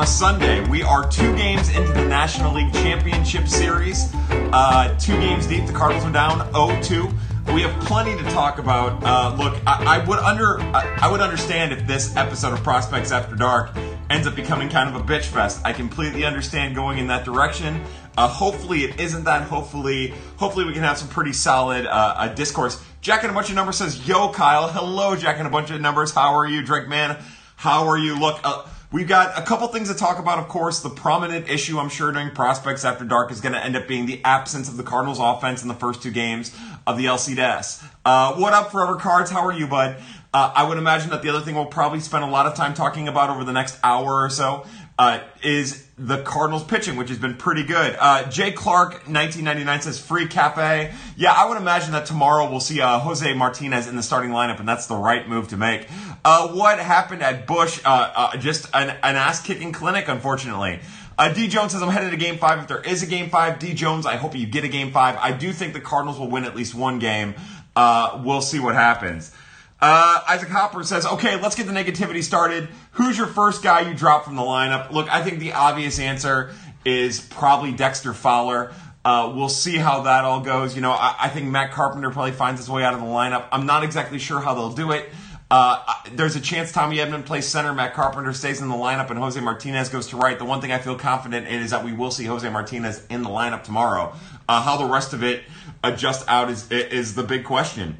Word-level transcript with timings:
A 0.00 0.06
Sunday. 0.06 0.66
We 0.70 0.82
are 0.82 1.06
two 1.06 1.36
games 1.36 1.68
into 1.68 1.92
the 1.92 2.06
National 2.06 2.54
League 2.54 2.72
Championship 2.72 3.46
Series. 3.46 4.10
Uh, 4.30 4.96
two 4.98 5.12
games 5.20 5.46
deep, 5.46 5.66
the 5.66 5.74
Cardinals 5.74 6.06
are 6.06 6.10
down 6.10 6.38
0-2. 6.52 7.52
We 7.52 7.60
have 7.60 7.78
plenty 7.84 8.16
to 8.16 8.22
talk 8.30 8.58
about. 8.58 9.04
Uh, 9.04 9.36
look, 9.36 9.60
I, 9.66 9.98
I 9.98 10.08
would 10.08 10.18
under 10.20 10.58
I, 10.58 11.00
I 11.02 11.10
would 11.12 11.20
understand 11.20 11.74
if 11.74 11.86
this 11.86 12.16
episode 12.16 12.54
of 12.54 12.62
Prospects 12.62 13.12
After 13.12 13.36
Dark 13.36 13.76
ends 14.08 14.26
up 14.26 14.34
becoming 14.34 14.70
kind 14.70 14.88
of 14.88 14.98
a 14.98 15.04
bitch 15.04 15.24
fest. 15.24 15.60
I 15.66 15.74
completely 15.74 16.24
understand 16.24 16.74
going 16.74 16.96
in 16.96 17.08
that 17.08 17.26
direction. 17.26 17.82
Uh, 18.16 18.26
hopefully, 18.26 18.84
it 18.84 18.98
isn't 18.98 19.24
that. 19.24 19.42
Hopefully, 19.48 20.14
hopefully 20.38 20.64
we 20.64 20.72
can 20.72 20.82
have 20.82 20.96
some 20.96 21.08
pretty 21.08 21.34
solid 21.34 21.84
uh, 21.84 22.14
uh, 22.16 22.28
discourse. 22.28 22.82
Jack 23.02 23.22
and 23.22 23.32
a 23.32 23.34
bunch 23.34 23.50
of 23.50 23.54
numbers 23.54 23.76
says, 23.76 24.08
"Yo, 24.08 24.32
Kyle, 24.32 24.66
hello, 24.68 25.14
Jack 25.14 25.36
and 25.36 25.46
a 25.46 25.50
bunch 25.50 25.70
of 25.70 25.78
numbers. 25.78 26.10
How 26.10 26.36
are 26.36 26.46
you, 26.46 26.62
Drake 26.62 26.88
man? 26.88 27.18
How 27.56 27.86
are 27.86 27.98
you? 27.98 28.18
Look." 28.18 28.40
Uh, 28.42 28.62
We've 28.92 29.06
got 29.06 29.38
a 29.38 29.42
couple 29.42 29.68
things 29.68 29.88
to 29.88 29.94
talk 29.94 30.18
about, 30.18 30.40
of 30.40 30.48
course. 30.48 30.80
The 30.80 30.90
prominent 30.90 31.48
issue, 31.48 31.78
I'm 31.78 31.88
sure, 31.88 32.10
during 32.10 32.30
Prospects 32.30 32.84
After 32.84 33.04
Dark 33.04 33.30
is 33.30 33.40
going 33.40 33.52
to 33.52 33.64
end 33.64 33.76
up 33.76 33.86
being 33.86 34.06
the 34.06 34.20
absence 34.24 34.68
of 34.68 34.76
the 34.76 34.82
Cardinals 34.82 35.20
offense 35.20 35.62
in 35.62 35.68
the 35.68 35.74
first 35.74 36.02
two 36.02 36.10
games 36.10 36.52
of 36.88 36.98
the 36.98 37.04
LCS. 37.04 37.84
Uh, 38.04 38.34
what 38.34 38.52
up, 38.52 38.72
Forever 38.72 38.96
Cards? 38.96 39.30
How 39.30 39.46
are 39.46 39.52
you, 39.52 39.68
bud? 39.68 40.02
Uh, 40.34 40.52
I 40.56 40.68
would 40.68 40.76
imagine 40.76 41.10
that 41.10 41.22
the 41.22 41.28
other 41.28 41.40
thing 41.40 41.54
we'll 41.54 41.66
probably 41.66 42.00
spend 42.00 42.24
a 42.24 42.26
lot 42.26 42.46
of 42.46 42.56
time 42.56 42.74
talking 42.74 43.06
about 43.06 43.30
over 43.30 43.44
the 43.44 43.52
next 43.52 43.78
hour 43.84 44.24
or 44.24 44.28
so 44.28 44.66
uh, 45.00 45.18
is 45.42 45.86
the 45.96 46.22
Cardinals 46.24 46.62
pitching, 46.62 46.96
which 46.96 47.08
has 47.08 47.16
been 47.16 47.34
pretty 47.34 47.62
good. 47.62 47.96
Uh, 47.98 48.28
Jay 48.28 48.52
Clark, 48.52 49.08
1999, 49.08 49.80
says 49.80 49.98
free 49.98 50.26
cafe. 50.26 50.92
Yeah, 51.16 51.32
I 51.32 51.48
would 51.48 51.56
imagine 51.56 51.92
that 51.92 52.04
tomorrow 52.04 52.50
we'll 52.50 52.60
see 52.60 52.82
uh, 52.82 52.98
Jose 52.98 53.32
Martinez 53.32 53.88
in 53.88 53.96
the 53.96 54.02
starting 54.02 54.30
lineup, 54.30 54.60
and 54.60 54.68
that's 54.68 54.88
the 54.88 54.96
right 54.96 55.26
move 55.26 55.48
to 55.48 55.56
make. 55.56 55.88
Uh, 56.22 56.48
what 56.48 56.78
happened 56.78 57.22
at 57.22 57.46
Busch? 57.46 57.80
Uh, 57.82 58.12
uh, 58.14 58.36
just 58.36 58.68
an, 58.74 58.90
an 58.90 59.16
ass 59.16 59.40
kicking 59.40 59.72
clinic, 59.72 60.06
unfortunately. 60.06 60.80
Uh, 61.16 61.32
D 61.32 61.48
Jones 61.48 61.72
says, 61.72 61.82
I'm 61.82 61.88
headed 61.88 62.10
to 62.10 62.18
game 62.18 62.36
five. 62.36 62.58
If 62.58 62.68
there 62.68 62.82
is 62.82 63.02
a 63.02 63.06
game 63.06 63.30
five, 63.30 63.58
D 63.58 63.72
Jones, 63.72 64.04
I 64.04 64.16
hope 64.16 64.36
you 64.36 64.46
get 64.46 64.64
a 64.64 64.68
game 64.68 64.92
five. 64.92 65.16
I 65.16 65.32
do 65.32 65.50
think 65.54 65.72
the 65.72 65.80
Cardinals 65.80 66.18
will 66.18 66.28
win 66.28 66.44
at 66.44 66.54
least 66.54 66.74
one 66.74 66.98
game. 66.98 67.36
we'll 67.74 68.42
see 68.42 68.60
what 68.60 68.74
happens. 68.74 69.32
Uh, 69.80 70.22
Isaac 70.28 70.50
Hopper 70.50 70.84
says, 70.84 71.06
okay, 71.06 71.40
let's 71.40 71.54
get 71.54 71.66
the 71.66 71.72
negativity 71.72 72.22
started. 72.22 72.68
Who's 72.92 73.16
your 73.16 73.26
first 73.26 73.62
guy 73.62 73.88
you 73.88 73.94
drop 73.94 74.24
from 74.24 74.36
the 74.36 74.42
lineup? 74.42 74.90
Look, 74.90 75.12
I 75.12 75.22
think 75.22 75.38
the 75.38 75.54
obvious 75.54 75.98
answer 75.98 76.52
is 76.84 77.20
probably 77.20 77.72
Dexter 77.72 78.12
Fowler. 78.12 78.72
Uh, 79.04 79.32
we'll 79.34 79.48
see 79.48 79.76
how 79.76 80.02
that 80.02 80.24
all 80.24 80.40
goes. 80.40 80.74
You 80.74 80.82
know, 80.82 80.90
I, 80.90 81.16
I, 81.18 81.28
think 81.28 81.48
Matt 81.48 81.72
Carpenter 81.72 82.10
probably 82.10 82.32
finds 82.32 82.60
his 82.60 82.68
way 82.68 82.84
out 82.84 82.92
of 82.92 83.00
the 83.00 83.06
lineup. 83.06 83.48
I'm 83.50 83.64
not 83.64 83.82
exactly 83.82 84.18
sure 84.18 84.40
how 84.40 84.52
they'll 84.52 84.72
do 84.72 84.92
it. 84.92 85.08
Uh, 85.50 85.82
there's 86.12 86.36
a 86.36 86.40
chance 86.40 86.70
Tommy 86.70 86.98
Edman 86.98 87.24
plays 87.24 87.48
center, 87.48 87.72
Matt 87.72 87.94
Carpenter 87.94 88.32
stays 88.32 88.60
in 88.60 88.68
the 88.68 88.74
lineup, 88.74 89.10
and 89.10 89.18
Jose 89.18 89.40
Martinez 89.40 89.88
goes 89.88 90.06
to 90.08 90.16
right. 90.16 90.38
The 90.38 90.44
one 90.44 90.60
thing 90.60 90.70
I 90.70 90.78
feel 90.78 90.96
confident 90.96 91.48
in 91.48 91.60
is 91.60 91.70
that 91.70 91.84
we 91.84 91.92
will 91.92 92.10
see 92.10 92.24
Jose 92.26 92.48
Martinez 92.48 93.04
in 93.08 93.22
the 93.22 93.30
lineup 93.30 93.64
tomorrow. 93.64 94.14
Uh, 94.48 94.62
how 94.62 94.76
the 94.76 94.84
rest 94.84 95.12
of 95.12 95.24
it 95.24 95.42
adjusts 95.82 96.24
out 96.28 96.50
is 96.50 96.70
is 96.70 97.14
the 97.14 97.24
big 97.24 97.44
question. 97.44 97.96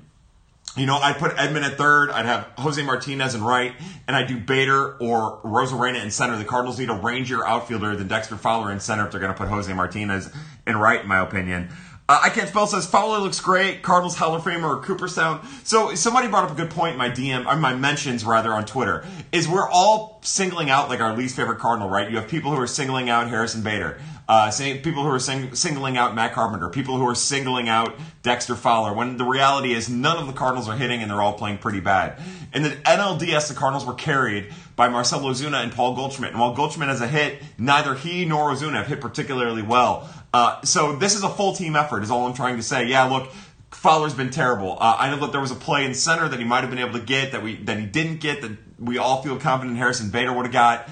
You 0.76 0.86
know, 0.86 0.96
I'd 0.96 1.18
put 1.18 1.32
Edman 1.32 1.62
at 1.62 1.76
third. 1.76 2.10
I'd 2.10 2.26
have 2.26 2.48
Jose 2.58 2.80
Martinez 2.82 3.34
in 3.34 3.42
right, 3.42 3.74
and 4.06 4.16
I'd 4.16 4.28
do 4.28 4.38
Bader 4.38 4.96
or 4.98 5.40
Arozarena 5.42 6.02
in 6.02 6.10
center. 6.12 6.36
The 6.36 6.44
Cardinals 6.44 6.78
need 6.78 6.90
a 6.90 6.94
rangier 6.94 7.44
outfielder 7.44 7.96
than 7.96 8.06
Dexter 8.06 8.36
Fowler 8.36 8.70
in 8.70 8.78
center 8.78 9.04
if 9.04 9.10
they're 9.10 9.20
going 9.20 9.32
to 9.32 9.38
put 9.38 9.48
Jose 9.48 9.72
Martinez 9.72 10.30
in 10.66 10.76
right, 10.76 11.00
in 11.02 11.08
my 11.08 11.20
opinion. 11.20 11.70
Uh, 12.10 12.20
I 12.24 12.30
can't 12.30 12.48
spell 12.48 12.66
says 12.66 12.86
Fowler 12.86 13.18
looks 13.18 13.38
great. 13.38 13.82
Cardinals 13.82 14.16
Hall 14.16 14.34
of 14.34 14.42
Famer 14.42 14.64
or 14.64 14.82
Cooperstown. 14.82 15.46
So 15.62 15.94
somebody 15.94 16.26
brought 16.26 16.42
up 16.42 16.50
a 16.50 16.54
good 16.56 16.70
point 16.70 16.94
in 16.94 16.98
my 16.98 17.08
DM 17.08 17.46
or 17.46 17.54
my 17.54 17.72
mentions 17.72 18.24
rather 18.24 18.52
on 18.52 18.64
Twitter. 18.64 19.04
Is 19.30 19.46
we're 19.46 19.68
all 19.68 20.18
singling 20.22 20.70
out 20.70 20.88
like 20.88 20.98
our 20.98 21.16
least 21.16 21.36
favorite 21.36 21.60
Cardinal, 21.60 21.88
right? 21.88 22.10
You 22.10 22.16
have 22.16 22.26
people 22.28 22.50
who 22.50 22.60
are 22.60 22.66
singling 22.66 23.10
out 23.10 23.28
Harrison 23.28 23.62
Bader. 23.62 24.00
Uh, 24.30 24.48
people 24.84 25.02
who 25.02 25.08
are 25.08 25.18
sing- 25.18 25.52
singling 25.56 25.96
out 25.96 26.14
Matt 26.14 26.34
Carpenter, 26.34 26.68
people 26.68 26.96
who 26.96 27.04
are 27.04 27.16
singling 27.16 27.68
out 27.68 27.98
Dexter 28.22 28.54
Fowler, 28.54 28.94
when 28.94 29.16
the 29.16 29.24
reality 29.24 29.72
is 29.72 29.88
none 29.88 30.18
of 30.18 30.28
the 30.28 30.32
Cardinals 30.32 30.68
are 30.68 30.76
hitting 30.76 31.02
and 31.02 31.10
they're 31.10 31.20
all 31.20 31.32
playing 31.32 31.58
pretty 31.58 31.80
bad. 31.80 32.16
In 32.54 32.62
the 32.62 32.70
NLDS, 32.70 33.48
the 33.48 33.54
Cardinals 33.54 33.84
were 33.84 33.94
carried 33.94 34.54
by 34.76 34.88
Marcell 34.88 35.18
Ozuna 35.22 35.64
and 35.64 35.72
Paul 35.72 35.96
Goldschmidt. 35.96 36.30
And 36.30 36.38
while 36.38 36.54
Goldschmidt 36.54 36.88
has 36.88 37.00
a 37.00 37.08
hit, 37.08 37.42
neither 37.58 37.96
he 37.96 38.24
nor 38.24 38.52
Ozuna 38.52 38.74
have 38.74 38.86
hit 38.86 39.00
particularly 39.00 39.62
well. 39.62 40.08
Uh, 40.32 40.62
so 40.62 40.94
this 40.94 41.16
is 41.16 41.24
a 41.24 41.28
full 41.28 41.52
team 41.52 41.74
effort, 41.74 42.04
is 42.04 42.10
all 42.12 42.28
I'm 42.28 42.34
trying 42.34 42.56
to 42.56 42.62
say. 42.62 42.86
Yeah, 42.86 43.06
look, 43.06 43.32
Fowler's 43.72 44.14
been 44.14 44.30
terrible. 44.30 44.78
Uh, 44.80 44.94
I 44.96 45.10
know 45.10 45.18
that 45.22 45.32
there 45.32 45.40
was 45.40 45.50
a 45.50 45.56
play 45.56 45.84
in 45.84 45.92
center 45.92 46.28
that 46.28 46.38
he 46.38 46.44
might 46.44 46.60
have 46.60 46.70
been 46.70 46.78
able 46.78 46.92
to 46.92 47.04
get 47.04 47.32
that 47.32 47.42
we 47.42 47.56
that 47.64 47.80
he 47.80 47.86
didn't 47.86 48.20
get 48.20 48.42
that 48.42 48.52
we 48.78 48.96
all 48.96 49.24
feel 49.24 49.38
confident 49.38 49.76
Harrison 49.76 50.10
Bader 50.10 50.32
would 50.32 50.46
have 50.46 50.52
got. 50.52 50.88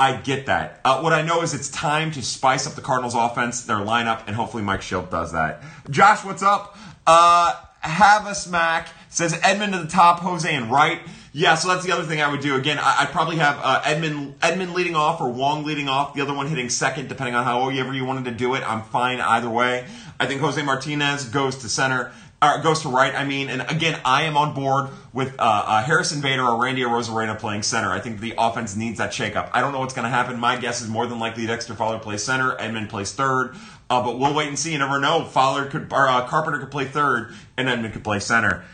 I 0.00 0.16
get 0.16 0.46
that. 0.46 0.80
Uh, 0.82 1.00
what 1.02 1.12
I 1.12 1.20
know 1.20 1.42
is 1.42 1.52
it's 1.52 1.68
time 1.68 2.10
to 2.12 2.22
spice 2.22 2.66
up 2.66 2.72
the 2.72 2.80
Cardinals' 2.80 3.14
offense, 3.14 3.64
their 3.64 3.76
lineup, 3.76 4.22
and 4.26 4.34
hopefully 4.34 4.62
Mike 4.62 4.80
Shildt 4.80 5.10
does 5.10 5.32
that. 5.32 5.62
Josh, 5.90 6.24
what's 6.24 6.42
up? 6.42 6.78
Uh, 7.06 7.54
have 7.80 8.26
a 8.26 8.34
smack 8.34 8.88
says 9.10 9.34
Edman 9.34 9.72
to 9.72 9.78
the 9.78 9.88
top, 9.88 10.20
Jose 10.20 10.52
and 10.52 10.70
right. 10.70 11.00
Yeah, 11.32 11.54
so 11.56 11.68
that's 11.68 11.84
the 11.84 11.92
other 11.92 12.04
thing 12.04 12.20
I 12.20 12.30
would 12.30 12.40
do. 12.40 12.56
Again, 12.56 12.78
I, 12.80 13.04
would 13.04 13.12
probably 13.12 13.36
have 13.36 13.60
uh, 13.62 13.82
Edman 13.82 14.34
Edman 14.38 14.72
leading 14.72 14.96
off 14.96 15.20
or 15.20 15.28
Wong 15.28 15.64
leading 15.64 15.88
off, 15.88 16.14
the 16.14 16.22
other 16.22 16.34
one 16.34 16.46
hitting 16.46 16.70
second, 16.70 17.08
depending 17.08 17.34
on 17.34 17.44
however 17.44 17.92
you 17.92 18.04
wanted 18.04 18.24
to 18.24 18.30
do 18.30 18.54
it. 18.54 18.62
I'm 18.66 18.82
fine 18.82 19.20
either 19.20 19.50
way. 19.50 19.86
I 20.18 20.26
think 20.26 20.40
Jose 20.40 20.60
Martinez 20.62 21.26
goes 21.26 21.56
to 21.58 21.68
center 21.68 22.12
or 22.42 22.58
goes 22.62 22.82
to 22.82 22.88
right. 22.88 23.14
I 23.14 23.24
mean, 23.24 23.48
and 23.48 23.62
again, 23.70 24.00
I 24.04 24.22
am 24.24 24.36
on 24.36 24.54
board 24.54 24.90
with 25.12 25.38
uh, 25.38 25.42
uh, 25.66 25.82
Harrison 25.82 26.20
Bader 26.20 26.42
or 26.42 26.62
Randy 26.62 26.82
Arozarena 26.82 27.38
playing 27.38 27.62
center. 27.62 27.90
I 27.90 28.00
think 28.00 28.20
the 28.20 28.34
offense 28.38 28.76
needs 28.76 28.98
that 28.98 29.10
shakeup. 29.10 29.50
I 29.52 29.60
don't 29.60 29.72
know 29.72 29.80
what's 29.80 29.94
going 29.94 30.04
to 30.04 30.10
happen. 30.10 30.38
My 30.38 30.56
guess 30.56 30.80
is 30.80 30.88
more 30.88 31.06
than 31.06 31.18
likely 31.18 31.46
Dexter 31.46 31.74
Fowler 31.74 31.98
plays 31.98 32.24
center, 32.24 32.56
Edman 32.56 32.88
plays 32.88 33.12
third. 33.12 33.54
Uh, 33.90 34.02
but 34.04 34.18
we'll 34.18 34.32
wait 34.32 34.46
and 34.48 34.58
see. 34.58 34.72
You 34.72 34.78
never 34.78 35.00
know. 35.00 35.24
Fowler 35.24 35.66
could 35.66 35.92
or 35.92 36.08
uh, 36.08 36.26
Carpenter 36.28 36.60
could 36.60 36.70
play 36.70 36.84
third, 36.84 37.34
and 37.56 37.68
Edman 37.68 37.92
could 37.92 38.04
play 38.04 38.20
center. 38.20 38.64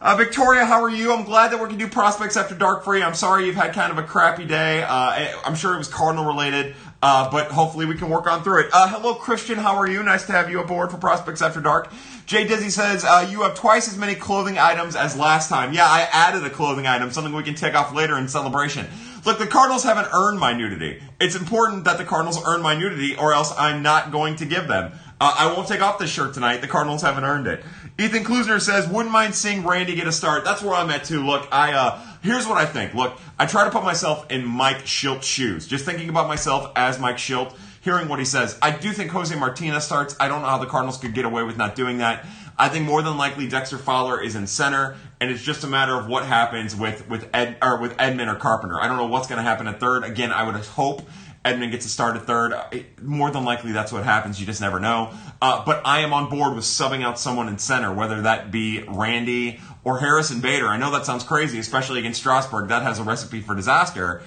Uh, 0.00 0.16
Victoria, 0.16 0.64
how 0.64 0.82
are 0.82 0.90
you? 0.90 1.12
I'm 1.12 1.24
glad 1.24 1.52
that 1.52 1.62
we 1.62 1.68
can 1.68 1.78
do 1.78 1.86
prospects 1.86 2.36
after 2.36 2.56
dark 2.56 2.82
free. 2.82 3.02
I'm 3.02 3.14
sorry 3.14 3.46
you've 3.46 3.54
had 3.54 3.72
kind 3.72 3.92
of 3.92 3.98
a 3.98 4.02
crappy 4.02 4.44
day. 4.44 4.82
Uh, 4.82 5.36
I'm 5.44 5.54
sure 5.54 5.74
it 5.74 5.78
was 5.78 5.86
Cardinal 5.86 6.24
related, 6.24 6.74
uh, 7.02 7.28
but 7.30 7.50
hopefully 7.50 7.84
we 7.84 7.96
can 7.96 8.08
work 8.08 8.26
on 8.26 8.42
through 8.44 8.60
it. 8.60 8.70
Uh, 8.72 8.88
hello, 8.88 9.14
Christian. 9.14 9.58
How 9.58 9.76
are 9.76 9.88
you? 9.88 10.02
Nice 10.02 10.24
to 10.26 10.32
have 10.32 10.48
you 10.48 10.60
aboard 10.60 10.90
for 10.90 10.98
prospects 10.98 11.42
after 11.42 11.60
dark. 11.60 11.92
Jay 12.26 12.46
Dizzy 12.46 12.70
says 12.70 13.04
uh, 13.04 13.26
you 13.28 13.42
have 13.42 13.56
twice 13.56 13.88
as 13.88 13.98
many 13.98 14.14
clothing 14.14 14.56
items 14.56 14.94
as 14.94 15.16
last 15.16 15.48
time. 15.48 15.72
Yeah, 15.72 15.86
I 15.86 16.08
added 16.12 16.44
a 16.44 16.50
clothing 16.50 16.86
item, 16.86 17.10
something 17.10 17.32
we 17.32 17.42
can 17.42 17.56
take 17.56 17.74
off 17.74 17.92
later 17.92 18.16
in 18.16 18.28
celebration. 18.28 18.86
Look, 19.24 19.38
the 19.38 19.46
Cardinals 19.46 19.82
haven't 19.82 20.08
earned 20.12 20.38
my 20.38 20.52
nudity. 20.52 21.02
It's 21.20 21.36
important 21.36 21.84
that 21.84 21.98
the 21.98 22.04
Cardinals 22.04 22.40
earn 22.46 22.62
my 22.62 22.76
nudity, 22.76 23.16
or 23.16 23.32
else 23.32 23.52
I'm 23.58 23.82
not 23.82 24.10
going 24.12 24.36
to 24.36 24.46
give 24.46 24.68
them. 24.68 24.92
Uh, 25.22 25.32
I 25.38 25.54
won't 25.54 25.68
take 25.68 25.80
off 25.80 26.00
this 26.00 26.10
shirt 26.10 26.34
tonight. 26.34 26.62
The 26.62 26.66
Cardinals 26.66 27.00
haven't 27.00 27.22
earned 27.22 27.46
it. 27.46 27.62
Ethan 27.96 28.24
Klusner 28.24 28.60
says, 28.60 28.88
wouldn't 28.88 29.12
mind 29.12 29.36
seeing 29.36 29.64
Randy 29.64 29.94
get 29.94 30.08
a 30.08 30.12
start. 30.12 30.44
That's 30.44 30.62
where 30.62 30.74
I'm 30.74 30.90
at 30.90 31.04
too. 31.04 31.24
Look, 31.24 31.46
I 31.52 31.74
uh, 31.74 32.04
here's 32.22 32.44
what 32.44 32.58
I 32.58 32.66
think. 32.66 32.92
Look, 32.92 33.16
I 33.38 33.46
try 33.46 33.62
to 33.62 33.70
put 33.70 33.84
myself 33.84 34.28
in 34.32 34.44
Mike 34.44 34.78
Shildt's 34.78 35.24
shoes. 35.24 35.68
Just 35.68 35.84
thinking 35.84 36.08
about 36.08 36.26
myself 36.26 36.72
as 36.74 36.98
Mike 36.98 37.18
Shildt, 37.18 37.54
hearing 37.82 38.08
what 38.08 38.18
he 38.18 38.24
says. 38.24 38.58
I 38.60 38.72
do 38.72 38.90
think 38.90 39.12
Jose 39.12 39.32
Martinez 39.38 39.84
starts. 39.84 40.16
I 40.18 40.26
don't 40.26 40.42
know 40.42 40.48
how 40.48 40.58
the 40.58 40.66
Cardinals 40.66 40.96
could 40.96 41.14
get 41.14 41.24
away 41.24 41.44
with 41.44 41.56
not 41.56 41.76
doing 41.76 41.98
that. 41.98 42.26
I 42.58 42.68
think 42.68 42.84
more 42.84 43.00
than 43.00 43.16
likely 43.16 43.46
Dexter 43.46 43.78
Fowler 43.78 44.20
is 44.20 44.34
in 44.34 44.48
center, 44.48 44.96
and 45.20 45.30
it's 45.30 45.42
just 45.42 45.62
a 45.62 45.68
matter 45.68 45.94
of 45.94 46.08
what 46.08 46.24
happens 46.24 46.74
with 46.74 47.08
with 47.08 47.28
Ed 47.32 47.58
or 47.62 47.80
with 47.80 47.96
Edman 47.96 48.26
or 48.26 48.34
Carpenter. 48.34 48.80
I 48.80 48.88
don't 48.88 48.96
know 48.96 49.06
what's 49.06 49.28
going 49.28 49.38
to 49.38 49.44
happen 49.44 49.68
at 49.68 49.78
third. 49.78 50.02
Again, 50.02 50.32
I 50.32 50.42
would 50.42 50.56
hope 50.56 51.02
Edman 51.44 51.72
gets 51.72 51.84
a 51.86 51.88
start 51.88 52.16
at 52.16 52.24
third. 52.24 52.54
more 53.00 53.30
than 53.30 53.44
likely, 53.44 53.72
that's 53.72 53.90
what 53.90 54.04
happens. 54.04 54.38
You 54.38 54.46
just 54.46 54.60
never 54.60 54.78
know. 54.78 55.12
Uh, 55.40 55.64
but 55.64 55.82
I 55.84 56.00
am 56.00 56.12
on 56.12 56.30
board 56.30 56.54
with 56.54 56.64
subbing 56.64 57.02
out 57.02 57.18
someone 57.18 57.48
in 57.48 57.58
center, 57.58 57.92
whether 57.92 58.22
that 58.22 58.52
be 58.52 58.84
Randy 58.86 59.60
or 59.82 59.98
Harrison 59.98 60.40
Bader. 60.40 60.68
I 60.68 60.76
know 60.76 60.92
that 60.92 61.04
sounds 61.04 61.24
crazy, 61.24 61.58
especially 61.58 61.98
against 61.98 62.20
Strasburg. 62.20 62.68
That 62.68 62.82
has 62.82 63.00
a 63.00 63.02
recipe 63.02 63.40
for 63.40 63.56
disaster. 63.56 64.22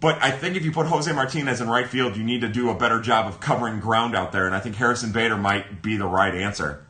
But 0.00 0.22
I 0.22 0.30
think 0.30 0.56
if 0.56 0.64
you 0.64 0.72
put 0.72 0.86
Jose 0.86 1.12
Martinez 1.12 1.60
in 1.60 1.68
right 1.68 1.86
field, 1.86 2.16
you 2.16 2.24
need 2.24 2.40
to 2.40 2.48
do 2.48 2.70
a 2.70 2.74
better 2.74 3.00
job 3.00 3.26
of 3.26 3.38
covering 3.38 3.78
ground 3.78 4.16
out 4.16 4.32
there. 4.32 4.46
And 4.46 4.54
I 4.54 4.58
think 4.58 4.76
Harrison 4.76 5.12
Bader 5.12 5.36
might 5.36 5.82
be 5.82 5.96
the 5.96 6.06
right 6.06 6.34
answer. 6.34 6.86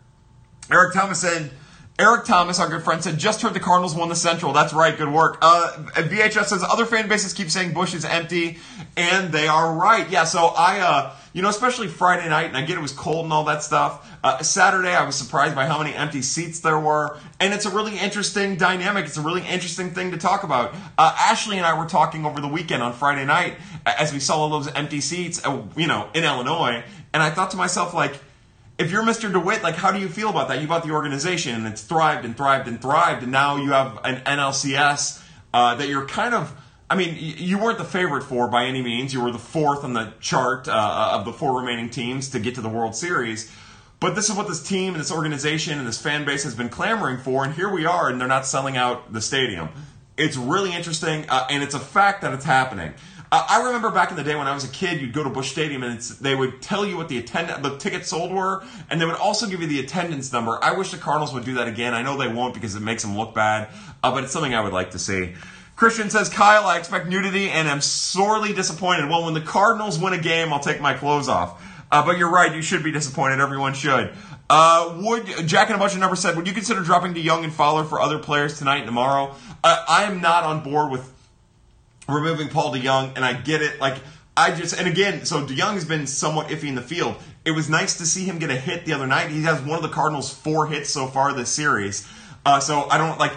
Eric 0.71 0.95
Thomas 0.95 1.21
said, 1.21 1.51
Eric 1.99 2.25
Thomas, 2.25 2.59
our 2.59 2.69
good 2.69 2.83
friend, 2.83 3.05
said, 3.05 3.19
just 3.19 3.43
heard 3.43 3.53
the 3.53 3.61
Cardinals 3.61 3.95
won 3.95 4.09
the 4.09 4.17
Central. 4.17 4.53
That's 4.55 4.73
right, 4.73 4.97
good 4.97 5.13
work. 5.13 5.37
Uh, 5.43 5.73
VHS 5.95 6.47
says, 6.47 6.63
other 6.63 6.87
fan 6.87 7.07
bases 7.07 7.35
keep 7.35 7.51
saying 7.51 7.75
Busch 7.75 7.95
is 7.95 8.05
empty, 8.07 8.59
and 8.97 9.31
they 9.31 9.47
are 9.47 9.75
right. 9.75 10.09
Yeah, 10.11 10.25
so 10.25 10.47
I, 10.47 10.81
uh, 10.81 11.15
you 11.35 11.43
know, 11.43 11.51
especially 11.51 11.89
Friday 11.89 12.29
night, 12.31 12.47
and 12.47 12.57
I 12.57 12.63
get 12.63 12.79
it 12.79 12.81
was 12.81 12.93
cold 12.93 13.25
and 13.25 13.33
all 13.33 13.45
that 13.45 13.63
stuff. 13.63 14.11
Uh, 14.25 14.43
Saturday, 14.43 14.89
I 14.89 15.05
was 15.05 15.17
surprised 15.17 15.55
by 15.55 15.67
how 15.67 15.79
many 15.79 15.95
empty 15.95 16.23
seats 16.23 16.61
there 16.61 16.79
were, 16.79 17.19
and 17.39 17.53
it's 17.53 17.67
a 17.67 17.71
really 17.71 17.99
interesting 17.99 18.57
dynamic. 18.57 19.05
It's 19.05 19.19
a 19.19 19.23
really 19.23 19.43
interesting 19.43 19.91
thing 19.91 20.13
to 20.13 20.17
talk 20.17 20.45
about. 20.45 20.75
Uh, 20.97 21.15
Ashley 21.19 21.59
and 21.59 21.67
I 21.67 21.79
were 21.79 21.87
talking 21.87 22.25
over 22.25 22.41
the 22.41 22.49
weekend 22.49 22.83
on 22.83 22.95
Friday 22.95 23.27
night 23.27 23.57
as 23.85 24.15
we 24.15 24.19
saw 24.19 24.39
all 24.39 24.49
those 24.49 24.69
empty 24.73 25.03
seats, 25.03 25.45
uh, 25.45 25.63
you 25.77 25.87
know, 25.87 26.09
in 26.15 26.25
Illinois, 26.25 26.85
and 27.13 27.23
I 27.23 27.29
thought 27.29 27.51
to 27.51 27.59
myself, 27.59 27.93
like, 27.93 28.19
if 28.83 28.91
you're 28.91 29.05
Mr. 29.05 29.33
DeWitt, 29.33 29.63
like, 29.63 29.77
how 29.77 29.93
do 29.93 30.01
you 30.01 30.09
feel 30.09 30.29
about 30.29 30.49
that? 30.49 30.61
You 30.61 30.67
bought 30.67 30.83
the 30.83 30.91
organization 30.91 31.55
and 31.55 31.67
it's 31.67 31.83
thrived 31.83 32.25
and 32.25 32.37
thrived 32.37 32.67
and 32.67 32.83
thrived, 32.83 33.23
and 33.23 33.31
now 33.31 33.57
you 33.57 33.71
have 33.71 34.01
an 34.05 34.17
NLCS 34.25 35.23
uh, 35.55 35.77
that 35.77 35.89
you're 35.89 36.07
kind 36.07 36.35
of. 36.35 36.53
I 36.91 36.95
mean, 36.95 37.17
you 37.19 37.59
weren't 37.59 37.79
the 37.79 37.85
favorite 37.85 38.23
for 38.23 38.49
by 38.49 38.67
any 38.67 38.83
means. 38.83 39.15
You 39.15 39.23
were 39.23 39.31
the 39.31 39.39
fourth 39.39 39.83
on 39.83 39.95
the 39.95 40.13
chart 40.21 40.69
uh, 40.69 41.11
of 41.13 41.25
the 41.25 41.33
four 41.33 41.59
remaining 41.59 41.89
teams 41.89 42.29
to 42.31 42.39
get 42.39 42.57
to 42.57 42.61
the 42.61 42.69
World 42.69 42.95
Series. 42.95 43.51
But 43.99 44.15
this 44.15 44.29
is 44.29 44.37
what 44.37 44.47
this 44.47 44.63
team 44.63 44.95
and 44.95 45.01
this 45.01 45.13
organization 45.13 45.79
and 45.79 45.87
this 45.87 45.97
fan 45.97 46.27
base 46.27 46.43
has 46.43 46.55
been 46.55 46.69
clamoring 46.69 47.19
for, 47.19 47.45
and 47.45 47.55
here 47.55 47.71
we 47.71 47.87
are, 47.87 48.11
and 48.11 48.21
they're 48.21 48.29
not 48.29 48.45
selling 48.45 48.77
out 48.77 49.13
the 49.13 49.23
stadium. 49.23 49.71
It's 50.19 50.37
really 50.37 50.75
interesting, 50.75 51.25
uh, 51.31 51.47
and 51.49 51.63
it's 51.63 51.75
a 51.75 51.81
fact 51.81 52.21
that 52.23 52.35
it's 52.35 52.45
happening. 52.45 52.93
I 53.35 53.65
remember 53.65 53.91
back 53.91 54.11
in 54.11 54.17
the 54.19 54.23
day 54.23 54.35
when 54.35 54.47
I 54.47 54.53
was 54.53 54.65
a 54.65 54.69
kid, 54.69 55.01
you'd 55.01 55.15
go 55.15 55.25
to 55.25 55.31
Busch 55.31 55.51
Stadium 55.51 55.83
and 55.83 55.99
they 55.99 56.35
would 56.35 56.61
tell 56.61 56.85
you 56.85 56.99
what 56.99 57.09
the 57.09 57.17
attend- 57.17 57.65
the 57.65 57.79
tickets 57.79 58.11
sold 58.11 58.31
were, 58.31 58.63
and 58.91 59.01
they 59.01 59.07
would 59.07 59.15
also 59.15 59.47
give 59.47 59.63
you 59.63 59.67
the 59.67 59.81
attendance 59.81 60.35
number. 60.35 60.63
I 60.63 60.73
wish 60.73 60.91
the 60.91 60.99
Cardinals 60.99 61.33
would 61.33 61.47
do 61.47 61.55
that 61.55 61.67
again. 61.67 61.95
I 61.95 62.03
know 62.03 62.19
they 62.19 62.29
won't 62.29 62.53
because 62.53 62.75
it 62.75 62.83
makes 62.83 63.03
them 63.03 63.17
look 63.17 63.35
bad, 63.35 63.69
uh, 64.03 64.13
but 64.13 64.23
it's 64.23 64.35
something 64.35 64.55
I 64.55 64.61
would 64.61 64.75
like 64.75 64.91
to 64.91 64.99
see. 64.99 65.33
Christian 65.77 66.11
says, 66.11 66.29
Kyle, 66.29 66.67
I 66.67 66.77
expect 66.77 67.09
nudity 67.09 67.49
and 67.49 67.69
am 67.69 67.81
sorely 67.81 68.53
disappointed. 68.53 69.09
Well, 69.09 69.25
when 69.25 69.33
the 69.33 69.41
Cardinals 69.41 69.99
win 69.99 70.13
a 70.13 70.19
game, 70.19 70.53
I'll 70.53 70.61
take 70.61 70.83
my 70.83 70.93
clothes 70.93 71.29
off. 71.29 71.67
Uh, 71.91 72.05
but 72.05 72.19
you're 72.19 72.31
right, 72.31 72.55
you 72.55 72.61
should 72.61 72.85
be 72.85 72.93
disappointed. 72.93 73.41
Everyone 73.41 73.73
should. 73.73 74.13
Uh, 74.51 74.99
would 75.03 75.49
Jack 75.49 75.69
and 75.69 75.77
a 75.77 75.79
bunch 75.79 75.95
of 75.95 76.01
numbers 76.01 76.21
said, 76.21 76.37
would 76.37 76.47
you 76.47 76.53
consider 76.53 76.83
dropping 76.83 77.15
DeJong 77.15 77.45
and 77.45 77.53
Fowler 77.53 77.85
for 77.85 77.99
other 77.99 78.19
players 78.19 78.59
tonight 78.59 78.79
and 78.79 78.87
tomorrow? 78.87 79.35
Uh, 79.65 79.85
I 79.89 80.05
am 80.05 80.21
not 80.21 80.45
on 80.45 80.63
board 80.63 80.93
with 80.93 81.11
removing 82.13 82.49
Paul 82.49 82.75
DeJong, 82.75 83.17
and 83.17 83.25
I 83.25 83.33
get 83.33 83.63
it. 83.63 83.81
Like 83.81 83.97
I 84.37 84.53
just 84.53 84.79
and 84.79 84.89
again, 84.89 85.25
so 85.25 85.45
DeJong 85.45 85.75
has 85.75 85.85
been 85.85 86.07
somewhat 86.07 86.49
iffy 86.49 86.69
in 86.69 86.75
the 86.75 86.83
field. 86.83 87.17
It 87.45 87.51
was 87.51 87.69
nice 87.69 87.99
to 87.99 88.07
see 88.07 88.25
him 88.25 88.39
get 88.39 88.51
a 88.51 88.57
hit 88.57 88.87
the 88.87 88.93
other 88.93 89.07
night. 89.07 89.31
He 89.31 89.43
has 89.43 89.61
one 89.61 89.77
of 89.77 89.83
the 89.83 89.89
Cardinals' 89.89 90.33
four 90.33 90.67
hits 90.67 90.91
so 90.91 91.07
far 91.07 91.33
this 91.33 91.51
series. 91.51 92.09
Uh, 92.47 92.61
so 92.61 92.89
I 92.89 92.99
don't 92.99 93.19
like 93.19 93.33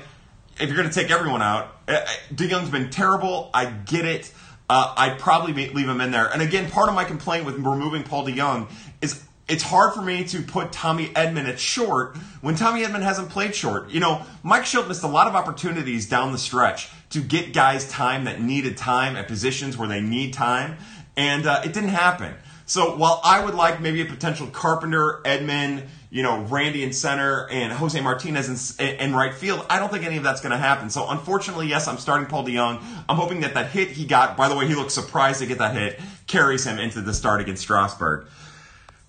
if 0.59 0.69
you're 0.69 0.77
going 0.77 0.89
to 0.89 0.93
take 0.93 1.11
everyone 1.11 1.41
out. 1.41 1.75
Uh, 1.87 1.93
uh, 1.93 2.07
DeJong's 2.33 2.69
been 2.69 2.89
terrible. 2.89 3.49
I 3.53 3.65
get 3.65 4.05
it. 4.05 4.31
Uh, 4.69 4.93
I'd 4.97 5.19
probably 5.19 5.53
leave 5.53 5.87
him 5.87 6.01
in 6.01 6.11
there. 6.11 6.31
And 6.31 6.41
again, 6.41 6.69
part 6.69 6.89
of 6.89 6.95
my 6.95 7.03
complaint 7.03 7.45
with 7.45 7.55
removing 7.55 8.03
Paul 8.03 8.25
DeJong 8.25 8.69
is 9.01 9.23
it's 9.47 9.63
hard 9.63 9.93
for 9.93 10.01
me 10.01 10.23
to 10.25 10.41
put 10.41 10.71
Tommy 10.71 11.09
Edman 11.09 11.47
at 11.47 11.59
short 11.59 12.17
when 12.41 12.55
Tommy 12.55 12.83
Edman 12.83 13.01
hasn't 13.01 13.29
played 13.29 13.53
short. 13.53 13.89
You 13.89 13.99
know, 13.99 14.23
Mike 14.41 14.63
Shildt 14.63 14.87
missed 14.87 15.03
a 15.03 15.07
lot 15.07 15.27
of 15.27 15.35
opportunities 15.35 16.09
down 16.09 16.31
the 16.31 16.37
stretch 16.39 16.89
to 17.11 17.21
get 17.21 17.53
guys 17.53 17.89
time 17.89 18.25
that 18.25 18.41
needed 18.41 18.77
time 18.77 19.15
at 19.15 19.27
positions 19.27 19.77
where 19.77 19.87
they 19.87 20.01
need 20.01 20.33
time, 20.33 20.77
and 21.15 21.45
uh, 21.45 21.61
it 21.63 21.73
didn't 21.73 21.89
happen. 21.89 22.33
So 22.65 22.95
while 22.97 23.21
I 23.23 23.43
would 23.45 23.53
like 23.53 23.79
maybe 23.79 24.01
a 24.01 24.05
potential 24.05 24.47
Carpenter, 24.47 25.21
Edman, 25.23 25.87
you 26.09 26.23
know, 26.23 26.41
Randy 26.41 26.83
in 26.83 26.93
center 26.93 27.47
and 27.49 27.71
Jose 27.71 27.99
Martinez 28.01 28.79
in, 28.79 28.95
in 28.95 29.15
right 29.15 29.33
field, 29.33 29.65
I 29.69 29.77
don't 29.79 29.91
think 29.91 30.03
any 30.03 30.17
of 30.17 30.23
that's 30.23 30.41
going 30.41 30.51
to 30.51 30.57
happen. 30.57 30.89
So 30.89 31.07
unfortunately, 31.09 31.67
yes, 31.67 31.87
I'm 31.87 31.97
starting 31.97 32.25
Paul 32.25 32.45
DeJong. 32.45 32.81
I'm 33.07 33.17
hoping 33.17 33.41
that 33.41 33.53
that 33.53 33.69
hit 33.69 33.89
he 33.89 34.05
got, 34.05 34.35
by 34.35 34.49
the 34.49 34.55
way, 34.55 34.67
he 34.67 34.73
looked 34.73 34.91
surprised 34.91 35.41
to 35.41 35.45
get 35.45 35.59
that 35.59 35.75
hit, 35.75 35.99
carries 36.25 36.65
him 36.65 36.79
into 36.79 37.01
the 37.01 37.13
start 37.13 37.39
against 37.41 37.61
Strasburg. 37.61 38.27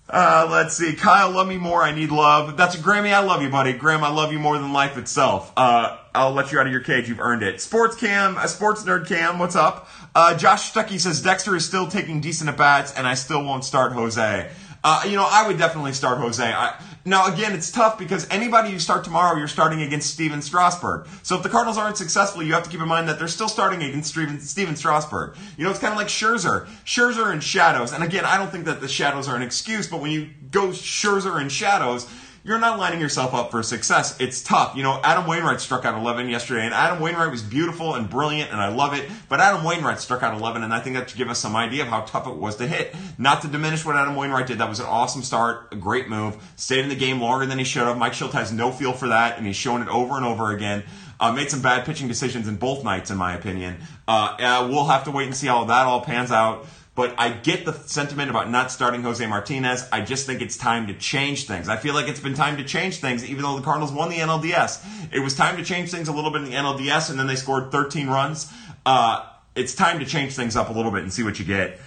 Uh, 0.09 0.47
let's 0.49 0.77
see. 0.77 0.93
Kyle, 0.93 1.31
love 1.31 1.47
me 1.47 1.57
more. 1.57 1.81
I 1.81 1.93
need 1.93 2.11
love. 2.11 2.57
That's 2.57 2.75
a 2.75 2.77
Grammy. 2.77 3.11
I 3.11 3.19
love 3.19 3.41
you, 3.41 3.49
buddy. 3.49 3.73
Graham, 3.73 4.03
I 4.03 4.09
love 4.09 4.31
you 4.31 4.39
more 4.39 4.57
than 4.57 4.71
life 4.71 4.97
itself. 4.97 5.51
Uh, 5.57 5.97
I'll 6.17 6.33
let 6.33 6.51
you 6.51 6.59
out 6.59 6.65
of 6.65 6.71
your 6.71 6.81
cage. 6.81 7.07
You've 7.07 7.19
earned 7.19 7.43
it. 7.43 7.61
Sports 7.61 7.95
Cam, 7.95 8.37
a 8.37 8.47
Sports 8.47 8.83
Nerd 8.83 9.07
Cam, 9.07 9.37
what's 9.37 9.55
up? 9.55 9.87
Uh, 10.15 10.35
Josh 10.35 10.73
Stuckey 10.73 10.99
says 10.99 11.21
Dexter 11.21 11.55
is 11.55 11.63
still 11.63 11.87
taking 11.87 12.21
decent 12.21 12.49
at 12.49 12.57
bats, 12.57 12.91
and 12.93 13.07
I 13.07 13.13
still 13.13 13.43
won't 13.43 13.63
start 13.63 13.91
Jose. 13.91 14.49
Uh, 14.83 15.03
you 15.05 15.15
know, 15.15 15.27
I 15.29 15.45
would 15.45 15.59
definitely 15.59 15.93
start 15.93 16.17
Jose. 16.17 16.43
I, 16.43 16.81
now, 17.05 17.31
again, 17.31 17.53
it's 17.53 17.71
tough 17.71 17.99
because 17.99 18.27
anybody 18.29 18.71
you 18.71 18.79
start 18.79 19.03
tomorrow, 19.03 19.37
you're 19.37 19.47
starting 19.47 19.83
against 19.83 20.09
Stephen 20.09 20.41
Strasburg. 20.41 21.07
So 21.21 21.35
if 21.35 21.43
the 21.43 21.49
Cardinals 21.49 21.77
aren't 21.77 21.97
successful, 21.97 22.41
you 22.41 22.53
have 22.53 22.63
to 22.63 22.69
keep 22.69 22.81
in 22.81 22.87
mind 22.87 23.07
that 23.09 23.19
they're 23.19 23.27
still 23.27 23.47
starting 23.47 23.83
against 23.83 24.09
Steven, 24.09 24.39
Stephen 24.39 24.75
Strasburg. 24.75 25.37
You 25.55 25.65
know, 25.65 25.69
it's 25.69 25.79
kind 25.79 25.93
of 25.93 25.97
like 25.99 26.07
Scherzer. 26.07 26.65
Scherzer 26.83 27.31
and 27.31 27.43
shadows. 27.43 27.93
And 27.93 28.03
again, 28.03 28.25
I 28.25 28.37
don't 28.37 28.51
think 28.51 28.65
that 28.65 28.81
the 28.81 28.87
shadows 28.87 29.27
are 29.27 29.35
an 29.35 29.43
excuse, 29.43 29.87
but 29.87 30.01
when 30.01 30.11
you 30.11 30.29
go 30.49 30.69
Scherzer 30.69 31.39
and 31.39 31.51
shadows, 31.51 32.09
you're 32.47 32.59
not 32.59 32.79
lining 32.79 33.01
yourself 33.01 33.33
up 33.33 33.51
for 33.51 33.61
success. 33.61 34.17
It's 34.21 34.41
tough. 34.41 34.77
You 34.77 34.81
know, 34.81 35.01
Adam 35.03 35.27
Wainwright 35.27 35.59
struck 35.59 35.83
out 35.83 35.99
11 35.99 36.29
yesterday, 36.29 36.63
and 36.63 36.73
Adam 36.73 37.01
Wainwright 37.01 37.29
was 37.29 37.43
beautiful 37.43 37.95
and 37.95 38.09
brilliant, 38.09 38.51
and 38.51 38.61
I 38.61 38.69
love 38.69 38.93
it. 38.93 39.09
But 39.27 39.41
Adam 39.41 39.65
Wainwright 39.65 39.99
struck 39.99 40.23
out 40.23 40.33
11, 40.33 40.63
and 40.63 40.73
I 40.73 40.79
think 40.79 40.95
that 40.95 41.09
should 41.09 41.17
give 41.17 41.27
us 41.27 41.39
some 41.39 41.57
idea 41.57 41.83
of 41.83 41.89
how 41.89 42.01
tough 42.01 42.25
it 42.25 42.37
was 42.37 42.55
to 42.55 42.67
hit. 42.67 42.95
Not 43.17 43.41
to 43.41 43.49
diminish 43.49 43.83
what 43.83 43.97
Adam 43.97 44.15
Wainwright 44.15 44.47
did. 44.47 44.59
That 44.59 44.69
was 44.69 44.79
an 44.79 44.85
awesome 44.85 45.23
start, 45.23 45.67
a 45.73 45.75
great 45.75 46.07
move. 46.07 46.37
Stayed 46.55 46.83
in 46.83 46.89
the 46.89 46.95
game 46.95 47.19
longer 47.19 47.45
than 47.45 47.59
he 47.59 47.65
should 47.65 47.83
have. 47.83 47.97
Mike 47.97 48.13
Shildt 48.13 48.31
has 48.31 48.53
no 48.53 48.71
feel 48.71 48.93
for 48.93 49.09
that, 49.09 49.37
and 49.37 49.45
he's 49.45 49.57
shown 49.57 49.81
it 49.81 49.89
over 49.89 50.15
and 50.15 50.25
over 50.25 50.55
again. 50.55 50.83
Uh, 51.19 51.33
made 51.33 51.51
some 51.51 51.61
bad 51.61 51.85
pitching 51.85 52.07
decisions 52.07 52.47
in 52.47 52.55
both 52.55 52.81
nights, 52.85 53.11
in 53.11 53.17
my 53.17 53.33
opinion. 53.33 53.75
Uh, 54.07 54.37
uh, 54.39 54.67
we'll 54.71 54.85
have 54.85 55.03
to 55.03 55.11
wait 55.11 55.25
and 55.25 55.35
see 55.35 55.47
how 55.47 55.65
that 55.65 55.85
all 55.85 55.99
pans 55.99 56.31
out. 56.31 56.65
But 56.97 57.13
I 57.19 57.29
get 57.29 57.63
the 57.63 57.73
sentiment 57.73 58.31
about 58.31 58.49
not 58.49 58.71
starting 58.71 59.03
Jose 59.03 59.23
Martinez. 59.27 59.87
I 59.91 60.01
just 60.01 60.25
think 60.25 60.41
it's 60.41 60.57
time 60.57 60.87
to 60.87 60.95
change 60.95 61.45
things. 61.45 61.69
I 61.69 61.77
feel 61.77 61.93
like 61.93 62.07
it's 62.07 62.19
been 62.19 62.33
time 62.33 62.57
to 62.57 62.63
change 62.63 62.97
things, 62.97 63.23
even 63.23 63.43
though 63.43 63.55
the 63.55 63.61
Cardinals 63.61 63.91
won 63.91 64.09
the 64.09 64.15
NLDS. 64.15 65.13
It 65.13 65.19
was 65.19 65.35
time 65.35 65.57
to 65.57 65.63
change 65.63 65.91
things 65.91 66.07
a 66.07 66.11
little 66.11 66.31
bit 66.31 66.41
in 66.41 66.45
the 66.45 66.55
NLDS, 66.55 67.11
and 67.11 67.19
then 67.19 67.27
they 67.27 67.35
scored 67.35 67.71
13 67.71 68.07
runs. 68.07 68.51
Uh, 68.83 69.23
it's 69.55 69.75
time 69.75 69.99
to 69.99 70.05
change 70.05 70.33
things 70.33 70.55
up 70.55 70.69
a 70.69 70.73
little 70.73 70.91
bit 70.91 71.03
and 71.03 71.13
see 71.13 71.21
what 71.21 71.37
you 71.37 71.45
get. 71.45 71.79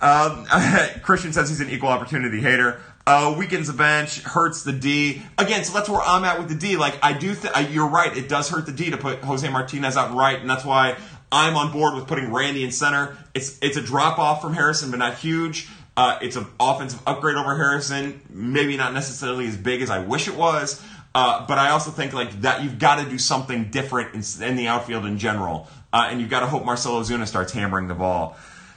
Um, 0.00 0.46
Christian 1.02 1.32
says 1.32 1.48
he's 1.48 1.60
an 1.60 1.68
equal 1.68 1.88
opportunity 1.88 2.40
hater. 2.40 2.80
Uh, 3.04 3.34
weakens 3.36 3.66
the 3.66 3.72
bench, 3.72 4.20
hurts 4.20 4.62
the 4.62 4.72
D. 4.72 5.22
Again, 5.38 5.64
so 5.64 5.72
that's 5.72 5.88
where 5.88 6.00
I'm 6.00 6.24
at 6.24 6.38
with 6.38 6.48
the 6.48 6.54
D. 6.54 6.76
Like, 6.76 6.98
I 7.02 7.12
do, 7.12 7.36
you're 7.70 7.88
right, 7.88 8.16
it 8.16 8.28
does 8.28 8.48
hurt 8.48 8.66
the 8.66 8.72
D 8.72 8.90
to 8.90 8.96
put 8.96 9.20
Jose 9.20 9.48
Martinez 9.48 9.96
out 9.96 10.14
right, 10.14 10.40
and 10.40 10.48
that's 10.48 10.64
why 10.64 10.96
I'm 11.30 11.56
on 11.56 11.72
board 11.72 11.94
with 11.94 12.06
putting 12.06 12.32
Randy 12.32 12.64
in 12.64 12.70
center. 12.70 13.16
It's 13.34 13.58
it's 13.60 13.76
a 13.76 13.82
drop 13.82 14.18
off 14.18 14.40
from 14.40 14.54
Harrison, 14.54 14.90
but 14.90 14.98
not 14.98 15.14
huge. 15.14 15.68
Uh, 15.96 16.18
it's 16.20 16.36
an 16.36 16.46
offensive 16.60 17.00
upgrade 17.06 17.36
over 17.36 17.56
Harrison. 17.56 18.20
Maybe 18.30 18.76
not 18.76 18.92
necessarily 18.92 19.46
as 19.46 19.56
big 19.56 19.82
as 19.82 19.90
I 19.90 20.00
wish 20.00 20.28
it 20.28 20.36
was. 20.36 20.82
Uh, 21.14 21.46
but 21.46 21.56
I 21.56 21.70
also 21.70 21.90
think 21.90 22.12
like 22.12 22.42
that 22.42 22.62
you've 22.62 22.78
got 22.78 23.02
to 23.02 23.08
do 23.08 23.18
something 23.18 23.70
different 23.70 24.14
in, 24.14 24.46
in 24.46 24.56
the 24.56 24.68
outfield 24.68 25.06
in 25.06 25.18
general, 25.18 25.66
uh, 25.92 26.08
and 26.10 26.20
you've 26.20 26.28
got 26.28 26.40
to 26.40 26.46
hope 26.46 26.64
Marcell 26.64 27.00
Ozuna 27.00 27.26
starts 27.26 27.52
hammering 27.52 27.88
the 27.88 27.94
ball. 27.94 28.36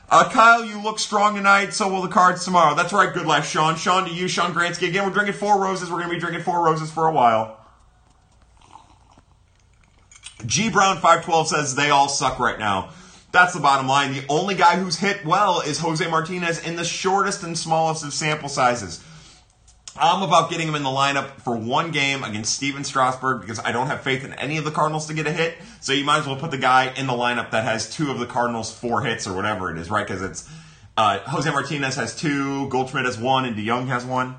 Uh, 0.10 0.28
Kyle, 0.30 0.66
you 0.66 0.82
look 0.82 0.98
strong 0.98 1.36
tonight. 1.36 1.74
So 1.74 1.88
will 1.88 2.02
the 2.02 2.08
cards 2.08 2.44
tomorrow. 2.44 2.76
That's 2.76 2.94
right. 2.94 3.14
Good 3.14 3.28
life, 3.28 3.46
Sean. 3.46 3.76
Sean 3.76 4.06
to 4.06 4.14
you, 4.14 4.28
Sean 4.28 4.54
Gransky. 4.54 4.88
Again, 4.88 5.06
we're 5.06 5.14
drinking 5.14 5.36
four 5.36 5.62
roses. 5.62 5.92
We're 5.92 5.98
going 5.98 6.10
to 6.10 6.16
be 6.16 6.20
drinking 6.20 6.44
four 6.44 6.66
roses 6.66 6.90
for 6.90 7.08
a 7.08 7.12
while. 7.12 7.59
G 10.46 10.70
Brown 10.70 10.96
512 10.96 11.48
says 11.48 11.76
they 11.76 11.90
all 11.90 12.10
suck 12.10 12.40
right 12.40 12.58
now. 12.58 12.92
That's 13.32 13.54
the 13.54 13.60
bottom 13.60 13.88
line. 13.88 14.14
The 14.14 14.26
only 14.30 14.56
guy 14.56 14.78
who's 14.78 14.98
hit 14.98 15.24
well 15.26 15.62
is 15.62 15.80
Jose 15.80 16.08
Martinez 16.10 16.66
in 16.66 16.76
the 16.76 16.84
shortest 16.84 17.44
and 17.44 17.58
smallest 17.58 18.04
of 18.04 18.14
sample 18.14 18.50
sizes. 18.50 19.04
I'm 19.96 20.24
about 20.24 20.50
getting 20.50 20.68
him 20.68 20.76
in 20.76 20.84
the 20.84 20.90
lineup 20.90 21.42
for 21.42 21.56
one 21.56 21.92
game 21.92 22.24
against 22.24 22.56
Stephen 22.56 22.84
Strasburg 22.84 23.42
because 23.42 23.60
I 23.60 23.72
don't 23.72 23.88
have 23.88 24.02
faith 24.02 24.24
in 24.24 24.34
any 24.34 24.58
of 24.58 24.64
the 24.64 24.72
Cardinals 24.72 25.08
to 25.08 25.14
get 25.14 25.28
a 25.28 25.32
hit. 25.32 25.56
So 25.82 25.92
you 25.92 26.06
might 26.06 26.20
as 26.20 26.26
well 26.26 26.38
put 26.38 26.52
the 26.52 26.58
guy 26.58 26.94
in 26.96 27.06
the 27.06 27.14
lineup 27.14 27.52
that 27.52 27.66
has 27.66 27.94
two 27.94 28.10
of 28.10 28.18
the 28.18 28.26
Cardinals' 28.26 28.74
four 28.74 29.02
hits 29.02 29.28
or 29.28 29.36
whatever 29.36 29.70
it 29.70 29.78
is, 29.78 29.90
right? 29.90 30.08
Because 30.08 30.22
it's 30.22 30.50
uh, 30.98 31.20
Jose 31.20 31.50
Martinez 31.50 31.96
has 31.96 32.16
two, 32.16 32.70
Goldschmidt 32.70 33.06
has 33.06 33.18
one, 33.18 33.46
and 33.46 33.58
DeJong 33.58 33.88
has 33.88 34.06
one. 34.06 34.36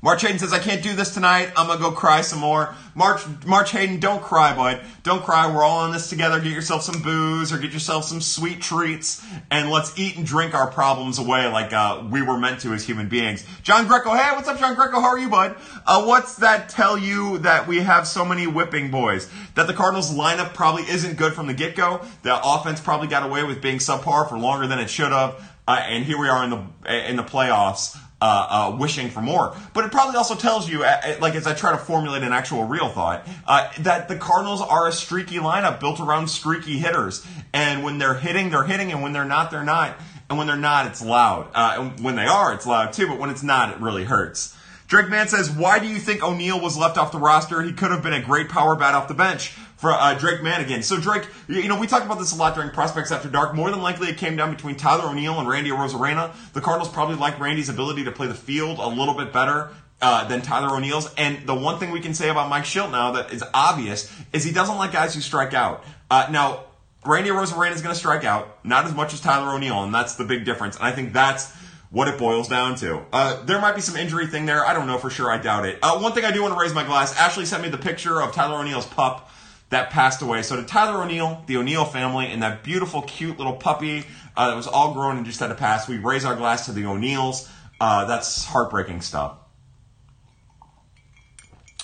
March 0.00 0.22
Hayden 0.22 0.38
says, 0.38 0.52
I 0.52 0.58
can't 0.58 0.82
do 0.82 0.94
this 0.94 1.14
tonight. 1.14 1.50
I'm 1.56 1.66
going 1.66 1.78
to 1.78 1.84
go 1.84 1.90
cry 1.90 2.20
some 2.20 2.38
more. 2.38 2.74
March, 2.94 3.20
March 3.44 3.72
Hayden, 3.72 3.98
don't 3.98 4.22
cry, 4.22 4.54
bud. 4.54 4.80
Don't 5.02 5.24
cry. 5.24 5.52
We're 5.52 5.62
all 5.64 5.86
in 5.86 5.92
this 5.92 6.08
together. 6.08 6.40
Get 6.40 6.52
yourself 6.52 6.82
some 6.82 7.02
booze 7.02 7.52
or 7.52 7.58
get 7.58 7.72
yourself 7.72 8.04
some 8.04 8.20
sweet 8.20 8.60
treats 8.60 9.24
and 9.50 9.70
let's 9.70 9.98
eat 9.98 10.16
and 10.16 10.24
drink 10.24 10.54
our 10.54 10.68
problems 10.68 11.18
away 11.18 11.46
like 11.48 11.72
uh, 11.72 12.04
we 12.10 12.22
were 12.22 12.38
meant 12.38 12.60
to 12.60 12.72
as 12.72 12.84
human 12.84 13.08
beings. 13.08 13.44
John 13.62 13.86
Greco, 13.86 14.14
hey, 14.14 14.30
what's 14.34 14.48
up, 14.48 14.58
John 14.58 14.74
Greco? 14.74 15.00
How 15.00 15.08
are 15.08 15.18
you, 15.18 15.28
bud? 15.28 15.56
Uh, 15.86 16.04
what's 16.04 16.36
that 16.36 16.68
tell 16.68 16.96
you 16.96 17.38
that 17.38 17.66
we 17.66 17.78
have 17.78 18.06
so 18.06 18.24
many 18.24 18.46
whipping 18.46 18.90
boys? 18.90 19.28
That 19.54 19.66
the 19.66 19.74
Cardinals 19.74 20.12
lineup 20.12 20.54
probably 20.54 20.84
isn't 20.84 21.16
good 21.16 21.34
from 21.34 21.46
the 21.46 21.54
get 21.54 21.76
go. 21.76 22.00
The 22.22 22.40
offense 22.42 22.80
probably 22.80 23.08
got 23.08 23.24
away 23.24 23.42
with 23.42 23.60
being 23.60 23.78
subpar 23.78 24.28
for 24.28 24.38
longer 24.38 24.66
than 24.66 24.78
it 24.78 24.90
should 24.90 25.12
have. 25.12 25.54
Uh, 25.66 25.82
and 25.82 26.04
here 26.04 26.18
we 26.18 26.28
are 26.28 26.44
in 26.44 26.50
the 26.50 27.08
in 27.10 27.16
the 27.16 27.22
playoffs 27.22 27.98
uh, 28.20 28.70
uh, 28.72 28.76
wishing 28.76 29.10
for 29.10 29.20
more. 29.20 29.56
But 29.74 29.84
it 29.84 29.92
probably 29.92 30.16
also 30.16 30.34
tells 30.34 30.68
you, 30.68 30.84
uh, 30.84 31.00
uh, 31.04 31.16
like 31.20 31.34
as 31.34 31.46
I 31.46 31.54
try 31.54 31.72
to 31.72 31.78
formulate 31.78 32.22
an 32.22 32.32
actual 32.32 32.64
real 32.64 32.88
thought, 32.88 33.26
uh, 33.46 33.70
that 33.80 34.08
the 34.08 34.16
Cardinals 34.16 34.60
are 34.60 34.88
a 34.88 34.92
streaky 34.92 35.36
lineup 35.36 35.80
built 35.80 36.00
around 36.00 36.28
streaky 36.28 36.78
hitters. 36.78 37.24
And 37.52 37.84
when 37.84 37.98
they're 37.98 38.14
hitting, 38.14 38.50
they're 38.50 38.64
hitting, 38.64 38.92
and 38.92 39.02
when 39.02 39.12
they're 39.12 39.24
not, 39.24 39.50
they're 39.50 39.64
not. 39.64 39.96
And 40.28 40.36
when 40.36 40.46
they're 40.46 40.56
not, 40.56 40.86
it's 40.86 41.02
loud. 41.02 41.50
Uh, 41.54 41.76
and 41.78 42.04
when 42.04 42.16
they 42.16 42.26
are, 42.26 42.52
it's 42.52 42.66
loud 42.66 42.92
too. 42.92 43.06
But 43.06 43.18
when 43.18 43.30
it's 43.30 43.42
not, 43.42 43.70
it 43.70 43.80
really 43.80 44.04
hurts. 44.04 44.54
Drake 44.88 45.10
Man 45.10 45.28
says, 45.28 45.50
"Why 45.50 45.78
do 45.78 45.86
you 45.86 45.98
think 45.98 46.22
O'Neill 46.22 46.60
was 46.60 46.76
left 46.76 46.96
off 46.96 47.12
the 47.12 47.18
roster? 47.18 47.62
He 47.62 47.72
could 47.72 47.90
have 47.90 48.02
been 48.02 48.14
a 48.14 48.22
great 48.22 48.48
power 48.48 48.74
bat 48.74 48.94
off 48.94 49.06
the 49.06 49.14
bench." 49.14 49.54
For 49.78 49.92
uh, 49.92 50.14
Drake 50.14 50.40
Manigan. 50.40 50.84
So 50.84 51.00
Drake, 51.00 51.26
you 51.48 51.68
know, 51.68 51.78
we 51.78 51.86
talked 51.86 52.04
about 52.04 52.18
this 52.18 52.32
a 52.32 52.36
lot 52.36 52.54
during 52.54 52.70
Prospects 52.70 53.10
After 53.10 53.28
Dark. 53.28 53.54
More 53.54 53.70
than 53.70 53.80
likely, 53.80 54.08
it 54.08 54.18
came 54.18 54.36
down 54.36 54.52
between 54.52 54.76
Tyler 54.76 55.08
O'Neill 55.08 55.38
and 55.38 55.48
Randy 55.48 55.70
Arozarena. 55.70 56.34
The 56.52 56.60
Cardinals 56.60 56.92
probably 56.92 57.14
like 57.14 57.40
Randy's 57.40 57.68
ability 57.68 58.04
to 58.04 58.12
play 58.12 58.26
the 58.26 58.34
field 58.34 58.78
a 58.78 58.88
little 58.88 59.14
bit 59.14 59.32
better. 59.32 59.70
Uh, 60.00 60.28
than 60.28 60.40
Tyler 60.40 60.76
O'Neill's. 60.76 61.12
And 61.14 61.44
the 61.44 61.56
one 61.56 61.80
thing 61.80 61.90
we 61.90 61.98
can 61.98 62.14
say 62.14 62.28
about 62.28 62.48
Mike 62.48 62.62
Shildt 62.62 62.92
now 62.92 63.10
that 63.10 63.32
is 63.32 63.42
obvious 63.52 64.08
is 64.32 64.44
he 64.44 64.52
doesn't 64.52 64.76
like 64.76 64.92
guys 64.92 65.12
who 65.12 65.20
strike 65.20 65.54
out. 65.54 65.82
Uh, 66.08 66.28
now, 66.30 66.66
Randy 67.04 67.30
Arozarena 67.30 67.72
is 67.72 67.82
going 67.82 67.92
to 67.92 67.98
strike 67.98 68.22
out, 68.22 68.64
not 68.64 68.84
as 68.84 68.94
much 68.94 69.12
as 69.12 69.20
Tyler 69.20 69.52
O'Neill, 69.52 69.82
and 69.82 69.92
that's 69.92 70.14
the 70.14 70.22
big 70.22 70.44
difference. 70.44 70.76
And 70.76 70.84
I 70.84 70.92
think 70.92 71.12
that's 71.12 71.52
what 71.90 72.06
it 72.06 72.16
boils 72.16 72.46
down 72.48 72.76
to. 72.76 73.02
Uh, 73.12 73.42
there 73.44 73.60
might 73.60 73.74
be 73.74 73.80
some 73.80 73.96
injury 73.96 74.28
thing 74.28 74.46
there. 74.46 74.64
I 74.64 74.72
don't 74.72 74.86
know 74.86 74.98
for 74.98 75.10
sure. 75.10 75.30
I 75.30 75.38
doubt 75.38 75.66
it. 75.66 75.78
Uh, 75.82 75.98
one 75.98 76.12
thing 76.12 76.24
I 76.24 76.30
do 76.30 76.42
want 76.42 76.54
to 76.54 76.60
raise 76.60 76.74
my 76.74 76.84
glass. 76.84 77.18
Ashley 77.18 77.44
sent 77.44 77.62
me 77.62 77.68
the 77.68 77.78
picture 77.78 78.20
of 78.22 78.32
Tyler 78.32 78.60
O'Neill's 78.60 78.86
pup 78.86 79.27
that 79.70 79.90
passed 79.90 80.22
away. 80.22 80.42
So 80.42 80.56
to 80.56 80.62
Tyler 80.62 81.02
O'Neill, 81.02 81.42
the 81.46 81.56
O'Neill 81.56 81.84
family, 81.84 82.26
and 82.26 82.42
that 82.42 82.62
beautiful, 82.62 83.02
cute 83.02 83.38
little 83.38 83.54
puppy 83.54 84.04
uh, 84.36 84.50
that 84.50 84.56
was 84.56 84.66
all 84.66 84.94
grown 84.94 85.16
and 85.16 85.26
just 85.26 85.40
had 85.40 85.48
to 85.48 85.54
pass, 85.54 85.88
we 85.88 85.98
raise 85.98 86.24
our 86.24 86.36
glass 86.36 86.66
to 86.66 86.72
the 86.72 86.86
O'Neills. 86.86 87.48
Uh, 87.80 88.06
that's 88.06 88.44
heartbreaking 88.44 89.02
stuff. 89.02 89.36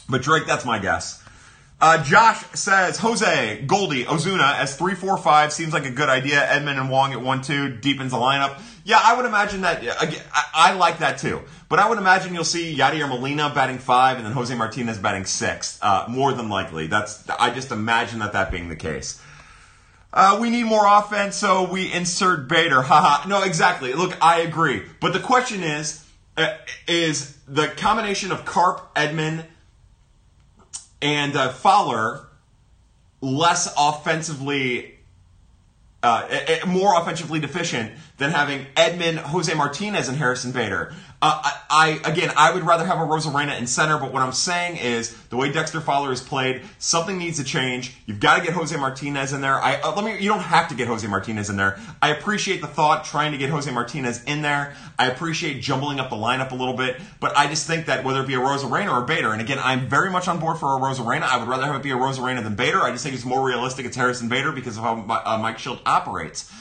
But 0.08 0.22
Drake, 0.22 0.46
that's 0.46 0.64
my 0.64 0.78
guess. 0.78 1.22
Uh, 1.80 2.02
Josh 2.02 2.42
says 2.54 2.98
Jose 2.98 3.62
Goldie 3.66 4.04
Ozuna 4.04 4.58
as 4.58 4.76
three 4.76 4.94
four 4.94 5.18
five 5.18 5.52
seems 5.52 5.72
like 5.72 5.84
a 5.84 5.90
good 5.90 6.08
idea. 6.08 6.40
Edman 6.40 6.80
and 6.80 6.88
Wong 6.88 7.12
at 7.12 7.20
one 7.20 7.42
two 7.42 7.68
deepens 7.68 8.12
the 8.12 8.16
lineup. 8.16 8.60
Yeah, 8.84 9.00
I 9.02 9.16
would 9.16 9.24
imagine 9.24 9.62
that. 9.62 9.82
I, 9.82 10.44
I 10.54 10.74
like 10.74 10.98
that 10.98 11.18
too. 11.18 11.42
But 11.68 11.78
I 11.78 11.88
would 11.88 11.98
imagine 11.98 12.34
you'll 12.34 12.44
see 12.44 12.76
Yadier 12.76 13.08
Molina 13.08 13.50
batting 13.54 13.78
five 13.78 14.18
and 14.18 14.26
then 14.26 14.32
Jose 14.32 14.54
Martinez 14.54 14.98
batting 14.98 15.24
six. 15.24 15.78
Uh, 15.80 16.04
more 16.08 16.32
than 16.34 16.48
likely, 16.48 16.86
that's 16.86 17.28
I 17.30 17.50
just 17.50 17.72
imagine 17.72 18.18
that 18.18 18.34
that 18.34 18.50
being 18.50 18.68
the 18.68 18.76
case. 18.76 19.20
Uh, 20.12 20.38
we 20.40 20.50
need 20.50 20.64
more 20.64 20.86
offense, 20.86 21.34
so 21.34 21.68
we 21.68 21.92
insert 21.92 22.48
Bader. 22.48 22.82
Haha. 22.82 23.26
no, 23.26 23.42
exactly. 23.42 23.94
Look, 23.94 24.16
I 24.22 24.40
agree. 24.42 24.82
But 25.00 25.12
the 25.12 25.18
question 25.20 25.62
is, 25.64 26.06
uh, 26.36 26.54
is 26.86 27.36
the 27.48 27.68
combination 27.68 28.30
of 28.30 28.44
Carp, 28.44 28.94
Edman, 28.94 29.44
and 31.02 31.34
uh, 31.34 31.50
Fowler 31.50 32.28
less 33.20 33.72
offensively, 33.76 34.94
uh, 36.02 36.28
more 36.66 37.00
offensively 37.00 37.40
deficient 37.40 37.92
than 38.16 38.30
having 38.30 38.66
Edman, 38.76 39.16
Jose 39.16 39.52
Martinez, 39.54 40.08
and 40.08 40.16
Harrison 40.16 40.52
Bader. 40.52 40.94
Uh, 41.26 41.40
I, 41.42 42.00
I, 42.04 42.10
again, 42.10 42.30
I 42.36 42.52
would 42.52 42.64
rather 42.64 42.84
have 42.84 42.98
Arozarena 42.98 43.58
in 43.58 43.66
center, 43.66 43.98
but 43.98 44.12
what 44.12 44.22
I'm 44.22 44.32
saying 44.32 44.76
is 44.76 45.16
the 45.30 45.36
way 45.36 45.50
Dexter 45.50 45.80
Fowler 45.80 46.12
is 46.12 46.20
played, 46.20 46.62
something 46.78 47.16
needs 47.16 47.38
to 47.38 47.44
change. 47.44 47.96
You've 48.04 48.20
got 48.20 48.38
to 48.38 48.44
get 48.44 48.52
Jose 48.52 48.76
Martinez 48.76 49.32
in 49.32 49.40
there. 49.40 49.54
I 49.54 49.76
uh, 49.76 49.94
let 49.94 50.04
me. 50.04 50.22
You 50.22 50.28
don't 50.28 50.40
have 50.40 50.68
to 50.68 50.74
get 50.74 50.86
Jose 50.86 51.06
Martinez 51.06 51.48
in 51.48 51.56
there. 51.56 51.80
I 52.02 52.10
appreciate 52.10 52.60
the 52.60 52.66
thought 52.66 53.06
trying 53.06 53.32
to 53.32 53.38
get 53.38 53.48
Jose 53.48 53.70
Martinez 53.70 54.22
in 54.24 54.42
there. 54.42 54.74
I 54.98 55.10
appreciate 55.10 55.62
jumbling 55.62 55.98
up 55.98 56.10
the 56.10 56.16
lineup 56.16 56.52
a 56.52 56.56
little 56.56 56.74
bit, 56.74 57.00
but 57.20 57.34
I 57.36 57.46
just 57.48 57.66
think 57.66 57.86
that 57.86 58.04
whether 58.04 58.20
it 58.20 58.26
be 58.26 58.34
Arozarena 58.34 58.92
or 58.92 59.06
Bader, 59.06 59.32
and 59.32 59.40
again, 59.40 59.58
I'm 59.62 59.88
very 59.88 60.10
much 60.10 60.28
on 60.28 60.38
board 60.38 60.58
for 60.58 60.66
Arozarena. 60.78 61.22
I 61.22 61.38
would 61.38 61.48
rather 61.48 61.64
have 61.64 61.76
it 61.76 61.82
be 61.82 61.90
Arozarena 61.90 62.42
than 62.42 62.54
Bader. 62.54 62.82
I 62.82 62.90
just 62.90 63.02
think 63.02 63.14
it's 63.14 63.24
more 63.24 63.44
realistic. 63.46 63.86
It's 63.86 63.96
Harrison 63.96 64.28
Bader 64.28 64.52
because 64.52 64.76
of 64.76 64.84
how 64.84 65.22
uh, 65.24 65.38
Mike 65.38 65.56
Shildt 65.56 65.80
operates. 65.86 66.52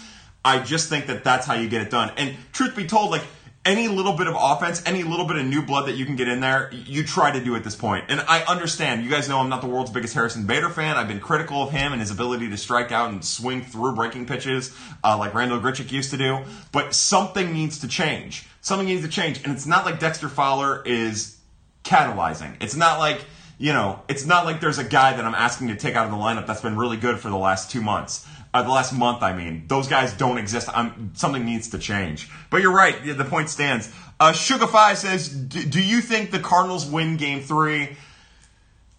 I 0.46 0.60
just 0.60 0.90
think 0.90 1.08
that 1.08 1.24
that's 1.24 1.46
how 1.46 1.54
you 1.54 1.70
get 1.70 1.82
it 1.82 1.90
done. 1.90 2.12
And 2.18 2.36
truth 2.52 2.76
be 2.76 2.86
told, 2.86 3.12
like 3.12 3.24
any 3.66 3.88
little 3.88 4.14
bit 4.14 4.28
of 4.28 4.36
offense, 4.38 4.84
any 4.86 5.04
little 5.04 5.26
bit 5.26 5.38
of 5.38 5.46
new 5.46 5.62
blood 5.62 5.88
that 5.88 5.96
you 5.96 6.06
can 6.06 6.16
get 6.16 6.28
in 6.28 6.42
there, 6.42 6.70
you 6.74 7.04
try 7.04 7.32
to 7.32 7.44
do 7.44 7.56
at 7.56 7.64
this 7.64 7.76
point. 7.76 8.06
And 8.10 8.20
I 8.22 8.44
understand. 8.44 9.04
You 9.04 9.10
guys 9.10 9.30
know 9.30 9.40
I'm 9.40 9.48
not 9.48 9.62
the 9.62 9.68
world's 9.68 9.92
biggest 9.92 10.14
Harrison 10.14 10.46
Bader 10.46 10.70
fan. 10.70 10.98
I've 10.98 11.08
been 11.08 11.22
critical 11.22 11.64
of 11.64 11.72
him 11.72 11.94
and 11.94 12.02
his 12.02 12.12
ability 12.12 12.50
to 12.50 12.58
strike 12.58 12.92
out 12.92 13.12
and 13.12 13.24
swing 13.24 13.62
through 13.64 13.96
breaking 13.96 14.26
pitches 14.26 14.76
uh, 15.04 15.18
like 15.18 15.34
Randal 15.34 15.60
Grichuk 15.60 15.92
used 15.92 16.12
to 16.12 16.18
do. 16.18 16.40
But 16.74 16.94
something 16.94 17.54
needs 17.54 17.80
to 17.80 17.88
change. 17.88 18.46
Something 18.60 18.88
needs 18.88 19.04
to 19.04 19.10
change. 19.10 19.42
And 19.44 19.54
it's 19.54 19.66
not 19.66 19.86
like 19.86 20.00
Dexter 20.00 20.28
Fowler 20.28 20.84
is 20.86 21.38
catalyzing. 21.86 22.62
It's 22.62 22.76
not 22.76 23.00
like, 23.00 23.24
you 23.58 23.72
know, 23.72 24.02
it's 24.10 24.26
not 24.26 24.44
like 24.44 24.60
there's 24.60 24.80
a 24.80 24.84
guy 24.84 25.16
that 25.16 25.24
I'm 25.24 25.36
asking 25.36 25.70
to 25.70 25.76
take 25.76 25.96
out 25.96 26.06
of 26.06 26.12
the 26.12 26.18
lineup 26.18 26.48
that's 26.48 26.62
been 26.62 26.76
really 26.76 26.98
good 26.98 27.18
for 27.20 27.30
the 27.30 27.38
last 27.38 27.72
two 27.72 27.82
months 27.82 28.28
uh, 28.54 28.62
the 28.62 28.70
last 28.70 28.94
month, 28.94 29.24
I 29.24 29.34
mean. 29.34 29.66
Those 29.68 29.88
guys 29.88 30.14
don't 30.14 30.38
exist. 30.38 30.70
I'm, 30.74 31.12
something 31.16 31.44
needs 31.44 31.70
to 31.70 31.80
change. 31.80 32.30
But 32.50 32.62
you're 32.62 32.74
right. 32.74 32.96
The 33.04 33.26
point 33.26 33.50
stands. 33.50 33.92
Uh, 34.20 34.32
says, 34.34 35.30
do 35.30 35.82
you 35.82 36.02
think 36.02 36.32
the 36.32 36.40
Cardinals 36.40 36.86
win 36.86 37.18
game 37.18 37.42
three? 37.42 37.98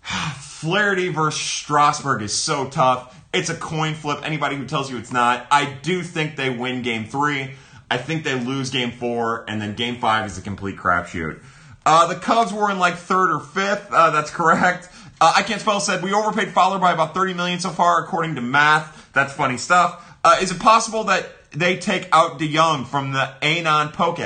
Flaherty 0.38 1.08
versus 1.08 1.40
Strasburg 1.40 2.22
is 2.22 2.34
so 2.34 2.68
tough. 2.68 3.20
It's 3.32 3.50
a 3.50 3.54
coin 3.54 3.94
flip. 3.94 4.20
Anybody 4.24 4.56
who 4.56 4.66
tells 4.66 4.90
you 4.90 4.96
it's 4.98 5.12
not, 5.12 5.46
I 5.50 5.64
do 5.82 6.02
think 6.02 6.36
they 6.36 6.50
win 6.50 6.82
game 6.82 7.04
three. 7.04 7.52
I 7.90 7.98
think 7.98 8.24
they 8.24 8.38
lose 8.38 8.70
game 8.70 8.90
four, 8.90 9.44
and 9.46 9.60
then 9.60 9.74
game 9.74 9.96
five 9.96 10.26
is 10.26 10.38
a 10.38 10.42
complete 10.42 10.76
crapshoot. 10.76 11.40
Uh, 11.86 12.06
the 12.06 12.16
Cubs 12.16 12.52
were 12.52 12.70
in 12.70 12.78
like 12.78 12.96
third 12.96 13.30
or 13.30 13.40
fifth. 13.40 13.88
Uh, 13.90 14.10
that's 14.10 14.30
correct. 14.30 14.88
Uh, 15.20 15.32
I 15.36 15.42
can't 15.42 15.60
spell 15.60 15.80
said 15.80 16.02
we 16.02 16.12
overpaid 16.12 16.50
Fowler 16.50 16.78
by 16.78 16.92
about 16.92 17.14
30 17.14 17.34
million 17.34 17.60
so 17.60 17.70
far, 17.70 18.02
according 18.02 18.34
to 18.36 18.40
math. 18.40 19.10
That's 19.12 19.32
funny 19.32 19.56
stuff. 19.56 20.16
Uh, 20.24 20.38
is 20.40 20.50
it 20.50 20.58
possible 20.58 21.04
that 21.04 21.28
they 21.52 21.76
take 21.78 22.08
out 22.12 22.38
DeJong 22.38 22.86
from 22.86 23.12
the 23.12 23.32
Anon 23.42 23.90
Poke? 23.90 24.18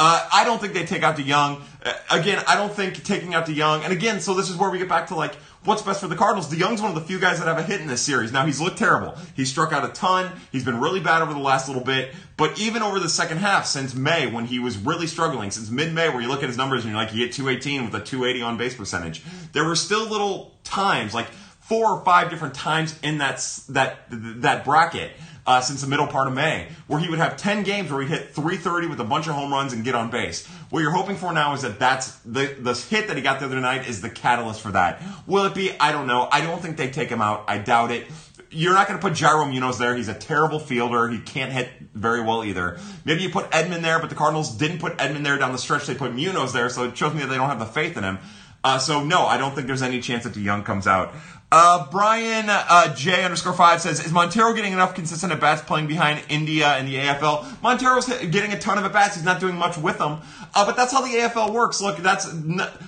Uh, 0.00 0.28
I 0.32 0.44
don't 0.44 0.60
think 0.60 0.74
they 0.74 0.84
take 0.84 1.02
out 1.02 1.16
DeJong. 1.16 1.62
Uh, 1.84 1.92
again, 2.10 2.42
I 2.46 2.56
don't 2.56 2.72
think 2.72 3.02
taking 3.04 3.34
out 3.34 3.46
DeJong. 3.46 3.84
And 3.84 3.92
again, 3.92 4.20
so 4.20 4.34
this 4.34 4.50
is 4.50 4.56
where 4.56 4.70
we 4.70 4.78
get 4.78 4.88
back 4.88 5.08
to 5.08 5.14
like 5.14 5.34
what's 5.64 5.82
best 5.82 6.00
for 6.00 6.08
the 6.08 6.16
Cardinals. 6.16 6.52
DeJong's 6.52 6.80
one 6.80 6.90
of 6.90 6.94
the 6.94 7.06
few 7.06 7.18
guys 7.18 7.38
that 7.38 7.48
have 7.48 7.58
a 7.58 7.62
hit 7.62 7.80
in 7.80 7.86
this 7.86 8.02
series. 8.02 8.32
Now 8.32 8.46
he's 8.46 8.60
looked 8.60 8.78
terrible. 8.78 9.14
He's 9.34 9.50
struck 9.50 9.72
out 9.72 9.84
a 9.84 9.92
ton. 9.92 10.32
He's 10.52 10.64
been 10.64 10.80
really 10.80 11.00
bad 11.00 11.22
over 11.22 11.32
the 11.32 11.40
last 11.40 11.68
little 11.68 11.84
bit. 11.84 12.14
But 12.36 12.58
even 12.58 12.82
over 12.82 12.98
the 13.00 13.08
second 13.08 13.38
half, 13.38 13.66
since 13.66 13.94
May, 13.94 14.26
when 14.26 14.46
he 14.46 14.58
was 14.58 14.78
really 14.78 15.06
struggling, 15.06 15.50
since 15.50 15.70
mid-May, 15.70 16.08
where 16.08 16.20
you 16.20 16.28
look 16.28 16.42
at 16.42 16.48
his 16.48 16.56
numbers 16.56 16.84
and 16.84 16.92
you're 16.92 17.00
like, 17.00 17.10
he 17.10 17.20
hit 17.20 17.32
218 17.32 17.84
with 17.84 17.94
a 17.94 18.04
280 18.04 18.42
on 18.42 18.56
base 18.56 18.74
percentage, 18.74 19.22
there 19.52 19.64
were 19.64 19.76
still 19.76 20.08
little 20.08 20.56
times 20.64 21.14
like 21.14 21.26
four 21.60 21.86
or 21.90 22.04
five 22.04 22.30
different 22.30 22.54
times 22.54 22.98
in 23.02 23.18
that 23.18 23.36
that 23.68 23.98
that 24.08 24.64
bracket 24.64 25.12
uh, 25.48 25.62
since 25.62 25.80
the 25.80 25.86
middle 25.86 26.06
part 26.06 26.28
of 26.28 26.34
May, 26.34 26.68
where 26.86 27.00
he 27.00 27.08
would 27.08 27.18
have 27.18 27.38
10 27.38 27.62
games 27.62 27.90
where 27.90 28.02
he'd 28.02 28.10
hit 28.10 28.34
330 28.34 28.86
with 28.86 29.00
a 29.00 29.04
bunch 29.04 29.26
of 29.26 29.34
home 29.34 29.50
runs 29.50 29.72
and 29.72 29.82
get 29.82 29.94
on 29.94 30.10
base. 30.10 30.46
What 30.70 30.80
you're 30.80 30.90
hoping 30.90 31.16
for 31.16 31.32
now 31.32 31.54
is 31.54 31.62
that 31.62 31.78
that's 31.78 32.16
the 32.18 32.54
the 32.58 32.74
hit 32.74 33.08
that 33.08 33.16
he 33.16 33.22
got 33.22 33.40
the 33.40 33.46
other 33.46 33.60
night 33.60 33.88
is 33.88 34.02
the 34.02 34.10
catalyst 34.10 34.60
for 34.60 34.72
that. 34.72 35.02
Will 35.26 35.46
it 35.46 35.54
be? 35.54 35.72
I 35.78 35.92
don't 35.92 36.06
know. 36.06 36.28
I 36.30 36.42
don't 36.42 36.60
think 36.60 36.76
they 36.76 36.90
take 36.90 37.08
him 37.08 37.22
out. 37.22 37.44
I 37.48 37.58
doubt 37.58 37.90
it. 37.90 38.06
You're 38.50 38.74
not 38.74 38.88
going 38.88 38.98
to 38.98 39.06
put 39.06 39.18
Yairo 39.18 39.50
Munoz 39.50 39.78
there. 39.78 39.94
He's 39.94 40.08
a 40.08 40.14
terrible 40.14 40.58
fielder. 40.58 41.08
He 41.08 41.18
can't 41.18 41.52
hit 41.52 41.68
very 41.92 42.22
well 42.22 42.44
either. 42.44 42.78
Maybe 43.04 43.22
you 43.22 43.28
put 43.28 43.50
Edman 43.50 43.82
there, 43.82 43.98
but 43.98 44.08
the 44.08 44.16
Cardinals 44.16 44.56
didn't 44.56 44.78
put 44.78 44.96
Edman 44.96 45.22
there 45.22 45.36
down 45.36 45.52
the 45.52 45.58
stretch. 45.58 45.86
They 45.86 45.94
put 45.94 46.14
Munoz 46.14 46.54
there, 46.54 46.70
so 46.70 46.84
it 46.84 46.96
shows 46.96 47.12
me 47.12 47.20
that 47.20 47.26
they 47.26 47.36
don't 47.36 47.48
have 47.48 47.58
the 47.58 47.66
faith 47.66 47.96
in 47.98 48.04
him. 48.04 48.18
Uh, 48.64 48.78
so 48.78 49.04
no, 49.04 49.24
I 49.26 49.36
don't 49.36 49.54
think 49.54 49.66
there's 49.66 49.82
any 49.82 50.00
chance 50.00 50.24
that 50.24 50.32
DeJong 50.32 50.64
comes 50.64 50.86
out. 50.86 51.14
Uh, 51.50 51.86
Brian 51.90 52.44
uh, 52.50 52.94
J 52.94 53.24
underscore 53.24 53.54
five 53.54 53.80
says, 53.80 54.04
"Is 54.04 54.12
Montero 54.12 54.52
getting 54.52 54.74
enough 54.74 54.94
consistent 54.94 55.32
at 55.32 55.40
bats 55.40 55.62
playing 55.62 55.86
behind 55.86 56.22
India 56.28 56.76
in 56.76 56.84
the 56.84 56.96
AFL? 56.96 57.62
Montero's 57.62 58.06
getting 58.06 58.52
a 58.52 58.58
ton 58.58 58.76
of 58.76 58.84
at 58.84 58.92
bats. 58.92 59.14
He's 59.14 59.24
not 59.24 59.40
doing 59.40 59.54
much 59.56 59.78
with 59.78 59.96
them, 59.96 60.20
uh, 60.54 60.66
but 60.66 60.76
that's 60.76 60.92
how 60.92 61.00
the 61.00 61.08
AFL 61.08 61.54
works. 61.54 61.80
Look, 61.80 61.96
that's 61.98 62.30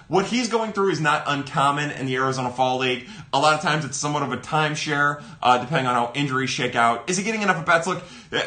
what 0.09 0.26
he's 0.26 0.50
going 0.50 0.75
through 0.75 0.90
is 0.90 1.00
not 1.00 1.25
uncommon 1.26 1.90
in 1.93 2.05
the 2.05 2.17
Arizona 2.17 2.50
Fall 2.50 2.79
League. 2.79 3.09
A 3.33 3.40
lot 3.40 3.55
of 3.55 3.62
times 3.62 3.87
it's 3.87 3.97
somewhat 3.97 4.23
of 4.23 4.31
a 4.31 4.37
timeshare, 4.37 5.23
uh, 5.43 5.57
depending 5.57 5.87
on 5.87 5.95
how 5.95 6.12
injuries 6.14 6.50
shake 6.50 6.76
out. 6.76 7.09
Is 7.09 7.17
he 7.17 7.25
getting 7.25 7.40
enough 7.40 7.57
at 7.57 7.64
bats? 7.64 7.87
Look, 7.87 8.02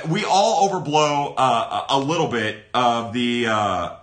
we 0.08 0.26
all 0.26 0.70
overblow 0.70 1.34
uh, 1.36 1.86
a 1.90 1.98
little 1.98 2.28
bit 2.28 2.64
of 2.76 3.14
the." 3.14 3.48
Uh, 3.48 3.96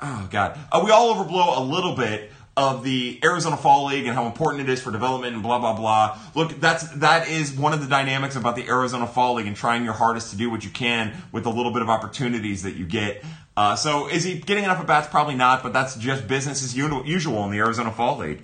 oh 0.00 0.28
God, 0.30 0.58
we 0.82 0.90
all 0.90 1.14
overblow 1.14 1.58
a 1.58 1.60
little 1.60 1.94
bit 1.94 2.30
of 2.56 2.84
the 2.84 3.18
Arizona 3.24 3.56
Fall 3.56 3.86
League 3.86 4.06
and 4.06 4.14
how 4.14 4.26
important 4.26 4.68
it 4.68 4.72
is 4.72 4.80
for 4.80 4.92
development 4.92 5.34
and 5.34 5.42
blah 5.42 5.58
blah 5.58 5.74
blah. 5.74 6.18
Look, 6.34 6.60
that's 6.60 6.88
that 6.96 7.28
is 7.28 7.52
one 7.52 7.72
of 7.72 7.80
the 7.80 7.88
dynamics 7.88 8.36
about 8.36 8.56
the 8.56 8.66
Arizona 8.68 9.06
Fall 9.06 9.34
League 9.34 9.46
and 9.46 9.56
trying 9.56 9.84
your 9.84 9.94
hardest 9.94 10.30
to 10.30 10.36
do 10.36 10.50
what 10.50 10.64
you 10.64 10.70
can 10.70 11.12
with 11.32 11.46
a 11.46 11.50
little 11.50 11.72
bit 11.72 11.82
of 11.82 11.90
opportunities 11.90 12.62
that 12.62 12.76
you 12.76 12.86
get. 12.86 13.24
Uh, 13.56 13.76
so 13.76 14.08
is 14.08 14.24
he 14.24 14.38
getting 14.38 14.64
enough 14.64 14.80
at 14.80 14.86
bats? 14.86 15.08
Probably 15.08 15.34
not, 15.34 15.62
but 15.62 15.72
that's 15.72 15.96
just 15.96 16.26
business 16.26 16.62
as 16.62 16.76
usual 16.76 17.44
in 17.44 17.50
the 17.50 17.58
Arizona 17.58 17.90
Fall 17.90 18.18
League. 18.18 18.42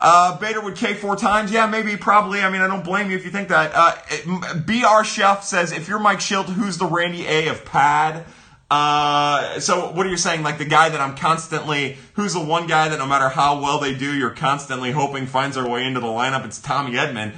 Uh, 0.00 0.38
Bader 0.38 0.60
would 0.60 0.76
K 0.76 0.94
four 0.94 1.16
times. 1.16 1.50
Yeah, 1.50 1.66
maybe, 1.66 1.96
probably. 1.96 2.40
I 2.40 2.50
mean, 2.50 2.60
I 2.60 2.68
don't 2.68 2.84
blame 2.84 3.10
you 3.10 3.16
if 3.16 3.24
you 3.24 3.32
think 3.32 3.48
that. 3.48 3.72
Uh, 3.74 4.54
BR 4.54 5.04
Chef 5.04 5.42
says, 5.42 5.72
if 5.72 5.88
you're 5.88 5.98
Mike 5.98 6.20
Shildt, 6.20 6.46
who's 6.46 6.78
the 6.78 6.86
Randy 6.86 7.26
A 7.26 7.48
of 7.48 7.64
Pad? 7.64 8.24
Uh, 8.70 9.58
so 9.60 9.92
what 9.92 10.04
are 10.06 10.10
you 10.10 10.16
saying? 10.16 10.42
Like 10.42 10.58
the 10.58 10.66
guy 10.66 10.90
that 10.90 11.00
I'm 11.00 11.16
constantly, 11.16 11.96
who's 12.14 12.34
the 12.34 12.44
one 12.44 12.66
guy 12.66 12.88
that 12.88 12.98
no 12.98 13.06
matter 13.06 13.28
how 13.28 13.60
well 13.60 13.78
they 13.78 13.94
do, 13.94 14.14
you're 14.14 14.30
constantly 14.30 14.90
hoping 14.90 15.26
finds 15.26 15.56
their 15.56 15.66
way 15.66 15.86
into 15.86 16.00
the 16.00 16.06
lineup? 16.06 16.44
It's 16.44 16.60
Tommy 16.60 16.92
Edman. 16.92 17.34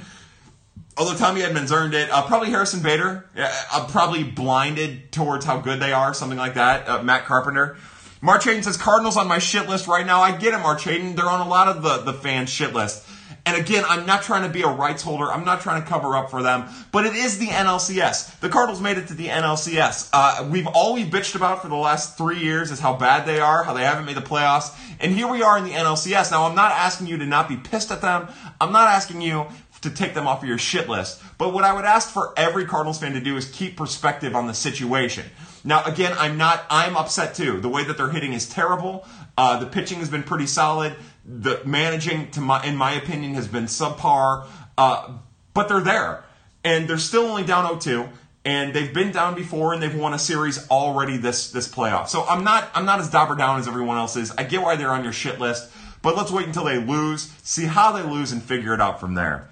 Although 0.97 1.15
Tommy 1.15 1.41
Edman's 1.41 1.71
earned 1.71 1.93
it, 1.93 2.09
uh, 2.09 2.21
probably 2.23 2.49
Harrison 2.49 2.81
Bader. 2.81 3.25
I'm 3.71 3.87
probably 3.87 4.23
blinded 4.23 5.11
towards 5.13 5.45
how 5.45 5.59
good 5.59 5.79
they 5.79 5.93
are, 5.93 6.13
something 6.13 6.37
like 6.37 6.55
that. 6.55 6.87
Uh, 6.87 7.01
Matt 7.01 7.25
Carpenter. 7.25 7.77
March 8.21 8.43
Hayden 8.43 8.61
says 8.61 8.77
Cardinals 8.77 9.17
on 9.17 9.27
my 9.27 9.39
shit 9.39 9.67
list 9.67 9.87
right 9.87 10.05
now. 10.05 10.21
I 10.21 10.35
get 10.35 10.53
it, 10.53 10.59
March 10.59 10.83
Hayden. 10.83 11.15
They're 11.15 11.29
on 11.29 11.45
a 11.45 11.49
lot 11.49 11.69
of 11.69 11.81
the 11.81 12.11
the 12.11 12.13
fans' 12.13 12.49
shit 12.49 12.73
list. 12.73 13.07
And 13.51 13.59
again, 13.59 13.83
I'm 13.85 14.05
not 14.05 14.23
trying 14.23 14.43
to 14.43 14.49
be 14.49 14.61
a 14.61 14.67
rights 14.67 15.03
holder. 15.03 15.29
I'm 15.29 15.43
not 15.43 15.59
trying 15.59 15.83
to 15.83 15.87
cover 15.89 16.15
up 16.15 16.31
for 16.31 16.41
them, 16.41 16.69
but 16.93 17.05
it 17.05 17.13
is 17.13 17.37
the 17.37 17.47
NLCS. 17.47 18.39
The 18.39 18.47
Cardinals 18.47 18.79
made 18.79 18.97
it 18.97 19.09
to 19.09 19.13
the 19.13 19.27
NLCS. 19.27 20.09
Uh, 20.13 20.47
we've 20.49 20.67
all 20.67 20.93
we 20.93 21.03
bitched 21.03 21.35
about 21.35 21.61
for 21.61 21.67
the 21.67 21.75
last 21.75 22.17
three 22.17 22.39
years 22.39 22.71
is 22.71 22.79
how 22.79 22.95
bad 22.95 23.25
they 23.25 23.41
are, 23.41 23.65
how 23.65 23.73
they 23.73 23.83
haven't 23.83 24.05
made 24.05 24.15
the 24.15 24.21
playoffs, 24.21 24.73
and 25.01 25.11
here 25.11 25.27
we 25.27 25.43
are 25.43 25.57
in 25.57 25.65
the 25.65 25.71
NLCS. 25.71 26.31
Now, 26.31 26.45
I'm 26.45 26.55
not 26.55 26.71
asking 26.71 27.07
you 27.07 27.17
to 27.17 27.25
not 27.25 27.49
be 27.49 27.57
pissed 27.57 27.91
at 27.91 28.01
them. 28.01 28.29
I'm 28.61 28.71
not 28.71 28.87
asking 28.87 29.19
you 29.19 29.47
to 29.81 29.89
take 29.89 30.13
them 30.13 30.27
off 30.27 30.43
of 30.43 30.47
your 30.47 30.57
shit 30.57 30.87
list. 30.87 31.21
But 31.37 31.53
what 31.53 31.65
I 31.65 31.73
would 31.73 31.85
ask 31.85 32.09
for 32.09 32.33
every 32.37 32.65
Cardinals 32.65 32.99
fan 32.99 33.13
to 33.13 33.19
do 33.19 33.35
is 33.35 33.49
keep 33.49 33.75
perspective 33.75 34.33
on 34.33 34.47
the 34.47 34.53
situation. 34.53 35.25
Now, 35.63 35.83
again, 35.83 36.13
I'm 36.17 36.37
not, 36.37 36.63
I'm 36.69 36.95
upset 36.95 37.35
too. 37.35 37.59
The 37.59 37.69
way 37.69 37.83
that 37.83 37.97
they're 37.97 38.11
hitting 38.11 38.33
is 38.33 38.47
terrible. 38.47 39.05
Uh, 39.37 39.59
the 39.59 39.65
pitching 39.65 39.99
has 39.99 40.09
been 40.09 40.23
pretty 40.23 40.45
solid. 40.45 40.95
The 41.25 41.61
managing, 41.65 42.31
to 42.31 42.41
my, 42.41 42.63
in 42.65 42.75
my 42.75 42.93
opinion, 42.93 43.35
has 43.35 43.47
been 43.47 43.65
subpar. 43.65 44.47
Uh, 44.77 45.13
but 45.53 45.67
they're 45.67 45.81
there. 45.81 46.23
And 46.63 46.87
they're 46.87 46.97
still 46.97 47.23
only 47.23 47.43
down 47.43 47.65
0-2 47.65 48.09
and 48.43 48.73
they've 48.73 48.93
been 48.93 49.11
down 49.11 49.35
before 49.35 49.73
and 49.73 49.81
they've 49.81 49.95
won 49.95 50.13
a 50.13 50.19
series 50.19 50.67
already 50.69 51.17
this 51.17 51.51
this 51.51 51.67
playoff. 51.67 52.07
So 52.07 52.23
I'm 52.23 52.43
not 52.43 52.69
I'm 52.73 52.85
not 52.85 52.99
as 52.99 53.09
dobber 53.09 53.35
down 53.35 53.59
as 53.59 53.67
everyone 53.67 53.97
else 53.97 54.15
is. 54.15 54.31
I 54.31 54.43
get 54.43 54.61
why 54.61 54.75
they're 54.75 54.89
on 54.89 55.03
your 55.03 55.13
shit 55.13 55.39
list, 55.39 55.71
but 56.01 56.15
let's 56.15 56.31
wait 56.31 56.47
until 56.47 56.63
they 56.63 56.79
lose, 56.79 57.31
see 57.43 57.65
how 57.65 57.91
they 57.91 58.03
lose, 58.03 58.31
and 58.31 58.41
figure 58.41 58.73
it 58.73 58.81
out 58.81 58.99
from 58.99 59.13
there. 59.13 59.47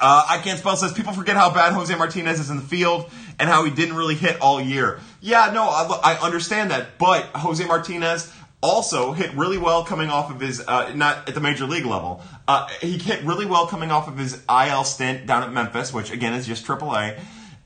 Uh, 0.00 0.24
I 0.28 0.38
can't 0.38 0.58
spell 0.58 0.76
says 0.76 0.92
people 0.92 1.12
forget 1.12 1.36
how 1.36 1.52
bad 1.52 1.72
Jose 1.72 1.94
Martinez 1.96 2.38
is 2.38 2.50
in 2.50 2.56
the 2.56 2.62
field 2.62 3.10
and 3.38 3.48
how 3.48 3.64
he 3.64 3.70
didn't 3.70 3.96
really 3.96 4.14
hit 4.14 4.40
all 4.40 4.60
year. 4.60 5.00
Yeah, 5.20 5.50
no, 5.52 5.64
I, 5.64 6.14
I 6.14 6.18
understand 6.24 6.70
that, 6.70 6.98
but 6.98 7.24
Jose 7.34 7.64
Martinez 7.64 8.32
also 8.60 9.12
hit 9.12 9.32
really 9.34 9.58
well 9.58 9.84
coming 9.84 10.10
off 10.10 10.30
of 10.30 10.40
his 10.40 10.60
uh, 10.66 10.92
not 10.94 11.28
at 11.28 11.34
the 11.34 11.40
major 11.40 11.66
league 11.66 11.86
level. 11.86 12.22
Uh, 12.46 12.68
he 12.80 12.98
hit 12.98 13.22
really 13.24 13.46
well 13.46 13.66
coming 13.66 13.90
off 13.90 14.08
of 14.08 14.18
his 14.18 14.42
IL 14.48 14.84
stint 14.84 15.26
down 15.26 15.42
at 15.42 15.52
Memphis, 15.52 15.92
which 15.92 16.10
again 16.10 16.34
is 16.34 16.46
just 16.46 16.66
AAA, 16.66 17.18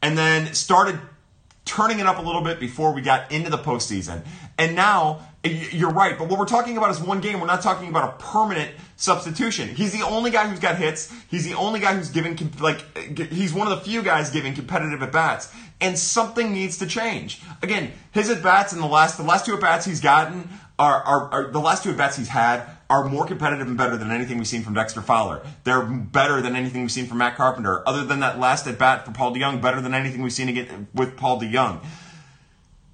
and 0.02 0.18
then 0.18 0.52
started 0.54 0.98
turning 1.64 2.00
it 2.00 2.06
up 2.06 2.18
a 2.18 2.22
little 2.22 2.42
bit 2.42 2.60
before 2.60 2.92
we 2.92 3.00
got 3.00 3.30
into 3.32 3.48
the 3.48 3.58
postseason. 3.58 4.22
And 4.58 4.76
now 4.76 5.26
you're 5.44 5.90
right, 5.90 6.16
but 6.18 6.28
what 6.28 6.38
we're 6.38 6.46
talking 6.46 6.76
about 6.76 6.90
is 6.90 7.00
one 7.00 7.20
game. 7.20 7.40
We're 7.40 7.46
not 7.46 7.62
talking 7.62 7.88
about 7.88 8.14
a 8.14 8.22
permanent 8.22 8.70
substitution. 8.96 9.68
He's 9.68 9.92
the 9.92 10.02
only 10.02 10.30
guy 10.30 10.46
who's 10.46 10.60
got 10.60 10.76
hits. 10.76 11.12
He's 11.28 11.44
the 11.44 11.54
only 11.54 11.80
guy 11.80 11.94
who's 11.94 12.10
giving 12.10 12.38
like 12.60 12.84
he's 13.18 13.52
one 13.52 13.70
of 13.70 13.76
the 13.76 13.84
few 13.84 14.02
guys 14.02 14.30
giving 14.30 14.54
competitive 14.54 15.02
at 15.02 15.10
bats. 15.10 15.52
And 15.80 15.98
something 15.98 16.52
needs 16.52 16.78
to 16.78 16.86
change. 16.86 17.42
Again, 17.60 17.90
his 18.12 18.30
at 18.30 18.40
bats 18.40 18.72
in 18.72 18.80
the 18.80 18.86
last 18.86 19.16
the 19.16 19.24
last 19.24 19.46
two 19.46 19.54
at 19.54 19.60
bats 19.60 19.84
he's 19.84 20.00
gotten 20.00 20.48
are, 20.82 21.02
are, 21.02 21.22
are 21.32 21.50
the 21.50 21.60
last 21.60 21.84
two 21.84 21.90
at 21.90 21.96
bats 21.96 22.16
he's 22.16 22.28
had 22.28 22.68
are 22.90 23.08
more 23.08 23.24
competitive 23.24 23.66
and 23.68 23.76
better 23.76 23.96
than 23.96 24.10
anything 24.10 24.36
we've 24.36 24.46
seen 24.48 24.62
from 24.62 24.74
Dexter 24.74 25.00
Fowler. 25.00 25.40
They're 25.64 25.82
better 25.82 26.42
than 26.42 26.56
anything 26.56 26.82
we've 26.82 26.92
seen 26.92 27.06
from 27.06 27.18
Matt 27.18 27.36
Carpenter. 27.36 27.86
Other 27.88 28.04
than 28.04 28.20
that 28.20 28.38
last 28.38 28.66
at 28.66 28.78
bat 28.78 29.06
for 29.06 29.12
Paul 29.12 29.34
DeJong, 29.34 29.62
better 29.62 29.80
than 29.80 29.94
anything 29.94 30.22
we've 30.22 30.32
seen 30.32 30.48
again 30.48 30.88
with 30.92 31.16
Paul 31.16 31.40
DeJong. 31.40 31.80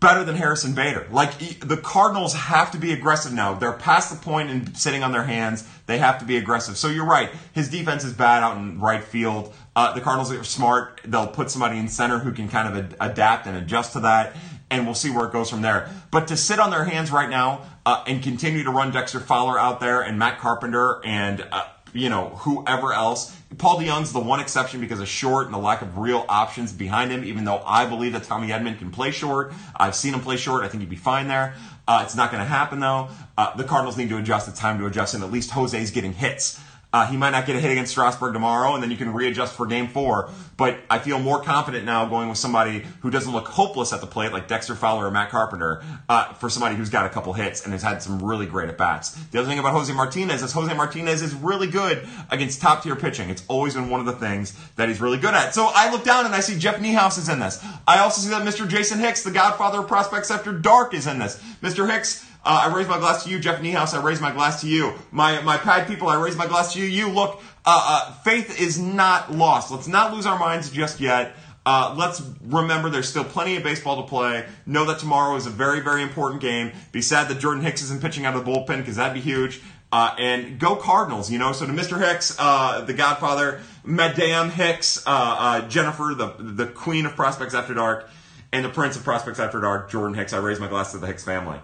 better 0.00 0.22
than 0.24 0.36
Harrison 0.36 0.74
Bader. 0.74 1.06
Like 1.10 1.38
the 1.60 1.76
Cardinals 1.76 2.34
have 2.34 2.70
to 2.72 2.78
be 2.78 2.92
aggressive 2.92 3.32
now. 3.32 3.54
They're 3.54 3.72
past 3.72 4.10
the 4.10 4.24
point 4.24 4.50
in 4.50 4.74
sitting 4.74 5.02
on 5.02 5.12
their 5.12 5.24
hands. 5.24 5.68
They 5.86 5.98
have 5.98 6.18
to 6.20 6.24
be 6.24 6.36
aggressive. 6.36 6.76
So 6.76 6.88
you're 6.88 7.04
right. 7.04 7.30
His 7.52 7.68
defense 7.68 8.04
is 8.04 8.12
bad 8.12 8.42
out 8.42 8.56
in 8.56 8.80
right 8.80 9.02
field. 9.02 9.52
Uh, 9.74 9.92
the 9.94 10.00
Cardinals 10.00 10.32
are 10.32 10.44
smart. 10.44 11.00
They'll 11.04 11.26
put 11.26 11.50
somebody 11.50 11.78
in 11.78 11.88
center 11.88 12.18
who 12.18 12.32
can 12.32 12.48
kind 12.48 12.68
of 12.68 12.84
ad- 12.84 12.96
adapt 13.00 13.46
and 13.46 13.56
adjust 13.56 13.92
to 13.94 14.00
that, 14.00 14.36
and 14.70 14.84
we'll 14.84 14.94
see 14.94 15.10
where 15.10 15.26
it 15.26 15.32
goes 15.32 15.50
from 15.50 15.62
there. 15.62 15.90
But 16.10 16.28
to 16.28 16.36
sit 16.36 16.58
on 16.60 16.70
their 16.70 16.84
hands 16.84 17.10
right 17.10 17.30
now 17.30 17.62
uh, 17.88 18.04
and 18.06 18.22
continue 18.22 18.62
to 18.62 18.70
run 18.70 18.90
Dexter 18.90 19.18
Fowler 19.18 19.58
out 19.58 19.80
there 19.80 20.02
and 20.02 20.18
Matt 20.18 20.40
Carpenter 20.40 21.00
and 21.06 21.42
uh, 21.50 21.64
you 21.94 22.10
know, 22.10 22.28
whoever 22.40 22.92
else. 22.92 23.34
Paul 23.56 23.80
DeJong's 23.80 24.12
the 24.12 24.20
one 24.20 24.40
exception 24.40 24.78
because 24.82 25.00
of 25.00 25.08
short 25.08 25.46
and 25.46 25.54
the 25.54 25.58
lack 25.58 25.80
of 25.80 25.96
real 25.96 26.26
options 26.28 26.70
behind 26.70 27.10
him, 27.10 27.24
even 27.24 27.46
though 27.46 27.62
I 27.64 27.86
believe 27.86 28.12
that 28.12 28.24
Tommy 28.24 28.48
Edman 28.48 28.78
can 28.78 28.90
play 28.90 29.10
short. 29.10 29.54
I've 29.74 29.94
seen 29.94 30.12
him 30.12 30.20
play 30.20 30.36
short. 30.36 30.64
I 30.64 30.68
think 30.68 30.82
he'd 30.82 30.90
be 30.90 30.96
fine 30.96 31.28
there. 31.28 31.54
Uh, 31.86 32.02
it's 32.04 32.14
not 32.14 32.30
going 32.30 32.42
to 32.42 32.48
happen, 32.48 32.80
though. 32.80 33.08
Uh, 33.38 33.56
the 33.56 33.64
Cardinals 33.64 33.96
need 33.96 34.10
to 34.10 34.18
adjust. 34.18 34.48
It's 34.48 34.60
time 34.60 34.78
to 34.80 34.86
adjust, 34.86 35.14
and 35.14 35.24
at 35.24 35.32
least 35.32 35.50
Jose's 35.52 35.90
getting 35.90 36.12
hits. 36.12 36.60
Uh, 36.90 37.06
he 37.06 37.18
might 37.18 37.30
not 37.30 37.44
get 37.44 37.54
a 37.54 37.60
hit 37.60 37.70
against 37.70 37.92
Strasburg 37.92 38.32
tomorrow, 38.32 38.72
and 38.72 38.82
then 38.82 38.90
you 38.90 38.96
can 38.96 39.12
readjust 39.12 39.54
for 39.54 39.66
game 39.66 39.88
four. 39.88 40.30
But 40.56 40.78
I 40.88 40.98
feel 40.98 41.18
more 41.18 41.42
confident 41.42 41.84
now 41.84 42.06
going 42.06 42.30
with 42.30 42.38
somebody 42.38 42.82
who 43.00 43.10
doesn't 43.10 43.30
look 43.30 43.46
hopeless 43.46 43.92
at 43.92 44.00
the 44.00 44.06
plate, 44.06 44.32
like 44.32 44.48
Dexter 44.48 44.74
Fowler 44.74 45.06
or 45.06 45.10
Matt 45.10 45.28
Carpenter, 45.28 45.82
uh, 46.08 46.32
for 46.34 46.48
somebody 46.48 46.76
who's 46.76 46.88
got 46.88 47.04
a 47.04 47.10
couple 47.10 47.34
hits 47.34 47.64
and 47.64 47.72
has 47.72 47.82
had 47.82 48.02
some 48.02 48.22
really 48.22 48.46
great 48.46 48.70
at 48.70 48.78
bats. 48.78 49.10
The 49.10 49.38
other 49.38 49.48
thing 49.48 49.58
about 49.58 49.72
Jose 49.72 49.92
Martinez 49.92 50.42
is 50.42 50.52
Jose 50.52 50.72
Martinez 50.74 51.20
is 51.20 51.34
really 51.34 51.66
good 51.66 52.08
against 52.30 52.62
top 52.62 52.82
tier 52.82 52.96
pitching. 52.96 53.28
It's 53.28 53.44
always 53.48 53.74
been 53.74 53.90
one 53.90 54.00
of 54.00 54.06
the 54.06 54.12
things 54.12 54.56
that 54.76 54.88
he's 54.88 55.00
really 55.00 55.18
good 55.18 55.34
at. 55.34 55.54
So 55.54 55.70
I 55.74 55.92
look 55.92 56.04
down 56.04 56.24
and 56.24 56.34
I 56.34 56.40
see 56.40 56.58
Jeff 56.58 56.76
Niehaus 56.76 57.18
is 57.18 57.28
in 57.28 57.38
this. 57.38 57.62
I 57.86 57.98
also 57.98 58.22
see 58.22 58.30
that 58.30 58.46
Mr. 58.46 58.66
Jason 58.66 58.98
Hicks, 58.98 59.22
the 59.22 59.30
godfather 59.30 59.80
of 59.80 59.88
prospects 59.88 60.30
after 60.30 60.52
dark, 60.52 60.94
is 60.94 61.06
in 61.06 61.18
this. 61.18 61.38
Mr. 61.62 61.88
Hicks 61.90 62.27
uh, 62.44 62.68
I 62.68 62.74
raise 62.74 62.88
my 62.88 62.98
glass 62.98 63.24
to 63.24 63.30
you, 63.30 63.38
Jeff 63.38 63.60
Niehaus. 63.60 63.94
I 63.94 64.02
raise 64.02 64.20
my 64.20 64.32
glass 64.32 64.60
to 64.62 64.68
you. 64.68 64.94
My 65.10 65.40
my 65.42 65.56
pad 65.56 65.86
people, 65.86 66.08
I 66.08 66.20
raise 66.20 66.36
my 66.36 66.46
glass 66.46 66.72
to 66.72 66.80
you. 66.80 66.86
You 66.86 67.10
look, 67.10 67.42
uh, 67.66 68.08
uh, 68.08 68.12
faith 68.22 68.60
is 68.60 68.78
not 68.78 69.32
lost. 69.32 69.70
Let's 69.70 69.88
not 69.88 70.14
lose 70.14 70.24
our 70.24 70.38
minds 70.38 70.70
just 70.70 71.00
yet. 71.00 71.34
Uh, 71.66 71.94
let's 71.98 72.22
remember 72.44 72.88
there's 72.88 73.08
still 73.08 73.24
plenty 73.24 73.56
of 73.56 73.62
baseball 73.62 74.02
to 74.02 74.08
play. 74.08 74.46
Know 74.64 74.86
that 74.86 75.00
tomorrow 75.00 75.36
is 75.36 75.46
a 75.46 75.50
very, 75.50 75.80
very 75.80 76.02
important 76.02 76.40
game. 76.40 76.72
Be 76.92 77.02
sad 77.02 77.28
that 77.28 77.38
Jordan 77.40 77.62
Hicks 77.62 77.82
isn't 77.82 78.00
pitching 78.00 78.24
out 78.24 78.34
of 78.34 78.44
the 78.44 78.50
bullpen 78.50 78.78
because 78.78 78.96
that'd 78.96 79.12
be 79.12 79.20
huge. 79.20 79.60
Uh, 79.92 80.14
and 80.18 80.58
go 80.58 80.76
Cardinals, 80.76 81.30
you 81.30 81.38
know. 81.38 81.52
So 81.52 81.66
to 81.66 81.72
Mr. 81.72 81.98
Hicks, 81.98 82.34
uh, 82.38 82.82
the 82.82 82.94
Godfather, 82.94 83.60
Madame 83.84 84.48
Hicks, 84.48 85.04
Jennifer, 85.68 86.14
the 86.14 86.34
the 86.38 86.66
Queen 86.66 87.04
of 87.04 87.16
Prospects 87.16 87.52
After 87.52 87.74
Dark, 87.74 88.08
and 88.52 88.64
the 88.64 88.70
Prince 88.70 88.96
of 88.96 89.04
Prospects 89.04 89.38
After 89.38 89.60
Dark, 89.60 89.90
Jordan 89.90 90.14
Hicks. 90.14 90.32
I 90.32 90.38
raise 90.38 90.60
my 90.60 90.68
glass 90.68 90.92
to 90.92 90.98
the 90.98 91.06
Hicks 91.06 91.24
family. 91.24 91.58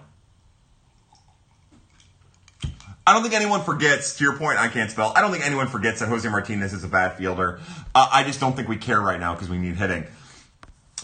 I 3.06 3.12
don't 3.12 3.22
think 3.22 3.34
anyone 3.34 3.62
forgets, 3.62 4.16
to 4.16 4.24
your 4.24 4.36
point, 4.36 4.58
I 4.58 4.68
can't 4.68 4.90
spell. 4.90 5.12
I 5.14 5.20
don't 5.20 5.30
think 5.30 5.44
anyone 5.44 5.66
forgets 5.66 6.00
that 6.00 6.08
Jose 6.08 6.26
Martinez 6.28 6.72
is 6.72 6.84
a 6.84 6.88
bad 6.88 7.18
fielder. 7.18 7.60
Uh, 7.94 8.08
I 8.10 8.24
just 8.24 8.40
don't 8.40 8.56
think 8.56 8.68
we 8.68 8.76
care 8.76 9.00
right 9.00 9.20
now 9.20 9.34
because 9.34 9.50
we 9.50 9.58
need 9.58 9.76
hitting. 9.76 10.06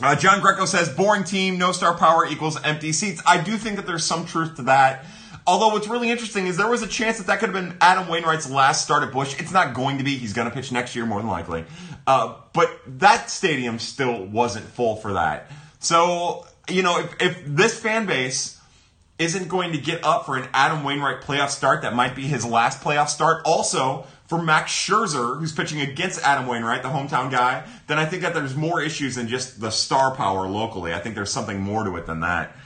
Uh, 0.02 0.16
John 0.16 0.40
Greco 0.40 0.64
says, 0.64 0.88
boring 0.88 1.24
team, 1.24 1.58
no 1.58 1.72
star 1.72 1.94
power 1.96 2.24
equals 2.24 2.62
empty 2.62 2.92
seats. 2.92 3.20
I 3.26 3.42
do 3.42 3.58
think 3.58 3.76
that 3.76 3.86
there's 3.86 4.04
some 4.04 4.24
truth 4.24 4.56
to 4.56 4.62
that. 4.62 5.04
Although 5.46 5.68
what's 5.68 5.88
really 5.88 6.10
interesting 6.10 6.46
is 6.46 6.56
there 6.56 6.68
was 6.68 6.82
a 6.82 6.86
chance 6.86 7.18
that 7.18 7.26
that 7.26 7.40
could 7.40 7.54
have 7.54 7.64
been 7.64 7.76
Adam 7.80 8.08
Wainwright's 8.08 8.48
last 8.50 8.82
start 8.82 9.02
at 9.02 9.12
Busch. 9.12 9.38
It's 9.38 9.52
not 9.52 9.74
going 9.74 9.98
to 9.98 10.04
be. 10.04 10.16
He's 10.16 10.32
going 10.32 10.48
to 10.48 10.54
pitch 10.54 10.70
next 10.70 10.94
year 10.94 11.04
more 11.04 11.20
than 11.20 11.28
likely. 11.28 11.64
Uh, 12.06 12.36
but 12.52 12.70
that 12.86 13.30
stadium 13.30 13.78
still 13.78 14.24
wasn't 14.24 14.64
full 14.64 14.96
for 14.96 15.14
that. 15.14 15.50
So, 15.80 16.46
you 16.68 16.82
know, 16.82 17.00
if, 17.00 17.20
if 17.20 17.44
this 17.44 17.78
fan 17.78 18.06
base 18.06 18.59
isn't 19.20 19.48
going 19.48 19.72
to 19.72 19.78
get 19.78 20.02
up 20.04 20.26
for 20.26 20.36
an 20.36 20.48
Adam 20.54 20.82
Wainwright 20.82 21.20
playoff 21.20 21.50
start 21.50 21.82
that 21.82 21.94
might 21.94 22.16
be 22.16 22.22
his 22.22 22.44
last 22.44 22.82
playoff 22.82 23.08
start. 23.08 23.42
Also, 23.44 24.06
for 24.26 24.42
Max 24.42 24.72
Scherzer, 24.72 25.38
who's 25.38 25.52
pitching 25.52 25.80
against 25.80 26.22
Adam 26.22 26.46
Wainwright, 26.46 26.82
the 26.82 26.88
hometown 26.88 27.30
guy, 27.30 27.68
then 27.86 27.98
I 27.98 28.06
think 28.06 28.22
that 28.22 28.32
there's 28.32 28.56
more 28.56 28.80
issues 28.80 29.16
than 29.16 29.28
just 29.28 29.60
the 29.60 29.70
star 29.70 30.14
power 30.14 30.48
locally. 30.48 30.94
I 30.94 31.00
think 31.00 31.14
there's 31.14 31.32
something 31.32 31.60
more 31.60 31.84
to 31.84 31.96
it 31.96 32.06
than 32.06 32.20
that. 32.20 32.56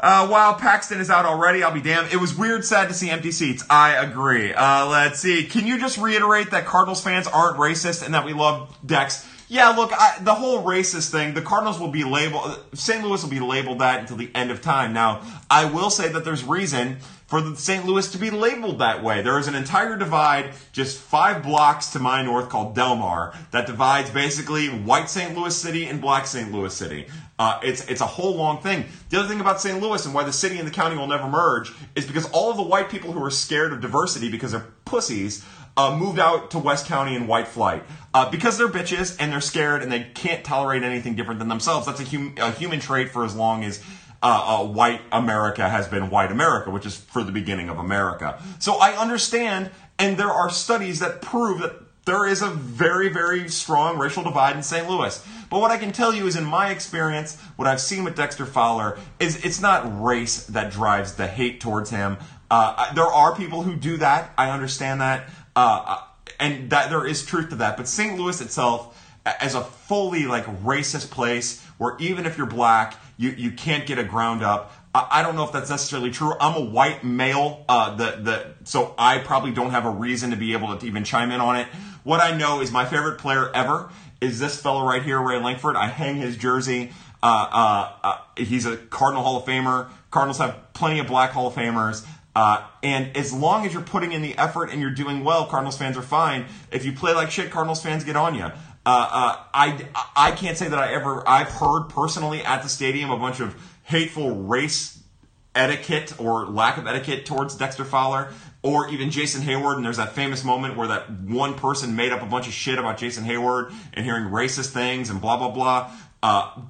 Uh, 0.00 0.26
while 0.28 0.54
Paxton 0.54 0.98
is 0.98 1.10
out 1.10 1.26
already, 1.26 1.62
I'll 1.62 1.74
be 1.74 1.82
damned. 1.82 2.10
It 2.10 2.16
was 2.16 2.34
weird, 2.34 2.64
sad 2.64 2.88
to 2.88 2.94
see 2.94 3.10
empty 3.10 3.30
seats. 3.30 3.62
I 3.68 4.02
agree. 4.02 4.54
Uh, 4.54 4.86
let's 4.88 5.20
see. 5.20 5.44
Can 5.44 5.66
you 5.66 5.78
just 5.78 5.98
reiterate 5.98 6.52
that 6.52 6.64
Cardinals 6.64 7.04
fans 7.04 7.26
aren't 7.26 7.58
racist 7.58 8.02
and 8.02 8.14
that 8.14 8.24
we 8.24 8.32
love 8.32 8.74
Dex? 8.84 9.26
Yeah, 9.50 9.70
look, 9.70 9.92
I, 9.92 10.16
the 10.20 10.34
whole 10.34 10.62
racist 10.62 11.10
thing, 11.10 11.34
the 11.34 11.42
Cardinals 11.42 11.80
will 11.80 11.88
be 11.88 12.04
labeled, 12.04 12.56
St. 12.72 13.02
Louis 13.02 13.20
will 13.20 13.30
be 13.30 13.40
labeled 13.40 13.80
that 13.80 13.98
until 13.98 14.16
the 14.16 14.30
end 14.32 14.52
of 14.52 14.62
time. 14.62 14.92
Now, 14.92 15.22
I 15.50 15.64
will 15.64 15.90
say 15.90 16.08
that 16.08 16.24
there's 16.24 16.44
reason 16.44 16.98
for 17.26 17.40
the 17.40 17.56
St. 17.56 17.84
Louis 17.84 18.08
to 18.12 18.18
be 18.18 18.30
labeled 18.30 18.78
that 18.78 19.02
way. 19.02 19.22
There 19.22 19.40
is 19.40 19.48
an 19.48 19.56
entire 19.56 19.96
divide 19.96 20.54
just 20.70 21.00
five 21.00 21.42
blocks 21.42 21.88
to 21.88 21.98
my 21.98 22.22
north 22.22 22.48
called 22.48 22.76
Delmar 22.76 23.34
that 23.50 23.66
divides 23.66 24.10
basically 24.10 24.68
white 24.68 25.10
St. 25.10 25.36
Louis 25.36 25.56
City 25.56 25.86
and 25.86 26.00
black 26.00 26.28
St. 26.28 26.52
Louis 26.52 26.72
City. 26.72 27.08
Uh, 27.36 27.58
it's 27.62 27.84
it's 27.88 28.00
a 28.00 28.06
whole 28.06 28.36
long 28.36 28.60
thing. 28.60 28.84
The 29.08 29.18
other 29.18 29.28
thing 29.28 29.40
about 29.40 29.60
St. 29.60 29.80
Louis 29.80 30.04
and 30.04 30.14
why 30.14 30.22
the 30.22 30.32
city 30.32 30.58
and 30.58 30.66
the 30.66 30.72
county 30.72 30.96
will 30.96 31.06
never 31.08 31.26
merge 31.26 31.72
is 31.96 32.06
because 32.06 32.30
all 32.30 32.52
of 32.52 32.56
the 32.56 32.62
white 32.62 32.88
people 32.88 33.10
who 33.12 33.24
are 33.24 33.30
scared 33.30 33.72
of 33.72 33.80
diversity 33.80 34.30
because 34.30 34.52
they're 34.52 34.66
pussies 34.84 35.44
uh, 35.76 35.96
moved 35.96 36.18
out 36.18 36.50
to 36.52 36.58
West 36.58 36.86
County 36.86 37.14
in 37.14 37.26
white 37.26 37.48
flight 37.48 37.84
uh, 38.12 38.30
because 38.30 38.58
they're 38.58 38.68
bitches 38.68 39.16
and 39.20 39.32
they're 39.32 39.40
scared 39.40 39.82
and 39.82 39.90
they 39.90 40.04
can't 40.14 40.44
tolerate 40.44 40.82
anything 40.82 41.14
different 41.14 41.38
than 41.38 41.48
themselves. 41.48 41.86
That's 41.86 42.00
a, 42.00 42.04
hum- 42.04 42.34
a 42.38 42.50
human 42.50 42.80
trait 42.80 43.10
for 43.10 43.24
as 43.24 43.34
long 43.34 43.64
as 43.64 43.82
uh, 44.22 44.60
uh, 44.60 44.66
white 44.66 45.00
America 45.12 45.68
has 45.68 45.88
been 45.88 46.10
white 46.10 46.30
America, 46.30 46.70
which 46.70 46.86
is 46.86 46.96
for 46.96 47.24
the 47.24 47.32
beginning 47.32 47.68
of 47.68 47.78
America. 47.78 48.42
So 48.58 48.74
I 48.74 48.96
understand, 48.96 49.70
and 49.98 50.18
there 50.18 50.30
are 50.30 50.50
studies 50.50 51.00
that 51.00 51.22
prove 51.22 51.60
that 51.60 51.72
there 52.04 52.26
is 52.26 52.42
a 52.42 52.48
very, 52.48 53.08
very 53.08 53.48
strong 53.48 53.98
racial 53.98 54.22
divide 54.22 54.56
in 54.56 54.62
St. 54.62 54.88
Louis. 54.88 55.24
But 55.48 55.60
what 55.60 55.70
I 55.70 55.78
can 55.78 55.92
tell 55.92 56.14
you 56.14 56.26
is, 56.26 56.36
in 56.36 56.44
my 56.44 56.70
experience, 56.70 57.40
what 57.56 57.68
I've 57.68 57.80
seen 57.80 58.04
with 58.04 58.16
Dexter 58.16 58.46
Fowler 58.46 58.98
is 59.18 59.44
it's 59.44 59.60
not 59.60 60.02
race 60.02 60.44
that 60.46 60.72
drives 60.72 61.14
the 61.14 61.26
hate 61.26 61.60
towards 61.60 61.90
him. 61.90 62.16
Uh, 62.50 62.92
there 62.94 63.04
are 63.04 63.36
people 63.36 63.62
who 63.62 63.76
do 63.76 63.96
that. 63.98 64.32
I 64.36 64.50
understand 64.50 65.00
that. 65.00 65.28
Uh, 65.56 66.00
and 66.38 66.70
that 66.70 66.90
there 66.90 67.06
is 67.06 67.24
truth 67.24 67.50
to 67.50 67.56
that. 67.56 67.76
But 67.76 67.88
St. 67.88 68.18
Louis 68.18 68.40
itself, 68.40 68.96
as 69.24 69.54
a 69.54 69.62
fully 69.62 70.26
like 70.26 70.46
racist 70.62 71.10
place, 71.10 71.64
where 71.78 71.96
even 71.98 72.26
if 72.26 72.38
you're 72.38 72.46
black, 72.46 72.96
you, 73.16 73.30
you 73.30 73.50
can't 73.52 73.86
get 73.86 73.98
a 73.98 74.04
ground 74.04 74.42
up. 74.42 74.72
I, 74.94 75.06
I 75.10 75.22
don't 75.22 75.36
know 75.36 75.44
if 75.44 75.52
that's 75.52 75.70
necessarily 75.70 76.10
true. 76.10 76.34
I'm 76.40 76.56
a 76.56 76.64
white 76.64 77.04
male, 77.04 77.64
uh, 77.68 77.94
the 77.96 78.18
the 78.22 78.54
so 78.64 78.94
I 78.98 79.18
probably 79.18 79.52
don't 79.52 79.70
have 79.70 79.84
a 79.84 79.90
reason 79.90 80.30
to 80.30 80.36
be 80.36 80.52
able 80.52 80.76
to 80.76 80.86
even 80.86 81.04
chime 81.04 81.30
in 81.30 81.40
on 81.40 81.56
it. 81.56 81.68
What 82.02 82.20
I 82.20 82.36
know 82.36 82.60
is 82.60 82.72
my 82.72 82.84
favorite 82.84 83.18
player 83.18 83.50
ever 83.54 83.90
is 84.20 84.38
this 84.38 84.60
fellow 84.60 84.86
right 84.86 85.02
here, 85.02 85.20
Ray 85.20 85.38
Lankford. 85.38 85.76
I 85.76 85.86
hang 85.86 86.16
his 86.16 86.36
jersey. 86.36 86.92
Uh, 87.22 87.48
uh, 87.50 87.92
uh, 88.02 88.18
he's 88.36 88.64
a 88.64 88.76
Cardinal 88.76 89.22
Hall 89.22 89.36
of 89.36 89.44
Famer. 89.44 89.90
Cardinals 90.10 90.38
have 90.38 90.72
plenty 90.72 90.98
of 90.98 91.06
black 91.06 91.30
Hall 91.30 91.46
of 91.48 91.54
Famers. 91.54 92.06
Uh, 92.34 92.64
and 92.82 93.16
as 93.16 93.32
long 93.32 93.66
as 93.66 93.72
you're 93.72 93.82
putting 93.82 94.12
in 94.12 94.22
the 94.22 94.36
effort 94.38 94.70
and 94.70 94.80
you're 94.80 94.90
doing 94.90 95.24
well, 95.24 95.46
Cardinals 95.46 95.76
fans 95.76 95.96
are 95.96 96.02
fine. 96.02 96.46
If 96.70 96.84
you 96.84 96.92
play 96.92 97.12
like 97.12 97.30
shit, 97.30 97.50
Cardinals 97.50 97.82
fans 97.82 98.04
get 98.04 98.16
on 98.16 98.34
you. 98.34 98.44
Uh, 98.44 98.52
uh, 98.86 99.36
I, 99.52 99.86
I 100.16 100.30
can't 100.32 100.56
say 100.56 100.68
that 100.68 100.78
I 100.78 100.92
ever, 100.92 101.28
I've 101.28 101.48
heard 101.48 101.88
personally 101.88 102.42
at 102.42 102.62
the 102.62 102.68
stadium 102.68 103.10
a 103.10 103.18
bunch 103.18 103.40
of 103.40 103.54
hateful 103.82 104.36
race 104.36 105.02
etiquette 105.54 106.18
or 106.18 106.46
lack 106.46 106.78
of 106.78 106.86
etiquette 106.86 107.26
towards 107.26 107.56
Dexter 107.56 107.84
Fowler 107.84 108.32
or 108.62 108.88
even 108.88 109.10
Jason 109.10 109.42
Heyward. 109.42 109.76
And 109.76 109.84
there's 109.84 109.96
that 109.96 110.12
famous 110.12 110.44
moment 110.44 110.76
where 110.76 110.88
that 110.88 111.10
one 111.10 111.54
person 111.54 111.96
made 111.96 112.12
up 112.12 112.22
a 112.22 112.26
bunch 112.26 112.46
of 112.46 112.52
shit 112.52 112.78
about 112.78 112.98
Jason 112.98 113.24
Heyward 113.24 113.72
and 113.92 114.04
hearing 114.04 114.24
racist 114.24 114.70
things 114.70 115.10
and 115.10 115.20
blah, 115.20 115.36
blah, 115.36 115.50
blah. 115.50 115.92
Uh, 116.22 116.62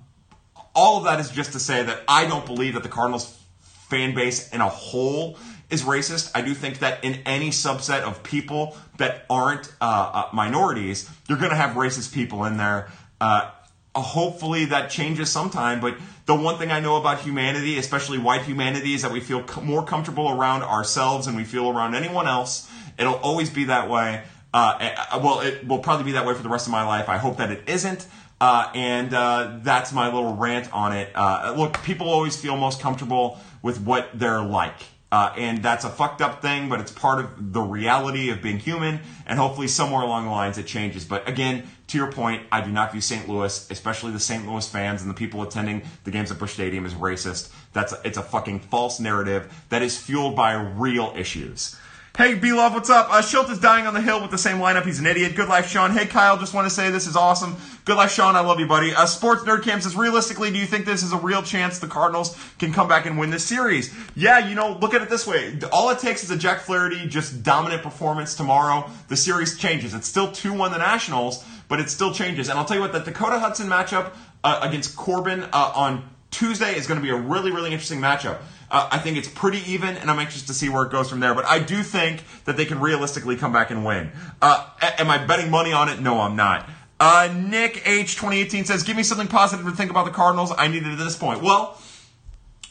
all 0.75 0.99
of 0.99 1.05
that 1.05 1.21
is 1.21 1.31
just 1.31 1.53
to 1.53 1.59
say 1.59 1.83
that 1.83 2.03
I 2.09 2.27
don't 2.27 2.47
believe 2.47 2.75
that 2.75 2.83
the 2.83 2.89
Cardinals 2.89 3.37
fan 3.61 4.15
base 4.15 4.53
in 4.53 4.61
a 4.61 4.69
whole 4.69 5.37
is 5.71 5.83
racist. 5.83 6.31
I 6.35 6.43
do 6.43 6.55
think 6.55 6.81
that 6.81 7.05
in 7.05 7.21
any 7.27 7.51
subset 7.51 8.03
of 8.03 8.23
people 8.23 8.77
that 8.99 9.25
aren't 9.31 9.73
uh, 9.81 10.11
uh, 10.13 10.29
minorities, 10.33 11.09
you're 11.29 11.39
going 11.39 11.51
to 11.51 11.57
have 11.57 11.77
racist 11.77 12.13
people 12.13 12.45
in 12.45 12.57
there. 12.57 12.91
Uh, 13.21 13.51
hopefully 13.95 14.67
that 14.67 14.91
changes 14.91 15.31
sometime. 15.31 15.81
But 15.81 15.97
the 16.27 16.35
one 16.35 16.59
thing 16.59 16.71
I 16.71 16.81
know 16.81 16.97
about 16.97 17.21
humanity, 17.21 17.79
especially 17.79 18.19
white 18.19 18.43
humanity, 18.43 18.95
is 18.95 19.03
that 19.03 19.13
we 19.13 19.21
feel 19.21 19.45
more 19.63 19.85
comfortable 19.85 20.31
around 20.31 20.63
ourselves 20.63 21.27
and 21.27 21.37
we 21.37 21.45
feel 21.45 21.71
around 21.71 21.95
anyone 21.95 22.27
else. 22.27 22.71
It'll 22.99 23.15
always 23.15 23.51
be 23.51 23.65
that 23.65 23.89
way. 23.89 24.23
Uh, 24.53 24.93
uh, 25.13 25.21
well, 25.23 25.41
it 25.41 25.67
will 25.67 25.79
probably 25.79 26.05
be 26.05 26.13
that 26.13 26.27
way 26.27 26.35
for 26.35 26.43
the 26.43 26.49
rest 26.49 26.67
of 26.67 26.73
my 26.73 26.85
life. 26.85 27.09
I 27.09 27.19
hope 27.19 27.37
that 27.39 27.51
it 27.51 27.69
isn't. 27.69 28.07
Uh, 28.41 28.71
and 28.75 29.13
uh, 29.13 29.59
that's 29.63 29.93
my 29.93 30.07
little 30.07 30.35
rant 30.35 30.73
on 30.73 30.93
it. 30.93 31.11
Uh, 31.15 31.55
look, 31.57 31.83
people 31.83 32.09
always 32.09 32.41
feel 32.41 32.57
most 32.57 32.81
comfortable 32.81 33.39
with 33.63 33.81
what 33.83 34.09
they're 34.15 34.41
like. 34.41 34.81
Uh, 35.13 35.33
and 35.37 35.63
that's 35.63 35.85
a 35.85 35.89
fucked 35.89 36.21
up 36.21 36.41
thing, 36.41 36.69
but 36.69 36.81
it's 36.81 36.93
part 36.93 37.19
of 37.19 37.53
the 37.53 37.61
reality 37.61 38.31
of 38.31 38.41
being 38.41 38.59
human. 38.59 39.01
And 39.27 39.39
hopefully, 39.39 39.67
somewhere 39.67 40.03
along 40.03 40.27
the 40.27 40.31
lines, 40.31 40.57
it 40.57 40.67
changes. 40.67 41.05
But 41.05 41.29
again, 41.29 41.65
to 41.89 41.99
your 41.99 42.13
point, 42.13 42.45
I 42.53 42.61
do 42.61 42.71
not 42.71 42.93
view 42.93 43.01
St. 43.01 43.29
Louis, 43.29 43.69
especially 43.71 44.13
the 44.13 44.21
St. 44.21 44.47
Louis 44.47 44.69
fans 44.69 45.03
and 45.03 45.11
the 45.11 45.15
people 45.15 45.43
attending 45.43 45.83
the 46.05 46.13
games 46.13 46.31
at 46.31 46.39
Busch 46.39 46.53
Stadium, 46.53 46.87
as 46.87 46.95
racist. 46.95 47.53
That's 47.73 47.93
a, 47.93 48.01
it's 48.05 48.19
a 48.19 48.23
fucking 48.23 48.61
false 48.61 49.01
narrative 49.01 49.53
that 49.71 49.83
is 49.83 49.99
fueled 49.99 50.37
by 50.37 50.53
real 50.53 51.13
issues. 51.17 51.77
Hey, 52.17 52.35
B 52.35 52.53
Love, 52.53 52.75
what's 52.75 52.91
up? 52.91 53.09
Uh, 53.09 53.23
Shildt 53.23 53.49
is 53.51 53.61
dying 53.61 53.87
on 53.87 53.95
the 53.95 54.01
hill 54.01 54.21
with 54.21 54.33
the 54.33 54.37
same 54.37 54.57
lineup. 54.57 54.85
He's 54.85 54.99
an 54.99 55.07
idiot. 55.07 55.37
Good 55.37 55.49
life, 55.49 55.69
Sean. 55.69 55.93
Hey, 55.93 56.07
Kyle, 56.07 56.37
just 56.37 56.53
want 56.53 56.67
to 56.67 56.71
say 56.75 56.91
this 56.91 57.07
is 57.07 57.15
awesome. 57.15 57.57
Good 57.85 57.97
life, 57.97 58.11
Sean. 58.11 58.35
I 58.35 58.41
love 58.41 58.59
you, 58.59 58.67
buddy. 58.67 58.93
Uh, 58.93 59.07
Sports 59.07 59.45
Nerd 59.45 59.63
Cam 59.63 59.81
says, 59.81 59.95
realistically, 59.95 60.51
do 60.51 60.59
you 60.59 60.67
think 60.67 60.87
this 60.87 61.05
is 61.05 61.13
a 61.13 61.17
real 61.17 61.41
chance 61.41 61.79
the 61.79 61.87
Cardinals 61.87 62.37
can 62.59 62.73
come 62.73 62.89
back 62.89 63.07
and 63.07 63.17
win 63.17 63.31
this 63.31 63.47
series? 63.47 63.95
Yeah, 64.17 64.41
you 64.41 64.57
know, 64.57 64.77
look 64.81 64.93
at 64.93 65.03
it 65.03 65.09
this 65.09 65.25
way. 65.25 65.57
All 65.73 65.89
it 65.91 66.01
takes 66.01 66.25
is 66.25 66.33
a 66.33 66.37
Jack 66.37 66.63
Flaherty 66.63 67.07
just 67.07 67.45
dominant 67.45 67.85
performance 67.85 68.35
tomorrow. 68.35 68.91
The 69.07 69.17
series 69.17 69.57
changes. 69.57 69.95
It's 69.95 70.09
still 70.09 70.33
2 70.33 70.53
1 70.53 70.73
the 70.73 70.79
Nationals, 70.79 71.45
but 71.69 71.79
it 71.79 71.89
still 71.89 72.13
changes. 72.13 72.49
And 72.49 72.59
I'll 72.59 72.65
tell 72.65 72.77
you 72.77 72.83
what, 72.83 72.93
the 72.93 72.99
Dakota 72.99 73.39
Hudson 73.39 73.69
matchup 73.69 74.13
uh, 74.43 74.59
against 74.63 74.97
Corbin 74.97 75.45
uh, 75.53 75.73
on 75.77 76.11
Tuesday 76.33 76.77
is 76.77 76.89
going 76.89 76.99
to 76.99 77.05
be 77.05 77.11
a 77.11 77.17
really, 77.17 77.53
really 77.53 77.71
interesting 77.71 78.01
matchup. 78.01 78.41
Uh, 78.71 78.89
I 78.93 78.99
think 78.99 79.17
it's 79.17 79.29
pretty 79.29 79.63
even, 79.71 79.97
and 79.97 80.11
I'm 80.11 80.19
anxious 80.19 80.43
to 80.45 80.55
see 80.55 80.69
where 80.69 80.85
it 80.85 80.93
goes 80.93 81.11
from 81.11 81.21
there. 81.21 81.35
But 81.35 81.47
I 81.47 81.59
do 81.59 81.83
think 81.83 82.23
that 82.45 82.57
they 82.57 82.65
can 82.65 82.79
realistically 82.81 83.37
come 83.37 83.53
back 83.53 83.71
and 83.71 83.85
win. 83.85 84.13
Uh, 84.41 84.65
am 84.99 85.11
I 85.11 85.19
betting 85.19 85.51
money 85.51 85.73
on 85.73 85.89
it? 85.89 86.01
No, 86.01 86.21
I'm 86.21 86.37
not. 86.37 86.69
Uh, 87.01 87.33
Nick 87.35 87.83
H 87.87 88.15
2018 88.17 88.67
says, 88.67 88.83
"Give 88.83 88.97
me 88.97 89.03
something 89.03 89.27
positive 89.27 89.65
to 89.67 89.73
think 89.73 89.91
about 89.91 90.05
the 90.05 90.11
Cardinals. 90.13 90.53
I 90.57 90.69
need 90.69 90.83
it 90.85 90.93
at 90.93 90.99
this 90.99 91.17
point." 91.17 91.43
Well. 91.43 91.80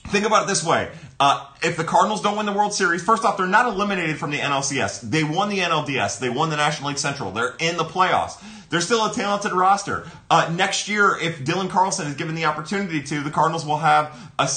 Think 0.10 0.26
about 0.26 0.43
it 0.43 0.48
this 0.48 0.63
way. 0.63 0.89
Uh, 1.19 1.45
if 1.62 1.78
the 1.78 1.84
Cardinals 1.84 2.22
don't 2.22 2.36
win 2.38 2.48
the 2.48 2.54
World 2.54 2.74
Series, 2.74 3.04
first 3.04 3.24
off, 3.24 3.38
they're 3.38 3.45
not 3.45 3.67
eliminated 3.67 4.17
from 4.17 4.32
the 4.32 4.38
NLCS. 4.39 5.02
They 5.02 5.24
won 5.24 5.50
the 5.50 5.60
NLDS. 5.60 6.19
They 6.19 6.30
won 6.30 6.50
the 6.50 6.56
National 6.56 6.89
League 6.89 6.98
Central. 6.98 7.30
They're 7.32 7.56
in 7.60 7.78
the 7.78 7.84
playoffs. 7.84 8.41
They're 8.69 8.82
still 8.82 9.06
a 9.06 9.13
talented 9.13 9.52
roster. 9.52 10.08
Uh, 10.30 10.52
next 10.56 10.88
year, 10.88 11.17
if 11.22 11.39
Dylan 11.39 11.69
Carlson 11.69 12.08
is 12.08 12.15
given 12.15 12.36
the 12.36 12.45
opportunity 12.45 13.04
to, 13.04 13.22
the 13.22 13.30
Cardinals 13.30 13.65
will 13.65 13.78
have 13.78 14.15
a 14.39 14.48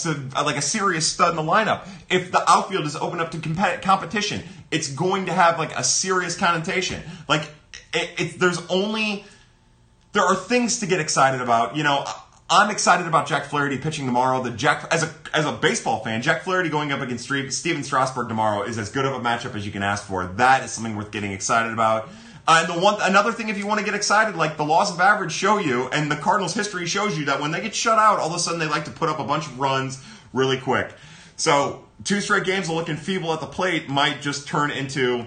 like 0.43 0.57
a 0.57 0.63
serious 0.63 1.07
stud 1.07 1.31
in 1.31 1.37
the 1.37 1.51
lineup. 1.51 1.89
If 2.11 2.31
the 2.31 2.49
outfield 2.51 2.87
is 2.87 2.97
open 2.97 3.21
up 3.21 3.31
to 3.33 3.39
comp- 3.39 3.83
competition, 3.83 4.43
it's 4.71 4.89
going 4.89 5.27
to 5.27 5.33
have 5.33 5.59
like 5.59 5.77
a 5.77 5.85
serious 5.85 6.37
connotation. 6.37 7.03
Like 7.29 7.43
it, 7.93 8.11
it, 8.19 8.41
there's 8.41 8.65
only 8.69 9.25
there 10.13 10.25
are 10.25 10.37
things 10.37 10.81
to 10.81 10.87
get 10.87 11.01
excited 11.01 11.41
about. 11.41 11.77
You 11.77 11.83
know, 11.83 12.05
I'm 12.53 12.69
excited 12.69 13.07
about 13.07 13.27
Jack 13.27 13.47
Flaherty 13.47 13.79
pitching 13.79 14.05
tomorrow. 14.05 14.43
The 14.43 14.51
Jack 14.51 14.87
as 14.91 15.03
a 15.03 15.11
as 15.33 15.47
a 15.47 15.53
baseball 15.53 16.05
fan, 16.05 16.21
Jack 16.21 16.43
Flaherty 16.43 16.69
going 16.69 16.93
up 16.93 17.01
against 17.01 17.25
Stephen 17.25 17.83
Strasburg 17.83 18.29
tomorrow 18.29 18.63
is 18.65 18.77
as 18.77 18.91
good 18.91 19.07
of 19.07 19.15
a 19.15 19.21
matchup 19.21 19.55
as 19.55 19.65
you 19.65 19.73
can 19.73 19.83
ask 19.83 20.05
for. 20.05 20.27
That 20.27 20.63
is 20.63 20.71
something 20.71 20.95
worth 20.95 21.11
getting 21.11 21.33
excited 21.33 21.73
about. 21.73 22.11
Uh, 22.47 22.67
and 22.69 22.77
the 22.77 22.85
one 22.85 23.01
another 23.01 23.33
thing, 23.33 23.49
if 23.49 23.57
you 23.57 23.67
want 23.67 23.81
to 23.81 23.87
get 23.87 23.95
excited, 23.95 24.37
like 24.37 24.59
the 24.59 24.67
laws 24.67 24.93
of 24.93 25.01
average 25.01 25.33
show 25.33 25.57
you, 25.57 25.89
and 25.95 26.11
the 26.11 26.17
Cardinals' 26.17 26.53
history 26.53 26.85
shows 26.85 27.17
you 27.17 27.25
that 27.25 27.41
when 27.41 27.53
they 27.53 27.63
get 27.63 27.75
shut 27.75 27.99
out, 27.99 28.19
all 28.19 28.29
of 28.29 28.35
a 28.35 28.39
sudden 28.39 28.61
they 28.61 28.69
like 28.69 28.85
to 28.85 28.91
put 28.91 29.09
up 29.09 29.19
a 29.19 29.25
bunch 29.25 29.47
of 29.47 29.59
runs 29.59 30.05
really 30.35 30.59
quick. 30.59 30.93
So 31.37 31.87
two 32.05 32.21
straight 32.21 32.45
games 32.45 32.69
of 32.69 32.75
looking 32.75 32.97
feeble 32.97 33.33
at 33.33 33.41
the 33.41 33.47
plate 33.47 33.89
might 33.89 34.21
just 34.21 34.47
turn 34.47 34.71
into 34.71 35.27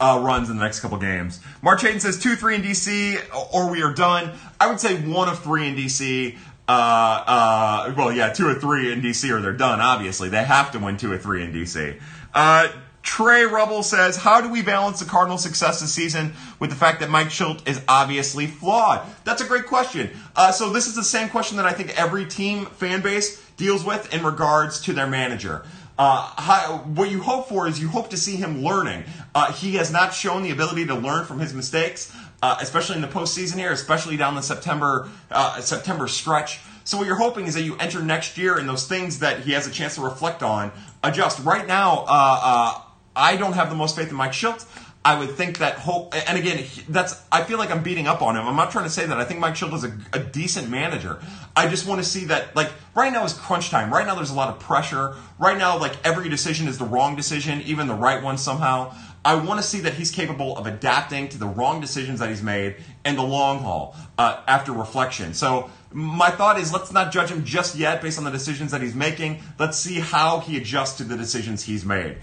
uh, 0.00 0.20
runs 0.22 0.50
in 0.50 0.56
the 0.56 0.62
next 0.62 0.80
couple 0.80 0.98
games. 0.98 1.40
March 1.62 1.82
Hayden 1.82 2.00
says 2.00 2.18
two, 2.18 2.36
three 2.36 2.54
in 2.54 2.62
DC, 2.62 3.18
or 3.52 3.70
we 3.70 3.82
are 3.82 3.92
done. 3.92 4.36
I 4.60 4.68
would 4.68 4.80
say 4.80 4.96
one 4.96 5.28
of 5.28 5.40
three 5.40 5.68
in 5.68 5.74
DC. 5.74 6.36
Uh, 6.68 6.70
uh, 6.70 7.94
well, 7.96 8.12
yeah, 8.12 8.30
two 8.30 8.46
or 8.46 8.54
three 8.54 8.92
in 8.92 9.00
DC, 9.00 9.30
or 9.30 9.40
they're 9.40 9.52
done. 9.52 9.80
Obviously, 9.80 10.28
they 10.28 10.44
have 10.44 10.70
to 10.72 10.78
win 10.78 10.96
two 10.96 11.10
or 11.10 11.18
three 11.18 11.42
in 11.42 11.52
DC. 11.52 11.98
Uh, 12.34 12.68
Trey 13.02 13.44
Rubble 13.44 13.82
says, 13.82 14.18
How 14.18 14.42
do 14.42 14.50
we 14.50 14.60
balance 14.60 15.00
the 15.00 15.06
Cardinals' 15.06 15.42
success 15.42 15.80
this 15.80 15.94
season 15.94 16.34
with 16.60 16.68
the 16.68 16.76
fact 16.76 17.00
that 17.00 17.08
Mike 17.08 17.28
Shildt 17.28 17.66
is 17.66 17.80
obviously 17.88 18.46
flawed? 18.46 19.00
That's 19.24 19.40
a 19.40 19.46
great 19.46 19.64
question. 19.64 20.10
Uh, 20.36 20.52
so, 20.52 20.70
this 20.70 20.86
is 20.86 20.94
the 20.94 21.02
same 21.02 21.30
question 21.30 21.56
that 21.56 21.64
I 21.64 21.72
think 21.72 21.98
every 21.98 22.26
team 22.26 22.66
fan 22.66 23.00
base 23.00 23.42
deals 23.56 23.82
with 23.82 24.12
in 24.12 24.22
regards 24.22 24.82
to 24.82 24.92
their 24.92 25.06
manager. 25.06 25.64
Uh, 25.98 26.32
how, 26.36 26.78
what 26.94 27.10
you 27.10 27.20
hope 27.20 27.48
for 27.48 27.66
is 27.66 27.80
you 27.80 27.88
hope 27.88 28.10
to 28.10 28.16
see 28.16 28.36
him 28.36 28.62
learning. 28.62 29.04
Uh, 29.34 29.52
he 29.52 29.74
has 29.74 29.90
not 29.90 30.14
shown 30.14 30.42
the 30.42 30.50
ability 30.52 30.86
to 30.86 30.94
learn 30.94 31.24
from 31.24 31.40
his 31.40 31.52
mistakes, 31.52 32.14
uh, 32.40 32.56
especially 32.60 32.94
in 32.94 33.02
the 33.02 33.08
postseason 33.08 33.56
here, 33.56 33.72
especially 33.72 34.16
down 34.16 34.36
the 34.36 34.42
September 34.42 35.08
uh, 35.30 35.60
September 35.60 36.06
stretch. 36.06 36.60
So 36.84 36.96
what 36.96 37.06
you're 37.06 37.16
hoping 37.16 37.46
is 37.46 37.54
that 37.54 37.62
you 37.62 37.76
enter 37.76 38.00
next 38.00 38.38
year 38.38 38.56
and 38.56 38.68
those 38.68 38.86
things 38.86 39.18
that 39.18 39.40
he 39.40 39.52
has 39.52 39.66
a 39.66 39.70
chance 39.70 39.96
to 39.96 40.00
reflect 40.00 40.42
on 40.42 40.72
adjust. 41.02 41.44
Right 41.44 41.66
now, 41.66 42.04
uh, 42.08 42.40
uh, 42.42 42.80
I 43.14 43.36
don't 43.36 43.54
have 43.54 43.68
the 43.68 43.76
most 43.76 43.96
faith 43.96 44.08
in 44.08 44.16
Mike 44.16 44.32
Shildt. 44.32 44.64
I 45.08 45.18
would 45.18 45.30
think 45.30 45.56
that 45.60 45.78
hope, 45.78 46.14
and 46.14 46.36
again, 46.36 46.62
that's. 46.86 47.18
I 47.32 47.42
feel 47.42 47.56
like 47.56 47.70
I'm 47.70 47.82
beating 47.82 48.06
up 48.06 48.20
on 48.20 48.36
him. 48.36 48.46
I'm 48.46 48.56
not 48.56 48.70
trying 48.70 48.84
to 48.84 48.90
say 48.90 49.06
that. 49.06 49.16
I 49.16 49.24
think 49.24 49.40
Mike 49.40 49.54
Shildt 49.54 49.72
is 49.72 49.82
a, 49.82 49.98
a 50.12 50.18
decent 50.18 50.68
manager. 50.68 51.18
I 51.56 51.66
just 51.66 51.86
want 51.86 52.02
to 52.02 52.06
see 52.06 52.26
that, 52.26 52.54
like, 52.54 52.70
right 52.94 53.10
now 53.10 53.24
is 53.24 53.32
crunch 53.32 53.70
time. 53.70 53.90
Right 53.90 54.06
now, 54.06 54.14
there's 54.16 54.28
a 54.28 54.34
lot 54.34 54.50
of 54.50 54.60
pressure. 54.60 55.14
Right 55.38 55.56
now, 55.56 55.78
like, 55.78 55.94
every 56.04 56.28
decision 56.28 56.68
is 56.68 56.76
the 56.76 56.84
wrong 56.84 57.16
decision, 57.16 57.62
even 57.62 57.86
the 57.86 57.94
right 57.94 58.22
one 58.22 58.36
somehow. 58.36 58.94
I 59.24 59.36
want 59.36 59.58
to 59.58 59.66
see 59.66 59.80
that 59.80 59.94
he's 59.94 60.10
capable 60.10 60.58
of 60.58 60.66
adapting 60.66 61.30
to 61.30 61.38
the 61.38 61.46
wrong 61.46 61.80
decisions 61.80 62.20
that 62.20 62.28
he's 62.28 62.42
made 62.42 62.76
in 63.06 63.16
the 63.16 63.22
long 63.22 63.60
haul 63.60 63.96
uh, 64.18 64.42
after 64.46 64.72
reflection. 64.72 65.32
So 65.32 65.70
my 65.90 66.28
thought 66.28 66.60
is 66.60 66.70
let's 66.70 66.92
not 66.92 67.12
judge 67.12 67.30
him 67.30 67.46
just 67.46 67.76
yet 67.76 68.02
based 68.02 68.18
on 68.18 68.24
the 68.24 68.30
decisions 68.30 68.72
that 68.72 68.82
he's 68.82 68.94
making. 68.94 69.40
Let's 69.58 69.78
see 69.78 70.00
how 70.00 70.40
he 70.40 70.58
adjusts 70.58 70.98
to 70.98 71.04
the 71.04 71.16
decisions 71.16 71.64
he's 71.64 71.86
made. 71.86 72.18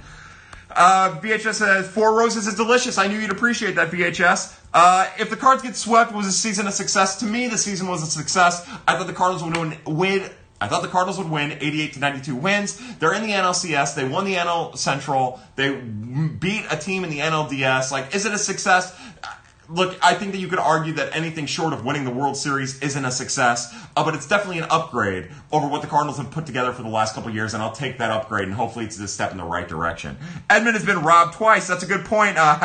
Uh, 0.76 1.20
VHS 1.22 1.56
says, 1.56 1.88
Four 1.88 2.18
Roses 2.18 2.48
is 2.48 2.56
delicious. 2.56 2.98
I 2.98 3.08
knew 3.08 3.18
you'd 3.18 3.32
appreciate 3.32 3.76
that, 3.76 3.92
VHS. 3.92 4.60
Uh, 4.74 5.10
if 5.18 5.30
the 5.30 5.38
Cards 5.38 5.64
get 5.64 5.76
swept, 5.76 6.12
was 6.12 6.26
the 6.26 6.32
season 6.32 6.68
a 6.68 6.72
success? 6.72 7.18
To 7.20 7.26
me, 7.26 7.48
the 7.48 7.58
season 7.58 7.88
was 7.88 8.04
a 8.04 8.08
success. 8.08 8.68
I 8.88 8.98
thought 8.98 9.08
the 9.08 9.14
Cardinals 9.14 9.44
would 9.44 9.56
win, 9.56 9.78
win 9.86 10.30
I 10.60 10.68
thought 10.68 10.82
the 10.82 10.90
Cardinals 10.90 11.18
would 11.18 11.30
win 11.30 11.54
88 11.54 11.94
to 11.94 12.00
92 12.00 12.36
wins. 12.36 12.98
They're 12.98 13.14
in 13.14 13.24
the 13.24 13.30
NLCS. 13.30 13.96
They 13.96 14.08
won 14.08 14.26
the 14.26 14.36
NL 14.36 14.78
Central. 14.78 15.40
They 15.56 15.76
beat 15.76 16.66
a 16.72 16.78
team 16.78 17.04
in 17.04 17.10
the 17.10 17.20
NLDS. 17.20 17.92
Like, 17.92 18.16
is 18.16 18.26
it 18.26 18.34
a 18.34 18.38
success? 18.38 18.98
Look, 19.68 19.98
I 20.04 20.14
think 20.14 20.32
that 20.34 20.38
you 20.38 20.48
could 20.48 20.60
argue 20.60 20.94
that 20.94 21.16
anything 21.16 21.48
short 21.48 21.74
of 21.74 21.84
winning 21.84 22.06
the 22.06 22.12
World 22.12 22.38
Series 22.38 22.80
isn't 22.82 23.04
a 23.04 23.12
success, 23.12 23.74
uh, 23.96 24.04
but 24.04 24.14
it's 24.14 24.28
definitely 24.28 24.60
an 24.60 24.68
upgrade 24.70 25.30
over 25.52 25.68
what 25.68 25.82
the 25.82 25.88
Cardinals 25.88 26.18
have 26.18 26.30
put 26.30 26.46
together 26.46 26.72
for 26.72 26.84
the 26.84 26.90
last 26.90 27.16
couple 27.16 27.32
years, 27.32 27.54
and 27.54 27.64
I'll 27.64 27.72
take 27.72 27.98
that 27.98 28.12
upgrade, 28.12 28.46
and 28.46 28.54
hopefully 28.54 28.86
it's 28.86 29.00
a 29.00 29.08
step 29.08 29.32
in 29.32 29.38
the 29.38 29.44
right 29.44 29.68
direction. 29.68 30.18
Edman 30.50 30.74
has 30.74 30.86
been 30.86 31.02
robbed 31.02 31.34
twice. 31.34 31.68
That's 31.68 31.84
a 31.84 31.88
good 31.88 32.06
point, 32.06 32.38
uh. 32.38 32.58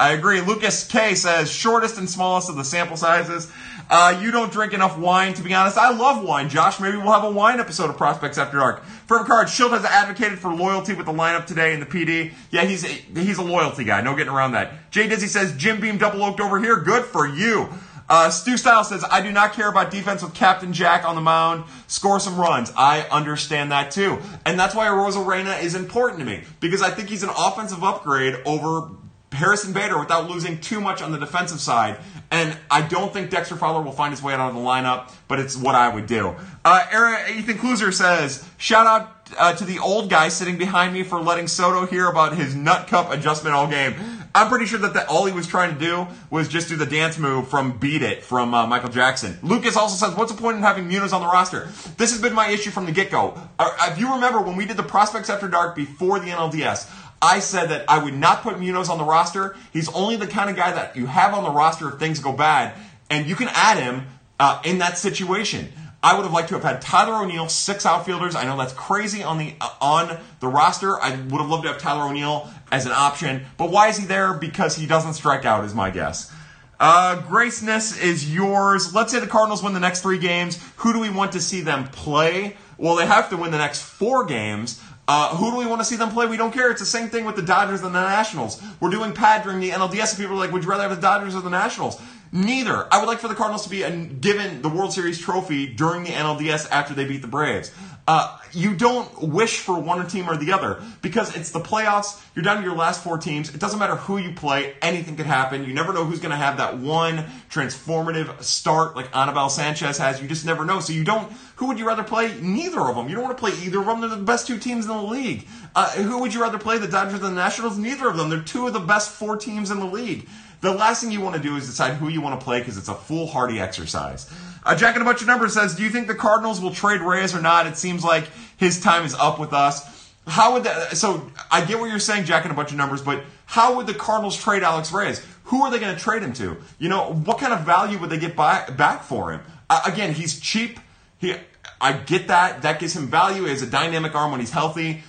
I 0.00 0.12
agree. 0.12 0.40
Lucas 0.40 0.84
K 0.84 1.14
says 1.14 1.52
shortest 1.52 1.98
and 1.98 2.08
smallest 2.08 2.48
of 2.48 2.56
the 2.56 2.64
sample 2.64 2.96
sizes. 2.96 3.52
Uh, 3.90 4.18
you 4.22 4.30
don't 4.30 4.50
drink 4.50 4.72
enough 4.72 4.96
wine, 4.96 5.34
to 5.34 5.42
be 5.42 5.52
honest. 5.52 5.76
I 5.76 5.92
love 5.92 6.24
wine, 6.24 6.48
Josh. 6.48 6.80
Maybe 6.80 6.96
we'll 6.96 7.12
have 7.12 7.24
a 7.24 7.30
wine 7.30 7.60
episode 7.60 7.90
of 7.90 7.98
Prospects 7.98 8.38
After 8.38 8.56
Dark. 8.56 8.82
Forever 9.06 9.26
Card, 9.26 9.48
Shildt 9.48 9.72
has 9.72 9.84
advocated 9.84 10.38
for 10.38 10.54
loyalty 10.54 10.94
with 10.94 11.04
the 11.04 11.12
lineup 11.12 11.44
today 11.44 11.74
in 11.74 11.80
the 11.80 11.86
PD. 11.86 12.32
Yeah, 12.50 12.64
he's 12.64 12.82
a, 12.82 12.88
he's 12.88 13.36
a 13.36 13.42
loyalty 13.42 13.84
guy. 13.84 14.00
No 14.00 14.16
getting 14.16 14.32
around 14.32 14.52
that. 14.52 14.90
Jay 14.90 15.06
Dizzy 15.06 15.26
says 15.26 15.54
Jim 15.58 15.82
Beam 15.82 15.98
double 15.98 16.24
oaked 16.24 16.40
over 16.40 16.58
here. 16.58 16.76
Good 16.76 17.04
for 17.04 17.28
you. 17.28 17.68
Uh, 18.08 18.30
Stu 18.30 18.56
Style 18.56 18.84
says, 18.84 19.04
I 19.08 19.20
do 19.20 19.30
not 19.30 19.52
care 19.52 19.68
about 19.68 19.90
defense 19.90 20.22
with 20.22 20.32
Captain 20.32 20.72
Jack 20.72 21.04
on 21.04 21.14
the 21.14 21.20
mound. 21.20 21.64
Score 21.88 22.18
some 22.20 22.40
runs. 22.40 22.72
I 22.74 23.02
understand 23.02 23.70
that 23.70 23.90
too. 23.90 24.18
And 24.46 24.58
that's 24.58 24.74
why 24.74 24.86
Arozarena 24.86 25.62
is 25.62 25.74
important 25.74 26.20
to 26.20 26.24
me. 26.24 26.44
Because 26.58 26.80
I 26.80 26.90
think 26.90 27.10
he's 27.10 27.22
an 27.22 27.30
offensive 27.36 27.84
upgrade 27.84 28.36
over 28.46 28.88
Harrison 29.32 29.72
Bader 29.72 29.98
without 29.98 30.28
losing 30.28 30.60
too 30.60 30.80
much 30.80 31.02
on 31.02 31.12
the 31.12 31.18
defensive 31.18 31.60
side. 31.60 31.98
And 32.30 32.56
I 32.70 32.82
don't 32.82 33.12
think 33.12 33.30
Dexter 33.30 33.56
Fowler 33.56 33.82
will 33.82 33.92
find 33.92 34.12
his 34.12 34.22
way 34.22 34.34
out 34.34 34.40
of 34.40 34.54
the 34.54 34.60
lineup, 34.60 35.12
but 35.28 35.38
it's 35.38 35.56
what 35.56 35.74
I 35.74 35.92
would 35.92 36.06
do. 36.06 36.34
Uh, 36.64 36.86
Aaron, 36.90 37.38
Ethan 37.38 37.58
Kluser 37.58 37.92
says, 37.92 38.48
shout 38.58 38.86
out 38.86 39.28
uh, 39.38 39.54
to 39.54 39.64
the 39.64 39.78
old 39.78 40.10
guy 40.10 40.28
sitting 40.28 40.58
behind 40.58 40.92
me 40.92 41.02
for 41.02 41.20
letting 41.20 41.46
Soto 41.46 41.86
hear 41.86 42.08
about 42.08 42.36
his 42.36 42.54
nut 42.54 42.88
cup 42.88 43.12
adjustment 43.12 43.54
all 43.54 43.68
game. 43.68 43.94
I'm 44.32 44.48
pretty 44.48 44.66
sure 44.66 44.78
that, 44.80 44.94
that 44.94 45.08
all 45.08 45.26
he 45.26 45.32
was 45.32 45.48
trying 45.48 45.74
to 45.74 45.80
do 45.80 46.06
was 46.30 46.46
just 46.46 46.68
do 46.68 46.76
the 46.76 46.86
dance 46.86 47.18
move 47.18 47.48
from 47.48 47.78
Beat 47.78 48.02
It 48.02 48.22
from 48.22 48.54
uh, 48.54 48.64
Michael 48.66 48.90
Jackson. 48.90 49.36
Lucas 49.42 49.76
also 49.76 49.96
says, 49.96 50.16
what's 50.16 50.32
the 50.32 50.40
point 50.40 50.56
in 50.56 50.62
having 50.62 50.86
Munoz 50.86 51.12
on 51.12 51.20
the 51.20 51.26
roster? 51.26 51.68
This 51.96 52.12
has 52.12 52.22
been 52.22 52.32
my 52.32 52.48
issue 52.48 52.70
from 52.70 52.86
the 52.86 52.92
get-go. 52.92 53.36
Uh, 53.58 53.90
if 53.90 53.98
you 53.98 54.12
remember 54.14 54.40
when 54.40 54.56
we 54.56 54.66
did 54.66 54.76
the 54.76 54.84
Prospects 54.84 55.30
After 55.30 55.48
Dark 55.48 55.74
before 55.74 56.20
the 56.20 56.26
NLDS, 56.26 56.88
I 57.22 57.40
said 57.40 57.66
that 57.66 57.84
I 57.88 58.02
would 58.02 58.14
not 58.14 58.42
put 58.42 58.58
Munoz 58.58 58.88
on 58.88 58.98
the 58.98 59.04
roster. 59.04 59.56
He's 59.72 59.88
only 59.90 60.16
the 60.16 60.26
kind 60.26 60.48
of 60.48 60.56
guy 60.56 60.72
that 60.72 60.96
you 60.96 61.06
have 61.06 61.34
on 61.34 61.44
the 61.44 61.50
roster 61.50 61.88
if 61.88 61.98
things 61.98 62.18
go 62.18 62.32
bad, 62.32 62.74
and 63.10 63.26
you 63.26 63.36
can 63.36 63.48
add 63.52 63.78
him 63.78 64.06
uh, 64.38 64.60
in 64.64 64.78
that 64.78 64.96
situation. 64.96 65.72
I 66.02 66.16
would 66.16 66.22
have 66.22 66.32
liked 66.32 66.48
to 66.48 66.54
have 66.54 66.64
had 66.64 66.80
Tyler 66.80 67.22
O'Neill, 67.22 67.48
six 67.50 67.84
outfielders. 67.84 68.34
I 68.34 68.44
know 68.44 68.56
that's 68.56 68.72
crazy 68.72 69.22
on 69.22 69.36
the 69.36 69.52
uh, 69.60 69.68
on 69.82 70.18
the 70.40 70.48
roster. 70.48 70.98
I 70.98 71.10
would 71.10 71.40
have 71.40 71.50
loved 71.50 71.64
to 71.64 71.72
have 71.72 71.78
Tyler 71.78 72.08
O'Neill 72.08 72.48
as 72.72 72.86
an 72.86 72.92
option, 72.92 73.44
but 73.58 73.70
why 73.70 73.88
is 73.88 73.98
he 73.98 74.06
there? 74.06 74.32
Because 74.32 74.76
he 74.76 74.86
doesn't 74.86 75.14
strike 75.14 75.44
out, 75.44 75.64
is 75.64 75.74
my 75.74 75.90
guess. 75.90 76.32
Uh, 76.78 77.20
Graceness 77.28 77.98
is 77.98 78.34
yours. 78.34 78.94
Let's 78.94 79.12
say 79.12 79.20
the 79.20 79.26
Cardinals 79.26 79.62
win 79.62 79.74
the 79.74 79.80
next 79.80 80.00
three 80.00 80.18
games. 80.18 80.58
Who 80.76 80.94
do 80.94 81.00
we 81.00 81.10
want 81.10 81.32
to 81.32 81.40
see 81.40 81.60
them 81.60 81.84
play? 81.88 82.56
Well, 82.78 82.96
they 82.96 83.04
have 83.04 83.28
to 83.28 83.36
win 83.36 83.50
the 83.50 83.58
next 83.58 83.82
four 83.82 84.24
games. 84.24 84.82
Uh, 85.12 85.34
who 85.34 85.50
do 85.50 85.56
we 85.56 85.66
want 85.66 85.80
to 85.80 85.84
see 85.84 85.96
them 85.96 86.08
play? 86.08 86.24
We 86.26 86.36
don't 86.36 86.52
care. 86.52 86.70
It's 86.70 86.78
the 86.78 86.86
same 86.86 87.08
thing 87.08 87.24
with 87.24 87.34
the 87.34 87.42
Dodgers 87.42 87.82
and 87.82 87.92
the 87.92 88.00
Nationals. 88.00 88.62
We're 88.78 88.90
doing 88.90 89.12
pad 89.12 89.42
during 89.42 89.58
the 89.58 89.70
NLDS, 89.70 90.10
and 90.10 90.18
people 90.18 90.36
are 90.36 90.38
like, 90.38 90.52
would 90.52 90.62
you 90.62 90.70
rather 90.70 90.84
have 90.84 90.94
the 90.94 91.02
Dodgers 91.02 91.34
or 91.34 91.40
the 91.40 91.50
Nationals? 91.50 92.00
Neither. 92.32 92.86
I 92.92 92.98
would 93.00 93.08
like 93.08 93.18
for 93.18 93.26
the 93.26 93.34
Cardinals 93.34 93.64
to 93.64 93.70
be 93.70 93.80
given 94.20 94.62
the 94.62 94.68
World 94.68 94.92
Series 94.92 95.18
trophy 95.18 95.66
during 95.66 96.04
the 96.04 96.10
NLDS 96.10 96.70
after 96.70 96.94
they 96.94 97.04
beat 97.04 97.22
the 97.22 97.28
Braves. 97.28 97.72
Uh, 98.06 98.36
you 98.52 98.74
don't 98.74 99.20
wish 99.20 99.58
for 99.58 99.78
one 99.78 100.04
team 100.08 100.28
or 100.28 100.36
the 100.36 100.52
other 100.52 100.82
because 101.02 101.36
it's 101.36 101.50
the 101.50 101.60
playoffs. 101.60 102.20
You're 102.34 102.42
down 102.42 102.56
to 102.56 102.62
your 102.62 102.76
last 102.76 103.04
four 103.04 103.18
teams. 103.18 103.54
It 103.54 103.60
doesn't 103.60 103.78
matter 103.78 103.96
who 103.96 104.18
you 104.18 104.32
play. 104.32 104.74
Anything 104.82 105.16
could 105.16 105.26
happen. 105.26 105.64
You 105.64 105.74
never 105.74 105.92
know 105.92 106.04
who's 106.04 106.18
going 106.18 106.30
to 106.30 106.36
have 106.36 106.56
that 106.56 106.78
one 106.78 107.26
transformative 107.50 108.42
start 108.42 108.96
like 108.96 109.14
Anibal 109.16 109.48
Sanchez 109.48 109.98
has. 109.98 110.20
You 110.20 110.28
just 110.28 110.44
never 110.44 110.64
know. 110.64 110.80
So 110.80 110.92
you 110.92 111.04
don't. 111.04 111.30
Who 111.56 111.66
would 111.66 111.78
you 111.78 111.86
rather 111.86 112.02
play? 112.02 112.34
Neither 112.40 112.80
of 112.80 112.96
them. 112.96 113.08
You 113.08 113.14
don't 113.14 113.24
want 113.24 113.36
to 113.36 113.40
play 113.40 113.52
either 113.64 113.78
of 113.80 113.86
them. 113.86 114.00
They're 114.00 114.10
the 114.10 114.16
best 114.16 114.46
two 114.46 114.58
teams 114.58 114.86
in 114.86 114.90
the 114.90 115.02
league. 115.02 115.46
Uh, 115.76 115.90
who 115.92 116.18
would 116.20 116.34
you 116.34 116.40
rather 116.40 116.58
play? 116.58 116.78
The 116.78 116.88
Dodgers 116.88 117.14
and 117.14 117.22
the 117.22 117.30
Nationals? 117.30 117.78
Neither 117.78 118.08
of 118.08 118.16
them. 118.16 118.30
They're 118.30 118.42
two 118.42 118.66
of 118.66 118.72
the 118.72 118.80
best 118.80 119.10
four 119.12 119.36
teams 119.36 119.70
in 119.70 119.78
the 119.78 119.86
league. 119.86 120.28
The 120.60 120.72
last 120.72 121.02
thing 121.02 121.10
you 121.10 121.20
want 121.20 121.36
to 121.36 121.42
do 121.42 121.56
is 121.56 121.66
decide 121.66 121.94
who 121.94 122.08
you 122.08 122.20
want 122.20 122.38
to 122.38 122.44
play 122.44 122.58
because 122.58 122.76
it's 122.76 122.88
a 122.88 122.94
foolhardy 122.94 123.60
exercise. 123.60 124.30
Uh, 124.64 124.76
Jack 124.76 124.94
and 124.94 125.02
a 125.02 125.04
bunch 125.04 125.22
of 125.22 125.26
numbers 125.26 125.54
says, 125.54 125.74
"Do 125.74 125.82
you 125.82 125.90
think 125.90 126.06
the 126.06 126.14
Cardinals 126.14 126.60
will 126.60 126.74
trade 126.74 127.00
Reyes 127.00 127.34
or 127.34 127.40
not?" 127.40 127.66
It 127.66 127.76
seems 127.76 128.04
like 128.04 128.24
his 128.58 128.78
time 128.80 129.04
is 129.04 129.14
up 129.14 129.38
with 129.38 129.52
us. 129.52 130.12
How 130.26 130.52
would 130.52 130.64
that? 130.64 130.96
So 130.96 131.30
I 131.50 131.64
get 131.64 131.80
what 131.80 131.90
you're 131.90 131.98
saying, 131.98 132.26
Jack, 132.26 132.44
and 132.44 132.52
a 132.52 132.54
bunch 132.54 132.70
of 132.70 132.76
numbers, 132.76 133.00
but 133.00 133.24
how 133.46 133.76
would 133.76 133.86
the 133.86 133.94
Cardinals 133.94 134.36
trade 134.36 134.62
Alex 134.62 134.92
Reyes? 134.92 135.24
Who 135.44 135.62
are 135.62 135.70
they 135.70 135.80
going 135.80 135.94
to 135.94 136.00
trade 136.00 136.22
him 136.22 136.32
to? 136.34 136.58
You 136.78 136.88
know, 136.88 137.12
what 137.12 137.38
kind 137.38 137.52
of 137.52 137.60
value 137.60 137.98
would 137.98 138.10
they 138.10 138.18
get 138.18 138.36
back, 138.36 138.76
back 138.76 139.02
for 139.02 139.32
him? 139.32 139.40
Uh, 139.68 139.80
again, 139.86 140.14
he's 140.14 140.38
cheap. 140.38 140.78
He, 141.18 141.34
I 141.80 141.94
get 141.94 142.28
that. 142.28 142.62
That 142.62 142.78
gives 142.78 142.94
him 142.94 143.08
value. 143.08 143.46
as 143.46 143.62
a 143.62 143.66
dynamic 143.66 144.14
arm 144.14 144.30
when 144.30 144.40
he's 144.40 144.52
healthy. 144.52 145.02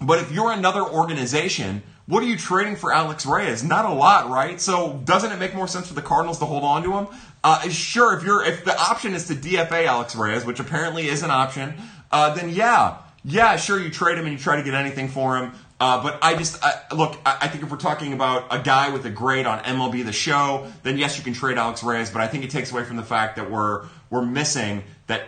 But 0.00 0.20
if 0.20 0.30
you're 0.30 0.52
another 0.52 0.82
organization 0.82 1.82
what 2.06 2.22
are 2.22 2.26
you 2.26 2.36
trading 2.36 2.76
for 2.76 2.92
Alex 2.92 3.24
Reyes? 3.24 3.62
Not 3.62 3.84
a 3.84 3.92
lot, 3.92 4.28
right? 4.28 4.60
So 4.60 5.00
doesn't 5.04 5.30
it 5.30 5.38
make 5.38 5.54
more 5.54 5.68
sense 5.68 5.88
for 5.88 5.94
the 5.94 6.02
Cardinals 6.02 6.38
to 6.40 6.44
hold 6.44 6.64
on 6.64 6.82
to 6.82 6.92
him? 6.92 7.06
Uh, 7.44 7.68
sure, 7.68 8.16
if 8.16 8.24
you're 8.24 8.44
if 8.44 8.64
the 8.64 8.78
option 8.78 9.14
is 9.14 9.28
to 9.28 9.34
DFA 9.34 9.86
Alex 9.86 10.16
Reyes, 10.16 10.44
which 10.44 10.60
apparently 10.60 11.08
is 11.08 11.22
an 11.22 11.30
option, 11.30 11.74
uh, 12.10 12.34
then 12.34 12.50
yeah, 12.50 12.98
yeah, 13.24 13.56
sure, 13.56 13.80
you 13.80 13.90
trade 13.90 14.18
him 14.18 14.24
and 14.24 14.32
you 14.32 14.38
try 14.38 14.56
to 14.56 14.62
get 14.62 14.74
anything 14.74 15.08
for 15.08 15.36
him. 15.36 15.52
Uh, 15.78 16.02
but 16.02 16.18
I 16.22 16.36
just 16.36 16.62
I, 16.62 16.80
look. 16.94 17.18
I, 17.26 17.38
I, 17.42 17.48
think 17.48 17.64
if 17.64 17.70
we're 17.70 17.76
talking 17.76 18.12
about 18.12 18.46
a 18.54 18.60
guy 18.60 18.90
with 18.90 19.04
a 19.04 19.10
grade 19.10 19.46
on 19.46 19.58
MLB 19.64 20.04
The 20.04 20.12
Show, 20.12 20.70
then 20.84 20.96
yes, 20.96 21.18
you 21.18 21.24
can 21.24 21.32
trade 21.32 21.58
Alex 21.58 21.82
Reyes. 21.82 22.10
But 22.10 22.22
I 22.22 22.28
think 22.28 22.44
it 22.44 22.50
takes 22.50 22.70
away 22.70 22.84
from 22.84 22.96
the 22.96 23.02
fact 23.02 23.34
that 23.36 23.50
we're 23.50 23.86
we're 24.08 24.24
missing 24.24 24.84
that 25.08 25.22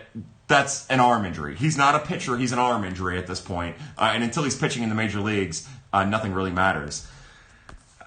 that's 0.47 0.87
an 0.87 1.01
arm 1.01 1.25
injury. 1.25 1.55
He's 1.55 1.77
not 1.77 1.95
a 1.95 1.99
pitcher; 1.99 2.37
he's 2.37 2.53
an 2.53 2.59
arm 2.59 2.85
injury 2.85 3.17
at 3.17 3.27
this 3.27 3.41
point. 3.41 3.75
Uh, 3.97 4.11
and 4.13 4.23
until 4.23 4.43
he's 4.43 4.55
pitching 4.55 4.83
in 4.83 4.87
the 4.87 4.95
major 4.95 5.19
leagues, 5.19 5.67
uh, 5.95 6.03
nothing 6.03 6.33
really 6.33 6.51
matters. 6.51 7.07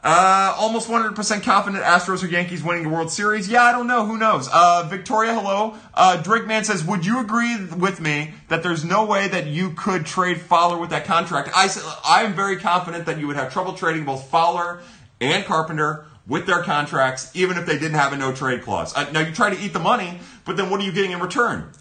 Uh, 0.05 0.55
almost 0.57 0.89
100% 0.89 1.43
confident 1.43 1.83
Astros 1.83 2.23
or 2.23 2.27
Yankees 2.27 2.63
winning 2.63 2.85
the 2.85 2.89
World 2.89 3.11
Series. 3.11 3.49
Yeah, 3.49 3.65
I 3.65 3.73
don't 3.73 3.87
know. 3.87 4.05
Who 4.07 4.17
knows? 4.17 4.49
Uh, 4.53 4.87
Victoria, 4.89 5.35
hello. 5.35 5.77
Uh, 5.95 6.23
Drake 6.23 6.47
Man 6.47 6.65
says, 6.65 6.85
would 6.85 7.05
you 7.05 7.19
agree 7.19 7.65
with 7.65 7.99
me 7.99 8.35
that 8.49 8.63
there's 8.63 8.85
no 8.85 9.07
way 9.07 9.27
that 9.29 9.47
you 9.47 9.71
could 9.71 10.07
trade 10.07 10.41
Fowler 10.41 10.79
with 10.79 10.91
that 10.91 11.05
contract? 11.05 11.51
I, 11.55 11.69
I 12.05 12.23
am 12.23 12.35
very 12.35 12.59
confident 12.59 13.07
that 13.07 13.19
you 13.19 13.27
would 13.27 13.37
have 13.37 13.53
trouble 13.53 13.73
trading 13.73 14.05
both 14.05 14.29
Fowler 14.31 14.83
and 15.21 15.45
Carpenter 15.47 16.05
with 16.29 16.47
their 16.47 16.63
contracts, 16.63 17.35
even 17.35 17.57
if 17.57 17.65
they 17.67 17.79
didn't 17.79 17.95
have 17.95 18.13
a 18.13 18.17
no 18.17 18.33
trade 18.33 18.63
clause. 18.63 18.95
Uh, 18.95 19.11
now, 19.13 19.21
you 19.21 19.33
try 19.33 19.53
to 19.53 19.61
eat 19.61 19.73
the 19.73 19.81
money, 19.81 20.21
but 20.45 20.57
then 20.57 20.71
what 20.71 20.81
are 20.81 20.85
you 20.85 20.93
getting 20.93 21.13
in 21.13 21.21
return? 21.21 21.73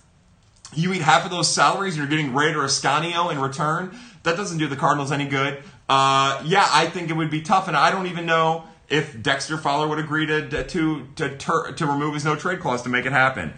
You 0.74 0.93
eat 0.93 1.02
half 1.02 1.24
of 1.24 1.32
those 1.32 1.54
salaries 1.54 1.98
and 1.98 2.10
you're 2.10 2.17
getting 2.17 2.34
Raider 2.34 2.60
Ascanio 2.60 3.32
in 3.32 3.39
return. 3.39 3.98
That 4.24 4.36
doesn't 4.36 4.58
do 4.58 4.67
the 4.67 4.76
Cardinals 4.76 5.12
any 5.12 5.26
good. 5.26 5.63
Uh, 5.89 6.41
yeah, 6.45 6.67
I 6.69 6.88
think 6.88 7.10
it 7.10 7.13
would 7.13 7.32
be 7.32 7.41
tough, 7.41 7.67
and 7.67 7.78
I 7.78 7.91
don't 7.91 8.08
even 8.08 8.26
know 8.26 8.65
if 8.89 9.21
Dexter 9.21 9.58
Fowler 9.58 9.88
would 9.88 10.00
agree 10.00 10.26
to 10.26 10.47
to 10.50 11.08
to, 11.15 11.38
to, 11.38 11.73
to 11.76 11.86
remove 11.86 12.13
his 12.13 12.26
no 12.26 12.36
trade 12.36 12.60
clause 12.60 12.82
to 12.84 12.89
make 12.89 13.06
it 13.06 13.12
happen. 13.12 13.54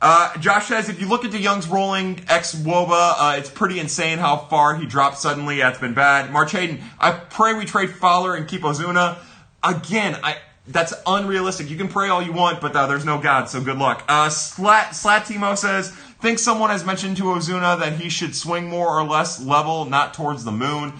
Uh, 0.00 0.36
Josh 0.38 0.66
says, 0.66 0.88
if 0.88 1.00
you 1.00 1.08
look 1.08 1.24
at 1.24 1.32
the 1.32 1.40
Young's 1.40 1.66
rolling 1.66 2.16
xwOBA, 2.16 3.14
uh, 3.18 3.34
it's 3.36 3.50
pretty 3.50 3.80
insane 3.80 4.18
how 4.18 4.36
far 4.36 4.76
he 4.76 4.86
dropped 4.86 5.18
suddenly. 5.18 5.60
It's 5.60 5.80
been 5.80 5.94
bad. 5.94 6.30
March 6.30 6.52
Hayden, 6.52 6.80
I 7.00 7.10
pray 7.10 7.54
we 7.54 7.64
trade 7.64 7.90
Fowler 7.90 8.36
and 8.36 8.46
keep 8.46 8.62
Ozuna. 8.62 9.18
Again, 9.62 10.16
I 10.22 10.36
that's 10.68 10.92
unrealistic. 11.06 11.70
You 11.70 11.76
can 11.76 11.88
pray 11.88 12.10
all 12.10 12.22
you 12.22 12.32
want, 12.32 12.60
but 12.60 12.76
uh, 12.76 12.86
there's 12.86 13.04
no 13.04 13.18
God, 13.18 13.48
so 13.48 13.60
good 13.60 13.78
luck. 13.78 14.04
Uh, 14.06 14.28
Slat, 14.28 14.94
Slat 14.94 15.24
Timo 15.24 15.56
says, 15.56 15.90
think 16.20 16.38
someone 16.38 16.70
has 16.70 16.84
mentioned 16.84 17.16
to 17.16 17.24
Ozuna 17.24 17.78
that 17.80 17.94
he 17.94 18.10
should 18.10 18.36
swing 18.36 18.68
more 18.68 18.88
or 18.88 19.02
less 19.04 19.40
level, 19.42 19.86
not 19.86 20.14
towards 20.14 20.44
the 20.44 20.52
moon. 20.52 20.92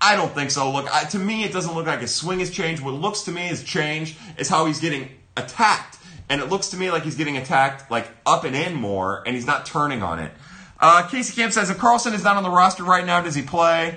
I 0.00 0.16
don't 0.16 0.32
think 0.32 0.50
so. 0.50 0.70
Look, 0.70 0.92
I, 0.92 1.04
to 1.04 1.18
me, 1.18 1.44
it 1.44 1.52
doesn't 1.52 1.74
look 1.74 1.86
like 1.86 2.00
his 2.00 2.14
swing 2.14 2.40
has 2.40 2.50
changed. 2.50 2.82
What 2.82 2.94
looks 2.94 3.22
to 3.22 3.32
me 3.32 3.48
has 3.48 3.62
changed 3.62 4.16
is 4.38 4.48
how 4.48 4.66
he's 4.66 4.80
getting 4.80 5.08
attacked. 5.36 5.98
And 6.28 6.40
it 6.40 6.48
looks 6.48 6.68
to 6.68 6.76
me 6.76 6.90
like 6.90 7.02
he's 7.02 7.16
getting 7.16 7.36
attacked 7.36 7.90
like 7.90 8.08
up 8.24 8.44
and 8.44 8.56
in 8.56 8.74
more, 8.74 9.22
and 9.26 9.34
he's 9.34 9.46
not 9.46 9.66
turning 9.66 10.02
on 10.02 10.18
it. 10.18 10.32
Uh, 10.80 11.06
Casey 11.08 11.34
Camp 11.34 11.52
says 11.52 11.70
if 11.70 11.78
Carlson 11.78 12.14
is 12.14 12.24
not 12.24 12.36
on 12.36 12.42
the 12.42 12.50
roster 12.50 12.84
right 12.84 13.04
now, 13.04 13.20
does 13.22 13.34
he 13.34 13.42
play? 13.42 13.96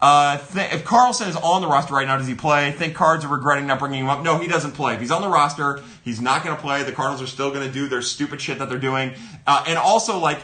Uh, 0.00 0.36
th- 0.52 0.72
if 0.72 0.84
Carlson 0.84 1.28
is 1.28 1.36
on 1.36 1.62
the 1.62 1.68
roster 1.68 1.94
right 1.94 2.06
now, 2.06 2.18
does 2.18 2.26
he 2.26 2.34
play? 2.34 2.72
Think 2.72 2.94
Cards 2.94 3.24
are 3.24 3.28
regretting 3.28 3.66
not 3.66 3.78
bringing 3.78 4.00
him 4.00 4.10
up. 4.10 4.22
No, 4.22 4.38
he 4.38 4.46
doesn't 4.46 4.72
play. 4.72 4.94
If 4.94 5.00
he's 5.00 5.10
on 5.10 5.22
the 5.22 5.28
roster, 5.28 5.82
he's 6.04 6.20
not 6.20 6.44
going 6.44 6.54
to 6.54 6.60
play. 6.60 6.82
The 6.82 6.92
Cardinals 6.92 7.22
are 7.22 7.26
still 7.26 7.50
going 7.50 7.66
to 7.66 7.72
do 7.72 7.88
their 7.88 8.02
stupid 8.02 8.40
shit 8.40 8.58
that 8.58 8.68
they're 8.68 8.78
doing. 8.78 9.14
Uh, 9.46 9.64
and 9.66 9.78
also, 9.78 10.18
like, 10.18 10.40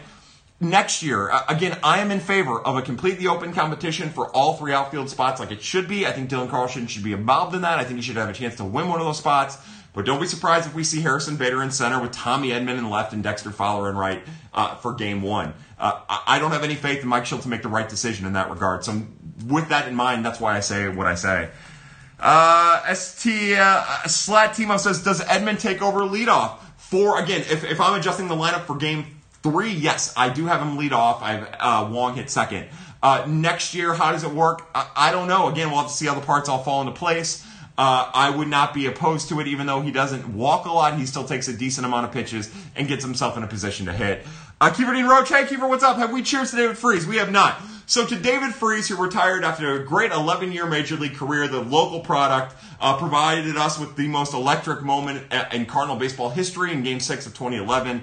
next 0.61 1.03
year, 1.03 1.31
uh, 1.31 1.45
again, 1.49 1.79
I 1.83 1.99
am 2.01 2.11
in 2.11 2.21
favor 2.21 2.61
of 2.61 2.77
a 2.77 2.83
completely 2.83 3.27
open 3.27 3.53
competition 3.53 4.11
for 4.11 4.29
all 4.29 4.55
three 4.55 4.73
outfield 4.73 5.11
spots 5.11 5.41
like 5.41 5.51
it 5.51 5.63
should 5.63 5.89
be. 5.89 6.07
I 6.07 6.13
think 6.13 6.31
Dylan 6.31 6.51
Carlson 6.51 6.87
should 6.87 7.03
be 7.03 7.13
involved 7.13 7.55
in 7.55 7.63
that. 7.63 7.79
I 7.79 7.85
think 7.85 7.97
he 7.97 8.03
should 8.03 8.17
have 8.17 8.29
a 8.29 8.33
chance 8.33 8.57
to 8.57 8.65
win 8.65 8.89
one 8.89 9.01
of 9.01 9.07
those 9.07 9.19
spots. 9.19 9.59
But 9.93 10.05
don't 10.07 10.21
be 10.21 10.27
surprised 10.27 10.69
if 10.69 10.75
we 10.75 10.85
see 10.85 11.01
Harrison 11.01 11.37
Bader 11.37 11.63
in 11.63 11.73
center 11.73 12.01
with 12.01 12.13
Tommy 12.13 12.51
Edman 12.51 12.79
in 12.79 12.89
left 12.89 13.13
and 13.13 13.25
Dexter 13.25 13.51
Fowler 13.51 13.91
in 13.91 13.97
right 13.97 14.23
uh, 14.55 14.77
for 14.77 14.95
game 14.95 15.21
one. 15.21 15.53
Uh, 15.79 16.01
I 16.09 16.39
don't 16.39 16.53
have 16.53 16.63
any 16.63 16.77
faith 16.77 17.03
in 17.03 17.09
Mike 17.09 17.25
Shildt 17.25 17.43
to 17.43 17.49
make 17.49 17.63
the 17.63 17.69
right 17.69 17.89
decision 17.89 18.25
in 18.27 18.35
that 18.35 18.51
regard. 18.51 18.85
So, 18.85 19.03
with 19.49 19.71
that 19.71 19.89
in 19.89 19.97
mind, 19.97 20.25
that's 20.25 20.39
why 20.39 20.57
I 20.57 20.61
say 20.61 20.89
what 20.89 21.09
I 21.09 21.17
say. 21.17 21.49
Uh, 22.21 22.95
ST 22.95 23.59
uh, 23.59 24.07
Slat 24.07 24.51
Timo 24.51 24.79
says, 24.79 25.03
Does 25.03 25.23
Edman 25.23 25.59
take 25.59 25.83
over 25.83 26.01
leadoff? 26.01 26.59
For, 26.77 27.21
again, 27.21 27.41
if, 27.41 27.65
if 27.65 27.81
I'm 27.81 27.99
adjusting 27.99 28.29
the 28.29 28.35
lineup 28.35 28.67
for 28.67 28.77
game 28.77 29.20
Three, 29.43 29.73
yes, 29.73 30.13
I 30.17 30.29
do 30.29 30.47
have 30.47 30.61
him 30.61 30.77
lead 30.77 30.93
off. 30.93 31.23
I 31.23 31.33
have 31.33 31.57
uh, 31.59 31.91
Wong 31.91 32.15
hit 32.15 32.29
second. 32.29 32.69
Uh, 33.03 33.25
next 33.27 33.75
year, 33.75 33.95
how 33.95 34.13
does 34.13 34.25
it 34.25 34.31
work? 34.31 34.69
I, 34.75 34.91
I, 34.95 35.13
don't 35.13 35.29
know. 35.29 35.49
Again, 35.49 35.71
we'll 35.71 35.81
have 35.81 35.89
to 35.89 35.93
see 35.95 36.07
how 36.07 36.15
the 36.15 36.21
parts 36.21 36.49
all 36.51 36.63
fall 36.63 36.83
into 36.83 36.93
place. 36.93 37.47
Uh, 37.79 38.11
I 38.13 38.29
would 38.29 38.49
not 38.49 38.75
be 38.75 38.85
opposed 38.85 39.31
to 39.31 39.41
it, 39.41 39.47
even 39.47 39.67
though 39.67 39.81
he 39.81 39.91
doesn't 39.91 40.35
walk 40.35 40.67
a 40.67 40.73
lot. 40.73 40.99
He 40.99 41.07
still 41.07 41.25
takes 41.25 41.49
a 41.49 41.55
decent 41.55 41.87
amount 41.87 42.05
of 42.05 42.13
pitches 42.13 42.53
and 42.77 42.87
gets 42.87 43.03
himself 43.03 43.39
in 43.39 43.43
a 43.43 43.47
position 43.47 43.87
to 43.87 43.93
hit. 43.95 44.27
Uh, 44.61 44.69
Kiefer 44.69 44.95
Dean 44.95 45.07
Roach, 45.07 45.31
hey 45.31 45.45
Kiefer, 45.45 45.67
what's 45.67 45.83
up? 45.83 45.97
Have 45.97 46.13
we 46.13 46.21
cheers 46.23 46.51
to 46.51 46.57
David 46.59 46.77
Freese? 46.77 47.07
We 47.07 47.17
have 47.17 47.33
not. 47.33 47.59
So 47.87 48.05
to 48.07 48.15
David 48.15 48.55
Freese, 48.55 48.89
who 48.89 49.03
retired 49.03 49.43
after 49.43 49.73
a 49.81 49.85
great 49.85 50.11
11-year 50.13 50.67
major 50.67 50.97
league 50.97 51.15
career, 51.15 51.49
the 51.49 51.63
local 51.63 52.01
product 52.01 52.55
uh, 52.79 52.99
provided 52.99 53.57
us 53.57 53.79
with 53.79 53.97
the 53.97 54.07
most 54.07 54.35
electric 54.35 54.83
moment 54.83 55.25
in 55.53 55.65
Cardinal 55.65 55.97
baseball 55.97 56.29
history 56.29 56.73
in 56.73 56.83
Game 56.83 57.01
Six 57.01 57.27
of 57.27 57.33
2011. 57.33 58.03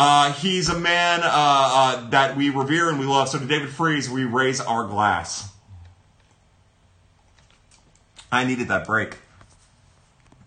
Uh, 0.00 0.32
he's 0.34 0.68
a 0.68 0.78
man 0.78 1.22
uh, 1.24 1.28
uh, 1.28 2.10
that 2.10 2.36
we 2.36 2.50
revere 2.50 2.88
and 2.88 3.00
we 3.00 3.04
love. 3.04 3.28
So 3.28 3.40
to 3.40 3.44
David 3.44 3.68
Freese, 3.68 4.08
we 4.08 4.24
raise 4.24 4.60
our 4.60 4.86
glass. 4.86 5.52
I 8.30 8.44
needed 8.44 8.68
that 8.68 8.86
break. 8.86 9.16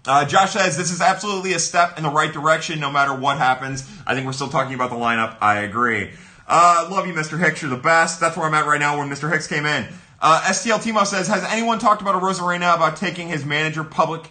Uh, 0.05 0.23
Josh 0.23 0.53
says 0.53 0.77
this 0.77 0.89
is 0.89 1.01
absolutely 1.01 1.51
a 1.51 1.59
step 1.59 1.97
in 1.97 2.03
the 2.03 2.09
right 2.09 2.31
direction, 2.31 2.79
no 2.79 2.89
matter 2.89 3.13
what 3.13 3.39
happens. 3.39 3.85
I 4.07 4.13
think 4.13 4.25
we're 4.25 4.31
still 4.31 4.47
talking 4.47 4.73
about 4.73 4.89
the 4.89 4.95
lineup. 4.95 5.35
I 5.41 5.59
agree. 5.59 6.11
Uh, 6.47 6.87
love 6.89 7.05
you, 7.05 7.13
Mr. 7.13 7.37
Hicks. 7.37 7.61
You're 7.61 7.71
the 7.71 7.75
best. 7.75 8.21
That's 8.21 8.37
where 8.37 8.45
I'm 8.45 8.53
at 8.53 8.65
right 8.65 8.79
now. 8.79 8.99
When 8.99 9.09
Mr. 9.09 9.29
Hicks 9.29 9.47
came 9.47 9.65
in, 9.65 9.85
uh, 10.21 10.41
STL 10.45 10.79
Timo 10.79 11.05
says, 11.05 11.27
has 11.27 11.43
anyone 11.43 11.77
talked 11.77 12.01
about 12.01 12.15
Arozarena 12.15 12.73
about 12.73 12.95
taking 12.95 13.27
his 13.27 13.43
manager 13.43 13.83
public 13.83 14.29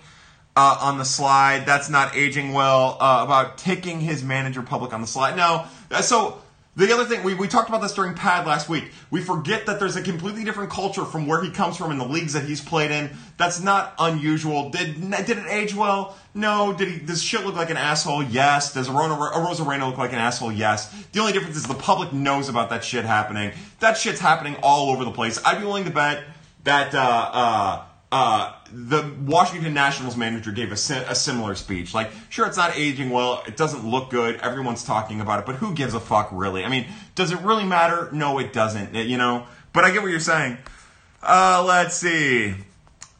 uh, 0.56 0.78
on 0.80 0.98
the 0.98 1.04
slide? 1.04 1.66
That's 1.66 1.88
not 1.88 2.16
aging 2.16 2.52
well. 2.52 2.96
Uh, 3.00 3.22
about 3.24 3.58
taking 3.58 4.00
his 4.00 4.22
manager 4.22 4.62
public 4.62 4.92
on 4.92 5.00
the 5.00 5.06
slide. 5.06 5.36
No. 5.36 5.66
Uh, 5.90 6.02
so 6.02 6.40
the 6.76 6.92
other 6.94 7.04
thing, 7.04 7.24
we, 7.24 7.34
we 7.34 7.48
talked 7.48 7.68
about 7.68 7.82
this 7.82 7.94
during 7.94 8.14
Pad 8.14 8.46
last 8.46 8.68
week. 8.68 8.92
We 9.10 9.20
forget 9.20 9.66
that 9.66 9.80
there's 9.80 9.96
a 9.96 10.02
completely 10.02 10.44
different 10.44 10.70
culture 10.70 11.04
from 11.04 11.26
where 11.26 11.42
he 11.42 11.50
comes 11.50 11.76
from 11.76 11.90
in 11.90 11.98
the 11.98 12.06
leagues 12.06 12.32
that 12.34 12.44
he's 12.44 12.60
played 12.60 12.92
in. 12.92 13.10
That's 13.36 13.60
not 13.60 13.94
unusual. 13.98 14.70
Did 14.70 15.10
did 15.10 15.38
it 15.38 15.46
age 15.48 15.74
well? 15.74 16.16
No. 16.32 16.72
Did 16.72 16.88
he? 16.88 16.98
Does 16.98 17.22
Shildt 17.22 17.44
look 17.44 17.56
like 17.56 17.70
an 17.70 17.76
asshole? 17.76 18.22
Yes. 18.22 18.72
Does 18.72 18.88
Arona, 18.88 19.14
Arozarena 19.14 19.88
look 19.88 19.98
like 19.98 20.12
an 20.12 20.20
asshole? 20.20 20.52
Yes. 20.52 20.90
The 21.12 21.20
only 21.20 21.32
difference 21.32 21.56
is 21.56 21.66
the 21.66 21.74
public 21.74 22.12
knows 22.12 22.48
about 22.48 22.70
that 22.70 22.84
shit 22.84 23.04
happening. 23.04 23.52
That 23.80 23.96
shit's 23.96 24.20
happening 24.20 24.56
all 24.62 24.90
over 24.90 25.04
the 25.04 25.10
place. 25.10 25.40
I'd 25.44 25.58
be 25.58 25.64
willing 25.64 25.84
to 25.84 25.90
bet 25.90 26.22
that 26.64 26.94
uh, 26.94 27.30
uh, 27.32 27.84
uh, 28.12 28.54
the 28.72 29.12
Washington 29.24 29.74
Nationals 29.74 30.16
manager 30.16 30.52
gave 30.52 30.70
a, 30.70 30.74
a 30.74 31.14
similar 31.14 31.54
speech. 31.54 31.94
Like, 31.94 32.10
sure, 32.28 32.46
it's 32.46 32.56
not 32.56 32.76
aging 32.76 33.10
well. 33.10 33.42
It 33.46 33.56
doesn't 33.56 33.88
look 33.88 34.10
good. 34.10 34.36
Everyone's 34.40 34.84
talking 34.84 35.20
about 35.20 35.40
it, 35.40 35.46
but 35.46 35.56
who 35.56 35.74
gives 35.74 35.94
a 35.94 36.00
fuck, 36.00 36.28
really? 36.32 36.64
I 36.64 36.68
mean, 36.68 36.86
does 37.14 37.32
it 37.32 37.40
really 37.40 37.64
matter? 37.64 38.08
No, 38.12 38.38
it 38.38 38.52
doesn't. 38.52 38.94
You 38.94 39.18
know. 39.18 39.46
But 39.72 39.84
I 39.84 39.90
get 39.90 40.02
what 40.02 40.10
you're 40.10 40.20
saying. 40.20 40.58
Uh, 41.22 41.64
let's 41.66 41.96
see. 41.96 42.54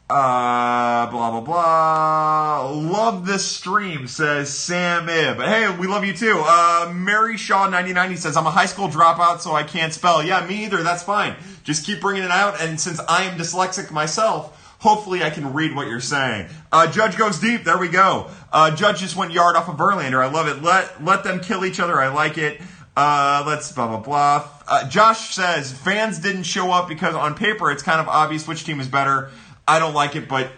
Uh, 0.09 1.09
blah, 1.09 1.31
blah, 1.31 1.39
blah. 1.39 2.69
Love 2.69 3.25
this 3.25 3.45
stream, 3.45 4.07
says 4.07 4.53
Sam 4.53 5.07
Ib. 5.07 5.37
Hey, 5.37 5.73
we 5.77 5.87
love 5.87 6.03
you 6.03 6.11
too. 6.11 6.43
Uh, 6.45 6.91
Mary 6.93 7.37
Shaw 7.37 7.69
99 7.69 8.17
says, 8.17 8.35
I'm 8.35 8.45
a 8.45 8.51
high 8.51 8.65
school 8.65 8.89
dropout, 8.89 9.39
so 9.39 9.53
I 9.53 9.63
can't 9.63 9.93
spell. 9.93 10.21
Yeah, 10.21 10.45
me 10.45 10.65
either. 10.65 10.83
That's 10.83 11.01
fine. 11.01 11.35
Just 11.63 11.85
keep 11.85 12.01
bringing 12.01 12.23
it 12.23 12.31
out. 12.31 12.59
And 12.59 12.77
since 12.77 12.99
I 13.07 13.23
am 13.23 13.37
dyslexic 13.37 13.89
myself, 13.89 14.57
Hopefully, 14.81 15.23
I 15.23 15.29
can 15.29 15.53
read 15.53 15.75
what 15.75 15.87
you're 15.87 15.99
saying. 15.99 16.47
Uh, 16.71 16.91
Judge 16.91 17.15
goes 17.15 17.39
deep. 17.39 17.63
There 17.63 17.77
we 17.77 17.87
go. 17.87 18.31
Uh, 18.51 18.75
Judge 18.75 18.99
just 18.99 19.15
went 19.15 19.31
yard 19.31 19.55
off 19.55 19.69
of 19.69 19.77
Verlander. 19.77 20.19
I 20.19 20.31
love 20.31 20.47
it. 20.47 20.63
Let 20.63 21.03
let 21.03 21.23
them 21.23 21.39
kill 21.39 21.65
each 21.65 21.79
other. 21.79 22.01
I 22.01 22.07
like 22.07 22.39
it. 22.39 22.59
Uh, 22.97 23.43
let's 23.45 23.71
blah 23.71 23.87
blah 23.87 23.99
blah. 23.99 24.49
Uh, 24.67 24.89
Josh 24.89 25.35
says 25.35 25.71
fans 25.71 26.17
didn't 26.17 26.43
show 26.43 26.71
up 26.71 26.89
because 26.89 27.13
on 27.13 27.35
paper 27.35 27.69
it's 27.69 27.83
kind 27.83 28.01
of 28.01 28.07
obvious 28.07 28.47
which 28.47 28.63
team 28.63 28.79
is 28.79 28.87
better. 28.87 29.29
I 29.67 29.79
don't 29.79 29.93
like 29.93 30.15
it, 30.15 30.27
but 30.27 30.51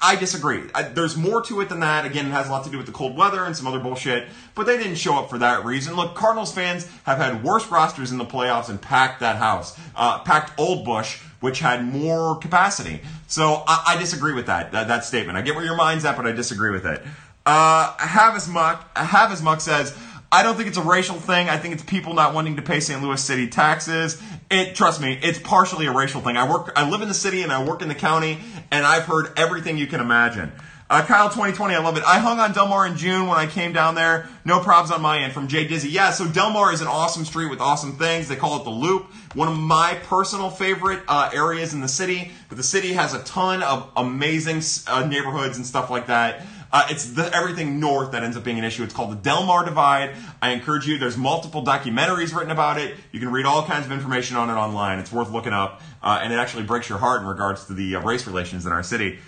I 0.00 0.16
disagree. 0.16 0.62
I, 0.74 0.82
there's 0.82 1.16
more 1.16 1.42
to 1.42 1.60
it 1.60 1.68
than 1.68 1.80
that. 1.80 2.06
Again, 2.06 2.26
it 2.26 2.30
has 2.30 2.48
a 2.48 2.50
lot 2.50 2.64
to 2.64 2.70
do 2.70 2.76
with 2.76 2.86
the 2.86 2.92
cold 2.92 3.16
weather 3.16 3.44
and 3.44 3.56
some 3.56 3.66
other 3.66 3.80
bullshit, 3.80 4.28
but 4.54 4.66
they 4.66 4.78
didn't 4.78 4.94
show 4.96 5.16
up 5.16 5.28
for 5.28 5.38
that 5.38 5.64
reason. 5.64 5.96
Look, 5.96 6.14
Cardinals 6.14 6.52
fans 6.52 6.88
have 7.04 7.18
had 7.18 7.42
worse 7.42 7.66
rosters 7.68 8.12
in 8.12 8.18
the 8.18 8.24
playoffs 8.24 8.68
and 8.68 8.80
packed 8.80 9.20
that 9.20 9.36
house. 9.36 9.78
Uh, 9.96 10.20
packed 10.20 10.58
Old 10.58 10.84
Busch, 10.84 11.18
which 11.40 11.58
had 11.58 11.84
more 11.84 12.36
capacity. 12.36 13.00
So 13.26 13.64
I, 13.66 13.84
I 13.88 13.98
disagree 13.98 14.34
with 14.34 14.46
that, 14.46 14.72
that, 14.72 14.88
that 14.88 15.04
statement. 15.04 15.36
I 15.36 15.42
get 15.42 15.56
where 15.56 15.64
your 15.64 15.76
mind's 15.76 16.04
at, 16.04 16.16
but 16.16 16.26
I 16.26 16.32
disagree 16.32 16.70
with 16.70 16.86
it. 16.86 17.02
Uh, 17.46 17.94
have 17.98 18.36
as 18.36 18.48
muck. 18.48 18.96
Have 18.96 19.30
as 19.30 19.62
says. 19.62 19.96
I 20.34 20.42
don't 20.42 20.56
think 20.56 20.66
it's 20.66 20.78
a 20.78 20.82
racial 20.82 21.14
thing. 21.14 21.48
I 21.48 21.58
think 21.58 21.74
it's 21.74 21.84
people 21.84 22.12
not 22.12 22.34
wanting 22.34 22.56
to 22.56 22.62
pay 22.62 22.80
St. 22.80 23.00
Louis 23.00 23.22
City 23.22 23.46
taxes. 23.46 24.20
It, 24.50 24.74
trust 24.74 25.00
me, 25.00 25.16
it's 25.22 25.38
partially 25.38 25.86
a 25.86 25.92
racial 25.92 26.20
thing. 26.20 26.36
I 26.36 26.50
work, 26.50 26.72
I 26.74 26.90
live 26.90 27.02
in 27.02 27.08
the 27.08 27.14
city 27.14 27.42
and 27.42 27.52
I 27.52 27.62
work 27.62 27.82
in 27.82 27.88
the 27.88 27.94
county, 27.94 28.40
and 28.72 28.84
I've 28.84 29.04
heard 29.04 29.28
everything 29.38 29.78
you 29.78 29.86
can 29.86 30.00
imagine. 30.00 30.50
Uh, 30.90 31.04
Kyle 31.04 31.28
2020, 31.28 31.76
I 31.76 31.78
love 31.78 31.96
it. 31.96 32.02
I 32.02 32.18
hung 32.18 32.40
on 32.40 32.52
Delmar 32.52 32.84
in 32.84 32.96
June 32.96 33.28
when 33.28 33.38
I 33.38 33.46
came 33.46 33.72
down 33.72 33.94
there. 33.94 34.28
No 34.44 34.58
probs 34.58 34.90
on 34.90 35.00
my 35.00 35.20
end 35.20 35.32
from 35.32 35.46
Jay 35.46 35.68
Dizzy. 35.68 35.90
Yeah, 35.90 36.10
so 36.10 36.26
Delmar 36.26 36.72
is 36.72 36.80
an 36.80 36.88
awesome 36.88 37.24
street 37.24 37.48
with 37.48 37.60
awesome 37.60 37.92
things. 37.92 38.26
They 38.26 38.34
call 38.34 38.60
it 38.60 38.64
the 38.64 38.70
Loop. 38.70 39.04
One 39.34 39.46
of 39.46 39.56
my 39.56 39.94
personal 40.02 40.50
favorite 40.50 41.02
uh, 41.06 41.30
areas 41.32 41.74
in 41.74 41.80
the 41.80 41.88
city. 41.88 42.32
But 42.48 42.58
the 42.58 42.64
city 42.64 42.92
has 42.94 43.14
a 43.14 43.22
ton 43.22 43.62
of 43.62 43.88
amazing 43.96 44.62
uh, 44.88 45.06
neighborhoods 45.06 45.56
and 45.56 45.64
stuff 45.64 45.90
like 45.90 46.08
that. 46.08 46.44
Uh, 46.74 46.84
it's 46.90 47.12
the, 47.12 47.32
everything 47.32 47.78
north 47.78 48.10
that 48.10 48.24
ends 48.24 48.36
up 48.36 48.42
being 48.42 48.58
an 48.58 48.64
issue. 48.64 48.82
It's 48.82 48.92
called 48.92 49.12
the 49.12 49.16
Delmar 49.22 49.64
Divide. 49.64 50.10
I 50.42 50.50
encourage 50.50 50.88
you. 50.88 50.98
There's 50.98 51.16
multiple 51.16 51.64
documentaries 51.64 52.34
written 52.34 52.50
about 52.50 52.80
it. 52.80 52.96
You 53.12 53.20
can 53.20 53.30
read 53.30 53.46
all 53.46 53.64
kinds 53.64 53.86
of 53.86 53.92
information 53.92 54.36
on 54.36 54.50
it 54.50 54.54
online. 54.54 54.98
It's 54.98 55.12
worth 55.12 55.30
looking 55.30 55.52
up, 55.52 55.80
uh, 56.02 56.18
and 56.20 56.32
it 56.32 56.36
actually 56.36 56.64
breaks 56.64 56.88
your 56.88 56.98
heart 56.98 57.22
in 57.22 57.28
regards 57.28 57.66
to 57.66 57.74
the 57.74 57.94
uh, 57.94 58.00
race 58.00 58.26
relations 58.26 58.66
in 58.66 58.72
our 58.72 58.82
city. 58.82 59.20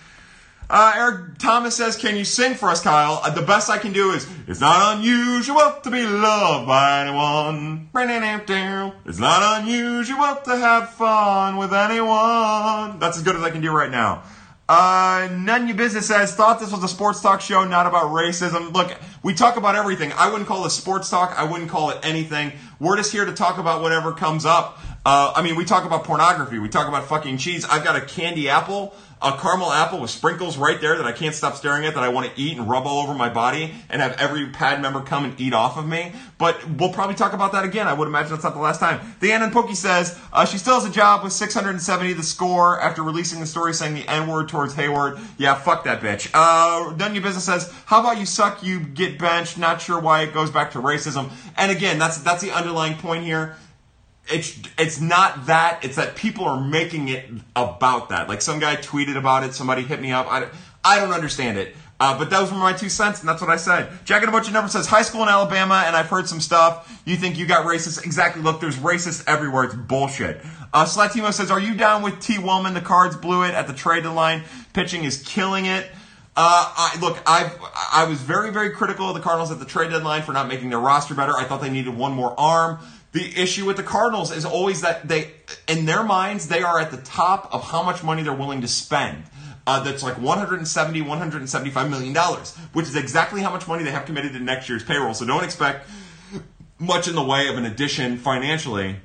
Uh, 0.69 0.93
Eric 0.97 1.37
Thomas 1.37 1.73
says, 1.77 1.95
Can 1.95 2.17
you 2.17 2.25
sing 2.25 2.53
for 2.53 2.67
us, 2.67 2.81
Kyle? 2.81 3.21
Uh, 3.23 3.29
the 3.29 3.41
best 3.41 3.69
I 3.69 3.77
can 3.77 3.93
do 3.93 4.11
is, 4.11 4.27
It's 4.45 4.59
not 4.59 4.97
unusual 4.97 5.79
to 5.83 5.89
be 5.89 6.05
loved 6.05 6.67
by 6.67 7.03
anyone. 7.03 7.87
It's 9.05 9.19
not 9.19 9.61
unusual 9.61 10.35
to 10.43 10.57
have 10.57 10.89
fun 10.89 11.55
with 11.55 11.73
anyone. 11.73 12.99
That's 12.99 13.15
as 13.15 13.23
good 13.23 13.37
as 13.37 13.41
I 13.41 13.51
can 13.51 13.61
do 13.61 13.71
right 13.71 13.89
now. 13.89 14.23
Uh, 14.69 15.29
None 15.31 15.61
of 15.61 15.67
Your 15.69 15.77
Business 15.77 16.07
says, 16.07 16.35
thought 16.35 16.59
this 16.59 16.71
was 16.71 16.83
a 16.83 16.89
sports 16.89 17.21
talk 17.21 17.39
show, 17.39 17.63
not 17.63 17.85
about 17.87 18.11
racism. 18.11 18.73
Look, 18.73 18.93
we 19.23 19.33
talk 19.33 19.55
about 19.55 19.75
everything. 19.75 20.11
I 20.11 20.29
wouldn't 20.29 20.47
call 20.47 20.65
it 20.65 20.71
sports 20.71 21.09
talk. 21.09 21.33
I 21.37 21.45
wouldn't 21.45 21.69
call 21.69 21.91
it 21.91 21.99
anything. 22.03 22.51
We're 22.79 22.97
just 22.97 23.13
here 23.13 23.23
to 23.23 23.33
talk 23.33 23.59
about 23.59 23.81
whatever 23.81 24.11
comes 24.11 24.45
up. 24.45 24.79
Uh, 25.05 25.31
I 25.33 25.41
mean, 25.41 25.55
we 25.55 25.63
talk 25.63 25.85
about 25.85 26.03
pornography. 26.03 26.59
We 26.59 26.67
talk 26.67 26.89
about 26.89 27.05
fucking 27.05 27.37
cheese. 27.37 27.63
I've 27.63 27.85
got 27.85 27.95
a 27.95 28.01
candy 28.01 28.49
apple 28.49 28.93
a 29.21 29.31
caramel 29.37 29.71
apple 29.71 29.99
with 29.99 30.11
sprinkles 30.11 30.57
right 30.57 30.79
there 30.79 30.95
that 30.97 31.05
I 31.05 31.11
can't 31.11 31.33
stop 31.33 31.55
staring 31.55 31.85
at 31.85 31.95
that 31.95 32.03
I 32.03 32.09
want 32.09 32.33
to 32.33 32.41
eat 32.41 32.57
and 32.57 32.69
rub 32.69 32.85
all 32.85 33.01
over 33.01 33.13
my 33.13 33.29
body 33.29 33.73
and 33.89 34.01
have 34.01 34.13
every 34.19 34.47
pad 34.47 34.81
member 34.81 35.01
come 35.01 35.25
and 35.25 35.39
eat 35.39 35.53
off 35.53 35.77
of 35.77 35.87
me. 35.87 36.11
But 36.37 36.69
we'll 36.69 36.93
probably 36.93 37.15
talk 37.15 37.33
about 37.33 37.51
that 37.53 37.65
again. 37.65 37.87
I 37.87 37.93
would 37.93 38.07
imagine 38.07 38.31
that's 38.31 38.43
not 38.43 38.53
the 38.53 38.59
last 38.59 38.79
time. 38.79 39.15
The 39.19 39.31
Ann 39.31 39.41
and 39.41 39.51
Pokey 39.51 39.73
says 39.73 40.19
uh, 40.31 40.45
she 40.45 40.57
still 40.59 40.75
has 40.75 40.85
a 40.85 40.91
job 40.91 41.23
with 41.23 41.33
670 41.33 42.13
the 42.13 42.23
score 42.23 42.79
after 42.79 43.01
releasing 43.01 43.39
the 43.39 43.47
story 43.47 43.73
saying 43.73 43.95
the 43.95 44.07
N 44.07 44.27
word 44.27 44.49
towards 44.49 44.75
Hayward. 44.75 45.19
Yeah, 45.37 45.55
fuck 45.55 45.83
that 45.85 46.01
bitch. 46.01 46.29
Uh, 46.33 46.95
Your 47.13 47.23
Business 47.23 47.45
says, 47.45 47.73
how 47.85 48.01
about 48.01 48.19
you 48.19 48.25
suck, 48.27 48.63
you 48.63 48.79
get 48.79 49.17
benched? 49.17 49.57
Not 49.57 49.81
sure 49.81 49.99
why 49.99 50.21
it 50.21 50.33
goes 50.33 50.51
back 50.51 50.71
to 50.71 50.79
racism. 50.79 51.31
And 51.57 51.71
again, 51.71 51.97
that's 51.97 52.19
that's 52.19 52.43
the 52.43 52.51
underlying 52.51 52.95
point 52.95 53.23
here 53.23 53.55
it's 54.29 54.59
it's 54.77 54.99
not 54.99 55.47
that 55.47 55.83
it's 55.83 55.95
that 55.95 56.15
people 56.15 56.45
are 56.45 56.61
making 56.61 57.09
it 57.09 57.29
about 57.55 58.09
that. 58.09 58.27
Like 58.27 58.41
some 58.41 58.59
guy 58.59 58.75
tweeted 58.75 59.17
about 59.17 59.43
it 59.43 59.53
somebody 59.53 59.83
hit 59.83 60.01
me 60.01 60.11
up 60.11 60.27
i, 60.29 60.47
I 60.83 60.99
don't 60.99 61.11
understand 61.11 61.57
it. 61.57 61.75
Uh, 61.99 62.17
but 62.17 62.29
those 62.29 62.51
were 62.51 62.57
my 62.57 62.73
two 62.73 62.89
cents 62.89 63.21
and 63.21 63.29
that's 63.29 63.41
what 63.41 63.49
i 63.49 63.57
said. 63.57 63.89
Jack 64.05 64.21
and 64.21 64.29
a 64.29 64.31
bunch 64.31 64.47
of 64.47 64.53
numbers 64.53 64.73
says 64.73 64.85
high 64.85 65.01
school 65.01 65.23
in 65.23 65.29
alabama 65.29 65.83
and 65.87 65.95
i've 65.95 66.07
heard 66.07 66.27
some 66.27 66.41
stuff. 66.41 67.01
You 67.05 67.15
think 67.15 67.37
you 67.37 67.45
got 67.45 67.65
racist? 67.65 68.05
Exactly. 68.05 68.41
Look 68.41 68.59
there's 68.59 68.77
racist 68.77 69.23
everywhere. 69.27 69.65
It's 69.65 69.75
bullshit. 69.75 70.41
Uh, 70.73 70.85
Slatimo 70.85 71.31
says 71.31 71.49
are 71.49 71.59
you 71.59 71.75
down 71.75 72.01
with 72.01 72.19
t. 72.19 72.37
Wellman 72.37 72.73
the 72.73 72.81
cards 72.81 73.15
blew 73.15 73.43
it 73.43 73.53
at 73.53 73.67
the 73.67 73.73
trade 73.73 74.03
deadline. 74.03 74.43
Pitching 74.73 75.03
is 75.03 75.23
killing 75.23 75.65
it. 75.65 75.89
Uh, 76.39 76.71
I, 76.77 76.99
look, 77.01 77.17
I 77.25 77.51
I 77.91 78.05
was 78.05 78.21
very 78.21 78.51
very 78.51 78.69
critical 78.69 79.09
of 79.09 79.15
the 79.15 79.21
Cardinals 79.21 79.51
at 79.51 79.57
the 79.57 79.65
trade 79.65 79.89
deadline 79.89 80.21
for 80.21 80.33
not 80.33 80.47
making 80.47 80.69
their 80.69 80.79
roster 80.79 81.15
better. 81.15 81.35
I 81.35 81.45
thought 81.45 81.61
they 81.61 81.69
needed 81.71 81.97
one 81.97 82.11
more 82.11 82.39
arm. 82.39 82.77
The 83.17 83.35
issue 83.41 83.65
with 83.65 83.77
the 83.77 83.83
Cardinals 83.83 84.31
is 84.31 84.45
always 84.45 84.81
that 84.81 85.07
they, 85.07 85.31
in 85.67 85.87
their 85.87 86.03
minds, 86.03 86.49
they 86.49 86.61
are 86.61 86.79
at 86.79 86.91
the 86.91 86.97
top 86.97 87.51
of 87.51 87.63
how 87.63 87.81
much 87.81 88.03
money 88.03 88.21
they're 88.21 88.31
willing 88.31 88.61
to 88.61 88.67
spend. 88.67 89.23
Uh, 89.65 89.79
that's 89.79 90.03
like 90.03 90.19
170, 90.19 91.01
175 91.01 91.89
million 91.89 92.13
dollars, 92.13 92.55
which 92.73 92.85
is 92.85 92.95
exactly 92.95 93.41
how 93.41 93.49
much 93.49 93.67
money 93.67 93.83
they 93.83 93.89
have 93.89 94.05
committed 94.05 94.33
to 94.33 94.39
next 94.39 94.69
year's 94.69 94.83
payroll. 94.83 95.15
So 95.15 95.25
don't 95.25 95.43
expect 95.43 95.89
much 96.77 97.07
in 97.07 97.15
the 97.15 97.23
way 97.23 97.47
of 97.47 97.57
an 97.57 97.65
addition 97.65 98.19
financially 98.19 98.97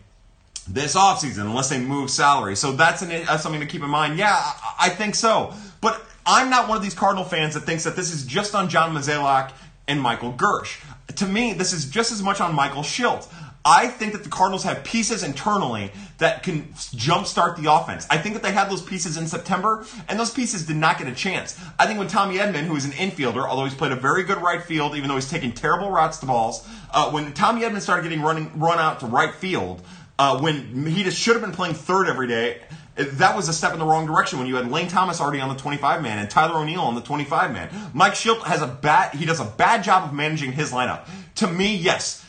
this 0.68 0.94
offseason 0.94 1.46
unless 1.46 1.70
they 1.70 1.80
move 1.80 2.10
salary. 2.10 2.54
So 2.54 2.72
that's, 2.72 3.00
an, 3.00 3.08
that's 3.08 3.42
something 3.42 3.62
to 3.62 3.66
keep 3.66 3.82
in 3.82 3.88
mind. 3.88 4.18
Yeah, 4.18 4.38
I 4.78 4.90
think 4.90 5.14
so. 5.14 5.54
But 5.80 6.04
I'm 6.26 6.50
not 6.50 6.68
one 6.68 6.76
of 6.76 6.82
these 6.82 6.94
Cardinal 6.94 7.24
fans 7.24 7.54
that 7.54 7.60
thinks 7.60 7.84
that 7.84 7.96
this 7.96 8.12
is 8.12 8.26
just 8.26 8.54
on 8.54 8.68
John 8.68 8.94
Mozeliak 8.94 9.52
and 9.88 10.02
Michael 10.02 10.34
Girsch. 10.34 10.80
To 11.16 11.26
me, 11.26 11.54
this 11.54 11.72
is 11.72 11.88
just 11.88 12.12
as 12.12 12.22
much 12.22 12.40
on 12.42 12.54
Michael 12.54 12.82
Shildt. 12.82 13.26
I 13.64 13.86
think 13.86 14.12
that 14.12 14.24
the 14.24 14.28
Cardinals 14.28 14.64
have 14.64 14.82
pieces 14.82 15.22
internally 15.22 15.92
that 16.18 16.42
can 16.42 16.64
jumpstart 16.72 17.56
the 17.62 17.72
offense. 17.72 18.06
I 18.10 18.18
think 18.18 18.34
that 18.34 18.42
they 18.42 18.50
had 18.50 18.68
those 18.68 18.82
pieces 18.82 19.16
in 19.16 19.28
September, 19.28 19.86
and 20.08 20.18
those 20.18 20.30
pieces 20.30 20.66
did 20.66 20.76
not 20.76 20.98
get 20.98 21.06
a 21.06 21.14
chance. 21.14 21.58
I 21.78 21.86
think 21.86 21.98
when 21.98 22.08
Tommy 22.08 22.38
Edman, 22.38 22.64
who 22.64 22.74
is 22.74 22.84
an 22.84 22.90
infielder, 22.92 23.46
although 23.46 23.64
he's 23.64 23.74
played 23.74 23.92
a 23.92 23.96
very 23.96 24.24
good 24.24 24.38
right 24.38 24.62
field, 24.62 24.96
even 24.96 25.08
though 25.08 25.14
he's 25.14 25.30
taking 25.30 25.52
terrible 25.52 25.90
routes 25.90 26.18
to 26.18 26.26
balls, 26.26 26.66
uh, 26.90 27.10
when 27.10 27.32
Tommy 27.34 27.62
Edman 27.62 27.80
started 27.80 28.02
getting 28.02 28.22
running 28.22 28.50
run 28.58 28.78
out 28.78 29.00
to 29.00 29.06
right 29.06 29.34
field, 29.34 29.82
uh, 30.18 30.40
when 30.40 30.86
he 30.86 31.04
just 31.04 31.18
should 31.18 31.34
have 31.34 31.42
been 31.42 31.52
playing 31.52 31.74
third 31.74 32.08
every 32.08 32.26
day, 32.26 32.60
that 32.96 33.34
was 33.34 33.48
a 33.48 33.52
step 33.52 33.72
in 33.72 33.78
the 33.78 33.86
wrong 33.86 34.06
direction 34.06 34.38
when 34.38 34.46
you 34.46 34.56
had 34.56 34.70
Lane 34.70 34.88
Thomas 34.88 35.20
already 35.20 35.40
on 35.40 35.48
the 35.48 35.60
25 35.60 36.02
man 36.02 36.18
and 36.18 36.28
Tyler 36.28 36.58
O'Neill 36.58 36.82
on 36.82 36.94
the 36.94 37.00
25 37.00 37.52
man. 37.52 37.70
Mike 37.94 38.12
Shildt 38.12 38.42
has 38.42 38.60
a 38.60 38.66
bad 38.66 39.14
he 39.14 39.24
does 39.24 39.40
a 39.40 39.44
bad 39.44 39.82
job 39.82 40.04
of 40.04 40.12
managing 40.12 40.52
his 40.52 40.72
lineup. 40.72 41.08
To 41.36 41.46
me, 41.46 41.74
yes, 41.74 42.24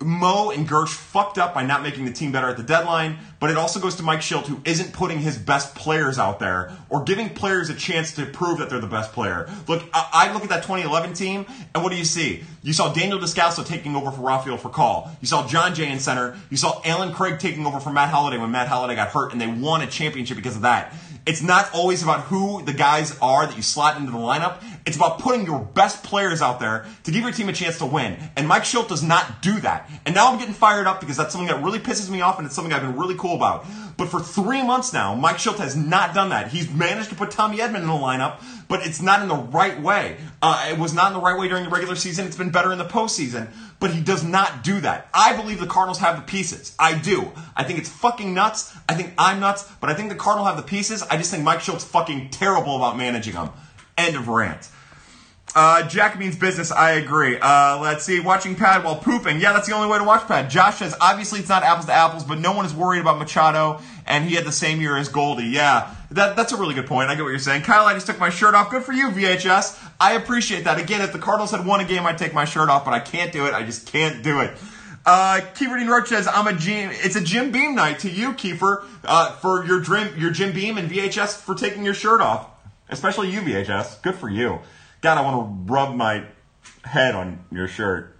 Mo 0.00 0.50
and 0.50 0.68
Girsch 0.68 0.94
fucked 0.94 1.38
up 1.38 1.54
by 1.54 1.64
not 1.64 1.82
making 1.82 2.04
the 2.04 2.12
team 2.12 2.32
better 2.32 2.48
at 2.48 2.56
the 2.56 2.62
deadline, 2.62 3.18
but 3.40 3.50
it 3.50 3.56
also 3.56 3.80
goes 3.80 3.96
to 3.96 4.02
Mike 4.02 4.20
Shildt, 4.20 4.46
who 4.46 4.60
isn't 4.64 4.92
putting 4.92 5.18
his 5.18 5.38
best 5.38 5.74
players 5.74 6.18
out 6.18 6.38
there 6.38 6.72
or 6.88 7.04
giving 7.04 7.30
players 7.30 7.70
a 7.70 7.74
chance 7.74 8.14
to 8.14 8.26
prove 8.26 8.58
that 8.58 8.70
they're 8.70 8.80
the 8.80 8.86
best 8.86 9.12
player. 9.12 9.48
Look, 9.66 9.84
I, 9.92 10.32
look 10.32 10.42
at 10.42 10.48
that 10.50 10.62
2011 10.62 11.14
team, 11.14 11.46
and 11.74 11.82
what 11.82 11.90
do 11.90 11.96
you 11.96 12.04
see? 12.04 12.42
You 12.62 12.72
saw 12.72 12.92
Daniel 12.92 13.18
Descalso 13.18 13.64
taking 13.64 13.96
over 13.96 14.10
for 14.10 14.22
Rafael 14.22 14.58
Furcal. 14.58 15.10
You 15.20 15.26
saw 15.26 15.46
Jon 15.46 15.74
Jay 15.74 15.90
in 15.90 16.00
center. 16.00 16.36
You 16.50 16.56
saw 16.56 16.80
Allen 16.84 17.12
Craig 17.14 17.38
taking 17.38 17.66
over 17.66 17.80
for 17.80 17.92
Matt 17.92 18.10
Holliday 18.10 18.38
when 18.38 18.50
Matt 18.50 18.68
Holliday 18.68 18.96
got 18.96 19.08
hurt, 19.08 19.32
and 19.32 19.40
they 19.40 19.46
won 19.46 19.80
a 19.82 19.86
championship 19.86 20.36
because 20.36 20.56
of 20.56 20.62
that. 20.62 20.92
It's 21.28 21.42
not 21.42 21.68
always 21.74 22.02
about 22.02 22.22
who 22.22 22.62
the 22.62 22.72
guys 22.72 23.14
are 23.20 23.46
that 23.46 23.54
you 23.54 23.60
slot 23.60 23.98
into 23.98 24.10
the 24.10 24.16
lineup. 24.16 24.62
It's 24.86 24.96
about 24.96 25.18
putting 25.18 25.44
your 25.44 25.60
best 25.60 26.02
players 26.02 26.40
out 26.40 26.58
there 26.58 26.86
to 27.04 27.10
give 27.10 27.20
your 27.20 27.32
team 27.32 27.50
a 27.50 27.52
chance 27.52 27.76
to 27.78 27.86
win. 27.86 28.16
And 28.34 28.48
Mike 28.48 28.62
Shildt 28.62 28.88
does 28.88 29.02
not 29.02 29.42
do 29.42 29.60
that. 29.60 29.90
And 30.06 30.14
now 30.14 30.32
I'm 30.32 30.38
getting 30.38 30.54
fired 30.54 30.86
up 30.86 31.00
because 31.00 31.18
that's 31.18 31.32
something 31.32 31.54
that 31.54 31.62
really 31.62 31.80
pisses 31.80 32.08
me 32.08 32.22
off 32.22 32.38
and 32.38 32.46
it's 32.46 32.54
something 32.54 32.72
I've 32.72 32.80
been 32.80 32.96
really 32.96 33.14
cool 33.14 33.36
about. 33.36 33.66
But 33.98 34.08
for 34.08 34.20
three 34.20 34.62
months 34.62 34.94
now, 34.94 35.14
Mike 35.14 35.36
Shildt 35.36 35.58
has 35.58 35.76
not 35.76 36.14
done 36.14 36.30
that. 36.30 36.48
He's 36.48 36.70
managed 36.70 37.10
to 37.10 37.14
put 37.14 37.30
Tommy 37.30 37.58
Edman 37.58 37.82
in 37.82 37.88
the 37.88 37.92
lineup, 37.92 38.40
but 38.66 38.86
it's 38.86 39.02
not 39.02 39.20
in 39.20 39.28
the 39.28 39.34
right 39.34 39.78
way. 39.82 40.16
Uh, 40.40 40.68
it 40.70 40.78
was 40.78 40.94
not 40.94 41.08
in 41.08 41.12
the 41.12 41.20
right 41.20 41.38
way 41.38 41.48
during 41.48 41.64
the 41.64 41.70
regular 41.70 41.96
season. 41.96 42.24
It's 42.26 42.36
been 42.36 42.50
better 42.50 42.72
in 42.72 42.78
the 42.78 42.86
postseason, 42.86 43.48
but 43.80 43.90
he 43.90 44.00
does 44.00 44.24
not 44.24 44.64
do 44.64 44.80
that. 44.80 45.08
I 45.14 45.36
believe 45.36 45.60
the 45.60 45.66
Cardinals 45.66 45.98
have 45.98 46.16
the 46.16 46.22
pieces. 46.22 46.74
I 46.78 46.98
do. 46.98 47.30
I 47.56 47.64
think 47.64 47.78
it's 47.78 47.88
fucking 47.88 48.34
nuts. 48.34 48.76
I 48.88 48.94
think 48.94 49.12
I'm 49.18 49.40
nuts, 49.40 49.70
but 49.80 49.90
I 49.90 49.94
think 49.94 50.08
the 50.08 50.16
Cardinals 50.16 50.48
have 50.48 50.56
the 50.56 50.68
pieces. 50.68 51.02
I 51.02 51.16
just 51.16 51.30
think 51.30 51.44
Mike 51.44 51.60
Shildt's 51.60 51.84
fucking 51.84 52.30
terrible 52.30 52.76
about 52.76 52.96
managing 52.96 53.34
them. 53.34 53.50
End 53.96 54.16
of 54.16 54.28
rant. 54.28 54.68
Uh, 55.54 55.88
Jack 55.88 56.18
means 56.18 56.36
business. 56.36 56.70
I 56.70 56.92
agree. 56.92 57.38
Uh, 57.40 57.80
let's 57.80 58.04
see. 58.04 58.20
Watching 58.20 58.54
Pad 58.54 58.84
while 58.84 58.96
pooping. 58.96 59.40
Yeah, 59.40 59.52
that's 59.52 59.66
the 59.66 59.74
only 59.74 59.88
way 59.88 59.98
to 59.98 60.04
watch 60.04 60.26
Pad. 60.28 60.50
Josh 60.50 60.76
says, 60.76 60.94
obviously 61.00 61.40
it's 61.40 61.48
not 61.48 61.62
apples 61.62 61.86
to 61.86 61.92
apples, 61.92 62.24
but 62.24 62.38
no 62.38 62.52
one 62.52 62.66
is 62.66 62.74
worried 62.74 63.00
about 63.00 63.18
Machado, 63.18 63.80
and 64.06 64.28
he 64.28 64.34
had 64.34 64.44
the 64.44 64.52
same 64.52 64.80
year 64.80 64.96
as 64.96 65.08
Goldie. 65.08 65.46
Yeah, 65.46 65.94
that, 66.10 66.36
that's 66.36 66.52
a 66.52 66.56
really 66.56 66.74
good 66.74 66.86
point. 66.86 67.10
I 67.10 67.14
get 67.14 67.22
what 67.22 67.30
you're 67.30 67.38
saying. 67.38 67.62
Kyle, 67.62 67.84
I 67.84 67.94
just 67.94 68.06
took 68.06 68.18
my 68.18 68.30
shirt 68.30 68.54
off. 68.54 68.70
Good 68.70 68.82
for 68.82 68.92
you, 68.92 69.10
VHS. 69.10 69.90
I 70.00 70.14
appreciate 70.14 70.64
that. 70.64 70.78
Again, 70.78 71.02
if 71.02 71.12
the 71.12 71.18
Cardinals 71.18 71.50
had 71.50 71.66
won 71.66 71.80
a 71.80 71.84
game, 71.84 72.06
I'd 72.06 72.18
take 72.18 72.32
my 72.32 72.44
shirt 72.44 72.68
off, 72.68 72.84
but 72.84 72.94
I 72.94 73.00
can't 73.00 73.32
do 73.32 73.46
it. 73.46 73.54
I 73.54 73.62
just 73.62 73.86
can't 73.86 74.22
do 74.22 74.40
it. 74.40 74.56
Uh, 75.04 75.40
Kiefer 75.54 75.78
Dean 75.78 75.88
Roach 75.88 76.08
says, 76.08 76.26
"I'm 76.26 76.46
a 76.46 76.52
Jim. 76.52 76.90
It's 76.92 77.16
a 77.16 77.20
Jim 77.20 77.50
Beam 77.50 77.74
night 77.74 78.00
to 78.00 78.10
you, 78.10 78.32
Kiefer, 78.32 78.84
uh, 79.04 79.32
for 79.36 79.64
your 79.64 79.80
dream, 79.80 80.08
your 80.18 80.30
Jim 80.30 80.52
Beam 80.52 80.76
and 80.76 80.90
VHS 80.90 81.40
for 81.40 81.54
taking 81.54 81.84
your 81.84 81.94
shirt 81.94 82.20
off, 82.20 82.46
especially 82.88 83.30
you, 83.30 83.40
VHS. 83.40 84.02
Good 84.02 84.16
for 84.16 84.28
you." 84.28 84.60
God, 85.00 85.16
I 85.16 85.22
want 85.22 85.36
to 85.36 85.72
rub 85.72 85.94
my 85.94 86.24
head 86.84 87.14
on 87.14 87.44
your 87.50 87.68
shirt. 87.68 88.16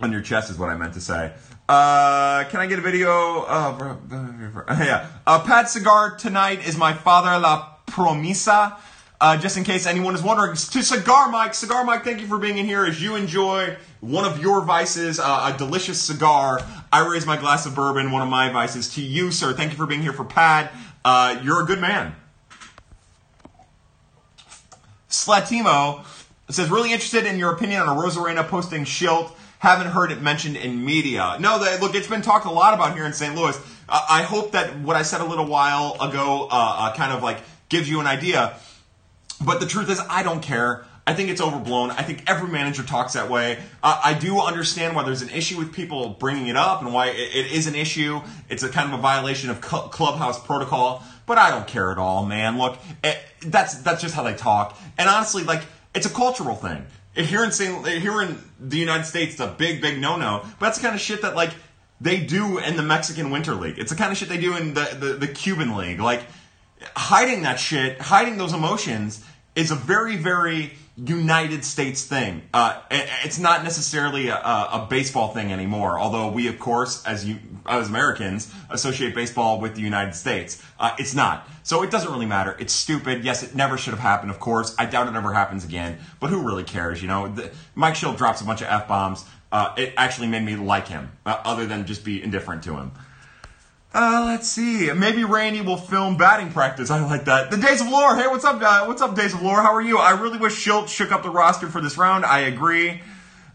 On 0.00 0.10
your 0.10 0.22
chest 0.22 0.50
is 0.50 0.58
what 0.58 0.70
I 0.70 0.76
meant 0.76 0.94
to 0.94 1.00
say. 1.00 1.32
Uh, 1.70 2.42
can 2.48 2.58
I 2.58 2.66
get 2.66 2.80
a 2.80 2.82
video? 2.82 3.42
Uh, 3.42 3.96
yeah. 4.70 5.06
Uh, 5.24 5.38
Pat 5.44 5.70
Cigar 5.70 6.16
tonight 6.16 6.66
is 6.66 6.76
my 6.76 6.92
father 6.92 7.38
La 7.38 7.76
Promesa. 7.86 8.76
Uh, 9.20 9.36
just 9.36 9.56
in 9.56 9.62
case 9.62 9.86
anyone 9.86 10.16
is 10.16 10.22
wondering, 10.22 10.56
to 10.56 10.82
Cigar 10.82 11.30
Mike, 11.30 11.54
Cigar 11.54 11.84
Mike, 11.84 12.02
thank 12.02 12.20
you 12.20 12.26
for 12.26 12.38
being 12.38 12.58
in 12.58 12.66
here 12.66 12.84
as 12.84 13.00
you 13.00 13.14
enjoy 13.14 13.76
one 14.00 14.24
of 14.24 14.40
your 14.40 14.64
vices, 14.64 15.20
uh, 15.20 15.52
a 15.54 15.56
delicious 15.56 16.00
cigar. 16.00 16.58
I 16.92 17.06
raise 17.06 17.24
my 17.24 17.36
glass 17.36 17.66
of 17.66 17.76
bourbon, 17.76 18.10
one 18.10 18.22
of 18.22 18.28
my 18.28 18.50
vices. 18.50 18.92
To 18.94 19.00
you, 19.00 19.30
sir, 19.30 19.52
thank 19.52 19.70
you 19.70 19.76
for 19.76 19.86
being 19.86 20.02
here 20.02 20.12
for 20.12 20.24
Pad. 20.24 20.70
Uh, 21.04 21.40
you're 21.44 21.62
a 21.62 21.66
good 21.66 21.80
man. 21.80 22.16
Slatimo 25.08 26.04
says, 26.48 26.68
really 26.68 26.92
interested 26.92 27.26
in 27.26 27.38
your 27.38 27.52
opinion 27.52 27.82
on 27.82 27.96
Arozarena 27.96 28.48
posting 28.48 28.84
Shildt. 28.84 29.36
Haven't 29.60 29.88
heard 29.88 30.10
it 30.10 30.20
mentioned 30.20 30.56
in 30.56 30.84
media. 30.84 31.36
No, 31.38 31.62
that, 31.62 31.80
look, 31.80 31.94
it's 31.94 32.08
been 32.08 32.22
talked 32.22 32.46
a 32.46 32.50
lot 32.50 32.74
about 32.74 32.94
here 32.94 33.06
in 33.06 33.12
St. 33.12 33.34
Louis. 33.34 33.58
I 33.88 34.22
hope 34.22 34.52
that 34.52 34.78
what 34.80 34.96
I 34.96 35.02
said 35.02 35.20
a 35.20 35.24
little 35.24 35.46
while 35.46 35.96
ago 36.00 36.48
uh, 36.50 36.76
uh, 36.78 36.94
kind 36.94 37.12
of 37.12 37.22
like 37.22 37.38
gives 37.68 37.88
you 37.88 38.00
an 38.00 38.06
idea. 38.06 38.56
But 39.44 39.60
the 39.60 39.66
truth 39.66 39.90
is, 39.90 40.00
I 40.08 40.22
don't 40.22 40.42
care. 40.42 40.84
I 41.06 41.14
think 41.14 41.30
it's 41.30 41.40
overblown. 41.40 41.90
I 41.90 42.02
think 42.02 42.22
every 42.28 42.48
manager 42.48 42.82
talks 42.82 43.14
that 43.14 43.28
way. 43.28 43.58
Uh, 43.82 44.00
I 44.04 44.14
do 44.14 44.40
understand 44.40 44.94
why 44.94 45.02
there's 45.02 45.22
an 45.22 45.30
issue 45.30 45.58
with 45.58 45.72
people 45.72 46.10
bringing 46.10 46.46
it 46.46 46.56
up 46.56 46.82
and 46.82 46.92
why 46.92 47.08
it, 47.08 47.16
it 47.16 47.52
is 47.52 47.66
an 47.66 47.74
issue. 47.74 48.20
It's 48.48 48.62
a 48.62 48.68
kind 48.68 48.92
of 48.92 48.98
a 48.98 49.02
violation 49.02 49.50
of 49.50 49.64
cl- 49.64 49.88
clubhouse 49.88 50.38
protocol 50.44 51.02
but 51.30 51.38
I 51.38 51.50
don't 51.50 51.68
care 51.68 51.92
at 51.92 51.98
all, 51.98 52.26
man. 52.26 52.58
Look, 52.58 52.76
it, 53.04 53.06
eh, 53.14 53.16
that's 53.46 53.76
that's 53.82 54.02
just 54.02 54.16
how 54.16 54.24
they 54.24 54.34
talk. 54.34 54.76
And 54.98 55.08
honestly, 55.08 55.44
like 55.44 55.62
it's 55.94 56.04
a 56.04 56.10
cultural 56.10 56.56
thing. 56.56 56.84
Here 57.14 57.44
in 57.44 57.50
St. 57.50 57.86
here 57.86 58.22
in 58.22 58.38
the 58.60 58.78
United 58.78 59.04
States, 59.04 59.32
it's 59.32 59.40
a 59.40 59.48
big, 59.48 59.80
big 59.80 60.00
no-no. 60.00 60.42
But 60.58 60.66
that's 60.66 60.78
the 60.78 60.84
kind 60.84 60.94
of 60.94 61.00
shit 61.00 61.22
that 61.22 61.34
like 61.34 61.50
they 62.00 62.20
do 62.20 62.58
in 62.58 62.76
the 62.76 62.82
Mexican 62.82 63.30
Winter 63.30 63.54
League. 63.54 63.78
It's 63.78 63.90
the 63.90 63.96
kind 63.96 64.12
of 64.12 64.18
shit 64.18 64.28
they 64.28 64.40
do 64.40 64.56
in 64.56 64.74
the, 64.74 64.96
the, 64.98 65.06
the 65.14 65.28
Cuban 65.28 65.76
League. 65.76 66.00
Like 66.00 66.22
hiding 66.96 67.42
that 67.42 67.58
shit, 67.58 68.00
hiding 68.00 68.38
those 68.38 68.52
emotions 68.52 69.24
is 69.54 69.70
a 69.70 69.74
very, 69.74 70.16
very 70.16 70.72
United 70.96 71.64
States 71.64 72.04
thing. 72.04 72.42
Uh, 72.52 72.80
it's 72.90 73.38
not 73.38 73.64
necessarily 73.64 74.28
a, 74.28 74.36
a, 74.36 74.86
baseball 74.90 75.32
thing 75.32 75.52
anymore. 75.52 75.98
Although 75.98 76.30
we, 76.30 76.46
of 76.48 76.58
course, 76.58 77.04
as 77.06 77.26
you 77.26 77.38
as 77.66 77.88
Americans, 77.88 78.52
associate 78.70 79.14
baseball 79.14 79.60
with 79.60 79.74
the 79.74 79.80
United 79.80 80.14
States. 80.14 80.62
Uh, 80.78 80.94
it's 80.98 81.14
not. 81.14 81.48
So 81.62 81.82
it 81.82 81.90
doesn't 81.90 82.10
really 82.10 82.26
matter. 82.26 82.56
It's 82.58 82.72
stupid. 82.72 83.24
Yes, 83.24 83.42
it 83.42 83.54
never 83.54 83.78
should 83.78 83.92
have 83.92 84.00
happened. 84.00 84.30
Of 84.30 84.40
course, 84.40 84.74
I 84.78 84.86
doubt 84.86 85.08
it 85.08 85.14
ever 85.14 85.32
happens 85.32 85.64
again. 85.64 85.98
But 86.18 86.30
who 86.30 86.46
really 86.46 86.64
cares? 86.64 87.00
You 87.02 87.08
know, 87.08 87.28
the, 87.28 87.50
Mike 87.74 87.94
Shildt 87.94 88.16
drops 88.16 88.40
a 88.40 88.44
bunch 88.44 88.60
of 88.60 88.68
f 88.68 88.88
bombs. 88.88 89.24
Uh, 89.52 89.74
it 89.76 89.92
actually 89.96 90.28
made 90.28 90.44
me 90.44 90.56
like 90.56 90.86
him, 90.86 91.10
uh, 91.26 91.40
other 91.44 91.66
than 91.66 91.84
just 91.84 92.04
be 92.04 92.22
indifferent 92.22 92.62
to 92.64 92.76
him. 92.76 92.92
Uh, 93.92 94.22
let's 94.26 94.48
see. 94.48 94.92
Maybe 94.92 95.24
Randy 95.24 95.62
will 95.62 95.76
film 95.76 96.16
batting 96.16 96.52
practice. 96.52 96.90
I 96.90 97.04
like 97.04 97.24
that. 97.24 97.50
The 97.50 97.56
Days 97.56 97.80
of 97.80 97.88
Lore. 97.88 98.14
Hey, 98.14 98.28
what's 98.28 98.44
up, 98.44 98.60
guy? 98.60 98.86
What's 98.86 99.02
up, 99.02 99.16
Days 99.16 99.34
of 99.34 99.42
Lore? 99.42 99.60
How 99.60 99.74
are 99.74 99.80
you? 99.80 99.98
I 99.98 100.12
really 100.12 100.38
wish 100.38 100.64
Shildt 100.64 100.88
shook 100.88 101.10
up 101.10 101.24
the 101.24 101.30
roster 101.30 101.68
for 101.68 101.80
this 101.80 101.98
round. 101.98 102.24
I 102.24 102.40
agree. 102.40 103.00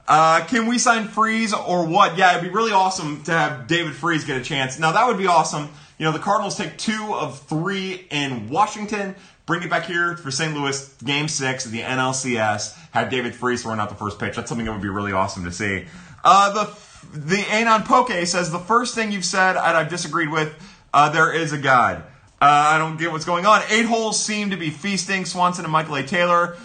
Uh, 0.07 0.43
can 0.45 0.67
we 0.67 0.77
sign 0.77 1.07
Freese 1.07 1.53
or 1.53 1.87
what? 1.87 2.17
Yeah, 2.17 2.37
it'd 2.37 2.43
be 2.43 2.53
really 2.53 2.73
awesome 2.73 3.23
to 3.23 3.31
have 3.31 3.67
David 3.67 3.95
Freese 3.95 4.25
get 4.25 4.37
a 4.37 4.43
chance. 4.43 4.77
Now, 4.77 4.91
that 4.91 5.07
would 5.07 5.17
be 5.17 5.25
awesome. 5.25 5.69
You 5.97 6.05
know, 6.05 6.11
the 6.11 6.19
Cardinals 6.19 6.57
take 6.57 6.77
two 6.77 7.15
of 7.15 7.39
three 7.39 8.05
in 8.11 8.49
Washington, 8.49 9.15
bring 9.45 9.63
it 9.63 9.69
back 9.69 9.85
here 9.85 10.17
for 10.17 10.31
St. 10.31 10.53
Louis, 10.53 10.93
game 11.05 11.29
six 11.29 11.65
of 11.65 11.71
the 11.71 11.79
NLCS, 11.79 12.77
have 12.91 13.09
David 13.09 13.33
Freese 13.33 13.63
run 13.63 13.79
out 13.79 13.87
the 13.87 13.95
first 13.95 14.19
pitch. 14.19 14.35
That's 14.35 14.49
something 14.49 14.65
that 14.65 14.73
would 14.73 14.81
be 14.81 14.89
really 14.89 15.13
awesome 15.13 15.45
to 15.45 15.51
see. 15.51 15.85
Uh, 16.25 16.51
the 16.51 16.65
the 17.13 17.45
Anon 17.49 17.83
Poke 17.83 18.11
says 18.25 18.51
the 18.51 18.59
first 18.59 18.95
thing 18.95 19.11
you've 19.11 19.25
said 19.25 19.55
and 19.57 19.77
I've 19.77 19.89
disagreed 19.89 20.31
with. 20.31 20.53
Uh, 20.93 21.09
there 21.09 21.33
is 21.33 21.51
a 21.51 21.57
God. 21.57 21.97
Uh, 22.41 22.73
I 22.73 22.77
don't 22.77 22.97
get 22.97 23.11
what's 23.11 23.25
going 23.25 23.45
on. 23.45 23.61
Eight 23.69 23.85
holes 23.85 24.21
seem 24.21 24.51
to 24.51 24.57
be 24.57 24.69
feasting. 24.69 25.25
Swanson 25.25 25.65
and 25.65 25.71
Michael 25.71 25.95
A. 25.95 26.03
Taylor. 26.03 26.57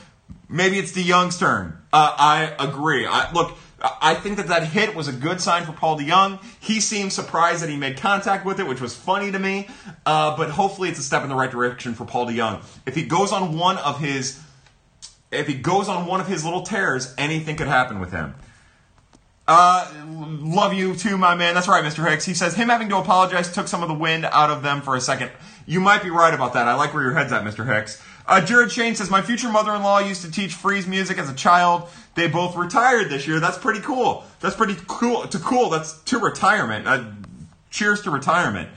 Maybe 0.49 0.79
it's 0.79 0.93
DeJong's 0.93 1.39
turn. 1.39 1.79
Uh, 1.93 2.15
I 2.17 2.55
agree. 2.59 3.07
I, 3.07 3.33
look, 3.33 3.57
I 3.83 4.15
think 4.15 4.37
that 4.37 4.49
that 4.49 4.65
hit 4.65 4.95
was 4.95 5.09
a 5.09 5.13
good 5.13 5.41
sign 5.41 5.65
for 5.65 5.73
Paul 5.73 5.99
DeJong. 5.99 6.43
He 6.61 6.81
seemed 6.81 7.13
surprised 7.13 7.63
that 7.63 7.71
he 7.71 7.77
made 7.77 7.97
contact 7.97 8.45
with 8.45 8.61
it, 8.61 8.67
which 8.67 8.81
was 8.81 8.95
funny 8.95 9.33
to 9.33 9.39
me. 9.39 9.69
Uh, 10.05 10.37
but 10.37 10.51
hopefully, 10.51 10.91
it's 10.91 10.99
a 10.99 11.03
step 11.03 11.23
in 11.23 11.29
the 11.29 11.35
right 11.35 11.51
direction 11.51 11.95
for 11.95 12.05
Paul 12.05 12.27
DeJong. 12.27 12.63
If 12.85 12.95
he 12.95 13.05
goes 13.05 13.33
on 13.33 13.57
one 13.57 13.79
of 13.79 14.01
his, 14.01 14.41
if 15.31 15.47
he 15.47 15.55
goes 15.55 15.89
on 15.89 16.07
one 16.07 16.21
of 16.21 16.27
his 16.29 16.45
little 16.45 16.63
tears, 16.63 17.15
anything 17.17 17.57
could 17.57 17.69
happen 17.69 18.01
with 18.01 18.13
him. 18.13 18.35
Uh, 19.51 19.85
love 20.43 20.73
you 20.73 20.95
too, 20.95 21.19
my 21.19 21.35
man. 21.35 21.55
That's 21.55 21.67
right, 21.67 21.85
Mr. 21.85 22.09
Hicks. 22.09 22.25
He 22.25 22.35
says 22.35 22.55
him 22.55 22.69
having 22.69 22.89
to 22.91 22.99
apologize 22.99 23.53
took 23.53 23.67
some 23.67 23.83
of 23.83 23.89
the 23.89 23.95
wind 23.97 24.25
out 24.25 24.49
of 24.49 24.63
them 24.63 24.81
for 24.81 24.95
a 24.95 25.01
second. 25.01 25.33
You 25.67 25.81
might 25.81 26.05
be 26.05 26.11
right 26.11 26.33
about 26.33 26.53
that. 26.53 26.69
I 26.69 26.75
like 26.75 26.95
where 26.95 27.03
your 27.03 27.15
head's 27.15 27.33
at, 27.33 27.43
Mr. 27.43 27.67
Hicks. 27.67 28.01
Uh, 28.29 28.41
Jared 28.41 28.71
Shane 28.71 28.95
says 28.95 29.11
my 29.11 29.23
future 29.23 29.49
mother-in-law 29.49 30.01
used 30.01 30.23
to 30.23 30.31
teach 30.31 30.55
Freese 30.55 30.87
music 30.87 31.19
as 31.19 31.29
a 31.29 31.35
child. 31.35 31.89
They 32.15 32.29
both 32.29 32.55
retired 32.55 33.09
this 33.11 33.27
year. 33.27 33.41
That's 33.41 33.59
pretty 33.59 33.81
cool. 33.81 34.23
That's 34.39 34.55
pretty 34.55 34.77
cool. 34.87 35.27
To 35.27 35.39
cool. 35.41 35.69
That's 35.69 36.01
to 36.03 36.21
retirement. 36.21 36.87
Uh, 36.87 37.07
cheers 37.71 38.03
to 38.03 38.13
retirement. 38.13 38.69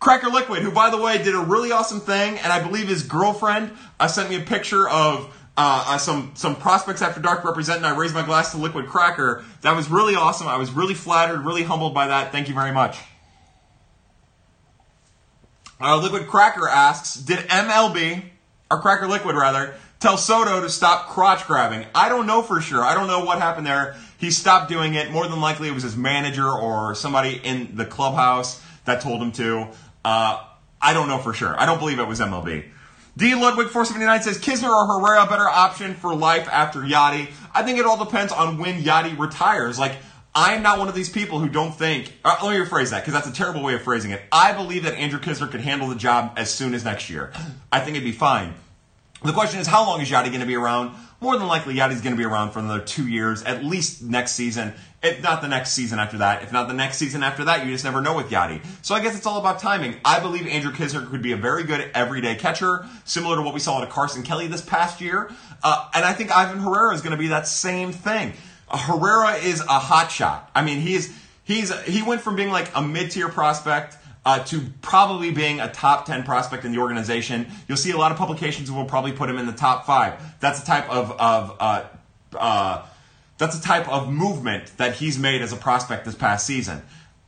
Cracker 0.00 0.30
Liquid, 0.30 0.62
who 0.62 0.72
by 0.72 0.88
the 0.88 0.96
way 0.96 1.22
did 1.22 1.34
a 1.34 1.40
really 1.40 1.72
awesome 1.72 2.00
thing, 2.00 2.38
and 2.38 2.50
I 2.50 2.66
believe 2.66 2.88
his 2.88 3.02
girlfriend 3.02 3.70
uh, 4.00 4.08
sent 4.08 4.30
me 4.30 4.36
a 4.36 4.40
picture 4.40 4.88
of 4.88 5.30
Uh, 5.54 5.84
uh, 5.86 5.98
some 5.98 6.32
some 6.34 6.56
prospects 6.56 7.02
after 7.02 7.20
dark 7.20 7.44
representing. 7.44 7.84
I 7.84 7.94
raised 7.94 8.14
my 8.14 8.24
glass 8.24 8.52
to 8.52 8.56
Liquid 8.56 8.86
Cracker. 8.86 9.44
That 9.60 9.76
was 9.76 9.90
really 9.90 10.14
awesome. 10.14 10.48
I 10.48 10.56
was 10.56 10.70
really 10.70 10.94
flattered, 10.94 11.40
really 11.40 11.62
humbled 11.62 11.92
by 11.92 12.06
that. 12.06 12.32
Thank 12.32 12.48
you 12.48 12.54
very 12.54 12.72
much. 12.72 12.96
Uh, 15.78 15.98
Liquid 15.98 16.28
Cracker 16.28 16.68
asks, 16.68 17.16
did 17.16 17.40
MLB 17.40 18.22
or 18.70 18.80
Cracker 18.80 19.08
Liquid 19.08 19.34
rather 19.34 19.74
tell 19.98 20.16
Soto 20.16 20.60
to 20.60 20.70
stop 20.70 21.08
crotch 21.08 21.46
grabbing? 21.46 21.84
I 21.92 22.08
don't 22.08 22.26
know 22.26 22.40
for 22.40 22.60
sure. 22.60 22.84
I 22.84 22.94
don't 22.94 23.08
know 23.08 23.24
what 23.24 23.38
happened 23.38 23.66
there. 23.66 23.96
He 24.16 24.30
stopped 24.30 24.70
doing 24.70 24.94
it. 24.94 25.10
More 25.10 25.26
than 25.26 25.40
likely, 25.40 25.66
it 25.66 25.74
was 25.74 25.82
his 25.82 25.96
manager 25.96 26.48
or 26.48 26.94
somebody 26.94 27.40
in 27.42 27.76
the 27.76 27.84
clubhouse 27.84 28.62
that 28.84 29.00
told 29.00 29.20
him 29.20 29.32
to. 29.32 29.68
Uh, 30.04 30.44
I 30.80 30.94
don't 30.94 31.08
know 31.08 31.18
for 31.18 31.34
sure. 31.34 31.58
I 31.60 31.66
don't 31.66 31.80
believe 31.80 31.98
it 31.98 32.06
was 32.06 32.20
MLB. 32.20 32.64
D. 33.16 33.34
Ludwig 33.34 33.68
479 33.68 34.22
says 34.22 34.38
Knizner 34.38 34.70
or 34.70 34.86
Herrera 34.86 35.26
better 35.26 35.48
option 35.48 35.94
for 35.94 36.14
life 36.14 36.48
after 36.48 36.80
Yadi. 36.80 37.30
I 37.54 37.62
think 37.62 37.78
it 37.78 37.84
all 37.84 38.02
depends 38.02 38.32
on 38.32 38.58
when 38.58 38.82
Yadi 38.82 39.18
retires. 39.18 39.78
Like 39.78 39.96
I'm 40.34 40.62
not 40.62 40.78
one 40.78 40.88
of 40.88 40.94
these 40.94 41.10
people 41.10 41.38
who 41.38 41.48
don't 41.48 41.74
think. 41.74 42.12
Uh, 42.24 42.36
let 42.42 42.58
me 42.58 42.64
rephrase 42.64 42.90
that 42.90 43.00
because 43.00 43.12
that's 43.12 43.26
a 43.26 43.32
terrible 43.32 43.62
way 43.62 43.74
of 43.74 43.82
phrasing 43.82 44.12
it. 44.12 44.22
I 44.32 44.52
believe 44.52 44.84
that 44.84 44.94
Andrew 44.94 45.20
Knizner 45.20 45.50
could 45.50 45.60
handle 45.60 45.88
the 45.88 45.94
job 45.94 46.32
as 46.36 46.52
soon 46.52 46.72
as 46.72 46.84
next 46.84 47.10
year. 47.10 47.32
I 47.70 47.80
think 47.80 47.96
it'd 47.96 48.04
be 48.04 48.12
fine. 48.12 48.54
The 49.24 49.32
question 49.32 49.60
is, 49.60 49.68
how 49.68 49.86
long 49.86 50.00
is 50.00 50.10
Yadi 50.10 50.26
going 50.26 50.40
to 50.40 50.46
be 50.46 50.56
around? 50.56 50.96
More 51.20 51.38
than 51.38 51.46
likely, 51.46 51.76
Yadi's 51.76 52.00
going 52.00 52.16
to 52.16 52.18
be 52.18 52.24
around 52.24 52.50
for 52.50 52.58
another 52.58 52.80
two 52.80 53.06
years, 53.06 53.44
at 53.44 53.62
least 53.62 54.02
next 54.02 54.32
season. 54.32 54.74
If 55.00 55.22
not 55.22 55.42
the 55.42 55.48
next 55.48 55.72
season 55.72 56.00
after 56.00 56.18
that, 56.18 56.42
if 56.42 56.52
not 56.52 56.66
the 56.66 56.74
next 56.74 56.96
season 56.96 57.22
after 57.22 57.44
that, 57.44 57.64
you 57.64 57.70
just 57.70 57.84
never 57.84 58.00
know 58.00 58.16
with 58.16 58.30
Yadi. 58.30 58.60
So 58.82 58.96
I 58.96 59.00
guess 59.00 59.16
it's 59.16 59.26
all 59.26 59.38
about 59.38 59.60
timing. 59.60 59.94
I 60.04 60.18
believe 60.18 60.48
Andrew 60.48 60.72
Knizner 60.72 61.08
could 61.08 61.22
be 61.22 61.30
a 61.30 61.36
very 61.36 61.62
good 61.62 61.88
everyday 61.94 62.34
catcher, 62.34 62.84
similar 63.04 63.36
to 63.36 63.42
what 63.42 63.54
we 63.54 63.60
saw 63.60 63.80
to 63.80 63.86
Carson 63.86 64.24
Kelly 64.24 64.48
this 64.48 64.60
past 64.60 65.00
year. 65.00 65.30
Uh, 65.62 65.88
and 65.94 66.04
I 66.04 66.12
think 66.12 66.36
Ivan 66.36 66.58
Herrera 66.58 66.92
is 66.92 67.02
going 67.02 67.12
to 67.12 67.16
be 67.16 67.28
that 67.28 67.46
same 67.46 67.92
thing. 67.92 68.32
Uh, 68.68 68.78
Herrera 68.78 69.36
is 69.36 69.60
a 69.60 69.78
hot 69.78 70.10
shot. 70.10 70.50
I 70.54 70.64
mean, 70.64 70.80
he's 70.80 71.16
he's 71.44 71.72
he 71.82 72.02
went 72.02 72.20
from 72.20 72.34
being 72.34 72.50
like 72.50 72.70
a 72.74 72.82
mid 72.82 73.12
tier 73.12 73.28
prospect 73.28 73.96
uh, 74.24 74.42
to 74.44 74.60
probably 74.82 75.30
being 75.30 75.60
a 75.60 75.70
top 75.70 76.06
10 76.06 76.22
prospect 76.22 76.64
in 76.64 76.72
the 76.72 76.78
organization. 76.78 77.46
You'll 77.68 77.76
see 77.76 77.90
a 77.90 77.96
lot 77.96 78.12
of 78.12 78.18
publications 78.18 78.70
will 78.70 78.84
probably 78.84 79.12
put 79.12 79.28
him 79.28 79.38
in 79.38 79.46
the 79.46 79.52
top 79.52 79.84
five. 79.84 80.38
That's 80.40 80.62
a 80.62 80.64
type 80.64 80.88
of, 80.88 81.10
of 81.12 81.56
uh, 81.58 81.84
uh, 82.36 82.86
that's 83.38 83.58
the 83.58 83.66
type 83.66 83.88
of 83.88 84.12
movement 84.12 84.76
that 84.76 84.94
he's 84.94 85.18
made 85.18 85.42
as 85.42 85.52
a 85.52 85.56
prospect 85.56 86.04
this 86.04 86.14
past 86.14 86.46
season. 86.46 86.82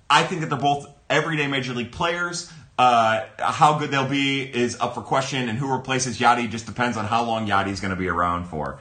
I 0.08 0.22
think 0.22 0.42
that 0.42 0.50
they're 0.50 0.58
both 0.58 0.86
everyday 1.10 1.46
major 1.46 1.72
league 1.74 1.92
players. 1.92 2.52
Uh, 2.78 3.24
how 3.38 3.78
good 3.78 3.90
they'll 3.90 4.08
be 4.08 4.42
is 4.42 4.78
up 4.80 4.94
for 4.94 5.00
question, 5.00 5.48
and 5.48 5.58
who 5.58 5.72
replaces 5.72 6.18
Yadi 6.18 6.50
just 6.50 6.66
depends 6.66 6.96
on 6.96 7.04
how 7.04 7.24
long 7.24 7.48
Yadi's 7.48 7.80
going 7.80 7.90
to 7.90 7.96
be 7.98 8.08
around 8.08 8.44
for. 8.46 8.78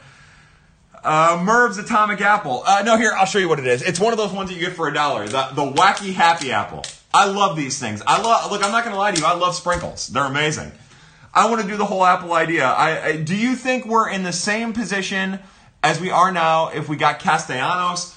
Uh, 1.03 1.41
Merv's 1.43 1.77
Atomic 1.77 2.21
Apple. 2.21 2.63
Uh, 2.65 2.81
no, 2.85 2.97
here, 2.97 3.11
I'll 3.15 3.25
show 3.25 3.39
you 3.39 3.49
what 3.49 3.59
it 3.59 3.67
is. 3.67 3.81
It's 3.81 3.99
one 3.99 4.13
of 4.13 4.17
those 4.17 4.31
ones 4.31 4.49
that 4.49 4.55
you 4.55 4.61
get 4.61 4.73
for 4.73 4.87
a 4.87 4.93
dollar. 4.93 5.27
The, 5.27 5.49
the 5.53 5.71
Wacky 5.71 6.13
Happy 6.13 6.51
Apple. 6.51 6.83
I 7.13 7.25
love 7.25 7.55
these 7.55 7.79
things. 7.79 8.01
I 8.07 8.21
love. 8.21 8.51
Look, 8.51 8.63
I'm 8.63 8.71
not 8.71 8.83
going 8.83 8.93
to 8.93 8.99
lie 8.99 9.11
to 9.11 9.19
you. 9.19 9.25
I 9.25 9.35
love 9.35 9.55
sprinkles. 9.55 10.07
They're 10.07 10.25
amazing. 10.25 10.71
I 11.33 11.49
want 11.49 11.61
to 11.61 11.67
do 11.67 11.77
the 11.77 11.85
whole 11.85 12.05
Apple 12.05 12.33
idea. 12.33 12.65
I, 12.65 13.05
I, 13.05 13.17
do 13.17 13.35
you 13.35 13.55
think 13.55 13.85
we're 13.85 14.09
in 14.09 14.23
the 14.23 14.33
same 14.33 14.73
position 14.73 15.39
as 15.81 15.99
we 15.99 16.11
are 16.11 16.31
now 16.31 16.69
if 16.69 16.89
we 16.89 16.95
got 16.95 17.19
Castellanos? 17.19 18.15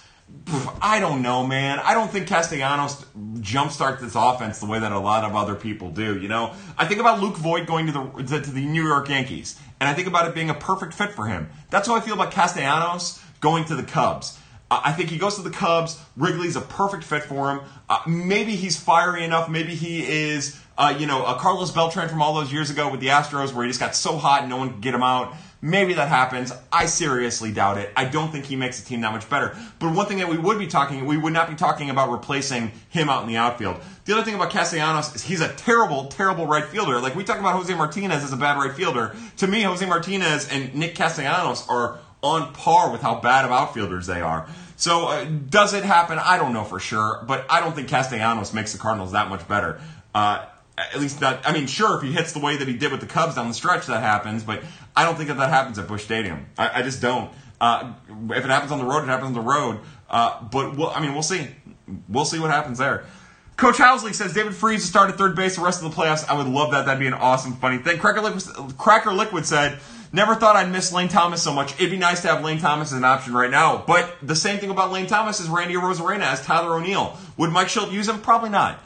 I 0.82 0.98
don't 1.00 1.22
know, 1.22 1.46
man. 1.46 1.78
I 1.78 1.94
don't 1.94 2.10
think 2.10 2.26
Castellanos 2.26 3.04
jumpstarts 3.38 4.00
this 4.00 4.14
offense 4.16 4.58
the 4.58 4.66
way 4.66 4.78
that 4.78 4.92
a 4.92 4.98
lot 4.98 5.24
of 5.24 5.36
other 5.36 5.54
people 5.54 5.90
do. 5.90 6.18
You 6.18 6.28
know, 6.28 6.54
I 6.76 6.86
think 6.86 7.00
about 7.00 7.20
Luke 7.20 7.36
Voit 7.36 7.66
going 7.66 7.86
to 7.86 7.92
the 7.92 8.40
to 8.40 8.50
the 8.50 8.66
New 8.66 8.84
York 8.84 9.08
Yankees, 9.08 9.58
and 9.80 9.88
I 9.88 9.94
think 9.94 10.08
about 10.08 10.28
it 10.28 10.34
being 10.34 10.50
a 10.50 10.54
perfect 10.54 10.94
fit 10.94 11.12
for 11.12 11.26
him. 11.26 11.48
That's 11.70 11.88
how 11.88 11.94
I 11.94 12.00
feel 12.00 12.14
about 12.14 12.32
Castellanos 12.32 13.22
going 13.40 13.64
to 13.66 13.76
the 13.76 13.82
Cubs. 13.82 14.38
I 14.70 14.92
think 14.92 15.10
he 15.10 15.18
goes 15.18 15.36
to 15.36 15.42
the 15.42 15.50
Cubs. 15.50 16.00
Wrigley's 16.16 16.56
a 16.56 16.60
perfect 16.60 17.04
fit 17.04 17.22
for 17.22 17.50
him. 17.50 17.60
Uh, 17.88 18.00
maybe 18.06 18.56
he's 18.56 18.76
fiery 18.76 19.22
enough. 19.22 19.48
Maybe 19.48 19.76
he 19.76 20.04
is, 20.04 20.60
uh, 20.76 20.94
you 20.98 21.06
know, 21.06 21.24
a 21.24 21.36
Carlos 21.36 21.70
Beltran 21.70 22.08
from 22.08 22.20
all 22.20 22.34
those 22.34 22.52
years 22.52 22.68
ago 22.68 22.90
with 22.90 23.00
the 23.00 23.08
Astros 23.08 23.52
where 23.52 23.64
he 23.64 23.70
just 23.70 23.78
got 23.78 23.94
so 23.94 24.16
hot 24.16 24.40
and 24.40 24.50
no 24.50 24.56
one 24.56 24.70
could 24.70 24.80
get 24.80 24.94
him 24.94 25.04
out. 25.04 25.36
Maybe 25.62 25.94
that 25.94 26.08
happens. 26.08 26.52
I 26.70 26.86
seriously 26.86 27.50
doubt 27.50 27.78
it. 27.78 27.90
I 27.96 28.04
don't 28.04 28.30
think 28.30 28.44
he 28.44 28.56
makes 28.56 28.80
the 28.80 28.86
team 28.86 29.00
that 29.00 29.12
much 29.12 29.28
better. 29.30 29.56
But 29.78 29.94
one 29.94 30.06
thing 30.06 30.18
that 30.18 30.28
we 30.28 30.36
would 30.36 30.58
be 30.58 30.66
talking, 30.66 31.06
we 31.06 31.16
would 31.16 31.32
not 31.32 31.48
be 31.48 31.54
talking 31.54 31.88
about 31.88 32.10
replacing 32.10 32.72
him 32.88 33.08
out 33.08 33.22
in 33.22 33.28
the 33.28 33.36
outfield. 33.36 33.80
The 34.04 34.12
other 34.12 34.22
thing 34.22 34.34
about 34.34 34.50
Castellanos 34.50 35.14
is 35.14 35.22
he's 35.22 35.40
a 35.40 35.52
terrible, 35.54 36.06
terrible 36.06 36.46
right 36.46 36.64
fielder. 36.64 37.00
Like 37.00 37.14
we 37.14 37.24
talk 37.24 37.38
about 37.40 37.54
Jose 37.54 37.74
Martinez 37.74 38.22
as 38.22 38.32
a 38.32 38.36
bad 38.36 38.58
right 38.58 38.72
fielder. 38.72 39.16
To 39.38 39.46
me, 39.46 39.62
Jose 39.62 39.84
Martinez 39.86 40.48
and 40.50 40.74
Nick 40.74 40.94
Castellanos 40.94 41.66
are 41.68 42.00
on 42.26 42.52
par 42.52 42.90
with 42.90 43.02
how 43.02 43.20
bad 43.20 43.44
of 43.44 43.50
outfielders 43.50 44.06
they 44.06 44.20
are. 44.20 44.48
So 44.76 45.06
uh, 45.06 45.24
does 45.24 45.72
it 45.72 45.84
happen? 45.84 46.18
I 46.18 46.36
don't 46.36 46.52
know 46.52 46.64
for 46.64 46.78
sure, 46.78 47.24
but 47.26 47.46
I 47.48 47.60
don't 47.60 47.74
think 47.74 47.88
Castellanos 47.88 48.52
makes 48.52 48.72
the 48.72 48.78
Cardinals 48.78 49.12
that 49.12 49.28
much 49.28 49.46
better. 49.48 49.80
Uh, 50.14 50.46
at 50.76 51.00
least 51.00 51.20
not. 51.20 51.46
I 51.46 51.52
mean, 51.52 51.66
sure, 51.66 51.96
if 51.96 52.02
he 52.02 52.12
hits 52.12 52.32
the 52.32 52.38
way 52.38 52.56
that 52.56 52.68
he 52.68 52.74
did 52.74 52.92
with 52.92 53.00
the 53.00 53.06
Cubs 53.06 53.36
down 53.36 53.48
the 53.48 53.54
stretch, 53.54 53.86
that 53.86 54.02
happens. 54.02 54.44
But 54.44 54.62
I 54.94 55.04
don't 55.04 55.16
think 55.16 55.28
that 55.28 55.38
that 55.38 55.48
happens 55.48 55.78
at 55.78 55.88
Busch 55.88 56.04
Stadium. 56.04 56.46
I, 56.58 56.80
I 56.80 56.82
just 56.82 57.00
don't. 57.00 57.30
Uh, 57.60 57.94
if 58.30 58.44
it 58.44 58.50
happens 58.50 58.72
on 58.72 58.78
the 58.78 58.84
road, 58.84 59.04
it 59.04 59.06
happens 59.06 59.28
on 59.28 59.32
the 59.32 59.40
road. 59.40 59.80
Uh, 60.10 60.42
but 60.42 60.76
we'll, 60.76 60.90
I 60.90 61.00
mean, 61.00 61.14
we'll 61.14 61.22
see. 61.22 61.48
We'll 62.08 62.26
see 62.26 62.38
what 62.38 62.50
happens 62.50 62.78
there. 62.78 63.06
Coach 63.56 63.76
Housley 63.76 64.12
says 64.12 64.34
David 64.34 64.54
Freese 64.54 64.82
to 64.82 64.86
start 64.88 65.08
at 65.08 65.16
third 65.16 65.34
base 65.34 65.56
the 65.56 65.62
rest 65.62 65.82
of 65.82 65.90
the 65.90 65.96
playoffs. 65.96 66.28
I 66.28 66.36
would 66.36 66.46
love 66.46 66.72
that. 66.72 66.84
That'd 66.84 67.00
be 67.00 67.06
an 67.06 67.14
awesome, 67.14 67.54
funny 67.54 67.78
thing. 67.78 67.98
Cracker 67.98 68.20
Liquid, 68.20 68.76
Cracker 68.76 69.12
Liquid 69.12 69.46
said 69.46 69.78
Never 70.16 70.34
thought 70.34 70.56
I'd 70.56 70.72
miss 70.72 70.94
Lane 70.94 71.08
Thomas 71.08 71.42
so 71.42 71.52
much. 71.52 71.74
It'd 71.74 71.90
be 71.90 71.98
nice 71.98 72.22
to 72.22 72.28
have 72.28 72.42
Lane 72.42 72.58
Thomas 72.58 72.90
as 72.90 72.96
an 72.96 73.04
option 73.04 73.34
right 73.34 73.50
now. 73.50 73.84
But 73.86 74.16
the 74.22 74.34
same 74.34 74.58
thing 74.58 74.70
about 74.70 74.90
Lane 74.90 75.06
Thomas 75.06 75.40
is 75.40 75.48
Randy 75.50 75.74
Arozarena 75.74 76.22
as 76.22 76.42
Tyler 76.42 76.74
O'Neill. 76.74 77.18
Would 77.36 77.50
Mike 77.50 77.66
Shildt 77.66 77.92
use 77.92 78.08
him? 78.08 78.22
Probably 78.22 78.48
not. 78.48 78.82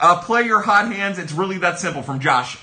Uh, 0.00 0.22
play 0.22 0.44
your 0.44 0.62
hot 0.62 0.90
hands. 0.90 1.18
It's 1.18 1.34
really 1.34 1.58
that 1.58 1.78
simple 1.78 2.00
from 2.00 2.20
Josh. 2.20 2.58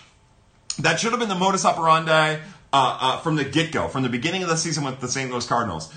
That 0.80 1.00
should 1.00 1.12
have 1.12 1.20
been 1.20 1.30
the 1.30 1.36
modus 1.36 1.66
operandi 1.66 2.38
uh, 2.38 2.40
uh, 2.74 3.20
from 3.20 3.36
the 3.36 3.44
get 3.44 3.72
go, 3.72 3.88
from 3.90 4.02
the 4.02 4.10
beginning 4.10 4.42
of 4.42 4.50
the 4.50 4.58
season 4.58 4.84
with 4.84 5.00
the 5.00 5.08
St. 5.08 5.30
Louis 5.30 5.46
Cardinals. 5.46 5.94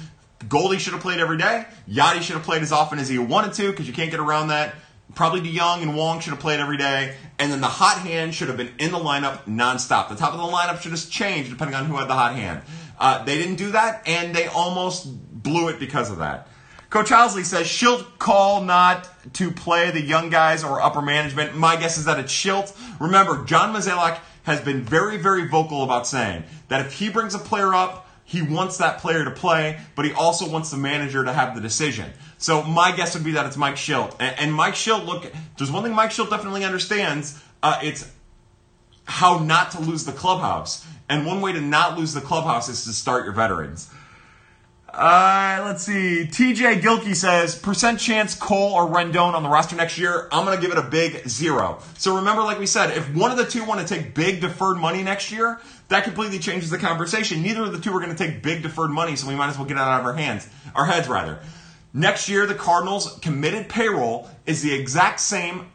Goldie 0.51 0.77
should 0.77 0.93
have 0.93 1.01
played 1.01 1.19
every 1.19 1.39
day. 1.39 1.65
Yadi 1.89 2.21
should 2.21 2.37
have 2.37 2.45
played 2.45 2.61
as 2.61 2.73
often 2.73 2.99
as 2.99 3.09
he 3.09 3.17
wanted 3.17 3.55
to 3.55 3.71
because 3.71 3.89
you 3.89 3.95
can't 3.95 4.11
get 4.11 4.21
around 4.21 4.49
that. 4.49 4.75
Probably 5.15 5.41
DeJong 5.41 5.83
and 5.83 5.97
Wong 5.97 6.21
should 6.21 6.31
have 6.31 6.41
played 6.41 6.61
every 6.61 6.77
day. 6.77 7.15
And 7.39 7.51
then 7.51 7.61
the 7.61 7.69
hot 7.69 7.99
hand 7.99 8.35
should 8.35 8.49
have 8.49 8.57
been 8.57 8.73
in 8.79 8.93
the 8.93 8.99
lineup 8.99 9.45
nonstop. 9.45 10.09
The 10.09 10.17
top 10.17 10.35
of 10.35 10.39
the 10.39 10.47
lineup 10.47 10.81
should 10.81 10.93
have 10.93 11.11
changed 11.11 11.51
depending 11.51 11.75
on 11.75 11.87
who 11.87 11.97
had 11.97 12.09
the 12.09 12.15
hot 12.15 12.35
hand. 12.35 12.63
Uh, 12.99 13.25
they 13.25 13.39
didn't 13.39 13.57
do 13.57 13.73
that, 13.73 14.03
and 14.07 14.35
they 14.35 14.47
almost 14.47 15.07
blew 15.43 15.69
it 15.69 15.81
because 15.81 16.11
of 16.11 16.19
that. 16.19 16.49
Coach 16.91 17.09
Housley 17.09 17.45
says 17.45 17.67
Shildt 17.67 18.19
call 18.19 18.63
not 18.63 19.09
to 19.35 19.51
play 19.53 19.91
the 19.91 20.03
young 20.03 20.29
guys 20.29 20.65
or 20.65 20.83
upper 20.83 21.01
management. 21.01 21.57
My 21.57 21.77
guess 21.77 21.97
is 21.97 22.05
that 22.07 22.19
it's 22.19 22.33
Shildt. 22.33 22.77
Remember, 23.01 23.45
John 23.45 23.73
Mozeliak 23.73 24.19
has 24.43 24.61
been 24.61 24.83
very, 24.83 25.17
very 25.17 25.47
vocal 25.47 25.85
about 25.85 26.07
saying 26.07 26.45
that 26.69 26.85
if 26.85 26.95
he 26.95 27.09
brings 27.09 27.35
a 27.35 27.39
player 27.39 27.73
up, 27.73 28.10
he 28.31 28.43
wants 28.43 28.77
that 28.77 28.99
player 28.99 29.25
to 29.25 29.31
play, 29.33 29.81
but 29.97 30.05
he 30.05 30.13
also 30.13 30.49
wants 30.49 30.71
the 30.71 30.77
manager 30.77 31.25
to 31.25 31.33
have 31.33 31.57
the 31.57 31.61
decision. 31.61 32.13
So 32.39 32.63
my 32.63 32.95
guess 32.95 33.15
would 33.15 33.25
be 33.25 33.33
that 33.33 33.45
it's 33.45 33.57
Mike 33.57 33.75
Shildt. 33.75 34.15
And, 34.21 34.55
Mike 34.55 34.75
Shildt, 34.75 35.05
look, 35.05 35.33
there's 35.59 35.73
one 35.73 35.83
thing 35.83 35.93
Mike 35.93 36.11
Shildt 36.11 36.31
definitely 36.31 36.65
understands. 36.65 37.43
Uh, 37.61 37.81
it's 37.83 38.09
how 39.03 39.41
not 39.41 39.73
to 39.73 39.81
lose 39.81 40.05
the 40.05 40.13
clubhouse. 40.13 40.87
And 41.09 41.27
one 41.27 41.41
way 41.41 41.53
to 41.53 41.61
not 41.61 41.99
lose 41.99 42.15
the 42.15 42.21
clubhouse 42.21 42.69
is 42.69 42.85
to 42.85 42.93
start 42.93 43.25
your 43.25 43.35
veterans. 43.35 43.91
Uh, 44.95 45.63
let's 45.65 45.83
see. 45.83 46.29
TJ 46.31 46.83
Gilkey 46.83 47.17
says, 47.17 47.57
percent 47.57 47.99
chance 47.99 48.37
Cole 48.37 48.75
or 48.75 48.87
Rendon 48.87 49.35
on 49.35 49.43
the 49.43 49.49
roster 49.49 49.75
next 49.75 49.99
year. 49.99 50.29
I'm 50.31 50.47
to 50.47 50.61
give 50.61 50.71
it 50.71 50.79
a 50.79 50.89
big 50.89 51.29
zero. 51.29 51.83
So 51.99 52.17
remember, 52.17 52.43
like 52.43 52.61
we 52.61 52.67
said, 52.67 52.97
if 52.97 53.13
one 53.13 53.33
of 53.33 53.39
the 53.39 53.45
two 53.45 53.65
want 53.65 53.87
to 53.87 53.93
take 53.93 54.15
big 54.15 54.41
deferred 54.41 54.79
money 54.79 55.03
next 55.03 55.33
year, 55.33 55.61
that 55.91 56.05
completely 56.05 56.39
changes 56.39 56.71
the 56.71 56.79
conversation. 56.79 57.43
Neither 57.43 57.65
of 57.65 57.73
the 57.73 57.81
two 57.81 57.93
are 57.95 58.01
going 58.01 58.15
to 58.15 58.17
take 58.17 58.43
big 58.43 58.63
deferred 58.63 58.91
money, 58.91 59.17
so 59.17 59.29
we 59.29 59.35
might 59.35 59.49
as 59.49 59.59
well 59.59 59.67
get 59.67 59.77
it 59.77 59.81
out 59.81 60.01
of 60.01 60.07
our 60.07 60.15
hands, 60.15 60.49
our 60.75 60.87
heads 60.87 61.09
rather. 61.09 61.41
Next 61.93 62.29
year, 62.29 62.47
the 62.47 62.55
Cardinals' 62.55 63.19
committed 63.21 63.69
payroll 63.69 64.31
is 64.47 64.63
the 64.63 64.73
exact 64.73 65.19
same 65.19 65.67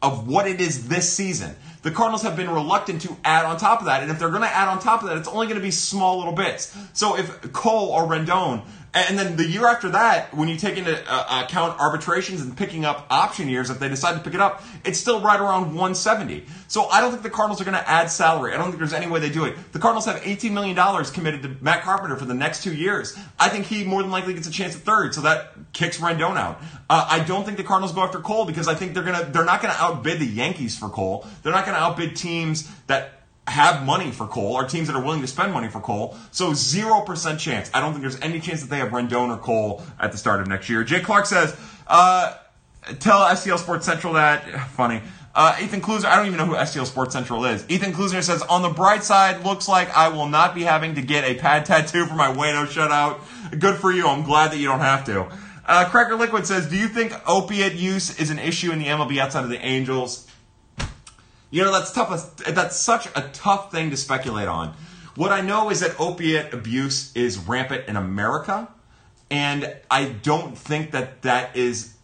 of 0.00 0.28
what 0.28 0.46
it 0.46 0.60
is 0.60 0.88
this 0.88 1.12
season. 1.12 1.56
The 1.82 1.90
Cardinals 1.90 2.22
have 2.22 2.36
been 2.36 2.48
reluctant 2.48 3.02
to 3.02 3.16
add 3.24 3.44
on 3.44 3.56
top 3.56 3.80
of 3.80 3.86
that, 3.86 4.02
and 4.02 4.10
if 4.10 4.20
they're 4.20 4.30
going 4.30 4.42
to 4.42 4.48
add 4.48 4.68
on 4.68 4.78
top 4.78 5.02
of 5.02 5.08
that, 5.08 5.18
it's 5.18 5.28
only 5.28 5.46
going 5.46 5.58
to 5.58 5.64
be 5.64 5.72
small 5.72 6.18
little 6.18 6.32
bits. 6.32 6.76
So 6.92 7.18
if 7.18 7.52
Cole 7.52 7.88
or 7.88 8.04
Rendon 8.04 8.64
and 8.94 9.18
then 9.18 9.36
the 9.36 9.44
year 9.44 9.66
after 9.66 9.90
that, 9.90 10.32
when 10.32 10.48
you 10.48 10.56
take 10.56 10.76
into 10.76 10.96
uh, 11.12 11.44
account 11.44 11.80
arbitrations 11.80 12.40
and 12.42 12.56
picking 12.56 12.84
up 12.84 13.06
option 13.10 13.48
years, 13.48 13.68
if 13.68 13.80
they 13.80 13.88
decide 13.88 14.14
to 14.14 14.20
pick 14.20 14.34
it 14.34 14.40
up, 14.40 14.62
it's 14.84 14.98
still 15.00 15.20
right 15.20 15.40
around 15.40 15.66
170. 15.66 16.44
So 16.68 16.86
I 16.86 17.00
don't 17.00 17.10
think 17.10 17.24
the 17.24 17.30
Cardinals 17.30 17.60
are 17.60 17.64
going 17.64 17.76
to 17.76 17.88
add 17.90 18.08
salary. 18.08 18.54
I 18.54 18.56
don't 18.56 18.66
think 18.66 18.78
there's 18.78 18.92
any 18.92 19.08
way 19.08 19.18
they 19.18 19.30
do 19.30 19.44
it. 19.46 19.72
The 19.72 19.80
Cardinals 19.80 20.06
have 20.06 20.20
$18 20.22 20.52
million 20.52 20.76
committed 21.06 21.42
to 21.42 21.56
Matt 21.60 21.82
Carpenter 21.82 22.16
for 22.16 22.24
the 22.24 22.34
next 22.34 22.62
two 22.62 22.72
years. 22.72 23.18
I 23.38 23.48
think 23.48 23.66
he 23.66 23.82
more 23.82 24.00
than 24.00 24.12
likely 24.12 24.34
gets 24.34 24.46
a 24.46 24.52
chance 24.52 24.76
at 24.76 24.82
third, 24.82 25.12
so 25.12 25.22
that 25.22 25.52
kicks 25.72 25.98
Rendon 25.98 26.36
out. 26.36 26.60
Uh, 26.88 27.06
I 27.10 27.18
don't 27.20 27.44
think 27.44 27.56
the 27.56 27.64
Cardinals 27.64 27.92
go 27.92 28.02
after 28.02 28.20
Cole 28.20 28.44
because 28.44 28.68
I 28.68 28.74
think 28.74 28.94
they're 28.94 29.02
gonna 29.02 29.24
they're 29.24 29.44
not 29.44 29.60
going 29.60 29.74
to 29.74 29.80
outbid 29.80 30.20
the 30.20 30.26
Yankees 30.26 30.78
for 30.78 30.88
Cole. 30.88 31.26
They're 31.42 31.52
not 31.52 31.64
going 31.64 31.76
to 31.76 31.82
outbid 31.82 32.14
teams 32.14 32.70
that 32.86 33.23
have 33.46 33.84
money 33.84 34.10
for 34.10 34.26
Cole 34.26 34.56
are 34.56 34.66
teams 34.66 34.86
that 34.88 34.96
are 34.96 35.02
willing 35.02 35.20
to 35.20 35.26
spend 35.26 35.52
money 35.52 35.68
for 35.68 35.80
Cole. 35.80 36.16
So 36.30 36.52
0% 36.52 37.38
chance. 37.38 37.70
I 37.74 37.80
don't 37.80 37.92
think 37.92 38.02
there's 38.02 38.20
any 38.20 38.40
chance 38.40 38.62
that 38.62 38.70
they 38.70 38.78
have 38.78 38.88
Rendon 38.88 39.28
or 39.28 39.38
Cole 39.38 39.82
at 40.00 40.12
the 40.12 40.18
start 40.18 40.40
of 40.40 40.46
next 40.46 40.68
year. 40.68 40.82
Jay 40.84 41.00
Clark 41.00 41.26
says, 41.26 41.56
uh, 41.86 42.36
tell 43.00 43.20
STL 43.20 43.58
Sports 43.58 43.86
Central 43.86 44.14
that. 44.14 44.44
Funny. 44.70 45.02
Uh, 45.34 45.56
Ethan 45.60 45.80
Kluser, 45.80 46.04
I 46.04 46.14
don't 46.14 46.26
even 46.26 46.38
know 46.38 46.46
who 46.46 46.54
STL 46.54 46.86
Sports 46.86 47.12
Central 47.12 47.44
is. 47.44 47.68
Ethan 47.68 47.92
Kluser 47.92 48.22
says, 48.22 48.40
on 48.42 48.62
the 48.62 48.68
bright 48.68 49.02
side, 49.02 49.44
looks 49.44 49.68
like 49.68 49.90
I 49.90 50.08
will 50.08 50.28
not 50.28 50.54
be 50.54 50.62
having 50.62 50.94
to 50.94 51.02
get 51.02 51.24
a 51.24 51.34
pad 51.34 51.66
tattoo 51.66 52.06
for 52.06 52.14
my 52.14 52.28
Wayno 52.28 52.66
shutout. 52.66 53.18
Good 53.58 53.76
for 53.76 53.90
you. 53.90 54.06
I'm 54.06 54.22
glad 54.22 54.52
that 54.52 54.58
you 54.58 54.68
don't 54.68 54.78
have 54.78 55.04
to. 55.06 55.26
Uh, 55.66 55.88
Cracker 55.88 56.14
Liquid 56.14 56.46
says, 56.46 56.68
do 56.68 56.76
you 56.76 56.86
think 56.86 57.12
opiate 57.26 57.72
use 57.72 58.20
is 58.20 58.30
an 58.30 58.38
issue 58.38 58.70
in 58.70 58.78
the 58.78 58.86
MLB 58.86 59.18
outside 59.18 59.42
of 59.42 59.50
the 59.50 59.58
Angels? 59.58 60.23
You 61.54 61.62
know, 61.62 61.70
that's 61.70 61.92
tough. 61.92 62.36
That's 62.38 62.74
such 62.74 63.06
a 63.14 63.30
tough 63.32 63.70
thing 63.70 63.90
to 63.90 63.96
speculate 63.96 64.48
on. 64.48 64.74
What 65.14 65.30
I 65.30 65.40
know 65.40 65.70
is 65.70 65.78
that 65.80 65.94
opiate 66.00 66.52
abuse 66.52 67.14
is 67.14 67.38
rampant 67.38 67.84
in 67.86 67.94
America, 67.94 68.68
and 69.30 69.72
I 69.88 70.06
don't 70.06 70.58
think 70.58 70.90
that 70.90 71.22
that 71.22 71.56
is 71.56 71.94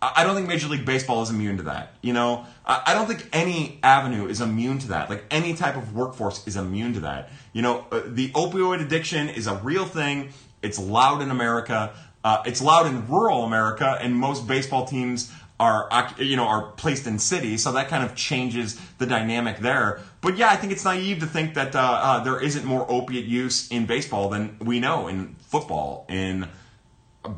I 0.00 0.22
don't 0.22 0.36
think 0.36 0.46
Major 0.46 0.68
League 0.68 0.84
Baseball 0.84 1.20
is 1.22 1.30
immune 1.30 1.56
to 1.56 1.64
that. 1.64 1.96
You 2.00 2.12
know, 2.12 2.46
I 2.64 2.94
don't 2.94 3.08
think 3.08 3.28
any 3.32 3.80
avenue 3.82 4.28
is 4.28 4.40
immune 4.40 4.78
to 4.80 4.88
that. 4.88 5.10
Like 5.10 5.24
any 5.32 5.54
type 5.54 5.76
of 5.76 5.92
workforce 5.92 6.46
is 6.46 6.54
immune 6.54 6.94
to 6.94 7.00
that. 7.00 7.30
You 7.52 7.62
know, 7.62 7.86
uh, 7.90 8.02
the 8.06 8.30
opioid 8.30 8.80
addiction 8.80 9.30
is 9.30 9.48
a 9.48 9.56
real 9.56 9.84
thing. 9.84 10.32
It's 10.62 10.78
loud 10.78 11.22
in 11.22 11.32
America. 11.32 11.92
Uh, 12.22 12.44
it's 12.46 12.62
loud 12.62 12.86
in 12.86 13.08
rural 13.08 13.42
America, 13.42 13.98
and 14.00 14.14
most 14.14 14.46
baseball 14.46 14.86
teams 14.86 15.32
are 15.60 15.88
you 16.18 16.36
know 16.36 16.46
are 16.46 16.72
placed 16.72 17.06
in 17.06 17.18
cities, 17.18 17.62
so 17.62 17.72
that 17.72 17.88
kind 17.88 18.04
of 18.04 18.14
changes 18.14 18.80
the 18.98 19.06
dynamic 19.06 19.58
there. 19.58 20.00
But 20.20 20.36
yeah, 20.36 20.50
I 20.50 20.56
think 20.56 20.72
it's 20.72 20.84
naive 20.84 21.20
to 21.20 21.26
think 21.26 21.54
that 21.54 21.76
uh, 21.76 21.78
uh, 21.80 22.24
there 22.24 22.40
isn't 22.40 22.64
more 22.64 22.84
opiate 22.90 23.26
use 23.26 23.70
in 23.70 23.86
baseball 23.86 24.28
than 24.28 24.58
we 24.58 24.80
know 24.80 25.08
in 25.08 25.36
football 25.36 26.06
in 26.08 26.48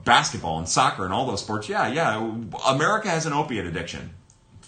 basketball 0.05 0.59
and 0.59 0.69
soccer 0.69 1.05
and 1.05 1.13
all 1.13 1.27
those 1.27 1.41
sports, 1.41 1.69
yeah, 1.69 1.89
yeah, 1.89 2.35
America 2.67 3.09
has 3.09 3.27
an 3.27 3.33
opiate 3.33 3.67
addiction. 3.67 4.11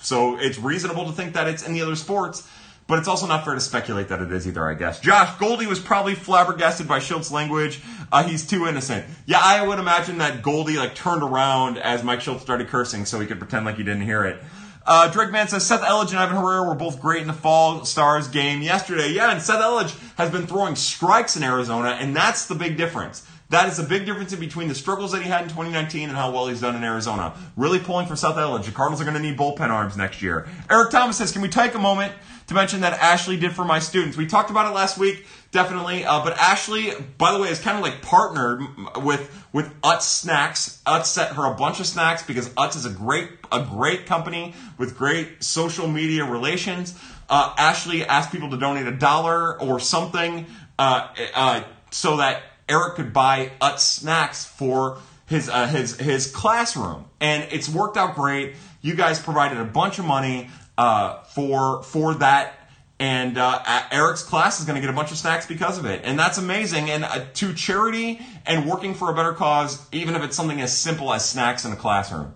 So 0.01 0.39
it's 0.39 0.59
reasonable 0.59 1.07
to 1.07 1.13
think 1.13 1.35
that 1.35 1.49
it's 1.49 1.67
in 1.67 1.73
the 1.73 1.83
other 1.83 1.97
sports, 1.97 2.49
but 2.89 2.99
it's 2.99 3.07
also 3.07 3.27
not 3.27 3.45
fair 3.45 3.55
to 3.55 3.61
speculate 3.61 4.09
that 4.09 4.23
it 4.23 4.33
is 4.33 4.49
either, 4.49 4.67
I 4.67 4.73
guess. 4.75 4.99
Josh, 4.99 5.39
Goldie 5.39 5.67
was 5.67 5.79
probably 5.79 6.15
flabbergasted 6.15 6.89
by 6.89 6.99
Shildt's 6.99 7.31
language. 7.31 7.81
Uh, 8.11 8.25
he's 8.25 8.47
too 8.47 8.67
innocent. 8.67 9.05
Yeah, 9.27 9.41
I 9.41 9.65
would 9.65 9.79
imagine 9.79 10.19
that 10.19 10.43
Goldie 10.43 10.79
like 10.79 10.95
turned 10.95 11.23
around 11.23 11.77
as 11.77 12.03
Mike 12.03 12.21
Shildt 12.21 12.41
started 12.41 12.69
cursing 12.69 13.05
so 13.05 13.21
he 13.21 13.27
could 13.27 13.39
pretend 13.39 13.67
like 13.67 13.77
he 13.77 13.85
didn't 13.85 14.03
hear 14.03 14.25
it. 14.25 14.43
Uh, 14.87 15.07
Drake 15.11 15.31
Man 15.31 15.47
says 15.49 15.67
Seth 15.67 15.83
Elledge 15.83 16.11
and 16.11 16.19
Ivan 16.19 16.39
Herrera 16.39 16.67
were 16.67 16.75
both 16.75 16.99
great 16.99 17.21
in 17.21 17.29
the 17.29 17.35
Fall 17.35 17.85
Stars 17.85 18.27
game 18.27 18.63
yesterday. 18.63 19.13
Yeah, 19.13 19.31
and 19.31 19.43
Seth 19.43 19.61
Elledge 19.61 19.95
has 20.17 20.31
been 20.31 20.47
throwing 20.47 20.75
strikes 20.75 21.37
in 21.37 21.43
Arizona, 21.43 21.91
and 21.91 22.17
that's 22.17 22.47
the 22.47 22.55
big 22.55 22.79
difference. 22.79 23.29
That 23.51 23.69
is 23.69 23.79
a 23.79 23.83
big 23.83 24.07
difference 24.07 24.33
in 24.33 24.41
between 24.41 24.69
the 24.69 24.75
struggles 24.75 25.13
that 25.13 25.23
he 25.23 25.29
had 25.29 25.43
in 25.43 25.49
2019 25.49 26.09
and 26.09 26.17
how 26.17 26.31
well 26.31 26.49
he's 26.49 26.63
done 26.63 26.75
in 26.75 26.85
Arizona. 26.85 27.35
Really 27.57 27.79
pulling 27.79 28.07
for 28.07 28.17
Seth 28.17 28.37
Elledge. 28.37 28.65
The 28.65 28.73
Cardinals 28.73 29.03
are 29.03 29.05
going 29.05 29.17
to 29.17 29.23
need 29.23 29.39
bullpen 29.39 29.69
arms 29.69 29.97
next 29.97 30.23
year. 30.23 30.47
Eric 30.71 30.91
Thomas 30.91 31.19
says, 31.19 31.33
can 31.33 31.43
we 31.43 31.49
take 31.49 31.75
a 31.75 31.79
moment 31.79 32.13
to 32.49 32.55
mention 32.55 32.81
that 32.81 32.95
Ashley 32.95 33.37
did 33.37 33.53
for 33.53 33.65
my 33.65 33.79
students? 33.79 34.17
We 34.17 34.27
talked 34.27 34.51
about 34.51 34.71
it 34.71 34.75
last 34.75 34.99
week, 34.99 35.27
definitely. 35.53 36.05
Uh, 36.05 36.25
but 36.25 36.37
Ashley, 36.39 36.93
by 37.17 37.33
the 37.33 37.39
way, 37.39 37.49
is 37.49 37.61
kind 37.61 37.77
of 37.77 37.83
like 37.83 38.03
partnered 38.03 38.63
with 39.03 39.47
with 39.53 39.81
Utz 39.83 40.03
Snacks. 40.03 40.83
Utz 40.87 41.07
sent 41.07 41.33
her 41.35 41.45
a 41.45 41.55
bunch 41.55 41.81
of 41.81 41.87
snacks 41.87 42.23
because 42.23 42.49
Utz 42.51 42.77
is 42.77 42.87
a 42.87 42.91
great 42.91 43.31
a 43.53 43.63
great 43.63 44.07
company 44.07 44.55
with 44.79 44.97
great 44.97 45.45
social 45.45 45.87
media 45.87 46.25
relations. 46.25 46.99
Uh, 47.29 47.55
Ashley 47.59 48.05
asked 48.05 48.33
people 48.33 48.51
to 48.51 48.57
donate 48.57 48.87
a 48.87 48.97
dollar 48.97 49.61
or 49.61 49.79
something 49.79 50.47
uh, 50.79 51.09
uh 51.35 51.63
so 51.91 52.17
that 52.17 52.43
Eric 52.69 52.97
could 52.97 53.13
buy 53.13 53.53
Utz 53.61 53.81
snacks 53.81 54.45
for 54.45 54.99
his 55.27 55.49
uh, 55.49 55.67
his 55.67 55.97
his 55.99 56.31
classroom, 56.31 57.05
and 57.21 57.47
it's 57.53 57.69
worked 57.69 57.97
out 57.97 58.15
great. 58.15 58.55
You 58.81 58.95
guys 58.95 59.19
provided 59.19 59.59
a 59.59 59.65
bunch 59.65 59.99
of 59.99 60.05
money 60.05 60.51
uh, 60.79 61.23
for 61.25 61.83
for 61.83 62.15
that, 62.15 62.55
and 63.01 63.37
uh, 63.37 63.83
Eric's 63.91 64.23
class 64.23 64.61
is 64.61 64.65
going 64.65 64.77
to 64.77 64.81
get 64.81 64.89
a 64.89 64.95
bunch 64.95 65.11
of 65.11 65.19
snacks 65.19 65.45
because 65.45 65.77
of 65.77 65.85
it, 65.85 66.03
and 66.05 66.19
that's 66.19 66.39
amazing. 66.39 66.89
And 66.89 67.05
uh, 67.05 67.27
to 67.35 67.53
charity 67.53 68.21
and 68.47 68.67
working 68.67 68.95
for 68.95 69.11
a 69.11 69.15
better 69.15 69.33
cause, 69.33 69.85
even 69.93 70.15
if 70.15 70.23
it's 70.23 70.37
something 70.37 70.61
as 70.61 70.77
simple 70.77 71.13
as 71.13 71.29
snacks 71.29 71.65
in 71.65 71.73
a 71.73 71.77
classroom. 71.77 72.33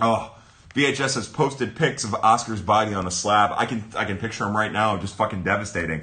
Oh, 0.00 0.34
VHS 0.74 1.14
has 1.14 1.28
posted 1.28 1.76
pics 1.76 2.04
of 2.04 2.14
Oscar's 2.14 2.62
body 2.62 2.92
on 2.92 3.06
a 3.06 3.10
slab. 3.10 3.52
I 3.54 3.66
can 3.66 3.84
I 3.96 4.04
can 4.04 4.18
picture 4.18 4.44
him 4.44 4.56
right 4.56 4.72
now, 4.72 4.96
just 4.96 5.14
fucking 5.14 5.44
devastating. 5.44 6.02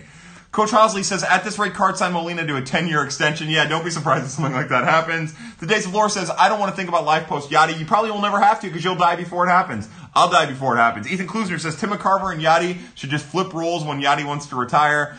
Coach 0.58 0.72
Housley 0.72 1.04
says, 1.04 1.24
at 1.24 1.44
this 1.44 1.60
rate, 1.60 1.76
Card 1.76 2.00
sign 2.00 2.14
Molina 2.14 2.44
to 2.48 2.56
a 2.56 2.64
10 2.64 2.88
year 2.88 3.04
extension. 3.04 3.48
Yeah, 3.48 3.68
don't 3.68 3.86
be 3.86 3.92
surprised 3.92 4.26
if 4.26 4.32
something 4.32 4.56
like 4.56 4.70
that 4.70 4.86
happens. 4.86 5.36
The 5.60 5.68
Days 5.68 5.86
of 5.86 5.94
Lore 5.94 6.10
says, 6.10 6.32
I 6.36 6.50
don't 6.50 6.60
want 6.60 6.72
to 6.72 6.76
think 6.76 6.90
about 6.90 7.06
life 7.06 7.28
post 7.28 7.52
Yadi. 7.52 7.78
You 7.78 7.86
probably 7.86 8.10
will 8.10 8.24
never 8.24 8.40
have 8.40 8.60
to 8.62 8.68
because 8.68 8.84
you'll 8.84 8.96
die 8.96 9.18
before 9.18 9.46
it 9.46 9.52
happens. 9.52 9.88
I'll 10.16 10.32
die 10.32 10.48
before 10.48 10.74
it 10.74 10.80
happens. 10.80 11.08
Ethan 11.12 11.28
Klusner 11.28 11.60
says, 11.60 11.80
Tim 11.80 11.92
McCarver 11.92 12.34
and 12.34 12.42
Yadi 12.42 12.80
should 12.96 13.12
just 13.12 13.28
flip 13.28 13.54
roles 13.54 13.86
when 13.86 14.02
Yadi 14.02 14.26
wants 14.26 14.48
to 14.48 14.56
retire. 14.56 15.16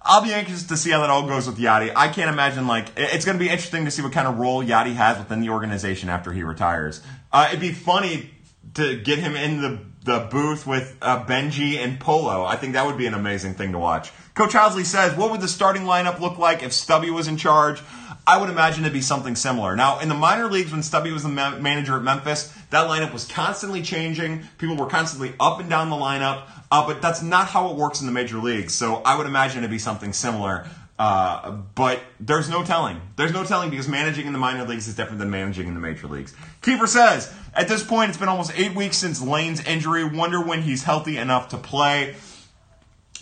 I'll 0.00 0.24
be 0.24 0.32
anxious 0.32 0.62
to 0.68 0.78
see 0.78 0.92
how 0.92 1.00
that 1.00 1.10
all 1.10 1.26
goes 1.26 1.46
with 1.46 1.58
Yadi. 1.58 1.92
I 1.94 2.08
can't 2.08 2.30
imagine, 2.30 2.66
like, 2.66 2.88
it's 2.96 3.26
going 3.26 3.36
to 3.36 3.44
be 3.44 3.50
interesting 3.50 3.84
to 3.84 3.90
see 3.90 4.00
what 4.00 4.12
kind 4.12 4.26
of 4.26 4.38
role 4.38 4.64
Yadi 4.64 4.94
has 4.94 5.18
within 5.18 5.42
the 5.42 5.50
organization 5.50 6.08
after 6.08 6.32
he 6.32 6.42
retires. 6.42 7.02
Uh, 7.30 7.48
it'd 7.48 7.60
be 7.60 7.72
funny 7.72 8.30
to 8.76 8.98
get 8.98 9.18
him 9.18 9.36
in 9.36 9.60
the, 9.60 9.78
the 10.04 10.26
booth 10.30 10.66
with 10.66 10.96
uh, 11.02 11.22
Benji 11.26 11.76
and 11.76 12.00
Polo. 12.00 12.46
I 12.46 12.56
think 12.56 12.72
that 12.72 12.86
would 12.86 12.96
be 12.96 13.04
an 13.04 13.12
amazing 13.12 13.52
thing 13.56 13.72
to 13.72 13.78
watch. 13.78 14.10
Coach 14.40 14.52
Housley 14.52 14.86
says, 14.86 15.14
what 15.18 15.30
would 15.30 15.42
the 15.42 15.48
starting 15.48 15.82
lineup 15.82 16.18
look 16.18 16.38
like 16.38 16.62
if 16.62 16.72
Stubby 16.72 17.10
was 17.10 17.28
in 17.28 17.36
charge? 17.36 17.82
I 18.26 18.40
would 18.40 18.48
imagine 18.48 18.84
it'd 18.84 18.94
be 18.94 19.02
something 19.02 19.36
similar. 19.36 19.76
Now, 19.76 19.98
in 19.98 20.08
the 20.08 20.14
minor 20.14 20.46
leagues, 20.46 20.72
when 20.72 20.82
Stubby 20.82 21.12
was 21.12 21.24
the 21.24 21.28
ma- 21.28 21.58
manager 21.58 21.96
at 21.96 22.02
Memphis, 22.02 22.50
that 22.70 22.88
lineup 22.88 23.12
was 23.12 23.26
constantly 23.26 23.82
changing. 23.82 24.44
People 24.56 24.76
were 24.76 24.86
constantly 24.86 25.34
up 25.38 25.60
and 25.60 25.68
down 25.68 25.90
the 25.90 25.96
lineup, 25.96 26.44
uh, 26.72 26.86
but 26.86 27.02
that's 27.02 27.20
not 27.20 27.48
how 27.48 27.68
it 27.68 27.76
works 27.76 28.00
in 28.00 28.06
the 28.06 28.12
major 28.14 28.38
leagues. 28.38 28.74
So 28.74 29.02
I 29.04 29.18
would 29.18 29.26
imagine 29.26 29.58
it'd 29.58 29.70
be 29.70 29.78
something 29.78 30.14
similar. 30.14 30.66
Uh, 30.98 31.50
but 31.74 32.00
there's 32.18 32.48
no 32.48 32.64
telling. 32.64 32.98
There's 33.16 33.32
no 33.32 33.44
telling 33.44 33.68
because 33.68 33.88
managing 33.88 34.26
in 34.26 34.32
the 34.32 34.38
minor 34.38 34.66
leagues 34.66 34.88
is 34.88 34.94
different 34.94 35.18
than 35.18 35.28
managing 35.30 35.68
in 35.68 35.74
the 35.74 35.80
major 35.80 36.06
leagues. 36.06 36.34
Kiefer 36.62 36.88
says, 36.88 37.30
at 37.52 37.68
this 37.68 37.82
point, 37.82 38.08
it's 38.08 38.18
been 38.18 38.28
almost 38.28 38.52
eight 38.54 38.74
weeks 38.74 38.96
since 38.96 39.20
Lane's 39.20 39.62
injury. 39.66 40.04
Wonder 40.04 40.42
when 40.42 40.62
he's 40.62 40.84
healthy 40.84 41.18
enough 41.18 41.50
to 41.50 41.58
play. 41.58 42.14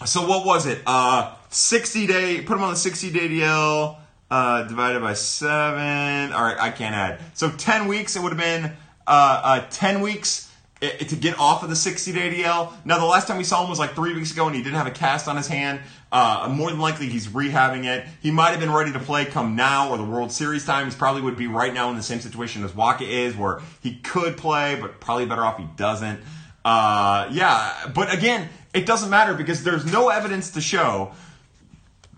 So 0.07 0.27
what 0.27 0.47
was 0.47 0.67
it? 0.67 0.81
Uh, 0.87 1.35
60 1.51 2.07
day, 2.07 2.41
put 2.43 2.55
them 2.55 2.63
on 2.63 2.71
the 2.71 2.77
60 2.77 3.11
day 3.11 3.29
DL, 3.29 3.97
uh, 4.31 4.63
divided 4.65 5.03
by 5.03 5.15
seven. 5.15 6.33
All 6.33 6.45
right, 6.45 6.57
I 6.59 6.71
can't 6.71 6.95
add. 6.95 7.21
So 7.35 7.51
10 7.51 7.89
weeks, 7.89 8.15
it 8.15 8.23
would 8.23 8.33
have 8.33 8.39
been, 8.39 8.73
uh, 9.07 9.41
uh, 9.45 9.67
10 9.71 10.01
weeks 10.01 10.49
to 10.81 11.17
get 11.17 11.37
off 11.41 11.65
of 11.65 11.71
the 11.71 11.77
60 11.77 12.13
day 12.13 12.31
DL. 12.31 12.73
Now, 12.85 12.99
the 12.99 13.07
last 13.07 13.27
time 13.27 13.39
we 13.39 13.45
saw 13.45 13.65
him 13.65 13.71
was 13.71 13.81
like 13.81 13.95
three 13.95 14.15
weeks 14.15 14.31
ago 14.31 14.47
and 14.47 14.55
he 14.55 14.63
didn't 14.63 14.77
have 14.77 14.87
a 14.87 14.93
cast 14.93 15.27
on 15.27 15.37
his 15.37 15.49
hand. 15.49 15.81
Uh, 16.13 16.49
more 16.51 16.71
than 16.71 16.79
likely, 16.79 17.09
he's 17.09 17.27
rehabbing 17.27 17.85
it. 17.85 18.07
He 18.23 18.31
might 18.31 18.51
have 18.51 18.61
been 18.61 18.73
ready 18.73 18.93
to 18.93 19.01
play 19.01 19.25
come 19.25 19.57
now 19.57 19.91
or 19.91 19.99
the 19.99 20.05
World 20.05 20.31
Series 20.31 20.65
time. 20.65 20.89
He 20.89 20.97
probably 20.97 21.23
would 21.23 21.37
be 21.37 21.49
right 21.49 21.75
now 21.75 21.91
in 21.91 21.97
the 21.97 22.03
same 22.03 22.21
situation 22.21 22.63
as 22.65 22.71
Wacha 22.71 23.03
is, 23.03 23.37
where 23.37 23.61
he 23.83 23.97
could 23.97 24.37
play, 24.37 24.79
but 24.81 25.01
probably 25.01 25.27
better 25.27 25.45
off 25.45 25.59
he 25.59 25.67
doesn't. 25.77 26.21
Uh, 26.69 27.27
yeah, 27.33 27.91
but 27.95 28.13
again, 28.13 28.47
it 28.75 28.85
doesn't 28.85 29.09
matter 29.09 29.33
because 29.33 29.65
there's 29.65 29.91
no 29.91 30.11
evidence 30.11 30.51
to 30.51 30.61
show 30.61 31.13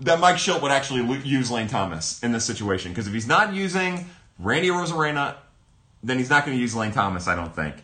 that 0.01 0.19
Mike 0.19 0.39
Shildt 0.39 0.61
would 0.61 0.73
actually 0.73 1.03
use 1.21 1.53
Lane 1.53 1.69
Thomas 1.69 2.21
in 2.21 2.33
this 2.33 2.47
situation. 2.47 2.91
Because 2.91 3.07
if 3.07 3.13
he's 3.13 3.29
not 3.29 3.55
using 3.55 4.11
Randy 4.41 4.69
Arozarena, 4.69 5.37
then 6.03 6.19
he's 6.19 6.31
not 6.31 6.45
going 6.45 6.57
to 6.57 6.61
use 6.61 6.75
Lane 6.75 6.91
Thomas, 6.91 7.29
I 7.29 7.37
don't 7.37 7.55
think. 7.55 7.77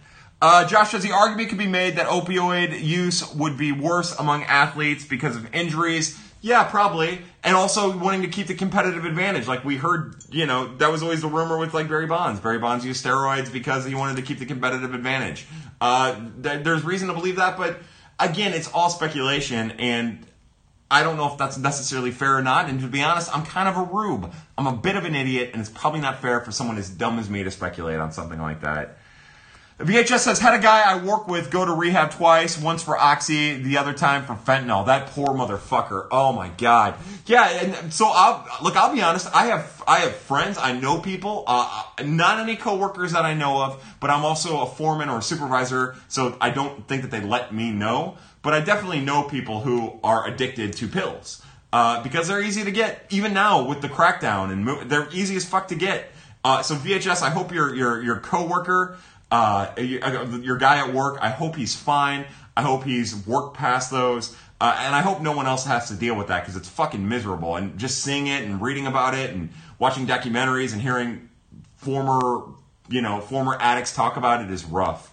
Uh, 0.42 0.66
Josh 0.66 0.90
says 0.90 1.04
the 1.04 1.12
argument 1.12 1.50
could 1.50 1.58
be 1.58 1.68
made 1.68 1.98
that 1.98 2.08
opioid 2.08 2.82
use 2.82 3.32
would 3.34 3.56
be 3.56 3.70
worse 3.70 4.18
among 4.18 4.42
athletes 4.42 5.04
because 5.04 5.36
of 5.36 5.54
injuries. 5.54 6.18
Yeah, 6.46 6.62
probably. 6.62 7.22
And 7.42 7.56
also 7.56 7.98
wanting 7.98 8.22
to 8.22 8.28
keep 8.28 8.46
the 8.46 8.54
competitive 8.54 9.04
advantage. 9.04 9.48
Like 9.48 9.64
we 9.64 9.78
heard, 9.78 10.14
you 10.30 10.46
know, 10.46 10.76
that 10.76 10.92
was 10.92 11.02
always 11.02 11.20
the 11.20 11.26
rumor 11.26 11.58
with 11.58 11.74
like 11.74 11.88
Barry 11.88 12.06
Bonds. 12.06 12.38
Barry 12.38 12.60
Bonds 12.60 12.86
used 12.86 13.04
steroids 13.04 13.52
because 13.52 13.84
he 13.84 13.96
wanted 13.96 14.14
to 14.14 14.22
keep 14.22 14.38
the 14.38 14.46
competitive 14.46 14.94
advantage. 14.94 15.44
Uh, 15.80 16.14
th- 16.40 16.62
there's 16.62 16.84
reason 16.84 17.08
to 17.08 17.14
believe 17.14 17.34
that, 17.34 17.56
but 17.56 17.80
again, 18.20 18.54
it's 18.54 18.70
all 18.72 18.90
speculation, 18.90 19.72
and 19.72 20.24
I 20.88 21.02
don't 21.02 21.16
know 21.16 21.32
if 21.32 21.36
that's 21.36 21.58
necessarily 21.58 22.12
fair 22.12 22.36
or 22.36 22.42
not. 22.42 22.70
And 22.70 22.78
to 22.80 22.86
be 22.86 23.02
honest, 23.02 23.36
I'm 23.36 23.44
kind 23.44 23.68
of 23.68 23.76
a 23.76 23.82
rube. 23.82 24.32
I'm 24.56 24.68
a 24.68 24.76
bit 24.76 24.94
of 24.94 25.04
an 25.04 25.16
idiot, 25.16 25.50
and 25.52 25.60
it's 25.60 25.70
probably 25.70 25.98
not 25.98 26.22
fair 26.22 26.38
for 26.42 26.52
someone 26.52 26.78
as 26.78 26.88
dumb 26.88 27.18
as 27.18 27.28
me 27.28 27.42
to 27.42 27.50
speculate 27.50 27.98
on 27.98 28.12
something 28.12 28.40
like 28.40 28.60
that. 28.60 28.98
VHS 29.78 30.20
says, 30.20 30.38
had 30.38 30.54
a 30.54 30.62
guy 30.62 30.90
I 30.90 31.04
work 31.04 31.28
with 31.28 31.50
go 31.50 31.62
to 31.62 31.72
rehab 31.72 32.10
twice, 32.10 32.58
once 32.58 32.82
for 32.82 32.96
Oxy, 32.96 33.62
the 33.62 33.76
other 33.76 33.92
time 33.92 34.24
for 34.24 34.32
fentanyl. 34.32 34.86
That 34.86 35.08
poor 35.08 35.28
motherfucker. 35.28 36.08
Oh 36.10 36.32
my 36.32 36.48
god. 36.48 36.94
Yeah, 37.26 37.46
and 37.46 37.92
so 37.92 38.06
I'll, 38.08 38.46
look, 38.62 38.74
I'll 38.74 38.94
be 38.94 39.02
honest, 39.02 39.28
I 39.34 39.46
have, 39.46 39.82
I 39.86 39.98
have 39.98 40.16
friends, 40.16 40.56
I 40.56 40.72
know 40.72 40.98
people, 40.98 41.44
uh, 41.46 41.84
not 42.02 42.40
any 42.40 42.56
coworkers 42.56 43.12
that 43.12 43.26
I 43.26 43.34
know 43.34 43.62
of, 43.62 43.84
but 44.00 44.08
I'm 44.08 44.24
also 44.24 44.62
a 44.62 44.66
foreman 44.66 45.10
or 45.10 45.18
a 45.18 45.22
supervisor, 45.22 45.96
so 46.08 46.38
I 46.40 46.48
don't 46.48 46.88
think 46.88 47.02
that 47.02 47.10
they 47.10 47.20
let 47.20 47.52
me 47.52 47.70
know, 47.70 48.16
but 48.40 48.54
I 48.54 48.60
definitely 48.60 49.00
know 49.00 49.24
people 49.24 49.60
who 49.60 50.00
are 50.02 50.26
addicted 50.26 50.72
to 50.74 50.88
pills. 50.88 51.42
Uh, 51.70 52.02
because 52.02 52.28
they're 52.28 52.42
easy 52.42 52.64
to 52.64 52.70
get, 52.70 53.04
even 53.10 53.34
now 53.34 53.62
with 53.68 53.82
the 53.82 53.88
crackdown, 53.88 54.50
and 54.50 54.64
mo- 54.64 54.84
they're 54.84 55.08
easy 55.12 55.36
as 55.36 55.44
fuck 55.44 55.68
to 55.68 55.74
get. 55.74 56.10
Uh, 56.42 56.62
so 56.62 56.76
VHS, 56.76 57.22
I 57.22 57.30
hope 57.30 57.52
your 57.52 57.74
your 57.74 58.00
your 58.02 58.20
coworker 58.20 58.98
uh, 59.30 59.72
your 59.78 60.56
guy 60.56 60.78
at 60.78 60.94
work, 60.94 61.18
I 61.20 61.30
hope 61.30 61.56
he's 61.56 61.74
fine. 61.74 62.26
I 62.56 62.62
hope 62.62 62.84
he's 62.84 63.26
worked 63.26 63.56
past 63.56 63.90
those. 63.90 64.36
Uh, 64.60 64.74
and 64.78 64.94
I 64.94 65.02
hope 65.02 65.20
no 65.20 65.32
one 65.32 65.46
else 65.46 65.66
has 65.66 65.88
to 65.88 65.94
deal 65.94 66.14
with 66.14 66.28
that 66.28 66.40
because 66.40 66.56
it's 66.56 66.68
fucking 66.68 67.06
miserable. 67.06 67.56
And 67.56 67.78
just 67.78 68.02
seeing 68.02 68.28
it 68.28 68.44
and 68.44 68.62
reading 68.62 68.86
about 68.86 69.14
it 69.14 69.30
and 69.30 69.50
watching 69.78 70.06
documentaries 70.06 70.72
and 70.72 70.80
hearing 70.80 71.28
former, 71.76 72.42
you 72.88 73.02
know, 73.02 73.20
former 73.20 73.56
addicts 73.60 73.94
talk 73.94 74.16
about 74.16 74.42
it 74.42 74.50
is 74.50 74.64
rough. 74.64 75.12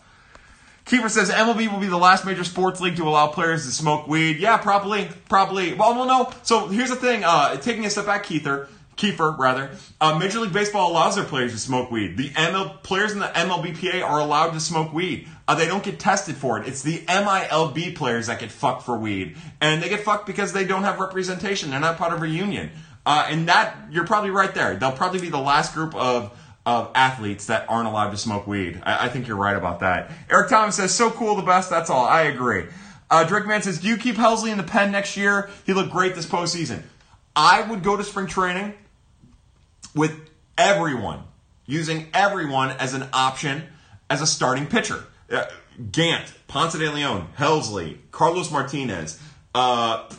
Kiefer 0.86 1.10
says 1.10 1.30
MLB 1.30 1.72
will 1.72 1.80
be 1.80 1.88
the 1.88 1.98
last 1.98 2.26
major 2.26 2.44
sports 2.44 2.82
league 2.82 2.98
to 2.98 3.04
allow 3.04 3.28
players 3.28 3.66
to 3.66 3.72
smoke 3.72 4.08
weed. 4.08 4.38
Yeah, 4.38 4.58
probably, 4.58 5.10
probably. 5.30 5.74
Well, 5.74 5.96
no, 5.96 6.06
no. 6.06 6.34
So 6.44 6.68
here's 6.68 6.90
the 6.90 6.96
thing. 6.96 7.24
Uh, 7.24 7.56
taking 7.58 7.86
a 7.86 7.90
step 7.90 8.06
back, 8.06 8.26
Keither. 8.26 8.68
Kiefer, 9.04 9.38
rather. 9.38 9.72
Uh, 10.00 10.18
Major 10.18 10.40
League 10.40 10.54
Baseball 10.54 10.92
allows 10.92 11.16
their 11.16 11.26
players 11.26 11.52
to 11.52 11.58
smoke 11.58 11.92
weed. 11.92 12.16
The 12.16 12.30
ML 12.30 12.82
players 12.84 13.12
in 13.12 13.20
the 13.20 13.26
MLBPA 13.26 14.02
are 14.02 14.20
allowed 14.20 14.52
to 14.52 14.62
smoke 14.62 14.94
weed. 14.94 15.28
Uh, 15.46 15.56
they 15.56 15.66
don't 15.66 15.84
get 15.84 16.00
tested 16.00 16.36
for 16.36 16.58
it. 16.58 16.68
It's 16.68 16.84
the 16.84 17.00
MILB 17.00 17.96
players 17.96 18.28
that 18.28 18.40
get 18.40 18.50
fucked 18.50 18.84
for 18.84 18.98
weed, 18.98 19.36
and 19.60 19.84
they 19.84 19.90
get 19.90 20.00
fucked 20.00 20.26
because 20.26 20.54
they 20.54 20.64
don't 20.64 20.84
have 20.84 21.00
representation. 21.00 21.70
They're 21.70 21.82
not 21.82 21.98
part 21.98 22.14
of 22.14 22.24
a 22.24 22.28
union. 22.28 22.72
Uh, 23.06 23.28
and 23.30 23.50
that 23.50 23.76
you're 23.92 24.08
probably 24.08 24.30
right 24.30 24.54
there. 24.54 24.76
They'll 24.76 24.94
probably 24.94 25.20
be 25.20 25.30
the 25.30 25.40
last 25.40 25.74
group 25.74 25.94
of 25.96 26.40
of 26.66 26.90
athletes 26.96 27.48
that 27.48 27.66
aren't 27.68 27.90
allowed 27.90 28.12
to 28.12 28.18
smoke 28.18 28.48
weed. 28.48 28.82
I, 28.86 29.08
I 29.08 29.10
think 29.10 29.28
you're 29.28 29.36
right 29.36 29.58
about 29.58 29.82
that. 29.82 30.12
Eric 30.30 30.48
Thomas 30.48 30.78
says, 30.78 30.94
"So 30.94 31.12
cool, 31.12 31.36
the 31.36 31.42
best." 31.42 31.70
That's 31.70 31.90
all. 31.90 32.06
I 32.06 32.22
agree. 32.22 32.68
Uh, 33.12 33.26
Drake 33.26 33.46
Man 33.46 33.62
says, 33.62 33.80
"Do 33.80 33.90
you 33.90 33.98
keep 33.98 34.16
Helsley 34.16 34.50
in 34.50 34.58
the 34.58 34.64
pen 34.64 34.94
next 34.94 35.18
year? 35.18 35.50
He 35.66 35.74
looked 35.74 35.92
great 35.92 36.16
this 36.16 36.26
postseason." 36.26 36.84
I 37.36 37.64
would 37.64 37.84
go 37.84 37.98
to 37.98 38.04
spring 38.04 38.28
training 38.28 38.76
with 39.96 40.30
everyone, 40.58 41.24
using 41.66 42.08
everyone 42.14 42.72
as 42.72 42.94
an 42.94 43.08
option 43.14 43.64
as 44.10 44.22
a 44.22 44.28
starting 44.28 44.68
pitcher. 44.68 45.04
Uh, 45.32 45.46
Gant, 45.92 46.32
Ponce 46.48 46.74
de 46.74 46.92
Leon, 46.92 47.30
Helsley, 47.38 47.98
Carlos 48.12 48.52
Martinez, 48.52 49.20
uh, 49.56 50.10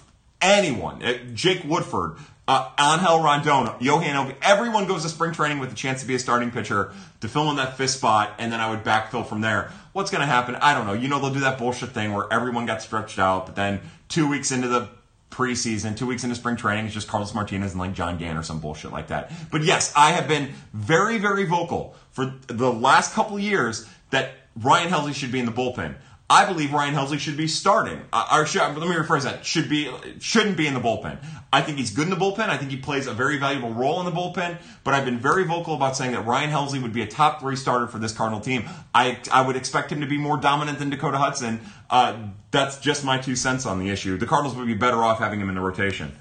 anyone, 0.41 1.03
uh, 1.03 1.19
Jake 1.33 1.63
Woodford, 1.65 2.17
uh, 2.47 2.71
Angel 2.79 3.23
Rondon, 3.23 3.75
Johan 3.81 4.35
everyone 4.43 4.87
goes 4.87 5.03
to 5.03 5.09
spring 5.09 5.33
training 5.33 5.61
with 5.61 5.73
a 5.73 5.75
chance 5.75 6.03
to 6.03 6.07
be 6.07 6.15
a 6.15 6.19
starting 6.19 6.51
pitcher 6.51 6.93
to 7.21 7.29
fill 7.29 7.49
in 7.51 7.57
that 7.57 7.79
fifth 7.79 7.93
spot, 7.93 8.35
and 8.39 8.53
then 8.53 8.61
I 8.61 8.69
would 8.69 8.85
backfill 8.85 9.27
from 9.27 9.41
there. 9.41 9.71
What's 9.93 10.11
going 10.11 10.21
to 10.21 10.27
happen? 10.27 10.57
I 10.57 10.75
don't 10.75 10.87
know. 10.87 10.93
You 10.93 11.09
know, 11.09 11.21
they'll 11.21 11.33
do 11.33 11.41
that 11.41 11.57
bullshit 11.57 11.91
thing 11.91 12.13
where 12.13 12.31
everyone 12.31 12.67
got 12.67 12.83
stretched 12.83 13.19
out, 13.19 13.47
but 13.47 13.57
then 13.57 13.81
two 14.09 14.29
weeks 14.29 14.51
into 14.51 14.69
the 14.69 14.89
preseason, 15.35 15.97
two 15.97 16.07
weeks 16.07 16.23
into 16.23 16.37
spring 16.37 16.55
training, 16.55 16.85
it's 16.85 16.95
just 16.95 17.09
Carlos 17.09 17.35
Martinez 17.35 17.73
and 17.73 17.81
like 17.81 17.93
John 17.93 18.17
Gant 18.19 18.39
or 18.39 18.43
some 18.43 18.61
bullshit 18.61 18.93
like 18.93 19.09
that. 19.09 19.33
But 19.51 19.63
yes, 19.63 19.93
I 19.97 20.13
have 20.13 20.29
been 20.29 20.53
very, 20.73 21.19
very 21.19 21.45
vocal 21.45 21.97
for 22.13 22.35
the 22.47 22.73
last 22.73 23.15
couple 23.15 23.39
years 23.39 23.89
that 24.11 24.35
Ryan 24.57 24.91
Helsley 24.91 25.15
should 25.15 25.33
be 25.33 25.41
in 25.41 25.47
the 25.47 25.53
bullpen. 25.53 25.97
I 26.29 26.47
believe 26.47 26.73
Ryan 26.73 26.95
Helsley 26.95 27.19
should 27.19 27.37
be 27.37 27.47
starting. 27.47 28.01
Or 28.33 28.47
should, 28.47 28.61
let 28.61 28.77
me 28.77 28.95
rephrase 28.95 29.25
that. 29.25 29.45
Should 29.45 29.69
be 29.69 29.93
shouldn't 30.21 30.57
be 30.57 30.67
in 30.67 30.73
the 30.73 30.81
bullpen. 30.81 31.19
I 31.53 31.61
think 31.61 31.77
he's 31.77 31.91
good 31.91 32.05
in 32.05 32.11
the 32.11 32.17
bullpen. 32.17 32.49
I 32.49 32.57
think 32.57 32.71
he 32.71 32.79
plays 32.79 33.07
a 33.07 33.13
very 33.13 33.37
valuable 33.37 33.73
role 33.75 34.01
in 34.01 34.07
the 34.07 34.11
bullpen. 34.11 34.59
But 34.85 34.95
I've 34.95 35.05
been 35.05 35.19
very 35.19 35.45
vocal 35.45 35.75
about 35.75 35.99
saying 35.99 36.13
that 36.13 36.25
Ryan 36.25 36.51
Helsley 36.51 36.81
would 36.81 36.95
be 36.95 37.03
a 37.03 37.07
top 37.07 37.41
three 37.41 37.57
starter 37.57 37.87
for 37.87 37.99
this 37.99 38.13
Cardinal 38.13 38.41
team. 38.41 38.65
I 38.95 39.19
I 39.31 39.47
would 39.47 39.55
expect 39.55 39.93
him 39.93 40.01
to 40.01 40.07
be 40.07 40.17
more 40.17 40.39
dominant 40.39 40.79
than 40.79 40.89
Dakota 40.89 41.19
Hudson. 41.19 41.61
Uh, 41.91 42.17
that's 42.51 42.79
just 42.79 43.05
my 43.05 43.19
two 43.19 43.37
cents 43.37 43.67
on 43.67 43.79
the 43.79 43.91
issue. 43.91 44.17
The 44.17 44.27
Cardinals 44.27 44.57
would 44.57 44.67
be 44.67 44.75
better 44.75 45.05
off 45.05 45.19
having 45.19 45.41
him 45.41 45.51
in 45.51 45.55
the 45.57 45.61
rotation. 45.61 46.13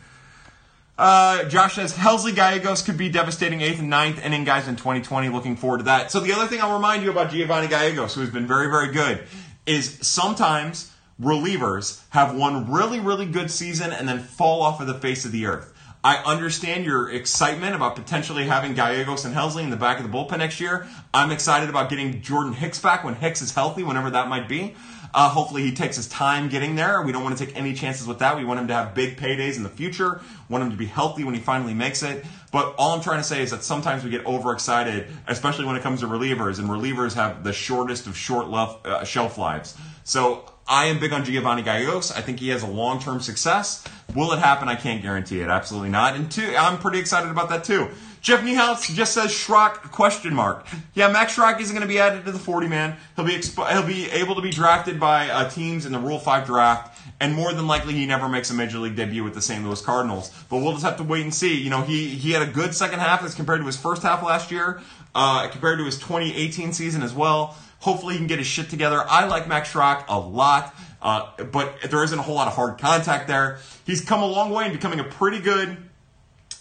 Uh, 0.95 1.45
Josh 1.45 1.73
says 1.73 1.95
Helsley 1.95 2.35
Gallegos 2.35 2.83
could 2.83 2.97
be 2.97 3.09
devastating 3.09 3.61
eighth 3.61 3.79
and 3.79 3.89
ninth 3.89 4.23
inning 4.23 4.43
guys 4.43 4.67
in 4.67 4.75
2020. 4.75 5.29
Looking 5.29 5.55
forward 5.55 5.79
to 5.79 5.83
that. 5.85 6.11
So 6.11 6.19
the 6.19 6.33
other 6.33 6.45
thing 6.45 6.61
I'll 6.61 6.75
remind 6.75 7.03
you 7.03 7.09
about 7.09 7.31
Giovanni 7.31 7.67
Gallegos, 7.67 8.13
who 8.13 8.21
has 8.21 8.29
been 8.29 8.45
very, 8.45 8.69
very 8.69 8.91
good, 8.91 9.23
is 9.65 9.99
sometimes 10.01 10.91
relievers 11.21 12.01
have 12.09 12.35
one 12.35 12.71
really, 12.71 12.99
really 12.99 13.25
good 13.25 13.49
season 13.51 13.91
and 13.91 14.07
then 14.07 14.19
fall 14.19 14.61
off 14.61 14.81
of 14.81 14.87
the 14.87 14.93
face 14.93 15.25
of 15.25 15.31
the 15.31 15.45
earth. 15.45 15.73
I 16.05 16.17
understand 16.17 16.83
your 16.83 17.09
excitement 17.09 17.75
about 17.75 17.95
potentially 17.95 18.43
having 18.43 18.73
Gallegos 18.73 19.23
and 19.23 19.33
Helsley 19.33 19.63
in 19.63 19.69
the 19.69 19.77
back 19.77 20.01
of 20.01 20.11
the 20.11 20.15
bullpen 20.15 20.39
next 20.39 20.59
year. 20.59 20.85
I'm 21.13 21.31
excited 21.31 21.69
about 21.69 21.89
getting 21.89 22.21
Jordan 22.21 22.51
Hicks 22.51 22.79
back 22.79 23.05
when 23.05 23.15
Hicks 23.15 23.41
is 23.41 23.53
healthy, 23.53 23.83
whenever 23.83 24.09
that 24.09 24.27
might 24.27 24.49
be. 24.49 24.75
Uh, 25.13 25.29
hopefully, 25.29 25.61
he 25.61 25.73
takes 25.73 25.95
his 25.95 26.09
time 26.09 26.49
getting 26.49 26.75
there. 26.75 27.01
We 27.03 27.13
don't 27.13 27.23
want 27.23 27.37
to 27.37 27.45
take 27.45 27.55
any 27.55 27.73
chances 27.73 28.05
with 28.05 28.19
that. 28.19 28.35
We 28.35 28.43
want 28.43 28.59
him 28.59 28.67
to 28.67 28.73
have 28.73 28.93
big 28.93 29.15
paydays 29.15 29.55
in 29.55 29.63
the 29.63 29.69
future. 29.69 30.19
Want 30.49 30.63
him 30.63 30.71
to 30.71 30.77
be 30.77 30.87
healthy 30.87 31.23
when 31.23 31.35
he 31.35 31.39
finally 31.39 31.73
makes 31.73 32.03
it. 32.03 32.25
But 32.53 32.75
all 32.77 32.93
I'm 32.93 33.01
trying 33.01 33.17
to 33.17 33.23
say 33.23 33.41
is 33.41 33.49
that 33.49 33.63
sometimes 33.63 34.03
we 34.03 34.11
get 34.11 34.25
overexcited, 34.27 35.07
especially 35.27 35.65
when 35.65 35.75
it 35.75 35.81
comes 35.81 36.01
to 36.01 36.05
relievers, 36.05 36.59
and 36.59 36.69
relievers 36.69 37.15
have 37.15 37.43
the 37.43 37.51
shortest 37.51 38.05
of 38.05 38.15
short 38.15 38.47
uh, 38.53 39.03
shelf 39.03 39.39
lives. 39.39 39.75
So 40.03 40.45
I 40.67 40.85
am 40.85 40.99
big 40.99 41.11
on 41.13 41.25
Giovanni 41.25 41.63
Gallegos. 41.63 42.11
I 42.11 42.21
think 42.21 42.39
he 42.39 42.49
has 42.49 42.61
a 42.61 42.67
long-term 42.67 43.21
success. 43.21 43.83
Will 44.13 44.31
it 44.33 44.39
happen? 44.39 44.69
I 44.69 44.75
can't 44.75 45.01
guarantee 45.01 45.41
it. 45.41 45.49
Absolutely 45.49 45.89
not. 45.89 46.15
And 46.15 46.31
two, 46.31 46.55
I'm 46.55 46.77
pretty 46.77 46.99
excited 46.99 47.31
about 47.31 47.49
that 47.49 47.63
too. 47.63 47.89
Jeff 48.23 48.39
Niehaus 48.39 48.89
just 48.95 49.13
says 49.13 49.31
Schrock 49.31 49.91
question 49.91 50.33
mark. 50.33 50.65
Yeah, 50.93 51.11
Max 51.11 51.35
Schrock 51.35 51.59
isn't 51.59 51.75
going 51.75 51.85
to 51.85 51.93
be 51.93 51.99
added 51.99 52.23
to 52.23 52.31
the 52.31 52.39
40 52.39 52.69
man. 52.69 52.95
He'll 53.17 53.25
be 53.25 53.33
expo- 53.33 53.69
he'll 53.69 53.85
be 53.85 54.09
able 54.11 54.35
to 54.35 54.41
be 54.41 54.49
drafted 54.49 54.97
by 54.97 55.27
uh, 55.29 55.49
teams 55.49 55.85
in 55.85 55.91
the 55.91 55.99
Rule 55.99 56.19
5 56.19 56.45
draft, 56.45 56.97
and 57.19 57.35
more 57.35 57.51
than 57.51 57.67
likely 57.67 57.93
he 57.95 58.05
never 58.05 58.29
makes 58.29 58.49
a 58.49 58.53
major 58.53 58.79
league 58.79 58.95
debut 58.95 59.25
with 59.25 59.33
the 59.33 59.41
St. 59.41 59.61
Louis 59.61 59.81
Cardinals. 59.81 60.31
But 60.49 60.59
we'll 60.59 60.71
just 60.71 60.85
have 60.85 60.95
to 60.97 61.03
wait 61.03 61.23
and 61.23 61.33
see. 61.33 61.59
You 61.59 61.69
know, 61.69 61.81
he 61.81 62.07
he 62.07 62.31
had 62.31 62.41
a 62.41 62.49
good 62.49 62.73
second 62.73 62.99
half 62.99 63.25
as 63.25 63.35
compared 63.35 63.59
to 63.59 63.65
his 63.65 63.75
first 63.75 64.03
half 64.03 64.23
last 64.23 64.51
year, 64.51 64.81
uh, 65.13 65.49
compared 65.49 65.79
to 65.79 65.85
his 65.85 65.97
2018 65.99 66.71
season 66.71 67.03
as 67.03 67.13
well. 67.13 67.57
Hopefully 67.79 68.13
he 68.13 68.19
can 68.19 68.27
get 68.27 68.39
his 68.39 68.47
shit 68.47 68.69
together. 68.69 69.03
I 69.05 69.25
like 69.25 69.49
Max 69.49 69.73
Schrock 69.73 70.05
a 70.07 70.17
lot, 70.17 70.73
uh, 71.01 71.27
but 71.51 71.81
there 71.89 72.05
isn't 72.05 72.17
a 72.17 72.21
whole 72.21 72.35
lot 72.35 72.47
of 72.47 72.55
hard 72.55 72.77
contact 72.77 73.27
there. 73.27 73.59
He's 73.85 73.99
come 73.99 74.23
a 74.23 74.27
long 74.27 74.51
way 74.51 74.67
in 74.67 74.71
becoming 74.71 75.01
a 75.01 75.03
pretty 75.03 75.41
good 75.41 75.77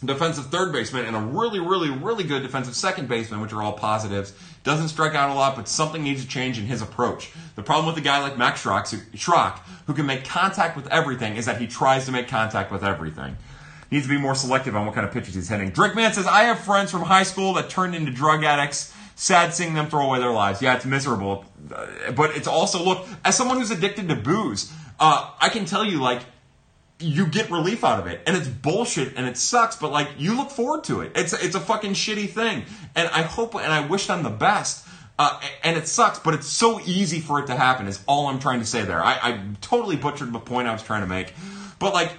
defensive 0.04 0.46
third 0.46 0.72
baseman 0.72 1.06
and 1.06 1.14
a 1.14 1.20
really, 1.20 1.60
really, 1.60 1.90
really 1.90 2.24
good 2.24 2.42
defensive 2.42 2.74
second 2.74 3.08
baseman, 3.08 3.40
which 3.40 3.52
are 3.52 3.62
all 3.62 3.72
positives. 3.72 4.32
Doesn't 4.64 4.88
strike 4.88 5.14
out 5.14 5.30
a 5.30 5.34
lot, 5.34 5.56
but 5.56 5.68
something 5.68 6.02
needs 6.02 6.22
to 6.22 6.28
change 6.28 6.58
in 6.58 6.66
his 6.66 6.82
approach. 6.82 7.32
The 7.56 7.62
problem 7.62 7.86
with 7.86 7.96
a 7.96 8.00
guy 8.00 8.20
like 8.20 8.36
Max 8.38 8.62
Schrock, 8.62 9.60
who 9.86 9.94
can 9.94 10.06
make 10.06 10.24
contact 10.24 10.76
with 10.76 10.86
everything, 10.88 11.36
is 11.36 11.46
that 11.46 11.60
he 11.60 11.66
tries 11.66 12.06
to 12.06 12.12
make 12.12 12.28
contact 12.28 12.70
with 12.72 12.84
everything. 12.84 13.36
He 13.90 13.96
needs 13.96 14.06
to 14.06 14.12
be 14.12 14.20
more 14.20 14.34
selective 14.34 14.74
on 14.74 14.86
what 14.86 14.94
kind 14.94 15.06
of 15.06 15.12
pitches 15.12 15.34
he's 15.34 15.48
hitting. 15.48 15.70
Drake 15.70 15.94
Man 15.94 16.12
says, 16.12 16.26
I 16.26 16.44
have 16.44 16.60
friends 16.60 16.90
from 16.90 17.02
high 17.02 17.24
school 17.24 17.52
that 17.54 17.70
turned 17.70 17.94
into 17.94 18.10
drug 18.10 18.44
addicts. 18.44 18.94
Sad 19.14 19.52
seeing 19.52 19.74
them 19.74 19.88
throw 19.88 20.06
away 20.06 20.18
their 20.18 20.30
lives. 20.30 20.62
Yeah, 20.62 20.74
it's 20.74 20.86
miserable. 20.86 21.44
But 22.14 22.36
it's 22.36 22.48
also, 22.48 22.82
look, 22.82 23.06
as 23.24 23.36
someone 23.36 23.58
who's 23.58 23.70
addicted 23.70 24.08
to 24.08 24.16
booze, 24.16 24.72
uh, 24.98 25.30
I 25.38 25.48
can 25.50 25.66
tell 25.66 25.84
you, 25.84 26.00
like, 26.00 26.22
you 27.02 27.26
get 27.26 27.50
relief 27.50 27.84
out 27.84 27.98
of 27.98 28.06
it 28.06 28.20
and 28.26 28.36
it's 28.36 28.48
bullshit 28.48 29.16
and 29.16 29.26
it 29.26 29.36
sucks 29.36 29.76
but 29.76 29.90
like 29.90 30.08
you 30.18 30.36
look 30.36 30.50
forward 30.50 30.84
to 30.84 31.00
it 31.00 31.12
it's 31.14 31.32
it's 31.32 31.54
a 31.54 31.60
fucking 31.60 31.92
shitty 31.92 32.28
thing 32.28 32.64
and 32.94 33.08
i 33.08 33.22
hope 33.22 33.54
and 33.54 33.72
i 33.72 33.86
wish 33.86 34.06
them 34.06 34.22
the 34.22 34.30
best 34.30 34.86
uh, 35.18 35.40
and 35.62 35.76
it 35.76 35.86
sucks 35.86 36.18
but 36.18 36.34
it's 36.34 36.46
so 36.46 36.80
easy 36.80 37.20
for 37.20 37.40
it 37.40 37.46
to 37.46 37.54
happen 37.54 37.86
is 37.86 38.02
all 38.06 38.28
i'm 38.28 38.38
trying 38.38 38.60
to 38.60 38.66
say 38.66 38.82
there 38.82 39.02
I, 39.02 39.18
I 39.22 39.40
totally 39.60 39.96
butchered 39.96 40.32
the 40.32 40.38
point 40.38 40.68
i 40.68 40.72
was 40.72 40.82
trying 40.82 41.02
to 41.02 41.08
make 41.08 41.34
but 41.78 41.92
like 41.92 42.12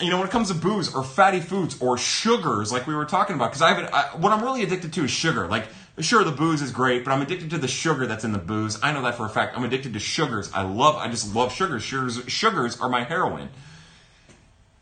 you 0.00 0.10
know 0.10 0.18
when 0.18 0.26
it 0.26 0.30
comes 0.30 0.48
to 0.48 0.54
booze 0.54 0.94
or 0.94 1.04
fatty 1.04 1.40
foods 1.40 1.80
or 1.80 1.96
sugars 1.98 2.72
like 2.72 2.86
we 2.86 2.94
were 2.94 3.04
talking 3.04 3.36
about 3.36 3.50
because 3.50 3.62
i 3.62 3.68
haven't 3.68 3.92
I, 3.92 4.16
what 4.16 4.32
i'm 4.32 4.42
really 4.42 4.62
addicted 4.62 4.92
to 4.94 5.04
is 5.04 5.10
sugar 5.10 5.46
like 5.46 5.66
Sure, 6.00 6.24
the 6.24 6.32
booze 6.32 6.60
is 6.60 6.72
great, 6.72 7.04
but 7.04 7.12
I'm 7.12 7.22
addicted 7.22 7.50
to 7.50 7.58
the 7.58 7.68
sugar 7.68 8.04
that's 8.04 8.24
in 8.24 8.32
the 8.32 8.38
booze. 8.40 8.80
I 8.82 8.92
know 8.92 9.02
that 9.02 9.14
for 9.14 9.26
a 9.26 9.28
fact. 9.28 9.56
I'm 9.56 9.62
addicted 9.62 9.92
to 9.92 10.00
sugars. 10.00 10.50
I 10.52 10.62
love, 10.62 10.96
I 10.96 11.06
just 11.06 11.32
love 11.36 11.52
sugars. 11.52 11.84
Sugars, 11.84 12.20
sugars 12.26 12.80
are 12.80 12.88
my 12.88 13.04
heroin 13.04 13.50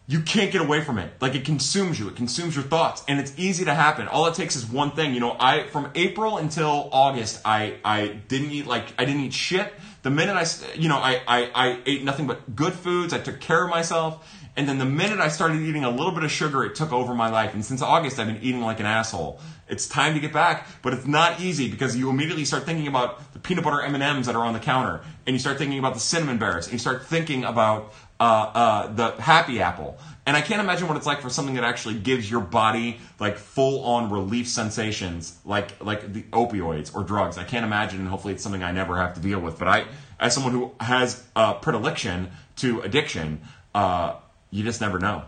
you 0.07 0.21
can't 0.21 0.51
get 0.51 0.61
away 0.61 0.83
from 0.83 0.99
it. 0.99 1.13
Like 1.21 1.35
it 1.35 1.45
consumes 1.45 1.99
you. 1.99 2.09
It 2.09 2.17
consumes 2.17 2.55
your 2.57 2.65
thoughts, 2.65 3.05
and 3.09 3.21
it's 3.21 3.33
easy 3.39 3.65
to 3.65 3.75
happen. 3.75 4.09
All 4.09 4.27
it 4.27 4.35
takes 4.35 4.57
is 4.57 4.67
one 4.67 4.91
thing. 4.93 5.15
You 5.15 5.21
know, 5.21 5.37
I 5.39 5.67
from 5.69 5.91
April 5.95 6.39
until 6.39 6.89
August, 6.93 7.41
I 7.45 7.77
I 7.85 8.09
didn't 8.29 8.51
eat 8.51 8.67
like 8.67 8.95
I 8.99 9.05
didn't 9.05 9.23
eat 9.23 9.33
shit. 9.33 9.73
The 10.03 10.11
minute 10.11 10.35
I 10.35 10.45
you 10.77 10.89
know 10.89 10.99
I 10.99 11.21
I, 11.27 11.51
I 11.55 11.79
ate 11.87 12.03
nothing 12.03 12.27
but 12.27 12.55
good 12.57 12.73
foods. 12.73 13.13
I 13.13 13.19
took 13.19 13.41
care 13.41 13.65
of 13.65 13.71
myself, 13.71 14.27
And 14.55 14.69
then 14.69 14.77
the 14.77 14.85
minute 14.85 15.19
I 15.19 15.29
started 15.29 15.63
eating 15.63 15.85
a 15.85 15.91
little 15.91 16.13
bit 16.13 16.25
of 16.25 16.31
sugar, 16.31 16.63
it 16.65 16.75
took 16.75 16.93
over 16.93 17.15
my 17.15 17.31
life. 17.31 17.55
And 17.55 17.65
since 17.65 17.81
August, 17.81 18.19
I've 18.19 18.27
been 18.27 18.43
eating 18.43 18.61
like 18.61 18.81
an 18.81 18.87
asshole. 18.87 19.41
It's 19.67 19.87
time 19.89 20.13
to 20.13 20.21
get 20.21 20.33
back, 20.35 20.67
but 20.83 20.93
it's 20.93 21.07
not 21.07 21.41
easy 21.41 21.71
because 21.71 21.97
you 21.97 22.11
immediately 22.11 22.45
start 22.45 22.65
thinking 22.65 22.87
about 22.87 23.33
the 23.33 23.39
peanut 23.39 23.65
butter 23.65 23.81
M&Ms 23.81 24.27
that 24.27 24.37
are 24.37 24.45
on 24.45 24.53
the 24.53 24.61
counter, 24.61 25.01
and 25.27 25.33
you 25.35 25.39
start 25.39 25.57
thinking 25.57 25.79
about 25.79 25.95
the 25.95 26.01
cinnamon 26.01 26.37
bears, 26.37 26.67
and 26.67 26.75
you 26.75 26.79
start 26.79 27.07
thinking 27.07 27.45
about 27.45 27.95
uh, 28.23 28.51
uh, 28.55 28.87
the 28.87 29.11
happy 29.21 29.61
apple. 29.61 29.99
And 30.25 30.37
I 30.37 30.43
can't 30.43 30.61
imagine 30.61 30.87
what 30.87 30.97
it's 30.97 31.07
like 31.07 31.21
for 31.21 31.29
something 31.29 31.57
that 31.57 31.65
actually 31.65 31.99
gives 31.99 32.31
your 32.31 32.41
body 32.41 33.01
like 33.19 33.37
full 33.37 33.83
on 33.85 34.13
relief 34.13 34.47
sensations, 34.47 35.37
like 35.45 35.85
like 35.85 36.13
the 36.13 36.23
opioids 36.31 36.95
or 36.95 37.03
drugs. 37.03 37.37
I 37.37 37.43
can't 37.43 37.65
imagine, 37.65 37.99
and 37.99 38.09
hopefully 38.09 38.35
it's 38.35 38.43
something 38.45 38.63
I 38.63 38.71
never 38.71 38.97
have 38.97 39.15
to 39.15 39.21
deal 39.21 39.41
with. 39.41 39.59
But 39.59 39.67
I, 39.67 39.87
as 40.21 40.35
someone 40.35 40.53
who 40.53 40.71
has 40.79 41.25
a 41.35 41.55
predilection 41.55 42.31
to 42.59 42.81
addiction, 42.83 43.41
uh, 43.75 44.15
you 44.53 44.63
just 44.63 44.81
never 44.81 45.01
know. 45.01 45.25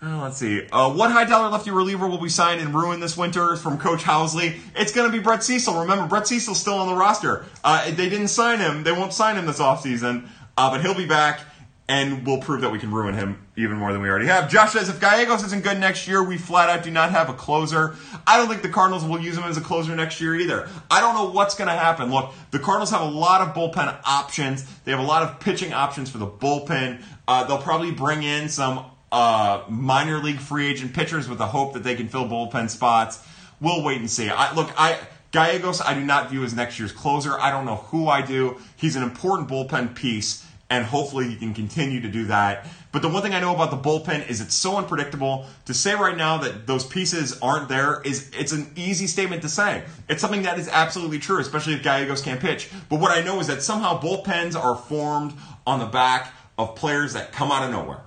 Uh, 0.00 0.22
let's 0.22 0.36
see. 0.36 0.64
Uh, 0.70 0.92
what 0.92 1.10
high 1.10 1.24
dollar 1.24 1.48
lefty 1.48 1.72
reliever 1.72 2.06
will 2.06 2.20
be 2.20 2.28
signed 2.28 2.60
and 2.60 2.72
ruin 2.72 3.00
this 3.00 3.16
winter 3.16 3.56
from 3.56 3.78
Coach 3.78 4.04
Housley? 4.04 4.60
It's 4.76 4.92
going 4.92 5.10
to 5.10 5.16
be 5.16 5.20
Brett 5.20 5.42
Cecil. 5.42 5.80
Remember, 5.80 6.06
Brett 6.06 6.28
Cecil's 6.28 6.60
still 6.60 6.74
on 6.74 6.86
the 6.86 6.94
roster. 6.94 7.44
Uh, 7.64 7.90
they 7.90 8.08
didn't 8.08 8.28
sign 8.28 8.60
him. 8.60 8.84
They 8.84 8.92
won't 8.92 9.12
sign 9.12 9.36
him 9.36 9.46
this 9.46 9.58
offseason, 9.58 10.28
uh, 10.58 10.70
but 10.70 10.82
he'll 10.82 10.94
be 10.94 11.06
back 11.06 11.40
and 11.88 12.26
we'll 12.26 12.40
prove 12.40 12.60
that 12.60 12.70
we 12.70 12.78
can 12.78 12.92
ruin 12.92 13.14
him 13.14 13.46
even 13.56 13.78
more 13.78 13.92
than 13.92 14.02
we 14.02 14.08
already 14.08 14.26
have. 14.26 14.50
Josh 14.50 14.72
says 14.72 14.90
if 14.90 15.00
Gallegos 15.00 15.42
isn't 15.44 15.64
good 15.64 15.78
next 15.78 16.06
year, 16.06 16.22
we 16.22 16.36
flat 16.36 16.68
out 16.68 16.84
do 16.84 16.90
not 16.90 17.12
have 17.12 17.30
a 17.30 17.32
closer. 17.32 17.94
I 18.26 18.36
don't 18.36 18.48
think 18.48 18.62
the 18.62 18.68
Cardinals 18.68 19.04
will 19.04 19.20
use 19.20 19.38
him 19.38 19.44
as 19.44 19.56
a 19.56 19.62
closer 19.62 19.96
next 19.96 20.20
year 20.20 20.34
either. 20.34 20.68
I 20.90 21.00
don't 21.00 21.14
know 21.14 21.30
what's 21.30 21.54
going 21.54 21.68
to 21.68 21.74
happen. 21.74 22.10
Look, 22.10 22.34
the 22.50 22.58
Cardinals 22.58 22.90
have 22.90 23.00
a 23.00 23.08
lot 23.08 23.40
of 23.40 23.54
bullpen 23.54 24.00
options. 24.04 24.66
They 24.80 24.90
have 24.90 25.00
a 25.00 25.04
lot 25.06 25.22
of 25.22 25.40
pitching 25.40 25.72
options 25.72 26.10
for 26.10 26.18
the 26.18 26.26
bullpen. 26.26 27.02
Uh, 27.26 27.44
they'll 27.44 27.62
probably 27.62 27.92
bring 27.92 28.22
in 28.22 28.48
some 28.48 28.84
uh, 29.10 29.62
minor 29.70 30.18
league 30.18 30.40
free 30.40 30.66
agent 30.66 30.92
pitchers 30.92 31.28
with 31.28 31.38
the 31.38 31.46
hope 31.46 31.72
that 31.72 31.84
they 31.84 31.94
can 31.94 32.08
fill 32.08 32.26
bullpen 32.26 32.68
spots. 32.68 33.24
We'll 33.60 33.82
wait 33.82 33.98
and 33.98 34.10
see. 34.10 34.28
I 34.28 34.52
look, 34.54 34.70
I 34.76 34.98
Gallegos, 35.30 35.82
I 35.82 35.94
do 35.94 36.04
not 36.04 36.30
view 36.30 36.42
as 36.42 36.54
next 36.54 36.78
year's 36.78 36.92
closer. 36.92 37.38
I 37.38 37.50
don't 37.50 37.66
know 37.66 37.76
who 37.76 38.08
I 38.08 38.22
do. 38.22 38.56
He's 38.76 38.96
an 38.96 39.02
important 39.02 39.48
bullpen 39.48 39.94
piece 39.94 40.44
and 40.70 40.84
hopefully 40.84 41.28
he 41.28 41.36
can 41.36 41.54
continue 41.54 42.00
to 42.00 42.08
do 42.08 42.26
that. 42.26 42.66
But 42.92 43.02
the 43.02 43.08
one 43.08 43.22
thing 43.22 43.34
I 43.34 43.40
know 43.40 43.54
about 43.54 43.70
the 43.70 43.76
bullpen 43.76 44.28
is 44.28 44.40
it's 44.40 44.54
so 44.54 44.76
unpredictable. 44.76 45.46
To 45.66 45.74
say 45.74 45.94
right 45.94 46.16
now 46.16 46.38
that 46.38 46.66
those 46.66 46.84
pieces 46.84 47.38
aren't 47.40 47.68
there 47.68 48.02
is 48.02 48.30
it's 48.38 48.52
an 48.52 48.72
easy 48.76 49.06
statement 49.06 49.42
to 49.42 49.48
say. 49.48 49.84
It's 50.08 50.20
something 50.20 50.42
that 50.42 50.58
is 50.58 50.68
absolutely 50.68 51.18
true, 51.18 51.38
especially 51.38 51.74
if 51.74 51.82
Gallegos 51.82 52.22
can't 52.22 52.40
pitch. 52.40 52.70
But 52.88 53.00
what 53.00 53.16
I 53.16 53.22
know 53.22 53.40
is 53.40 53.46
that 53.46 53.62
somehow 53.62 54.00
bullpens 54.00 54.54
are 54.56 54.76
formed 54.76 55.34
on 55.66 55.80
the 55.80 55.86
back 55.86 56.32
of 56.58 56.74
players 56.74 57.14
that 57.14 57.32
come 57.32 57.50
out 57.50 57.64
of 57.64 57.70
nowhere. 57.70 58.02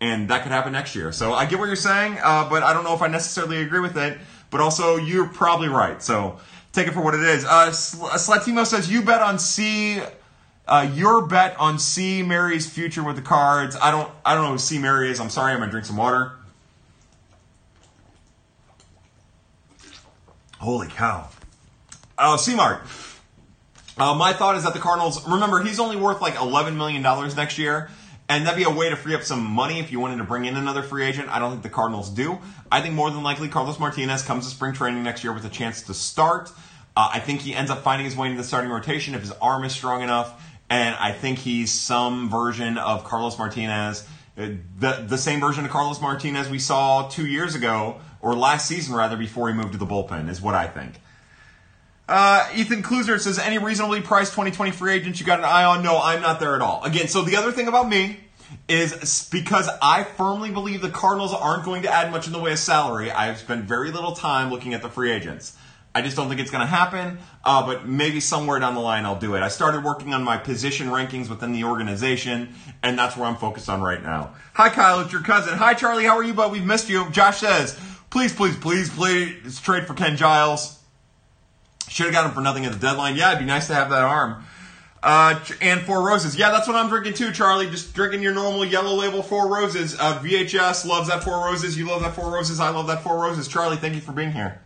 And 0.00 0.28
that 0.28 0.42
could 0.42 0.52
happen 0.52 0.72
next 0.72 0.94
year. 0.94 1.10
So 1.10 1.32
I 1.32 1.46
get 1.46 1.58
what 1.58 1.66
you're 1.66 1.76
saying, 1.76 2.18
uh, 2.22 2.48
but 2.50 2.62
I 2.62 2.72
don't 2.72 2.84
know 2.84 2.94
if 2.94 3.02
I 3.02 3.08
necessarily 3.08 3.62
agree 3.62 3.80
with 3.80 3.96
it. 3.96 4.18
But 4.50 4.60
also, 4.60 4.96
you're 4.96 5.26
probably 5.26 5.68
right. 5.68 6.00
So 6.02 6.38
take 6.72 6.86
it 6.86 6.92
for 6.92 7.00
what 7.00 7.14
it 7.14 7.22
is. 7.22 7.44
Uh, 7.44 7.70
Slatimo 7.70 8.64
says, 8.66 8.90
You 8.90 9.02
bet 9.02 9.22
on 9.22 9.38
C 9.38 10.00
uh, 10.68 10.90
your 10.94 11.26
bet 11.26 11.56
on 11.58 11.78
C 11.78 12.22
Mary's 12.22 12.68
future 12.68 13.02
with 13.02 13.16
the 13.16 13.22
cards. 13.22 13.76
I 13.80 13.90
don't 13.90 14.10
I 14.24 14.34
don't 14.34 14.44
know 14.44 14.52
who 14.52 14.58
C 14.58 14.78
Mary 14.78 15.10
is. 15.10 15.20
I'm 15.20 15.30
sorry. 15.30 15.52
I'm 15.52 15.60
gonna 15.60 15.70
drink 15.70 15.86
some 15.86 15.96
water. 15.96 16.32
Holy 20.58 20.88
cow. 20.88 21.28
Uh, 22.18 22.36
C 22.36 22.54
Mart. 22.54 22.82
Uh, 23.98 24.14
my 24.14 24.32
thought 24.32 24.56
is 24.56 24.64
that 24.64 24.74
the 24.74 24.80
Cardinals. 24.80 25.26
Remember, 25.28 25.62
he's 25.62 25.78
only 25.78 25.96
worth 25.96 26.20
like 26.20 26.34
11 26.34 26.76
million 26.76 27.02
dollars 27.02 27.36
next 27.36 27.58
year. 27.58 27.90
And 28.28 28.44
that'd 28.44 28.58
be 28.58 28.64
a 28.64 28.70
way 28.70 28.90
to 28.90 28.96
free 28.96 29.14
up 29.14 29.22
some 29.22 29.44
money 29.44 29.78
if 29.78 29.92
you 29.92 30.00
wanted 30.00 30.16
to 30.16 30.24
bring 30.24 30.46
in 30.46 30.56
another 30.56 30.82
free 30.82 31.04
agent. 31.04 31.28
I 31.28 31.38
don't 31.38 31.52
think 31.52 31.62
the 31.62 31.68
Cardinals 31.68 32.10
do. 32.10 32.40
I 32.72 32.80
think 32.80 32.94
more 32.94 33.08
than 33.08 33.22
likely 33.22 33.46
Carlos 33.46 33.78
Martinez 33.78 34.24
comes 34.24 34.48
to 34.48 34.50
spring 34.50 34.72
training 34.72 35.04
next 35.04 35.22
year 35.22 35.32
with 35.32 35.44
a 35.44 35.48
chance 35.48 35.82
to 35.82 35.94
start. 35.94 36.50
Uh, 36.96 37.08
I 37.12 37.20
think 37.20 37.42
he 37.42 37.54
ends 37.54 37.70
up 37.70 37.84
finding 37.84 38.04
his 38.04 38.16
way 38.16 38.26
into 38.26 38.38
the 38.38 38.46
starting 38.46 38.70
rotation 38.70 39.14
if 39.14 39.20
his 39.20 39.30
arm 39.32 39.62
is 39.62 39.72
strong 39.72 40.02
enough 40.02 40.42
and 40.68 40.94
I 40.96 41.12
think 41.12 41.38
he's 41.38 41.72
some 41.72 42.28
version 42.30 42.78
of 42.78 43.04
Carlos 43.04 43.38
Martinez, 43.38 44.06
uh, 44.36 44.48
the 44.78 45.04
the 45.08 45.18
same 45.18 45.40
version 45.40 45.64
of 45.64 45.70
Carlos 45.70 46.00
Martinez 46.00 46.48
we 46.48 46.58
saw 46.58 47.08
two 47.08 47.26
years 47.26 47.54
ago 47.54 48.00
or 48.20 48.34
last 48.34 48.66
season 48.66 48.94
rather 48.94 49.16
before 49.16 49.48
he 49.48 49.54
moved 49.54 49.72
to 49.72 49.78
the 49.78 49.86
bullpen 49.86 50.28
is 50.28 50.40
what 50.40 50.54
I 50.54 50.66
think. 50.66 51.00
Uh, 52.08 52.48
Ethan 52.54 52.82
Kluser 52.82 53.18
says 53.18 53.38
any 53.38 53.58
reasonably 53.58 54.00
priced 54.00 54.32
2020 54.32 54.70
free 54.70 54.92
agents 54.92 55.18
you 55.18 55.26
got 55.26 55.40
an 55.40 55.44
eye 55.44 55.64
on? 55.64 55.82
No, 55.82 56.00
I'm 56.00 56.22
not 56.22 56.38
there 56.38 56.54
at 56.54 56.60
all. 56.60 56.84
Again, 56.84 57.08
so 57.08 57.22
the 57.22 57.36
other 57.36 57.50
thing 57.50 57.66
about 57.66 57.88
me 57.88 58.20
is 58.68 59.28
because 59.30 59.68
I 59.82 60.04
firmly 60.04 60.50
believe 60.50 60.82
the 60.82 60.88
Cardinals 60.88 61.32
aren't 61.32 61.64
going 61.64 61.82
to 61.82 61.92
add 61.92 62.12
much 62.12 62.26
in 62.26 62.32
the 62.32 62.38
way 62.38 62.52
of 62.52 62.58
salary. 62.58 63.10
I've 63.10 63.38
spent 63.38 63.64
very 63.64 63.90
little 63.90 64.12
time 64.12 64.50
looking 64.50 64.72
at 64.72 64.82
the 64.82 64.88
free 64.88 65.10
agents. 65.10 65.56
I 65.96 66.02
just 66.02 66.14
don't 66.14 66.28
think 66.28 66.42
it's 66.42 66.50
going 66.50 66.60
to 66.60 66.66
happen, 66.66 67.16
uh, 67.42 67.64
but 67.64 67.88
maybe 67.88 68.20
somewhere 68.20 68.58
down 68.58 68.74
the 68.74 68.82
line 68.82 69.06
I'll 69.06 69.18
do 69.18 69.34
it. 69.34 69.40
I 69.40 69.48
started 69.48 69.82
working 69.82 70.12
on 70.12 70.22
my 70.22 70.36
position 70.36 70.88
rankings 70.88 71.30
within 71.30 71.52
the 71.52 71.64
organization, 71.64 72.52
and 72.82 72.98
that's 72.98 73.16
where 73.16 73.26
I'm 73.26 73.36
focused 73.36 73.70
on 73.70 73.80
right 73.80 74.02
now. 74.02 74.34
Hi, 74.52 74.68
Kyle, 74.68 75.00
it's 75.00 75.10
your 75.10 75.22
cousin. 75.22 75.56
Hi, 75.56 75.72
Charlie, 75.72 76.04
how 76.04 76.18
are 76.18 76.22
you, 76.22 76.34
bud? 76.34 76.52
We've 76.52 76.66
missed 76.66 76.90
you. 76.90 77.08
Josh 77.12 77.38
says, 77.38 77.80
please, 78.10 78.30
please, 78.34 78.58
please, 78.58 78.90
please 78.90 79.58
trade 79.58 79.86
for 79.86 79.94
Ken 79.94 80.18
Giles. 80.18 80.78
Should 81.88 82.04
have 82.04 82.14
got 82.14 82.26
him 82.26 82.32
for 82.32 82.42
nothing 82.42 82.66
at 82.66 82.72
the 82.72 82.78
deadline. 82.78 83.16
Yeah, 83.16 83.30
it'd 83.30 83.38
be 83.38 83.46
nice 83.46 83.68
to 83.68 83.74
have 83.74 83.88
that 83.88 84.02
arm. 84.02 84.44
Uh, 85.02 85.42
and 85.62 85.80
Four 85.80 86.06
Roses. 86.06 86.36
Yeah, 86.36 86.50
that's 86.50 86.68
what 86.68 86.76
I'm 86.76 86.90
drinking 86.90 87.14
too, 87.14 87.32
Charlie. 87.32 87.70
Just 87.70 87.94
drinking 87.94 88.20
your 88.20 88.34
normal 88.34 88.66
yellow 88.66 88.94
label 88.94 89.22
Four 89.22 89.50
Roses. 89.50 89.96
Uh, 89.98 90.18
VHS 90.18 90.84
loves 90.84 91.08
that 91.08 91.24
Four 91.24 91.46
Roses. 91.46 91.78
You 91.78 91.88
love 91.88 92.02
that 92.02 92.14
Four 92.14 92.30
Roses. 92.30 92.60
I 92.60 92.68
love 92.68 92.86
that 92.88 93.02
Four 93.02 93.16
Roses. 93.22 93.48
Charlie, 93.48 93.78
thank 93.78 93.94
you 93.94 94.02
for 94.02 94.12
being 94.12 94.32
here. 94.32 94.60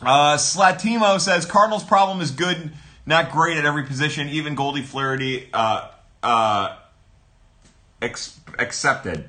Uh, 0.00 0.36
Slatimo 0.36 1.20
says 1.20 1.44
Cardinals' 1.44 1.84
problem 1.84 2.20
is 2.20 2.30
good, 2.30 2.72
not 3.06 3.32
great 3.32 3.56
at 3.56 3.64
every 3.64 3.84
position. 3.84 4.28
Even 4.28 4.54
Goldie 4.54 4.82
Flaherty 4.82 5.48
uh, 5.52 5.88
uh, 6.22 6.76
ex- 8.00 8.40
accepted. 8.58 9.28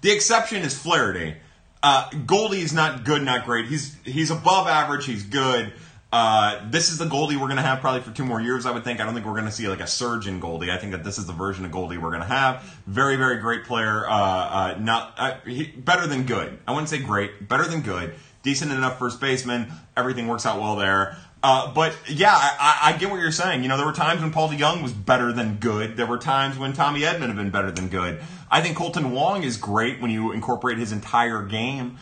The 0.00 0.10
exception 0.10 0.62
is 0.62 0.76
Flaherty. 0.76 1.36
Uh, 1.82 2.10
Goldie 2.26 2.62
is 2.62 2.72
not 2.72 3.04
good, 3.04 3.22
not 3.22 3.44
great. 3.44 3.66
He's 3.66 3.96
he's 4.04 4.30
above 4.30 4.66
average. 4.66 5.06
He's 5.06 5.22
good. 5.22 5.72
Uh, 6.12 6.68
this 6.70 6.90
is 6.90 6.98
the 6.98 7.04
Goldie 7.04 7.36
we're 7.36 7.48
to 7.56 7.62
have 7.62 7.80
probably 7.80 8.00
for 8.00 8.10
two 8.10 8.24
more 8.24 8.40
years, 8.40 8.64
I 8.64 8.70
would 8.70 8.84
think. 8.84 9.00
I 9.00 9.04
don't 9.04 9.12
think 9.12 9.26
we're 9.26 9.34
to 9.44 9.52
see 9.52 9.68
like 9.68 9.80
a 9.80 9.86
surge 9.86 10.26
in 10.26 10.40
Goldie. 10.40 10.70
I 10.70 10.78
think 10.78 10.92
that 10.92 11.04
this 11.04 11.18
is 11.18 11.26
the 11.26 11.32
version 11.32 11.64
of 11.64 11.72
Goldie 11.72 11.98
we're 11.98 12.10
to 12.22 12.28
have. 12.28 12.62
Very, 12.86 13.16
very 13.16 13.38
great 13.38 13.64
player. 13.64 14.08
Uh, 14.08 14.12
uh, 14.12 14.76
not 14.80 15.14
uh, 15.18 15.34
he, 15.44 15.66
better 15.66 16.06
than 16.06 16.24
good. 16.24 16.58
I 16.66 16.72
wouldn't 16.72 16.88
say 16.88 16.98
great. 16.98 17.48
Better 17.48 17.64
than 17.64 17.82
good 17.82 18.14
decent 18.46 18.72
enough 18.72 18.98
first 18.98 19.20
baseman. 19.20 19.70
Everything 19.96 20.28
works 20.28 20.46
out 20.46 20.58
well 20.58 20.76
there. 20.76 21.16
Uh, 21.42 21.72
but 21.74 21.94
yeah, 22.08 22.32
I, 22.32 22.80
I, 22.84 22.96
get 22.96 23.10
what 23.10 23.20
you're 23.20 23.30
saying. 23.30 23.62
You 23.62 23.68
know, 23.68 23.76
there 23.76 23.84
were 23.84 23.92
times 23.92 24.22
when 24.22 24.32
Paul 24.32 24.48
DeJong 24.48 24.82
was 24.82 24.92
better 24.92 25.32
than 25.32 25.56
good. 25.56 25.96
There 25.96 26.06
were 26.06 26.18
times 26.18 26.56
when 26.56 26.72
Tommy 26.72 27.00
Edman 27.00 27.26
have 27.26 27.36
been 27.36 27.50
better 27.50 27.70
than 27.70 27.88
good. 27.88 28.20
I 28.50 28.62
think 28.62 28.78
Kolten 28.78 29.10
Wong 29.10 29.42
is 29.42 29.56
great 29.58 30.00
when 30.00 30.10
you 30.10 30.32
incorporate 30.32 30.78
his 30.78 30.92
entire 30.92 31.42
game 31.42 31.98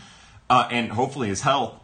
uh, 0.49 0.68
and 0.70 0.92
hopefully 0.92 1.28
his 1.28 1.40
health. 1.40 1.74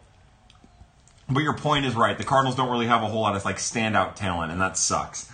But 1.27 1.41
your 1.41 1.55
point 1.55 1.85
is 1.85 1.95
right. 1.95 2.17
The 2.17 2.23
Cardinals 2.23 2.55
don't 2.55 2.69
really 2.69 2.87
have 2.87 3.03
a 3.03 3.07
whole 3.07 3.21
lot 3.21 3.35
of 3.35 3.43
like 3.43 3.57
standout 3.57 4.15
talent, 4.15 4.51
and 4.51 4.61
that 4.61 4.77
sucks. 4.77 5.29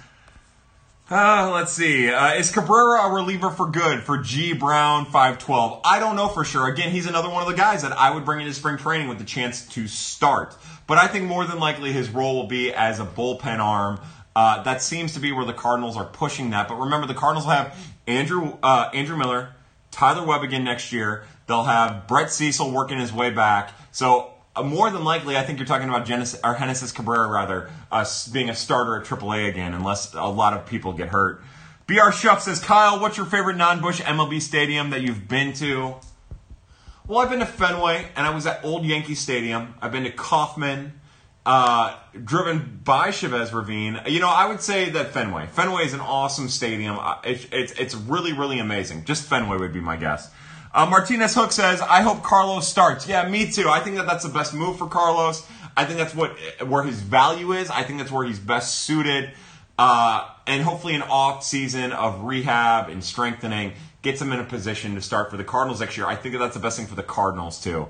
Uh, 1.10 1.52
let's 1.54 1.72
see. 1.72 2.12
Uh, 2.12 2.34
is 2.34 2.52
Cabrera 2.52 3.08
a 3.08 3.14
reliever 3.14 3.50
for 3.50 3.70
good 3.70 4.04
for 4.04 4.18
G 4.18 4.52
Brown 4.52 5.06
512? 5.06 5.80
I 5.86 6.00
don't 6.00 6.18
know 6.18 6.28
for 6.28 6.44
sure. 6.44 6.68
Again, 6.68 6.92
he's 6.92 7.06
another 7.06 7.30
one 7.30 7.42
of 7.42 7.48
the 7.48 7.56
guys 7.56 7.84
that 7.84 7.94
I 7.94 8.14
would 8.14 8.26
bring 8.26 8.42
into 8.42 8.54
spring 8.54 8.76
training 8.78 9.08
with 9.08 9.18
the 9.18 9.24
chance 9.24 9.66
to 9.70 9.88
start. 9.88 10.54
But 10.86 10.98
I 10.98 11.08
think 11.08 11.24
more 11.24 11.46
than 11.46 11.60
likely 11.60 11.94
his 11.94 12.10
role 12.10 12.36
will 12.36 12.48
be 12.48 12.74
as 12.74 13.00
a 13.00 13.06
bullpen 13.06 13.60
arm. 13.60 14.02
Uh, 14.36 14.62
that 14.64 14.82
seems 14.82 15.14
to 15.14 15.22
be 15.22 15.32
where 15.32 15.46
the 15.46 15.54
Cardinals 15.54 15.96
are 15.96 16.04
pushing 16.04 16.50
that. 16.50 16.68
But 16.68 16.76
remember, 16.76 17.08
the 17.08 17.14
Cardinals 17.14 17.46
will 17.46 17.54
have 17.54 17.78
Andrew 18.06 18.58
uh, 18.62 18.90
Andrew 18.94 19.16
Miller, 19.16 19.56
Tyler 19.92 20.26
Webb 20.26 20.44
again 20.44 20.66
next 20.66 20.92
year. 20.92 21.24
They'll 21.48 21.64
have 21.64 22.06
Brett 22.10 22.32
Cecil 22.32 22.70
working 22.70 23.00
his 23.00 23.14
way 23.14 23.30
back. 23.30 23.72
So 23.94 24.34
uh, 24.58 24.64
more 24.64 24.90
than 24.90 25.04
likely, 25.04 25.38
I 25.38 25.44
think 25.44 25.60
you're 25.60 25.68
talking 25.68 25.90
about 25.90 26.06
Genesis, 26.06 26.40
or 26.44 26.56
Genesis 26.58 26.92
Cabrera 26.92 27.30
rather, 27.30 27.70
uh, 27.92 28.06
being 28.32 28.50
a 28.50 28.56
starter 28.56 28.98
at 29.00 29.06
AAA 29.06 29.48
again, 29.50 29.74
unless 29.74 30.14
a 30.14 30.26
lot 30.26 30.54
of 30.54 30.66
people 30.66 30.94
get 30.94 31.10
hurt. 31.10 31.42
BR 31.86 32.12
Shuck 32.12 32.42
says, 32.42 32.60
Kyle, 32.60 33.00
what's 33.00 33.16
your 33.16 33.26
favorite 33.26 33.56
non-Busch 33.56 34.02
MLB 34.02 34.42
stadium 34.42 34.90
that 34.90 35.02
you've 35.02 35.28
been 35.28 35.54
to? 35.54 35.96
Well, 37.08 37.20
I've 37.20 37.30
been 37.30 37.40
to 37.40 37.46
Fenway, 37.46 38.10
and 38.18 38.28
I 38.28 38.32
was 38.32 38.46
at 38.46 38.66
Old 38.66 38.84
Yankee 38.84 39.16
Stadium. 39.16 39.76
I've 39.82 39.94
been 39.94 40.04
to 40.04 40.12
Kauffman, 40.12 41.00
uh, 41.46 41.96
driven 42.26 42.82
by 42.84 43.12
Chavez 43.12 43.54
Ravine. 43.54 44.02
You 44.06 44.20
know, 44.20 44.28
I 44.28 44.50
would 44.50 44.60
say 44.60 44.90
that 44.90 45.14
Fenway. 45.14 45.48
Fenway 45.48 45.86
is 45.86 45.94
an 45.94 46.02
awesome 46.02 46.50
stadium. 46.50 47.00
Uh, 47.00 47.16
it, 47.24 47.48
it's, 47.54 47.72
it's 47.74 47.96
really, 47.96 48.34
really 48.34 48.60
amazing. 48.60 49.06
Just 49.06 49.24
Fenway 49.24 49.58
would 49.58 49.72
be 49.72 49.80
my 49.80 49.96
guess. 49.96 50.30
Uh, 50.78 50.86
Martinez 50.86 51.34
Hook 51.34 51.52
says, 51.52 51.82
"I 51.82 52.02
hope 52.04 52.22
Carlos 52.22 52.68
starts." 52.68 53.08
Yeah, 53.08 53.28
me 53.28 53.52
too. 53.52 53.68
I 53.68 53.80
think 53.80 53.96
that 53.98 54.06
that's 54.06 54.24
the 54.24 54.30
best 54.30 54.54
move 54.54 54.78
for 54.78 54.88
Carlos. 54.88 55.44
I 55.76 55.86
think 55.86 55.98
that's 55.98 56.14
what 56.14 56.38
where 56.68 56.84
his 56.84 57.02
value 57.02 57.52
is. 57.54 57.70
I 57.72 57.82
think 57.84 57.98
that's 58.00 58.12
where 58.12 58.26
he's 58.26 58.40
best 58.40 58.76
suited. 58.82 59.32
uh, 59.80 60.28
and 60.48 60.64
hopefully 60.64 60.96
an 60.96 61.04
off 61.04 61.44
season 61.44 61.92
of 61.92 62.24
rehab 62.24 62.90
and 62.90 63.04
strengthening 63.04 63.74
gets 64.02 64.20
him 64.22 64.32
in 64.32 64.40
a 64.40 64.44
position 64.44 64.96
to 64.96 65.02
start 65.02 65.30
for 65.30 65.38
the 65.38 65.44
Cardinals 65.44 65.80
next 65.82 65.98
year. 65.98 66.08
I 66.08 66.16
think 66.16 66.34
that 66.34 66.40
that's 66.40 66.56
the 66.56 66.60
best 66.62 66.78
thing 66.78 66.88
for 66.88 66.96
the 66.96 67.04
Cardinals 67.04 67.62
too. 67.62 67.88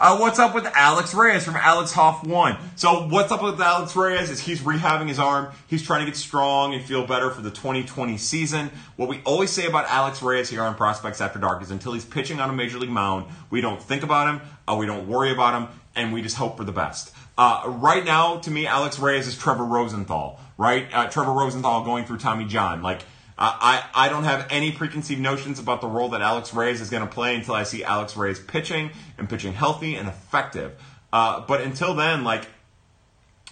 Uh, 0.00 0.16
what's 0.16 0.38
up 0.38 0.54
with 0.54 0.64
Alex 0.64 1.12
Reyes 1.12 1.44
from 1.44 1.56
Alex 1.56 1.92
Hoff 1.92 2.26
One? 2.26 2.56
So 2.74 3.06
what's 3.08 3.30
up 3.30 3.42
with 3.42 3.60
Alex 3.60 3.94
Reyes 3.94 4.30
is 4.30 4.40
he's 4.40 4.60
rehabbing 4.62 5.08
his 5.08 5.18
arm. 5.18 5.52
He's 5.66 5.82
trying 5.82 6.00
to 6.00 6.06
get 6.10 6.16
strong 6.16 6.72
and 6.72 6.82
feel 6.82 7.06
better 7.06 7.28
for 7.28 7.42
the 7.42 7.50
2020 7.50 8.16
season. 8.16 8.70
What 8.96 9.10
we 9.10 9.20
always 9.26 9.50
say 9.50 9.66
about 9.66 9.84
Alex 9.90 10.22
Reyes 10.22 10.48
here 10.48 10.62
on 10.62 10.74
Prospects 10.74 11.20
After 11.20 11.38
Dark 11.38 11.60
is 11.60 11.70
until 11.70 11.92
he's 11.92 12.06
pitching 12.06 12.40
on 12.40 12.48
a 12.48 12.52
major 12.54 12.78
league 12.78 12.88
mound, 12.88 13.26
we 13.50 13.60
don't 13.60 13.82
think 13.82 14.02
about 14.02 14.26
him, 14.26 14.40
uh, 14.66 14.74
we 14.74 14.86
don't 14.86 15.06
worry 15.06 15.32
about 15.32 15.52
him, 15.60 15.68
and 15.94 16.14
we 16.14 16.22
just 16.22 16.36
hope 16.36 16.56
for 16.56 16.64
the 16.64 16.72
best. 16.72 17.12
Uh, 17.36 17.64
right 17.66 18.02
now, 18.02 18.38
to 18.38 18.50
me, 18.50 18.66
Alex 18.66 18.98
Reyes 18.98 19.26
is 19.26 19.36
Trevor 19.36 19.66
Rosenthal, 19.66 20.40
right? 20.56 20.86
Uh, 20.94 21.08
Trevor 21.08 21.34
Rosenthal 21.34 21.84
going 21.84 22.06
through 22.06 22.18
Tommy 22.18 22.46
John, 22.46 22.80
like. 22.80 23.02
I, 23.42 23.84
I 23.94 24.08
don't 24.10 24.24
have 24.24 24.46
any 24.50 24.70
preconceived 24.70 25.20
notions 25.20 25.58
about 25.58 25.80
the 25.80 25.86
role 25.86 26.10
that 26.10 26.20
Alex 26.20 26.52
Reyes 26.52 26.82
is 26.82 26.90
going 26.90 27.02
to 27.02 27.12
play 27.12 27.34
until 27.34 27.54
I 27.54 27.62
see 27.62 27.82
Alex 27.82 28.14
Reyes 28.14 28.38
pitching 28.38 28.90
and 29.16 29.30
pitching 29.30 29.54
healthy 29.54 29.96
and 29.96 30.08
effective. 30.08 30.72
Uh, 31.10 31.40
but 31.40 31.62
until 31.62 31.94
then, 31.94 32.22
like, 32.22 32.46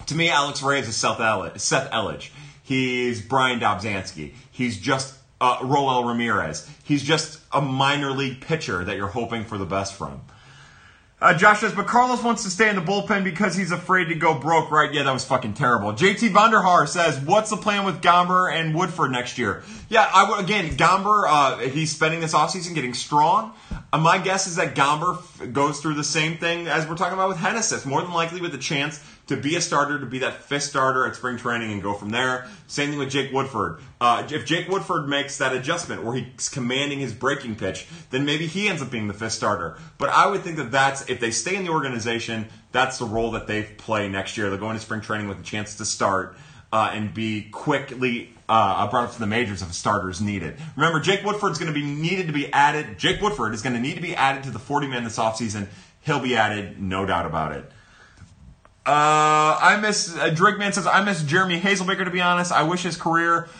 to 0.07 0.14
me, 0.14 0.28
Alex 0.28 0.62
Reyes 0.62 0.89
is 0.89 0.97
Seth 0.97 1.18
Elledge. 1.18 1.59
Seth 1.59 1.91
Elledge. 1.91 2.30
He's 2.62 3.22
Bryan 3.22 3.61
Dobzanski. 3.61 4.34
He's 4.51 4.78
just 4.78 5.16
uh, 5.41 5.59
Roel 5.62 6.05
Ramirez. 6.05 6.68
He's 6.84 7.03
just 7.03 7.41
a 7.51 7.62
minor 7.62 8.11
league 8.11 8.43
pitcher 8.43 8.84
that 8.84 8.97
you're 8.97 9.09
hoping 9.09 9.45
for 9.45 9.57
the 9.57 9.66
best 9.66 9.95
from. 9.95 10.20
Uh, 11.20 11.34
Josh 11.34 11.58
says, 11.60 11.72
but 11.72 11.88
Carlos 11.88 12.22
wants 12.22 12.44
to 12.44 12.50
stay 12.50 12.68
in 12.68 12.76
the 12.76 12.82
bullpen 12.82 13.24
because 13.24 13.56
he's 13.56 13.72
afraid 13.72 14.04
to 14.04 14.14
go 14.14 14.38
broke, 14.38 14.70
right? 14.70 14.92
Yeah, 14.94 15.02
that 15.02 15.12
was 15.12 15.24
fucking 15.24 15.54
terrible. 15.54 15.92
JT 15.92 16.30
Vanderhaar 16.30 16.86
says, 16.86 17.18
what's 17.18 17.50
the 17.50 17.56
plan 17.56 17.84
with 17.84 18.00
Gomber 18.00 18.52
and 18.52 18.72
Woodford 18.72 19.10
next 19.10 19.36
year? 19.36 19.64
Yeah, 19.88 20.08
I 20.14 20.30
would, 20.30 20.38
again, 20.44 20.76
Gomber, 20.76 21.24
uh, 21.26 21.58
he's 21.58 21.90
spending 21.90 22.20
this 22.20 22.34
offseason 22.34 22.72
getting 22.76 22.94
strong. 22.94 23.52
Uh, 23.92 23.98
my 23.98 24.18
guess 24.18 24.46
is 24.46 24.56
that 24.56 24.76
Gomber 24.76 25.18
f- 25.18 25.52
goes 25.52 25.80
through 25.80 25.94
the 25.94 26.04
same 26.04 26.36
thing 26.36 26.68
as 26.68 26.86
we're 26.86 26.94
talking 26.94 27.14
about 27.14 27.30
with 27.30 27.38
Hennessy. 27.38 27.88
More 27.88 28.00
than 28.02 28.12
likely 28.12 28.40
with 28.40 28.54
a 28.54 28.58
chance 28.58 29.02
to 29.28 29.36
be 29.36 29.56
a 29.56 29.60
starter, 29.60 29.98
to 30.00 30.06
be 30.06 30.18
that 30.20 30.42
fifth 30.42 30.64
starter 30.64 31.06
at 31.06 31.14
spring 31.14 31.36
training 31.36 31.70
and 31.70 31.82
go 31.82 31.92
from 31.92 32.10
there. 32.10 32.48
Same 32.66 32.90
thing 32.90 32.98
with 32.98 33.10
Jake 33.10 33.32
Woodford. 33.32 33.80
Uh, 34.00 34.26
if 34.30 34.44
Jake 34.44 34.68
Woodford 34.68 35.08
makes 35.08 35.38
that 35.38 35.54
adjustment 35.54 36.02
where 36.02 36.14
he's 36.16 36.48
commanding 36.48 36.98
his 36.98 37.12
breaking 37.12 37.56
pitch, 37.56 37.86
then 38.10 38.24
maybe 38.24 38.46
he 38.46 38.68
ends 38.68 38.82
up 38.82 38.90
being 38.90 39.06
the 39.06 39.14
fifth 39.14 39.32
starter. 39.32 39.76
But 39.98 40.08
I 40.08 40.26
would 40.26 40.42
think 40.42 40.56
that 40.56 40.70
that's, 40.70 41.08
if 41.08 41.20
they 41.20 41.30
stay 41.30 41.56
in 41.56 41.64
the 41.64 41.70
organization, 41.70 42.48
that's 42.72 42.98
the 42.98 43.04
role 43.04 43.30
that 43.32 43.46
they 43.46 43.62
play 43.62 44.08
next 44.08 44.36
year. 44.36 44.48
They're 44.48 44.58
going 44.58 44.76
to 44.76 44.82
spring 44.82 45.02
training 45.02 45.28
with 45.28 45.38
a 45.38 45.44
chance 45.44 45.76
to 45.76 45.84
start. 45.84 46.36
Uh, 46.70 46.90
and 46.92 47.14
be 47.14 47.48
quickly 47.48 48.30
uh, 48.46 48.86
brought 48.90 49.04
up 49.04 49.14
to 49.14 49.18
the 49.18 49.26
majors 49.26 49.62
if 49.62 49.70
a 49.70 49.72
starter 49.72 50.10
is 50.10 50.20
needed. 50.20 50.54
Remember, 50.76 51.00
Jake 51.00 51.24
Woodford's 51.24 51.58
going 51.58 51.72
to 51.72 51.80
be 51.80 51.86
needed 51.86 52.26
to 52.26 52.32
be 52.34 52.52
added. 52.52 52.98
Jake 52.98 53.22
Woodford 53.22 53.54
is 53.54 53.62
going 53.62 53.72
to 53.72 53.80
need 53.80 53.94
to 53.94 54.02
be 54.02 54.14
added 54.14 54.42
to 54.42 54.50
the 54.50 54.58
40 54.58 54.86
man 54.86 55.02
this 55.02 55.16
offseason. 55.16 55.66
He'll 56.02 56.20
be 56.20 56.36
added, 56.36 56.78
no 56.78 57.06
doubt 57.06 57.24
about 57.24 57.52
it. 57.52 57.72
Uh, 58.89 59.59
I 59.61 59.78
miss 59.82 60.16
uh, 60.16 60.34
says 60.70 60.86
I 60.86 61.05
miss 61.05 61.22
Jeremy 61.22 61.61
Hazelbaker. 61.61 62.07
To 62.07 62.11
be 62.11 62.22
honest, 62.22 62.51
I 62.53 62.62
wish 62.62 62.84
his 62.84 62.97
career 62.97 63.51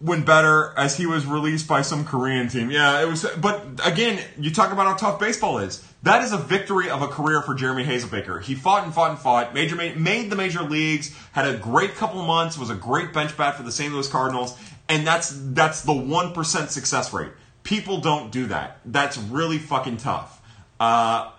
went 0.00 0.24
better 0.24 0.72
as 0.76 0.96
he 0.96 1.04
was 1.04 1.26
released 1.26 1.66
by 1.66 1.82
some 1.82 2.04
Korean 2.04 2.48
team. 2.48 2.70
Yeah, 2.70 3.02
it 3.02 3.08
was. 3.08 3.26
But 3.40 3.66
again, 3.84 4.22
you 4.38 4.52
talk 4.52 4.70
about 4.70 4.86
how 4.86 4.94
tough 4.94 5.18
baseball 5.18 5.58
is. 5.58 5.82
That 6.04 6.22
is 6.22 6.30
a 6.30 6.38
victory 6.38 6.88
of 6.88 7.02
a 7.02 7.08
career 7.08 7.42
for 7.42 7.56
Jeremy 7.56 7.82
Hazelbaker. 7.82 8.40
He 8.40 8.54
fought 8.54 8.84
and 8.84 8.94
fought 8.94 9.10
and 9.10 9.18
fought. 9.18 9.52
Major 9.52 9.74
made 9.74 10.30
the 10.30 10.36
major 10.36 10.62
leagues. 10.62 11.12
Had 11.32 11.48
a 11.52 11.58
great 11.58 11.96
couple 11.96 12.22
months. 12.22 12.56
Was 12.56 12.70
a 12.70 12.76
great 12.76 13.12
bench 13.12 13.36
bat 13.36 13.56
for 13.56 13.64
the 13.64 13.72
St. 13.72 13.92
Louis 13.92 14.08
Cardinals. 14.08 14.56
And 14.88 15.04
that's 15.04 15.36
that's 15.46 15.82
the 15.82 15.92
one 15.92 16.34
percent 16.34 16.70
success 16.70 17.12
rate. 17.12 17.32
People 17.64 17.98
don't 17.98 18.30
do 18.30 18.46
that. 18.46 18.78
That's 18.84 19.18
really 19.18 19.58
fucking 19.58 19.96
tough. 19.96 20.40
Uh, 20.78 21.32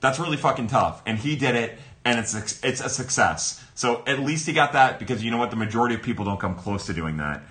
that's 0.00 0.18
really 0.18 0.38
fucking 0.38 0.68
tough. 0.68 1.02
And 1.04 1.18
he 1.18 1.36
did 1.36 1.54
it 1.56 1.78
and 2.06 2.20
it's 2.20 2.34
a, 2.34 2.68
it's 2.68 2.80
a 2.80 2.88
success. 2.88 3.62
So 3.74 4.04
at 4.06 4.20
least 4.20 4.46
he 4.46 4.52
got 4.52 4.74
that 4.74 5.00
because 5.00 5.24
you 5.24 5.32
know 5.32 5.38
what? 5.38 5.50
The 5.50 5.56
majority 5.56 5.96
of 5.96 6.02
people 6.02 6.24
don't 6.24 6.38
come 6.38 6.54
close 6.54 6.86
to 6.86 6.94
doing 6.94 7.16
that. 7.16 7.42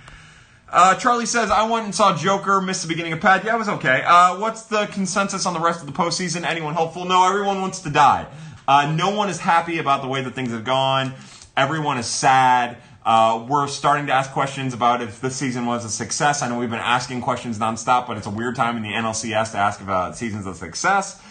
Uh, 0.69 0.95
Charlie 0.95 1.25
says, 1.25 1.51
I 1.51 1.69
went 1.69 1.83
and 1.85 1.93
saw 1.93 2.15
Joker, 2.15 2.61
missed 2.61 2.81
the 2.81 2.87
beginning 2.87 3.11
of 3.11 3.19
Pad. 3.19 3.43
Yeah, 3.43 3.55
it 3.55 3.59
was 3.59 3.67
okay. 3.67 4.01
Uh, 4.05 4.39
what's 4.39 4.63
the 4.63 4.87
consensus 4.87 5.45
on 5.45 5.53
the 5.53 5.59
rest 5.59 5.81
of 5.81 5.87
the 5.87 5.93
postseason? 5.93 6.45
Anyone 6.45 6.73
helpful? 6.73 7.03
No, 7.03 7.27
everyone 7.27 7.59
wants 7.59 7.81
to 7.81 7.89
die. 7.89 8.27
Uh, 8.65 8.93
no 8.95 9.13
one 9.13 9.29
is 9.29 9.39
happy 9.39 9.77
about 9.77 10.01
the 10.01 10.07
way 10.07 10.23
that 10.23 10.33
things 10.33 10.51
have 10.51 10.63
gone. 10.63 11.13
Everyone 11.57 11.97
is 11.97 12.07
sad. 12.07 12.77
Uh, 13.05 13.45
we're 13.47 13.67
starting 13.67 14.07
to 14.07 14.13
ask 14.13 14.31
questions 14.31 14.73
about 14.73 15.01
if 15.01 15.19
this 15.19 15.35
season 15.35 15.65
was 15.65 15.83
a 15.83 15.89
success. 15.89 16.41
I 16.41 16.47
know 16.47 16.57
we've 16.57 16.69
been 16.69 16.79
asking 16.79 17.21
questions 17.21 17.59
nonstop, 17.59 18.07
but 18.07 18.17
it's 18.17 18.25
a 18.25 18.31
weird 18.31 18.55
time 18.55 18.77
in 18.77 18.83
the 18.83 18.89
NLCS 18.89 19.51
to 19.51 19.57
ask 19.57 19.81
about 19.81 20.17
seasons 20.17 20.47
of 20.47 20.55
success. 20.55 21.21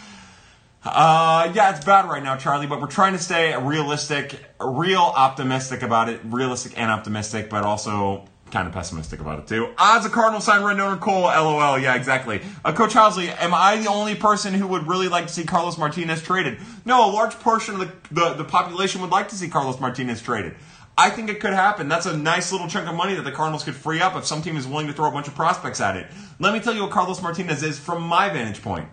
Uh, 0.84 1.50
yeah, 1.54 1.74
it's 1.74 1.84
bad 1.84 2.06
right 2.06 2.22
now, 2.22 2.36
Charlie, 2.36 2.66
but 2.66 2.80
we're 2.80 2.86
trying 2.86 3.14
to 3.14 3.18
stay 3.18 3.56
realistic, 3.56 4.38
real 4.60 5.00
optimistic 5.00 5.82
about 5.82 6.08
it, 6.08 6.20
realistic 6.24 6.78
and 6.78 6.90
optimistic, 6.90 7.48
but 7.48 7.64
also 7.64 8.26
kind 8.50 8.68
of 8.68 8.74
pessimistic 8.74 9.20
about 9.20 9.38
it 9.38 9.46
too. 9.46 9.72
Odds 9.78 10.06
of 10.06 10.12
Cardinal 10.12 10.40
sign 10.40 10.60
Rendon 10.60 11.00
Cole, 11.00 11.22
lol. 11.22 11.78
Yeah, 11.78 11.96
exactly. 11.96 12.42
Uh, 12.64 12.72
Coach 12.72 12.92
Housley, 12.92 13.34
am 13.40 13.54
I 13.54 13.76
the 13.76 13.88
only 13.88 14.14
person 14.14 14.54
who 14.54 14.66
would 14.68 14.86
really 14.86 15.08
like 15.08 15.26
to 15.26 15.32
see 15.32 15.44
Carlos 15.44 15.78
Martinez 15.78 16.22
traded? 16.22 16.58
No, 16.84 17.10
a 17.10 17.12
large 17.12 17.34
portion 17.34 17.80
of 17.80 17.80
the, 17.80 18.14
the, 18.20 18.34
the 18.34 18.44
population 18.44 19.00
would 19.00 19.10
like 19.10 19.28
to 19.30 19.34
see 19.34 19.48
Carlos 19.48 19.80
Martinez 19.80 20.22
traded. 20.22 20.54
I 20.96 21.10
think 21.10 21.28
it 21.28 21.40
could 21.40 21.52
happen. 21.54 21.88
That's 21.88 22.06
a 22.06 22.16
nice 22.16 22.52
little 22.52 22.68
chunk 22.68 22.88
of 22.88 22.94
money 22.94 23.14
that 23.14 23.22
the 23.22 23.32
Cardinals 23.32 23.64
could 23.64 23.74
free 23.74 24.00
up 24.00 24.14
if 24.14 24.24
some 24.24 24.42
team 24.42 24.56
is 24.56 24.66
willing 24.66 24.86
to 24.86 24.92
throw 24.92 25.08
a 25.08 25.10
bunch 25.10 25.26
of 25.26 25.34
prospects 25.34 25.80
at 25.80 25.96
it. 25.96 26.06
Let 26.38 26.52
me 26.52 26.60
tell 26.60 26.74
you 26.74 26.82
what 26.82 26.92
Carlos 26.92 27.20
Martinez 27.20 27.64
is 27.64 27.78
from 27.78 28.02
my 28.02 28.28
vantage 28.28 28.62
point. 28.62 28.88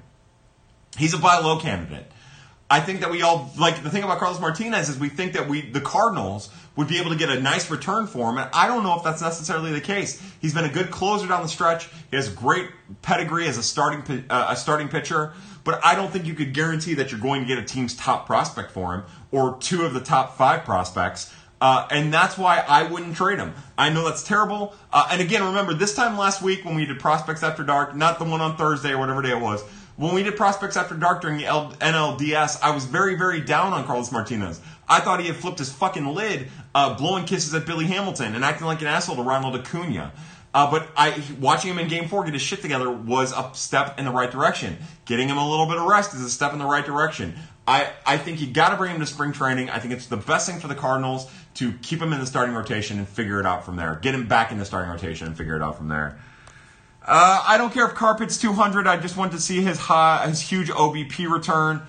He's 0.97 1.13
a 1.13 1.17
buy 1.17 1.37
low 1.37 1.59
candidate. 1.59 2.11
I 2.71 2.79
think 2.79 3.01
that 3.01 3.11
we 3.11 3.21
all 3.21 3.51
like 3.59 3.83
the 3.83 3.89
thing 3.89 4.03
about 4.03 4.19
Carlos 4.19 4.39
Martinez 4.39 4.87
is 4.87 4.97
we 4.97 5.09
think 5.09 5.33
that 5.33 5.49
we 5.49 5.59
the 5.61 5.81
Cardinals 5.81 6.49
would 6.77 6.87
be 6.87 6.99
able 6.99 7.09
to 7.11 7.17
get 7.17 7.29
a 7.29 7.37
nice 7.37 7.69
return 7.69 8.07
for 8.07 8.29
him, 8.29 8.37
and 8.37 8.49
I 8.53 8.67
don't 8.67 8.83
know 8.83 8.95
if 8.95 9.03
that's 9.03 9.21
necessarily 9.21 9.73
the 9.73 9.81
case. 9.81 10.21
He's 10.39 10.53
been 10.53 10.63
a 10.63 10.69
good 10.71 10.89
closer 10.89 11.27
down 11.27 11.43
the 11.43 11.49
stretch. 11.49 11.89
He 12.09 12.15
has 12.15 12.29
great 12.29 12.69
pedigree 13.01 13.45
as 13.45 13.57
a 13.57 13.63
starting 13.63 14.25
uh, 14.29 14.47
a 14.49 14.55
starting 14.55 14.87
pitcher, 14.87 15.33
but 15.65 15.83
I 15.83 15.95
don't 15.95 16.11
think 16.11 16.25
you 16.25 16.33
could 16.33 16.53
guarantee 16.53 16.93
that 16.93 17.11
you're 17.11 17.19
going 17.19 17.41
to 17.41 17.47
get 17.47 17.57
a 17.57 17.65
team's 17.65 17.93
top 17.93 18.25
prospect 18.25 18.71
for 18.71 18.93
him 18.93 19.03
or 19.31 19.57
two 19.57 19.83
of 19.83 19.93
the 19.93 20.01
top 20.01 20.37
five 20.37 20.63
prospects. 20.63 21.33
Uh, 21.59 21.87
and 21.91 22.11
that's 22.11 22.39
why 22.39 22.63
I 22.67 22.83
wouldn't 22.83 23.15
trade 23.15 23.37
him. 23.37 23.53
I 23.77 23.89
know 23.89 24.03
that's 24.03 24.23
terrible. 24.23 24.73
Uh, 24.91 25.09
and 25.11 25.21
again, 25.21 25.43
remember 25.43 25.75
this 25.75 25.93
time 25.93 26.17
last 26.17 26.41
week 26.41 26.65
when 26.65 26.73
we 26.73 26.85
did 26.87 26.99
prospects 26.99 27.43
after 27.43 27.63
dark, 27.63 27.95
not 27.95 28.17
the 28.17 28.25
one 28.25 28.41
on 28.41 28.57
Thursday 28.57 28.93
or 28.93 28.97
whatever 28.97 29.21
day 29.21 29.29
it 29.29 29.39
was 29.39 29.63
when 29.97 30.15
we 30.15 30.23
did 30.23 30.35
Prospects 30.35 30.77
After 30.77 30.95
Dark 30.95 31.21
during 31.21 31.37
the 31.37 31.45
NLDS, 31.45 32.59
I 32.61 32.71
was 32.71 32.85
very, 32.85 33.15
very 33.15 33.41
down 33.41 33.73
on 33.73 33.85
Carlos 33.85 34.11
Martinez. 34.11 34.61
I 34.87 34.99
thought 34.99 35.19
he 35.19 35.27
had 35.27 35.35
flipped 35.35 35.59
his 35.59 35.71
fucking 35.71 36.05
lid, 36.05 36.49
uh, 36.73 36.95
blowing 36.95 37.25
kisses 37.25 37.53
at 37.53 37.65
Billy 37.65 37.85
Hamilton 37.85 38.35
and 38.35 38.43
acting 38.43 38.67
like 38.67 38.81
an 38.81 38.87
asshole 38.87 39.15
to 39.17 39.21
Ronald 39.21 39.55
Acuna. 39.55 40.11
Uh, 40.53 40.69
but 40.69 40.89
I, 40.97 41.21
watching 41.39 41.71
him 41.71 41.79
in 41.79 41.87
Game 41.87 42.09
Four 42.09 42.25
get 42.25 42.33
his 42.33 42.41
shit 42.41 42.61
together 42.61 42.91
was 42.91 43.31
a 43.31 43.51
step 43.53 43.97
in 43.99 44.05
the 44.05 44.11
right 44.11 44.29
direction. 44.29 44.77
Getting 45.05 45.29
him 45.29 45.37
a 45.37 45.49
little 45.49 45.65
bit 45.65 45.77
of 45.77 45.85
rest 45.85 46.13
is 46.13 46.21
a 46.21 46.29
step 46.29 46.51
in 46.51 46.59
the 46.59 46.65
right 46.65 46.85
direction. 46.85 47.35
I, 47.67 47.89
I 48.05 48.17
think 48.17 48.41
you 48.41 48.47
got 48.47 48.69
to 48.69 48.75
bring 48.75 48.93
him 48.93 48.99
to 48.99 49.05
spring 49.05 49.31
training. 49.31 49.69
I 49.69 49.79
think 49.79 49.93
it's 49.93 50.07
the 50.07 50.17
best 50.17 50.49
thing 50.49 50.59
for 50.59 50.67
the 50.67 50.75
Cardinals 50.75 51.31
to 51.55 51.71
keep 51.81 52.01
him 52.01 52.11
in 52.11 52.19
the 52.19 52.25
starting 52.25 52.53
rotation 52.53 52.97
and 52.97 53.07
figure 53.07 53.39
it 53.39 53.45
out 53.45 53.63
from 53.65 53.77
there. 53.77 53.99
Get 54.01 54.13
him 54.13 54.27
back 54.27 54.51
in 54.51 54.57
the 54.57 54.65
starting 54.65 54.91
rotation 54.91 55.27
and 55.27 55.37
figure 55.37 55.55
it 55.55 55.61
out 55.61 55.77
from 55.77 55.87
there. 55.87 56.19
Uh, 57.03 57.43
I 57.47 57.57
don't 57.57 57.73
care 57.73 57.87
if 57.87 57.95
Carpet's 57.95 58.37
200. 58.37 58.85
I 58.85 58.97
just 58.97 59.17
want 59.17 59.31
to 59.31 59.39
see 59.39 59.61
his 59.61 59.79
high, 59.79 60.27
his 60.27 60.41
huge 60.41 60.69
OBP 60.69 61.29
return. 61.29 61.81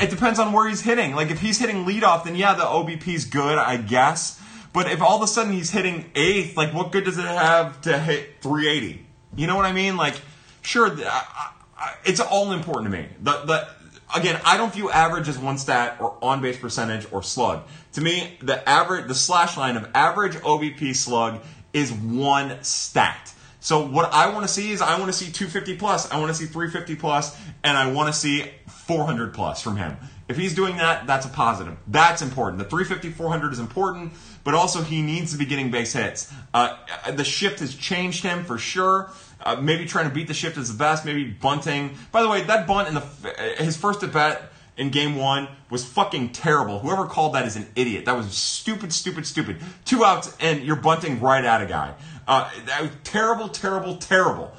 It 0.00 0.10
depends 0.10 0.38
on 0.38 0.52
where 0.52 0.68
he's 0.68 0.82
hitting. 0.82 1.14
Like 1.14 1.30
if 1.30 1.40
he's 1.40 1.58
hitting 1.58 1.84
leadoff, 1.86 2.24
then 2.24 2.36
yeah, 2.36 2.54
the 2.54 2.64
OBP's 2.64 3.24
good, 3.24 3.58
I 3.58 3.78
guess. 3.78 4.40
But 4.72 4.90
if 4.90 5.00
all 5.00 5.16
of 5.16 5.22
a 5.22 5.26
sudden 5.26 5.52
he's 5.52 5.70
hitting 5.70 6.10
eighth, 6.14 6.56
like 6.56 6.74
what 6.74 6.92
good 6.92 7.04
does 7.04 7.18
it 7.18 7.24
have 7.24 7.80
to 7.82 7.98
hit 7.98 8.42
380? 8.42 9.04
You 9.36 9.46
know 9.46 9.56
what 9.56 9.64
I 9.64 9.72
mean? 9.72 9.96
Like, 9.96 10.20
sure, 10.62 10.90
I, 10.90 11.50
I, 11.76 11.94
it's 12.04 12.20
all 12.20 12.52
important 12.52 12.92
to 12.92 12.98
me. 12.98 13.08
The, 13.22 13.32
the 13.44 13.68
again, 14.14 14.40
I 14.44 14.56
don't 14.56 14.72
view 14.72 14.90
average 14.90 15.28
as 15.28 15.38
one 15.38 15.58
stat 15.58 15.96
or 16.00 16.16
on 16.22 16.42
base 16.42 16.58
percentage 16.58 17.06
or 17.10 17.22
slug. 17.22 17.62
To 17.94 18.00
me, 18.00 18.36
the 18.42 18.66
average, 18.68 19.08
the 19.08 19.14
slash 19.14 19.56
line 19.56 19.76
of 19.76 19.88
average 19.94 20.34
OBP 20.34 20.94
slug 20.94 21.40
is 21.72 21.90
one 21.92 22.62
stat. 22.62 23.32
So 23.60 23.84
what 23.86 24.12
I 24.12 24.30
want 24.30 24.46
to 24.46 24.52
see 24.52 24.70
is 24.70 24.80
I 24.80 24.98
want 24.98 25.06
to 25.06 25.12
see 25.12 25.26
250 25.26 25.76
plus, 25.76 26.10
I 26.10 26.18
want 26.18 26.30
to 26.30 26.34
see 26.34 26.46
350 26.46 26.94
plus, 26.96 27.36
and 27.64 27.76
I 27.76 27.90
want 27.90 28.12
to 28.12 28.18
see 28.18 28.50
400 28.68 29.34
plus 29.34 29.60
from 29.60 29.76
him. 29.76 29.96
If 30.28 30.36
he's 30.36 30.54
doing 30.54 30.76
that, 30.76 31.06
that's 31.06 31.24
a 31.24 31.30
positive. 31.30 31.76
That's 31.86 32.20
important. 32.20 32.58
The 32.58 32.64
350, 32.64 33.10
400 33.16 33.52
is 33.52 33.58
important, 33.58 34.12
but 34.44 34.54
also 34.54 34.82
he 34.82 35.00
needs 35.00 35.32
to 35.32 35.38
be 35.38 35.46
getting 35.46 35.70
base 35.70 35.94
hits. 35.94 36.32
Uh, 36.52 36.76
the 37.10 37.24
shift 37.24 37.60
has 37.60 37.74
changed 37.74 38.22
him 38.22 38.44
for 38.44 38.58
sure. 38.58 39.10
Uh, 39.40 39.56
maybe 39.56 39.86
trying 39.86 40.08
to 40.08 40.14
beat 40.14 40.28
the 40.28 40.34
shift 40.34 40.58
is 40.58 40.70
the 40.70 40.78
best. 40.78 41.06
Maybe 41.06 41.24
bunting. 41.24 41.96
By 42.12 42.22
the 42.22 42.28
way, 42.28 42.42
that 42.42 42.66
bunt 42.66 42.88
in 42.88 42.94
the 42.94 43.54
his 43.58 43.76
first 43.76 44.02
at 44.02 44.12
bat 44.12 44.52
in 44.76 44.90
game 44.90 45.16
one 45.16 45.48
was 45.70 45.84
fucking 45.84 46.30
terrible. 46.30 46.78
Whoever 46.78 47.06
called 47.06 47.34
that 47.34 47.46
is 47.46 47.56
an 47.56 47.66
idiot. 47.74 48.04
That 48.04 48.16
was 48.16 48.32
stupid, 48.32 48.92
stupid, 48.92 49.26
stupid. 49.26 49.58
Two 49.84 50.04
outs 50.04 50.34
and 50.40 50.62
you're 50.62 50.76
bunting 50.76 51.20
right 51.20 51.44
at 51.44 51.60
a 51.60 51.66
guy. 51.66 51.94
Uh, 52.28 52.50
that 52.66 52.82
was 52.82 52.90
terrible, 53.04 53.48
terrible, 53.48 53.96
terrible. 53.96 54.52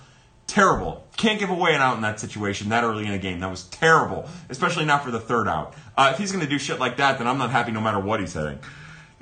Terrible. 0.48 1.06
Can't 1.16 1.40
give 1.40 1.52
away 1.52 1.76
an 1.76 1.82
out 1.82 1.96
in 1.96 2.02
that 2.02 2.20
situation 2.20 2.70
that 2.70 2.84
early 2.84 3.06
in 3.06 3.14
a 3.14 3.20
game. 3.20 3.40
That 3.42 3.52
was 3.52 3.66
terrible, 3.66 4.28
especially 4.50 4.86
not 4.86 5.04
for 5.04 5.12
the 5.12 5.20
third 5.20 5.48
out. 5.48 5.76
Uh, 5.96 6.10
if 6.12 6.18
he's 6.18 6.32
going 6.32 6.44
to 6.44 6.50
do 6.50 6.58
shit 6.58 6.80
like 6.80 6.98
that, 6.98 7.20
then 7.20 7.28
I'm 7.28 7.38
not 7.38 7.52
happy 7.52 7.72
no 7.72 7.80
matter 7.80 8.00
what 8.00 8.20
he's 8.20 8.34
hitting. 8.34 8.58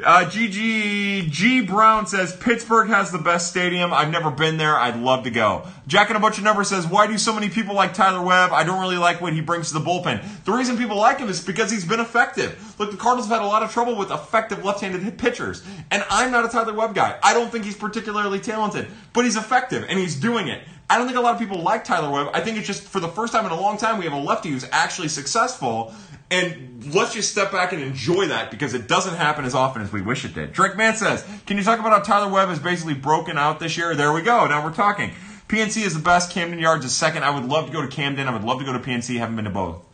Uh, 0.04 0.26
GG 0.30 1.32
G 1.32 1.62
Brown 1.62 2.06
says 2.06 2.36
Pittsburgh 2.36 2.88
has 2.90 3.12
the 3.12 3.18
best 3.18 3.50
stadium. 3.50 3.92
I've 3.92 4.12
never 4.12 4.30
been 4.30 4.58
there. 4.58 4.78
I'd 4.78 5.00
love 5.00 5.24
to 5.24 5.32
go. 5.32 5.66
Jack 5.88 6.10
and 6.10 6.18
a 6.18 6.20
bunch 6.20 6.38
of 6.38 6.44
numbers 6.44 6.68
says 6.68 6.86
why 6.86 7.08
do 7.08 7.18
so 7.18 7.34
many 7.34 7.50
people 7.50 7.74
like 7.74 7.96
Tyler 7.96 8.24
Webb? 8.24 8.52
I 8.54 8.64
don't 8.64 8.80
really 8.80 8.98
like 8.98 9.22
what 9.22 9.34
he 9.34 9.42
brings 9.42 9.70
to 9.70 9.80
the 9.80 9.84
bullpen. 9.84 10.24
The 10.44 10.52
reason 10.52 10.78
people 10.78 10.98
like 10.98 11.18
him 11.18 11.30
is 11.30 11.44
because 11.44 11.72
he's 11.72 11.84
been 11.84 12.00
effective. 12.00 12.76
Look, 12.78 12.92
the 12.92 12.98
Cardinals 12.98 13.28
have 13.28 13.40
had 13.40 13.46
a 13.46 13.50
lot 13.50 13.64
of 13.64 13.72
trouble 13.72 13.96
with 13.96 14.12
effective 14.12 14.64
left-handed 14.64 15.18
pitchers, 15.18 15.64
and 15.90 16.06
I'm 16.12 16.32
not 16.32 16.46
a 16.46 16.50
Tyler 16.50 16.74
Webb 16.74 16.94
guy. 16.94 17.18
I 17.24 17.34
don't 17.34 17.52
think 17.52 17.66
he's 17.66 17.78
particularly 17.78 18.40
talented, 18.40 18.88
but 19.14 19.26
he's 19.26 19.36
effective 19.36 19.84
and 19.90 19.98
he's 19.98 20.16
doing 20.16 20.48
it. 20.48 20.62
I 20.90 20.98
don't 20.98 21.08
think 21.08 21.18
a 21.18 21.22
lot 21.22 21.34
of 21.34 21.40
people 21.40 21.62
like 21.62 21.84
Tyler 21.84 22.10
Webb. 22.12 22.30
I 22.34 22.42
think 22.42 22.58
it's 22.58 22.68
just 22.68 22.84
for 22.84 23.00
the 23.00 23.10
first 23.10 23.34
time 23.34 23.46
in 23.46 23.52
a 23.52 23.60
long 23.60 23.78
time 23.78 23.98
we 23.98 24.06
have 24.06 24.14
a 24.14 24.20
lefty 24.20 24.52
who's 24.52 24.66
actually 24.72 25.10
successful 25.10 25.94
and 26.30 26.94
let's 26.94 27.14
just 27.14 27.32
step 27.32 27.52
back 27.52 27.72
and 27.72 27.82
enjoy 27.82 28.28
that 28.28 28.52
because 28.52 28.74
it 28.74 28.88
doesn't 28.88 29.16
happen 29.16 29.46
as 29.46 29.56
often 29.56 29.82
as 29.82 29.92
we 29.92 30.02
wish 30.02 30.26
it 30.26 30.34
did. 30.34 30.52
Drake 30.52 30.76
Man 30.76 30.96
says, 30.96 31.26
Can 31.46 31.58
you 31.58 31.64
talk 31.64 31.80
about 31.80 31.92
how 31.92 32.00
Tyler 32.00 32.32
Webb 32.32 32.50
is 32.50 32.60
basically 32.60 32.94
broken 32.94 33.38
out 33.38 33.60
this 33.60 33.78
year? 33.78 33.96
There 33.96 34.12
we 34.12 34.22
go. 34.22 34.46
Now 34.48 34.64
we're 34.64 34.74
talking. 34.74 35.12
PNC 35.48 35.86
is 35.86 35.94
the 35.94 36.02
best. 36.02 36.32
Camden 36.32 36.60
Yards 36.60 36.84
is 36.84 36.94
second. 36.94 37.24
I 37.24 37.30
would 37.30 37.46
love 37.46 37.68
to 37.68 37.72
go 37.72 37.82
to 37.82 37.88
Camden. 37.88 38.28
I 38.28 38.34
would 38.34 38.44
love 38.44 38.60
to 38.60 38.66
go 38.66 38.74
to 38.74 38.80
PNC. 38.80 39.18
Haven't 39.18 39.38
been 39.38 39.46
to 39.46 39.52
both. 39.52 39.86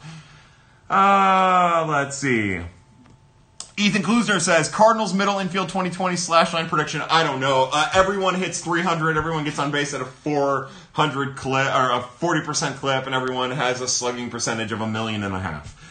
Uh, 0.90 1.86
let's 1.88 2.18
see. 2.18 2.60
Ethan 3.76 4.04
Klusner 4.04 4.40
says 4.40 4.70
Cardinals 4.70 5.16
middle 5.16 5.40
infield 5.40 5.68
2020 5.68 6.16
slash 6.16 6.54
line 6.54 6.70
prediction. 6.70 7.02
I 7.10 7.24
don't 7.24 7.40
know. 7.40 7.70
Uh, 7.72 7.90
everyone 7.94 8.36
hits 8.36 8.62
300. 8.62 9.18
Everyone 9.18 9.44
gets 9.44 9.58
on 9.58 9.72
base 9.72 9.96
at 9.96 10.02
a 10.02 10.06
400 10.06 11.36
clip 11.36 11.68
or 11.68 11.92
a 11.92 12.02
40% 12.02 12.76
clip, 12.76 13.06
and 13.08 13.16
everyone 13.16 13.52
has 13.52 13.82
a 13.82 13.88
slugging 13.88 14.30
percentage 14.30 14.72
of 14.72 14.82
a 14.82 14.88
million 14.88 15.24
and 15.24 15.34
a 15.34 15.40
half. 15.40 15.83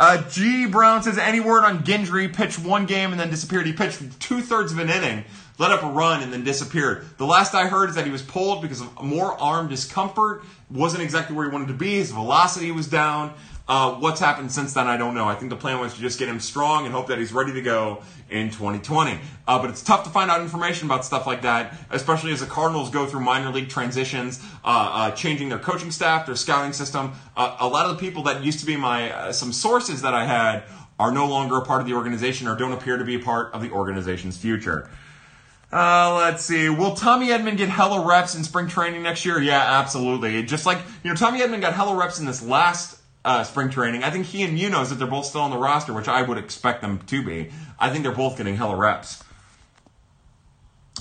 Uh, 0.00 0.26
G. 0.30 0.64
Brown 0.64 1.02
says 1.02 1.18
any 1.18 1.40
word 1.40 1.62
on 1.62 1.84
Gendry 1.84 2.34
pitched 2.34 2.58
one 2.58 2.86
game 2.86 3.10
and 3.10 3.20
then 3.20 3.28
disappeared. 3.28 3.66
He 3.66 3.74
pitched 3.74 4.18
two 4.18 4.40
thirds 4.40 4.72
of 4.72 4.78
an 4.78 4.88
inning, 4.88 5.24
let 5.58 5.72
up 5.72 5.82
a 5.82 5.90
run, 5.90 6.22
and 6.22 6.32
then 6.32 6.42
disappeared. 6.42 7.04
The 7.18 7.26
last 7.26 7.54
I 7.54 7.66
heard 7.66 7.90
is 7.90 7.96
that 7.96 8.06
he 8.06 8.10
was 8.10 8.22
pulled 8.22 8.62
because 8.62 8.80
of 8.80 9.02
more 9.02 9.38
arm 9.38 9.68
discomfort. 9.68 10.42
Wasn't 10.70 11.02
exactly 11.02 11.36
where 11.36 11.44
he 11.44 11.52
wanted 11.52 11.68
to 11.68 11.74
be. 11.74 11.96
His 11.96 12.12
velocity 12.12 12.70
was 12.70 12.86
down. 12.86 13.34
Uh, 13.70 13.94
what's 13.94 14.18
happened 14.18 14.50
since 14.50 14.72
then, 14.72 14.88
I 14.88 14.96
don't 14.96 15.14
know. 15.14 15.28
I 15.28 15.36
think 15.36 15.48
the 15.48 15.56
plan 15.56 15.78
was 15.78 15.94
to 15.94 16.00
just 16.00 16.18
get 16.18 16.28
him 16.28 16.40
strong 16.40 16.86
and 16.86 16.92
hope 16.92 17.06
that 17.06 17.18
he's 17.18 17.32
ready 17.32 17.52
to 17.52 17.62
go 17.62 18.02
in 18.28 18.50
2020. 18.50 19.20
Uh, 19.46 19.60
but 19.60 19.70
it's 19.70 19.80
tough 19.80 20.02
to 20.02 20.10
find 20.10 20.28
out 20.28 20.40
information 20.40 20.88
about 20.88 21.04
stuff 21.04 21.24
like 21.24 21.42
that, 21.42 21.78
especially 21.90 22.32
as 22.32 22.40
the 22.40 22.46
Cardinals 22.46 22.90
go 22.90 23.06
through 23.06 23.20
minor 23.20 23.52
league 23.52 23.68
transitions, 23.68 24.42
uh, 24.64 24.90
uh 24.92 25.10
changing 25.12 25.50
their 25.50 25.60
coaching 25.60 25.92
staff, 25.92 26.26
their 26.26 26.34
scouting 26.34 26.72
system. 26.72 27.12
Uh, 27.36 27.58
a 27.60 27.68
lot 27.68 27.86
of 27.86 27.96
the 27.96 28.00
people 28.00 28.24
that 28.24 28.42
used 28.42 28.58
to 28.58 28.66
be 28.66 28.74
my 28.74 29.12
uh, 29.12 29.32
some 29.32 29.52
sources 29.52 30.02
that 30.02 30.14
I 30.14 30.24
had 30.24 30.64
are 30.98 31.12
no 31.12 31.28
longer 31.28 31.56
a 31.56 31.64
part 31.64 31.80
of 31.80 31.86
the 31.86 31.94
organization 31.94 32.48
or 32.48 32.56
don't 32.56 32.72
appear 32.72 32.98
to 32.98 33.04
be 33.04 33.14
a 33.14 33.20
part 33.20 33.54
of 33.54 33.62
the 33.62 33.70
organization's 33.70 34.36
future. 34.36 34.90
Uh, 35.72 36.16
let's 36.16 36.44
see. 36.44 36.68
Will 36.68 36.96
Tommy 36.96 37.28
Edman 37.28 37.56
get 37.56 37.68
hella 37.68 38.04
reps 38.04 38.34
in 38.34 38.42
spring 38.42 38.66
training 38.66 39.04
next 39.04 39.24
year? 39.24 39.40
Yeah, 39.40 39.78
absolutely. 39.78 40.42
Just 40.42 40.66
like, 40.66 40.78
you 41.04 41.10
know, 41.10 41.14
Tommy 41.14 41.38
Edman 41.38 41.60
got 41.60 41.74
hella 41.74 41.94
reps 41.94 42.18
in 42.18 42.26
this 42.26 42.42
last 42.42 42.99
uh, 43.24 43.44
spring 43.44 43.70
training. 43.70 44.02
I 44.02 44.10
think 44.10 44.26
he 44.26 44.42
and 44.42 44.54
Munoz, 44.54 44.92
if 44.92 44.98
they're 44.98 45.06
both 45.06 45.26
still 45.26 45.42
on 45.42 45.50
the 45.50 45.58
roster, 45.58 45.92
which 45.92 46.08
I 46.08 46.22
would 46.22 46.38
expect 46.38 46.80
them 46.80 47.00
to 47.06 47.22
be, 47.22 47.50
I 47.78 47.90
think 47.90 48.02
they're 48.02 48.12
both 48.12 48.36
getting 48.36 48.56
hella 48.56 48.76
reps. 48.76 49.22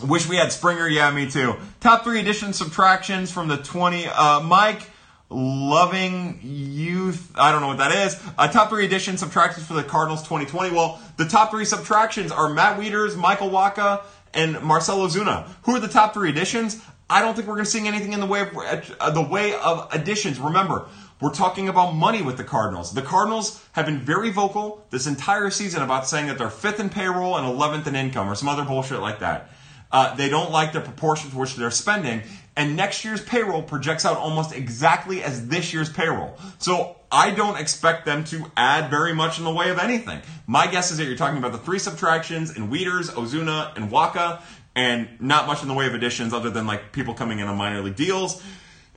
Wish 0.03 0.29
we 0.29 0.37
had 0.37 0.51
Springer. 0.51 0.87
Yeah, 0.87 1.11
me 1.11 1.29
too. 1.29 1.55
Top 1.79 2.03
three 2.03 2.19
additions, 2.19 2.57
subtractions 2.57 3.31
from 3.31 3.47
the 3.47 3.57
20. 3.57 4.07
Uh, 4.07 4.39
Mike, 4.41 4.83
loving 5.29 6.39
youth. 6.41 7.31
I 7.35 7.51
don't 7.51 7.61
know 7.61 7.67
what 7.67 7.79
that 7.79 7.91
is. 7.91 8.21
Uh, 8.37 8.47
top 8.47 8.69
three 8.69 8.85
additions, 8.85 9.19
subtractions 9.19 9.67
for 9.67 9.73
the 9.73 9.83
Cardinals 9.83 10.21
2020. 10.23 10.73
Well, 10.73 11.01
the 11.17 11.25
top 11.25 11.51
three 11.51 11.65
subtractions 11.65 12.31
are 12.31 12.49
Matt 12.53 12.79
Wieters, 12.79 13.17
Michael 13.17 13.49
Wacha, 13.49 14.03
and 14.33 14.61
Marcell 14.61 14.99
Ozuna. 14.99 15.49
Who 15.63 15.75
are 15.75 15.79
the 15.79 15.87
top 15.87 16.13
three 16.13 16.29
additions? 16.29 16.81
I 17.09 17.21
don't 17.21 17.35
think 17.35 17.47
we're 17.47 17.55
going 17.55 17.65
to 17.65 17.71
see 17.71 17.87
anything 17.87 18.13
in 18.13 18.19
the 18.19 18.25
way 18.25 18.41
of 18.41 18.55
uh, 18.99 19.09
the 19.09 19.21
way 19.21 19.55
of 19.55 19.89
additions. 19.91 20.39
Remember, 20.39 20.87
we're 21.21 21.33
talking 21.33 21.67
about 21.67 21.93
money 21.93 22.21
with 22.21 22.37
the 22.37 22.43
Cardinals. 22.43 22.93
The 22.93 23.01
Cardinals 23.01 23.63
have 23.73 23.85
been 23.85 23.99
very 23.99 24.29
vocal 24.29 24.85
this 24.89 25.05
entire 25.05 25.49
season 25.49 25.81
about 25.81 26.07
saying 26.07 26.27
that 26.27 26.37
they're 26.37 26.49
fifth 26.49 26.79
in 26.79 26.89
payroll 26.89 27.35
and 27.37 27.45
11th 27.45 27.87
in 27.87 27.95
income 27.95 28.29
or 28.29 28.35
some 28.35 28.47
other 28.47 28.63
bullshit 28.63 28.99
like 28.99 29.19
that. 29.19 29.49
Uh, 29.91 30.15
they 30.15 30.29
don't 30.29 30.51
like 30.51 30.71
the 30.71 30.79
proportion 30.79 31.29
for 31.29 31.39
which 31.39 31.55
they're 31.55 31.71
spending, 31.71 32.21
and 32.55 32.75
next 32.75 33.03
year's 33.03 33.21
payroll 33.23 33.63
projects 33.63 34.05
out 34.05 34.17
almost 34.17 34.53
exactly 34.53 35.23
as 35.23 35.47
this 35.47 35.73
year's 35.73 35.91
payroll. 35.91 36.37
So 36.59 36.95
I 37.11 37.31
don't 37.31 37.59
expect 37.59 38.05
them 38.05 38.23
to 38.25 38.51
add 38.55 38.91
very 38.91 39.15
much 39.15 39.39
in 39.39 39.45
the 39.45 39.53
way 39.53 39.71
of 39.71 39.79
anything. 39.79 40.21
My 40.45 40.67
guess 40.67 40.91
is 40.91 40.97
that 40.97 41.05
you're 41.05 41.17
talking 41.17 41.39
about 41.39 41.53
the 41.53 41.57
three 41.57 41.79
subtractions 41.79 42.55
in 42.55 42.69
Wieters, 42.69 43.09
Ozuna, 43.11 43.75
and 43.75 43.89
Wacha, 43.89 44.41
and 44.75 45.09
not 45.19 45.47
much 45.47 45.63
in 45.63 45.67
the 45.67 45.73
way 45.73 45.87
of 45.87 45.95
additions 45.95 46.33
other 46.33 46.51
than 46.51 46.67
like 46.67 46.91
people 46.91 47.15
coming 47.15 47.39
in 47.39 47.47
on 47.47 47.57
minor 47.57 47.81
league 47.81 47.95
deals 47.95 48.43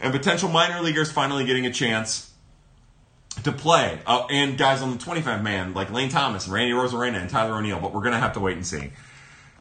and 0.02 0.12
potential 0.12 0.48
minor 0.48 0.82
leaguers 0.82 1.10
finally 1.10 1.44
getting 1.44 1.64
a 1.64 1.72
chance 1.72 2.30
to 3.44 3.52
play. 3.52 4.00
Uh, 4.04 4.26
and 4.30 4.58
guys 4.58 4.82
on 4.82 4.92
the 4.92 4.98
25 4.98 5.42
man, 5.42 5.72
like 5.72 5.90
Lane 5.90 6.10
Thomas 6.10 6.44
and 6.44 6.52
Randy 6.52 6.74
Arozarena 6.74 7.20
and 7.20 7.30
Tyler 7.30 7.56
O'Neill, 7.56 7.80
but 7.80 7.94
we're 7.94 8.00
going 8.00 8.12
to 8.12 8.18
have 8.18 8.34
to 8.34 8.40
wait 8.40 8.56
and 8.56 8.66
see. 8.66 8.92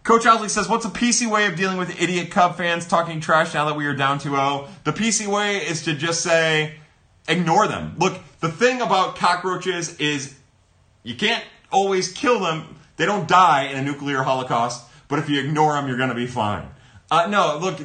Coach 0.03 0.23
Housley 0.23 0.49
says, 0.49 0.67
What's 0.67 0.83
a 0.83 0.89
PC 0.89 1.29
way 1.29 1.45
of 1.45 1.55
dealing 1.55 1.77
with 1.77 2.01
idiot 2.01 2.31
Cub 2.31 2.57
fans 2.57 2.87
talking 2.87 3.21
trash 3.21 3.53
now 3.53 3.65
that 3.65 3.77
we 3.77 3.85
are 3.85 3.93
down 3.93 4.17
2 4.17 4.31
0? 4.31 4.67
The 4.83 4.91
PC 4.91 5.27
way 5.27 5.57
is 5.57 5.83
to 5.83 5.93
just 5.93 6.21
say, 6.21 6.75
ignore 7.27 7.67
them. 7.67 7.95
Look, 7.99 8.19
the 8.39 8.49
thing 8.49 8.81
about 8.81 9.15
cockroaches 9.15 9.95
is 9.99 10.35
you 11.03 11.13
can't 11.13 11.43
always 11.71 12.11
kill 12.11 12.39
them. 12.39 12.79
They 12.97 13.05
don't 13.05 13.27
die 13.27 13.65
in 13.65 13.77
a 13.77 13.83
nuclear 13.83 14.23
holocaust, 14.23 14.89
but 15.07 15.19
if 15.19 15.29
you 15.29 15.39
ignore 15.39 15.73
them, 15.73 15.87
you're 15.87 15.97
going 15.97 16.09
to 16.09 16.15
be 16.15 16.27
fine. 16.27 16.67
Uh, 17.11 17.27
no, 17.27 17.59
look, 17.61 17.77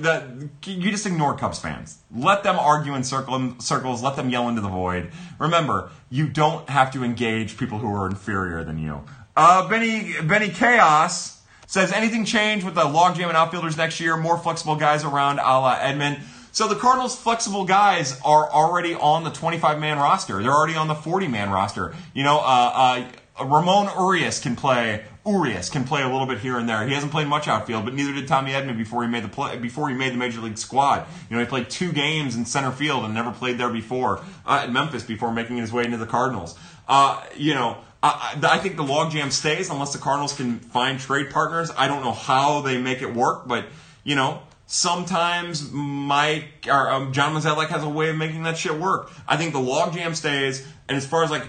you 0.65 0.91
just 0.93 1.05
ignore 1.05 1.37
Cubs 1.37 1.59
fans. 1.59 1.99
Let 2.15 2.45
them 2.45 2.57
argue 2.61 2.95
in 2.95 3.03
circle, 3.03 3.57
circles. 3.59 4.01
Let 4.01 4.15
them 4.15 4.31
yell 4.31 4.49
into 4.49 4.61
the 4.61 4.69
void. 4.69 5.11
Remember, 5.41 5.91
you 6.09 6.29
don't 6.29 6.71
have 6.71 6.93
to 6.93 7.03
engage 7.03 7.59
people 7.59 7.79
who 7.79 7.93
are 7.93 8.07
inferior 8.07 8.63
than 8.63 8.79
you. 8.79 9.03
Uh, 9.37 9.69
Benny 9.69 10.15
Benny 10.23 10.49
Chaos 10.49 11.43
says 11.67 11.93
anything 11.93 12.25
change 12.25 12.63
with 12.63 12.77
the 12.77 12.83
logjam 12.83 13.27
and 13.27 13.37
outfielders 13.37 13.77
next 13.77 13.99
year? 13.99 14.17
More 14.17 14.39
flexible 14.39 14.77
guys 14.77 15.03
around, 15.03 15.41
a 15.41 15.59
la 15.59 15.77
Edman. 15.77 16.21
So 16.53 16.69
the 16.69 16.77
Cardinals' 16.77 17.17
flexible 17.17 17.65
guys 17.65 18.19
are 18.25 18.49
already 18.49 18.95
on 18.95 19.25
the 19.25 19.31
25 19.31 19.81
man 19.81 19.99
roster. 19.99 20.41
They're 20.41 20.53
already 20.55 20.77
on 20.77 20.87
the 20.87 20.95
40 20.95 21.27
man 21.27 21.51
roster. 21.51 21.95
You 22.15 22.23
know, 22.23 22.39
uh, 22.39 22.73
uh, 22.75 23.09
Ramon 23.45 23.91
Urias 23.99 24.41
can 24.41 24.57
play 24.57 25.05
Urias 25.27 25.69
can 25.69 25.85
play 25.85 26.03
a 26.03 26.09
little 26.09 26.27
bit 26.27 26.39
here 26.39 26.57
and 26.57 26.69
there. 26.69 26.87
He 26.87 26.95
hasn't 26.95 27.11
played 27.11 27.27
much 27.27 27.49
outfield, 27.49 27.85
but 27.85 27.95
neither 27.95 28.13
did 28.13 28.29
Tommy 28.29 28.53
Edman 28.53 28.77
before 28.77 29.03
he 29.03 29.09
made 29.09 29.25
the 29.25 29.29
play, 29.29 29.59
before 29.59 29.89
he 29.89 29.95
made 29.95 30.13
the 30.13 30.17
major 30.17 30.41
league 30.41 30.57
squad. 30.57 31.05
You 31.29 31.37
know, 31.37 31.43
he 31.43 31.49
played 31.49 31.69
two 31.69 31.91
games 31.93 32.37
in 32.37 32.45
center 32.45 32.71
field 32.71 33.05
and 33.05 33.13
never 33.13 33.33
played 33.33 33.59
there 33.59 33.69
before 33.69 34.21
uh, 34.47 34.61
at 34.63 34.73
Memphis 34.73 35.03
before 35.03 35.33
making 35.33 35.57
his 35.57 35.73
way 35.73 35.85
into 35.85 35.97
the 35.97 36.07
Cardinals. 36.07 36.57
Uh, 36.89 37.23
you 37.37 37.55
know, 37.55 37.79
I, 38.03 38.39
I 38.41 38.59
think 38.59 38.77
the 38.77 38.85
logjam 38.85 39.33
stays 39.33 39.69
unless 39.69 39.93
the 39.93 39.99
Cardinals 39.99 40.33
can 40.37 40.61
find 40.61 41.01
trade 41.01 41.31
partners. 41.31 41.73
I 41.77 41.89
don't 41.89 42.05
know 42.05 42.13
how 42.13 42.61
they 42.61 42.79
make 42.79 43.03
it 43.03 43.13
work, 43.13 43.49
but 43.49 43.67
you 44.05 44.15
know, 44.15 44.43
sometimes 44.67 45.73
Mike 45.73 46.67
or 46.69 46.89
um, 46.89 47.13
John 47.13 47.35
Mozeliak 47.35 47.69
has 47.69 47.83
a 47.83 47.89
way 47.89 48.11
of 48.11 48.17
making 48.17 48.45
that 48.45 48.57
shit 48.57 48.79
work. 48.79 49.11
I 49.27 49.37
think 49.37 49.53
the 49.53 49.59
logjam 49.59 50.15
stays, 50.15 50.65
and 50.89 50.97
as 50.97 51.05
far 51.05 51.25
as 51.25 51.31
like 51.33 51.49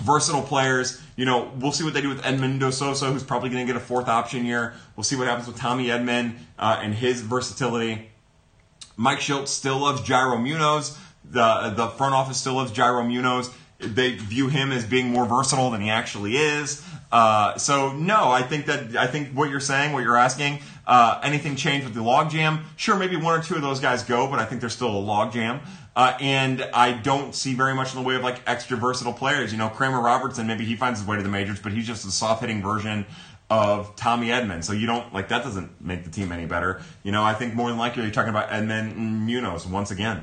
versatile 0.00 0.42
players. 0.42 1.00
You 1.16 1.24
know, 1.24 1.50
we'll 1.58 1.72
see 1.72 1.84
what 1.84 1.94
they 1.94 2.00
do 2.00 2.08
with 2.08 2.22
Edmundo 2.22 2.72
Sosa, 2.72 3.12
who's 3.12 3.22
probably 3.22 3.50
going 3.50 3.66
to 3.66 3.72
get 3.72 3.80
a 3.80 3.84
fourth 3.84 4.08
option 4.08 4.44
year. 4.44 4.74
We'll 4.96 5.04
see 5.04 5.16
what 5.16 5.26
happens 5.26 5.46
with 5.46 5.56
Tommy 5.56 5.86
Edman 5.86 6.36
uh, 6.58 6.80
and 6.82 6.94
his 6.94 7.20
versatility. 7.20 8.10
Mike 8.96 9.20
Shildt 9.20 9.48
still 9.48 9.78
loves 9.78 10.02
Yairo 10.02 10.42
Munoz. 10.42 10.98
The 11.24 11.72
the 11.76 11.88
front 11.88 12.14
office 12.14 12.38
still 12.38 12.54
loves 12.54 12.72
Yairo 12.72 13.06
Munoz. 13.06 13.50
They 13.78 14.16
view 14.16 14.48
him 14.48 14.72
as 14.72 14.84
being 14.84 15.08
more 15.08 15.24
versatile 15.24 15.70
than 15.70 15.80
he 15.80 15.88
actually 15.88 16.36
is. 16.36 16.84
Uh, 17.10 17.56
so 17.56 17.92
no, 17.92 18.30
I 18.30 18.42
think 18.42 18.66
that 18.66 18.96
I 18.96 19.06
think 19.06 19.32
what 19.32 19.50
you're 19.50 19.58
saying, 19.58 19.92
what 19.92 20.02
you're 20.02 20.16
asking, 20.16 20.60
uh, 20.86 21.20
anything 21.22 21.56
changed 21.56 21.86
with 21.86 21.94
the 21.94 22.00
logjam? 22.00 22.62
Sure, 22.76 22.96
maybe 22.96 23.16
one 23.16 23.38
or 23.38 23.42
two 23.42 23.56
of 23.56 23.62
those 23.62 23.80
guys 23.80 24.02
go, 24.02 24.28
but 24.28 24.38
I 24.38 24.44
think 24.44 24.60
there's 24.60 24.74
still 24.74 24.96
a 24.96 25.02
logjam. 25.02 25.60
Uh, 26.00 26.16
and 26.18 26.62
I 26.72 26.92
don't 26.92 27.34
see 27.34 27.52
very 27.52 27.74
much 27.74 27.94
in 27.94 28.00
the 28.00 28.08
way 28.08 28.14
of 28.14 28.22
like 28.22 28.40
extra 28.46 28.74
versatile 28.78 29.12
players. 29.12 29.52
You 29.52 29.58
know, 29.58 29.68
Kramer 29.68 30.00
Robertson, 30.00 30.46
maybe 30.46 30.64
he 30.64 30.74
finds 30.74 30.98
his 30.98 31.06
way 31.06 31.18
to 31.18 31.22
the 31.22 31.28
majors, 31.28 31.60
but 31.60 31.72
he's 31.72 31.86
just 31.86 32.06
a 32.06 32.10
soft 32.10 32.40
hitting 32.40 32.62
version 32.62 33.04
of 33.50 33.94
Tommy 33.96 34.28
Edman. 34.28 34.64
So 34.64 34.72
you 34.72 34.86
don't 34.86 35.12
like 35.12 35.28
that 35.28 35.44
doesn't 35.44 35.78
make 35.78 36.04
the 36.04 36.10
team 36.10 36.32
any 36.32 36.46
better. 36.46 36.80
You 37.02 37.12
know, 37.12 37.22
I 37.22 37.34
think 37.34 37.52
more 37.52 37.68
than 37.68 37.76
likely 37.76 38.02
you're 38.04 38.12
talking 38.12 38.30
about 38.30 38.48
Edman 38.48 38.92
and 38.92 39.26
Munoz 39.26 39.66
once 39.66 39.90
again. 39.90 40.22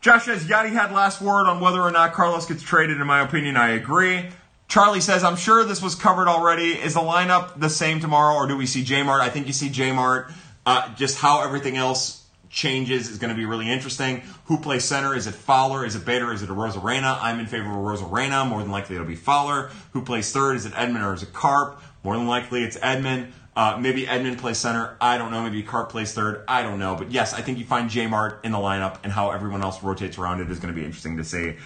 Josh 0.00 0.26
says 0.26 0.44
Yachty 0.44 0.70
had 0.70 0.92
last 0.92 1.20
word 1.20 1.48
on 1.48 1.58
whether 1.58 1.80
or 1.82 1.90
not 1.90 2.12
Carlos 2.12 2.46
gets 2.46 2.62
traded. 2.62 3.00
In 3.00 3.06
my 3.08 3.22
opinion, 3.22 3.56
I 3.56 3.70
agree. 3.70 4.28
Charlie 4.68 5.00
says, 5.00 5.24
I'm 5.24 5.34
sure 5.34 5.64
this 5.64 5.82
was 5.82 5.96
covered 5.96 6.28
already. 6.28 6.74
Is 6.74 6.94
the 6.94 7.00
lineup 7.00 7.58
the 7.58 7.70
same 7.70 7.98
tomorrow, 7.98 8.36
or 8.36 8.46
do 8.46 8.56
we 8.56 8.66
see 8.66 8.84
J 8.84 9.02
Mart? 9.02 9.20
I 9.20 9.30
think 9.30 9.48
you 9.48 9.52
see 9.52 9.68
J 9.68 9.90
Mart. 9.90 10.30
Uh, 10.64 10.94
just 10.94 11.18
how 11.18 11.42
everything 11.42 11.76
else 11.76 12.21
changes 12.52 13.08
is 13.08 13.18
going 13.18 13.30
to 13.30 13.34
be 13.34 13.46
really 13.46 13.68
interesting. 13.68 14.22
Who 14.44 14.58
plays 14.58 14.84
center? 14.84 15.16
Is 15.16 15.26
it 15.26 15.34
Fowler? 15.34 15.84
Is 15.84 15.96
it 15.96 16.04
Bader? 16.04 16.32
Is 16.32 16.42
it 16.42 16.50
Arozarena? 16.50 17.18
I'm 17.20 17.40
in 17.40 17.46
favor 17.46 17.70
of 17.70 17.76
Arozarena. 17.76 18.46
More 18.46 18.60
than 18.60 18.70
likely 18.70 18.94
it'll 18.94 19.08
be 19.08 19.16
Fowler. 19.16 19.70
Who 19.92 20.02
plays 20.02 20.30
third? 20.30 20.56
Is 20.56 20.66
it 20.66 20.72
Edman 20.74 21.04
or 21.04 21.14
is 21.14 21.22
it 21.22 21.32
Carp? 21.32 21.82
More 22.04 22.16
than 22.16 22.26
likely 22.26 22.62
it's 22.62 22.76
Edman. 22.76 23.32
Uh, 23.56 23.78
maybe 23.80 24.04
Edman 24.04 24.38
plays 24.38 24.58
center. 24.58 24.96
I 25.00 25.18
don't 25.18 25.30
know. 25.30 25.42
Maybe 25.42 25.62
Carp 25.62 25.90
plays 25.90 26.12
third. 26.12 26.44
I 26.46 26.62
don't 26.62 26.78
know. 26.78 26.94
But 26.94 27.10
yes, 27.10 27.34
I 27.34 27.40
think 27.40 27.58
you 27.58 27.64
find 27.64 27.90
J 27.90 28.06
Mart 28.06 28.40
in 28.44 28.52
the 28.52 28.58
lineup 28.58 28.98
and 29.02 29.12
how 29.12 29.30
everyone 29.30 29.62
else 29.62 29.82
rotates 29.82 30.18
around 30.18 30.40
it 30.40 30.50
is 30.50 30.58
going 30.58 30.72
to 30.72 30.78
be 30.78 30.84
interesting 30.84 31.16
to 31.16 31.24
see. 31.24 31.56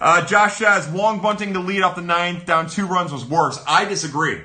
Uh, 0.00 0.24
Josh 0.26 0.56
says 0.56 0.88
Wong 0.88 1.20
bunting 1.20 1.54
to 1.54 1.60
lead 1.60 1.82
off 1.82 1.96
the 1.96 2.02
ninth, 2.02 2.44
down 2.44 2.68
two 2.68 2.86
runs 2.86 3.12
was 3.12 3.24
worse. 3.24 3.62
I 3.66 3.86
disagree. 3.86 4.42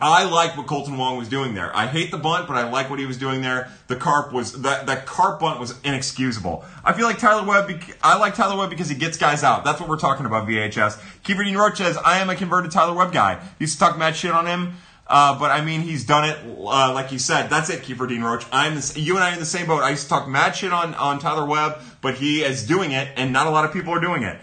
I 0.00 0.24
like 0.24 0.56
what 0.56 0.66
Kolten 0.66 0.98
Wong 0.98 1.16
was 1.16 1.28
doing 1.28 1.54
there. 1.54 1.74
I 1.74 1.86
hate 1.86 2.10
the 2.10 2.18
bunt, 2.18 2.48
but 2.48 2.56
I 2.56 2.68
like 2.68 2.90
what 2.90 2.98
he 2.98 3.06
was 3.06 3.16
doing 3.16 3.42
there. 3.42 3.70
The 3.86 3.94
carp 3.94 4.32
was 4.32 4.62
that 4.62 4.86
that 4.86 5.06
carp 5.06 5.38
bunt 5.40 5.60
was 5.60 5.80
inexcusable. 5.82 6.64
I 6.84 6.92
feel 6.92 7.06
like 7.06 7.18
Tyler 7.18 7.46
Webb. 7.46 7.70
I 8.02 8.18
like 8.18 8.34
Tyler 8.34 8.56
Webb 8.56 8.70
because 8.70 8.88
he 8.88 8.96
gets 8.96 9.16
guys 9.16 9.44
out. 9.44 9.64
That's 9.64 9.80
what 9.80 9.88
we're 9.88 9.98
talking 9.98 10.26
about. 10.26 10.48
VHS. 10.48 10.98
Kiefer 11.22 11.44
Dean 11.44 11.56
Roach 11.56 11.78
says 11.78 11.96
I 11.98 12.18
am 12.18 12.28
a 12.28 12.34
converted 12.34 12.72
Tyler 12.72 12.94
Webb 12.94 13.12
guy. 13.12 13.36
He 13.58 13.64
used 13.64 13.74
to 13.74 13.78
talk 13.78 13.96
mad 13.96 14.16
shit 14.16 14.32
on 14.32 14.46
him. 14.46 14.74
Uh, 15.06 15.38
but 15.38 15.50
I 15.50 15.62
mean, 15.62 15.82
he's 15.82 16.04
done 16.04 16.28
it, 16.28 16.38
uh, 16.44 16.92
like 16.92 17.12
you 17.12 17.18
said. 17.18 17.48
That's 17.48 17.68
it, 17.68 17.82
Kiefer 17.82 18.08
Dean 18.08 18.22
Roach. 18.22 18.46
I'm 18.50 18.76
the, 18.76 18.94
you 18.96 19.16
and 19.16 19.22
I 19.22 19.30
are 19.30 19.32
in 19.34 19.38
the 19.38 19.44
same 19.44 19.66
boat. 19.66 19.82
I 19.82 19.90
used 19.90 20.04
to 20.04 20.08
talk 20.08 20.26
mad 20.26 20.56
shit 20.56 20.72
on, 20.72 20.94
on 20.94 21.18
Tyler 21.18 21.44
Webb, 21.44 21.80
but 22.00 22.14
he 22.14 22.42
is 22.42 22.66
doing 22.66 22.92
it, 22.92 23.08
and 23.16 23.30
not 23.30 23.46
a 23.46 23.50
lot 23.50 23.66
of 23.66 23.72
people 23.72 23.92
are 23.92 24.00
doing 24.00 24.22
it. 24.22 24.38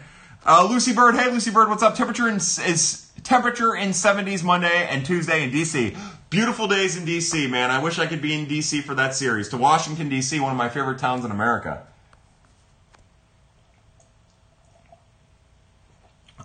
Uh, 0.45 0.68
Lucy 0.69 0.94
Bird, 0.94 1.15
hey 1.15 1.32
Lucy 1.32 1.52
Bird, 1.52 1.69
what's 1.69 1.84
up? 1.84 1.95
Temperature 1.95 2.28
in, 2.28 2.36
is 2.36 3.01
temperature 3.23 3.76
in 3.76 3.89
70s 3.89 4.43
Monday 4.43 4.88
and 4.89 5.06
Tuesday 5.06 5.43
in 5.43 5.52
DC. 5.52 5.98
Beautiful 6.30 6.68
days 6.68 6.98
in 6.98 7.06
DC, 7.06 7.49
man. 7.49 7.72
I 7.72 7.81
wish 7.81 7.99
I 7.99 8.07
could 8.07 8.22
be 8.22 8.34
in 8.34 8.45
DC 8.48 8.84
for 8.84 8.95
that 8.95 9.15
series. 9.15 9.49
To 9.49 9.57
Washington 9.57 10.10
DC, 10.10 10.39
one 10.39 10.52
of 10.52 10.57
my 10.57 10.69
favorite 10.69 10.99
towns 10.99 11.26
in 11.26 11.31
America. 11.31 11.85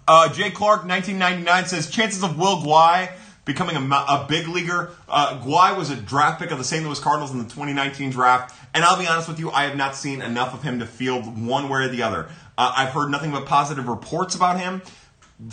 Uh, 0.08 0.28
Jay 0.32 0.50
Clark, 0.50 0.84
1999 0.84 1.66
says 1.66 1.90
chances 1.90 2.22
of 2.22 2.38
Will 2.38 2.58
Guai 2.58 3.10
becoming 3.44 3.76
a, 3.76 3.94
a 3.94 4.26
big 4.28 4.46
leaguer. 4.46 4.90
Uh, 5.08 5.40
was 5.76 5.90
a 5.90 5.96
draft 5.96 6.40
pick 6.40 6.50
of 6.50 6.58
the 6.58 6.64
St. 6.64 6.84
Louis 6.84 7.00
Cardinals 7.00 7.30
in 7.30 7.38
the 7.38 7.44
2019 7.44 8.10
draft, 8.10 8.54
and 8.74 8.84
I'll 8.84 8.98
be 8.98 9.06
honest 9.06 9.28
with 9.28 9.38
you, 9.38 9.50
I 9.50 9.64
have 9.64 9.76
not 9.76 9.94
seen 9.94 10.20
enough 10.20 10.52
of 10.52 10.62
him 10.62 10.80
to 10.80 10.86
field 10.86 11.46
one 11.46 11.68
way 11.68 11.84
or 11.84 11.88
the 11.88 12.02
other. 12.02 12.28
Uh, 12.58 12.72
I've 12.76 12.90
heard 12.90 13.10
nothing 13.10 13.32
but 13.32 13.46
positive 13.46 13.88
reports 13.88 14.34
about 14.34 14.60
him. 14.60 14.82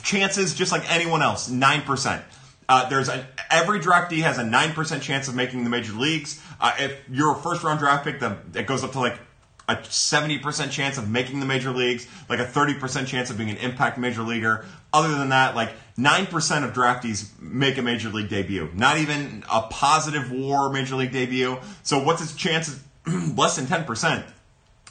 Chances, 0.02 0.54
just 0.54 0.72
like 0.72 0.90
anyone 0.92 1.22
else, 1.22 1.50
nine 1.50 1.82
percent. 1.82 2.24
Uh, 2.70 2.88
there's 2.90 3.10
an 3.10 3.26
every 3.52 3.80
draftee 3.80 4.22
has 4.22 4.38
a 4.38 4.44
nine 4.44 4.74
percent 4.74 5.04
chance 5.04 5.28
of 5.28 5.36
making 5.36 5.64
the 5.64 5.70
major 5.70 5.94
leagues. 5.94 6.42
Uh, 6.62 6.74
if 6.80 6.98
you're 7.10 7.34
a 7.34 7.36
first 7.36 7.64
round 7.64 7.80
draft 7.80 8.06
pick, 8.06 8.20
the, 8.20 8.38
it 8.56 8.66
goes 8.66 8.84
up 8.84 8.94
to 8.94 9.00
like 9.00 9.20
a 9.68 9.76
70% 9.76 10.72
chance 10.72 10.98
of 10.98 11.10
making 11.10 11.40
the 11.40 11.46
major 11.46 11.72
leagues, 11.72 12.08
like 12.28 12.40
a 12.40 12.46
30% 12.46 13.08
chance 13.08 13.30
of 13.30 13.38
being 13.38 13.50
an 13.50 13.58
impact 13.58 13.98
major 13.98 14.22
leaguer. 14.22 14.66
Other 14.92 15.16
than 15.16 15.30
that, 15.30 15.56
like 15.56 15.72
9% 15.98 16.64
of 16.64 16.74
draftees 16.74 17.30
make 17.42 17.78
a 17.78 17.82
major 17.82 18.10
league 18.10 18.30
debut. 18.30 18.70
Not 18.74 18.98
even 18.98 19.44
a 19.52 19.62
positive 19.64 20.32
war 20.32 20.70
major 20.72 20.96
league 20.96 21.14
debut. 21.14 21.58
So 21.82 22.04
what's 22.04 22.22
its 22.22 22.36
chances? 22.36 22.84
Less 23.08 23.56
than 23.56 23.66
10%. 23.66 24.26